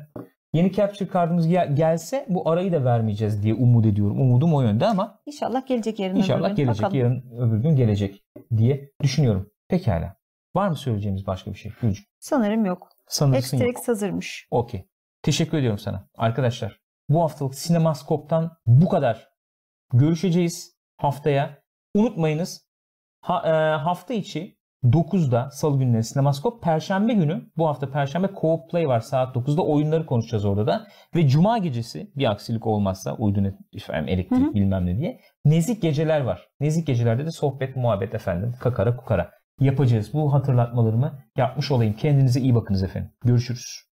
Yeni 0.52 0.72
capture 0.72 1.08
kartımız 1.08 1.48
gel- 1.48 1.76
gelse 1.76 2.26
bu 2.28 2.50
arayı 2.50 2.72
da 2.72 2.84
vermeyeceğiz 2.84 3.42
diye 3.42 3.54
umut 3.54 3.86
ediyorum. 3.86 4.20
Umudum 4.20 4.54
o 4.54 4.62
yönde 4.62 4.86
ama 4.86 5.18
İnşallah 5.26 5.66
gelecek 5.66 5.98
yarın. 6.00 6.12
öbür 6.12 6.20
inşallah 6.22 6.48
gün. 6.48 6.56
gelecek. 6.56 6.82
Bakalım. 6.82 6.98
Yarın 6.98 7.24
öbür 7.38 7.58
gün 7.62 7.76
gelecek 7.76 8.24
diye 8.56 8.90
düşünüyorum. 9.02 9.50
Pekala. 9.68 10.16
Var 10.54 10.68
mı 10.68 10.76
söyleyeceğimiz 10.76 11.26
başka 11.26 11.50
bir 11.52 11.56
şey? 11.58 11.72
Gülcüm. 11.80 12.04
Sanırım 12.18 12.64
yok. 12.64 12.88
Sanırsın 13.08 13.58
yok. 13.58 13.68
Extra 13.68 13.92
hazırmış. 13.92 14.48
Okey. 14.50 14.84
Teşekkür 15.22 15.58
ediyorum 15.58 15.78
sana. 15.78 16.08
Arkadaşlar 16.16 16.80
bu 17.08 17.22
haftalık 17.22 17.54
Sinemaskop'tan 17.54 18.56
bu 18.66 18.88
kadar. 18.88 19.28
Görüşeceğiz 19.92 20.72
haftaya. 20.96 21.58
Unutmayınız 21.94 22.68
ha- 23.20 23.42
e, 23.46 23.76
hafta 23.82 24.14
içi 24.14 24.56
9'da 24.84 25.50
salı 25.50 25.78
günleri 25.78 26.04
Sinemaskop. 26.04 26.62
Perşembe 26.62 27.12
günü 27.12 27.50
bu 27.56 27.68
hafta 27.68 27.90
Perşembe 27.90 28.26
Co-op 28.26 28.70
Play 28.70 28.88
var 28.88 29.00
saat 29.00 29.36
9'da 29.36 29.62
oyunları 29.62 30.06
konuşacağız 30.06 30.44
orada 30.44 30.66
da. 30.66 30.86
Ve 31.16 31.28
Cuma 31.28 31.58
gecesi 31.58 32.12
bir 32.16 32.30
aksilik 32.30 32.66
olmazsa 32.66 33.14
uydu 33.16 33.54
efendim, 33.72 34.08
elektrik 34.08 34.40
Hı 34.40 34.44
hı. 34.50 34.54
bilmem 34.54 34.86
ne 34.86 34.98
diye. 34.98 35.20
Nezik 35.44 35.82
geceler 35.82 36.20
var. 36.20 36.48
Nezik 36.60 36.86
gecelerde 36.86 37.26
de 37.26 37.30
sohbet 37.30 37.76
muhabbet 37.76 38.14
efendim 38.14 38.54
kakara 38.60 38.96
kukara 38.96 39.30
yapacağız. 39.60 40.12
Bu 40.12 40.32
hatırlatmalarımı 40.32 41.18
yapmış 41.36 41.70
olayım. 41.70 41.94
Kendinize 41.94 42.40
iyi 42.40 42.54
bakınız 42.54 42.82
efendim. 42.82 43.10
Görüşürüz. 43.24 43.89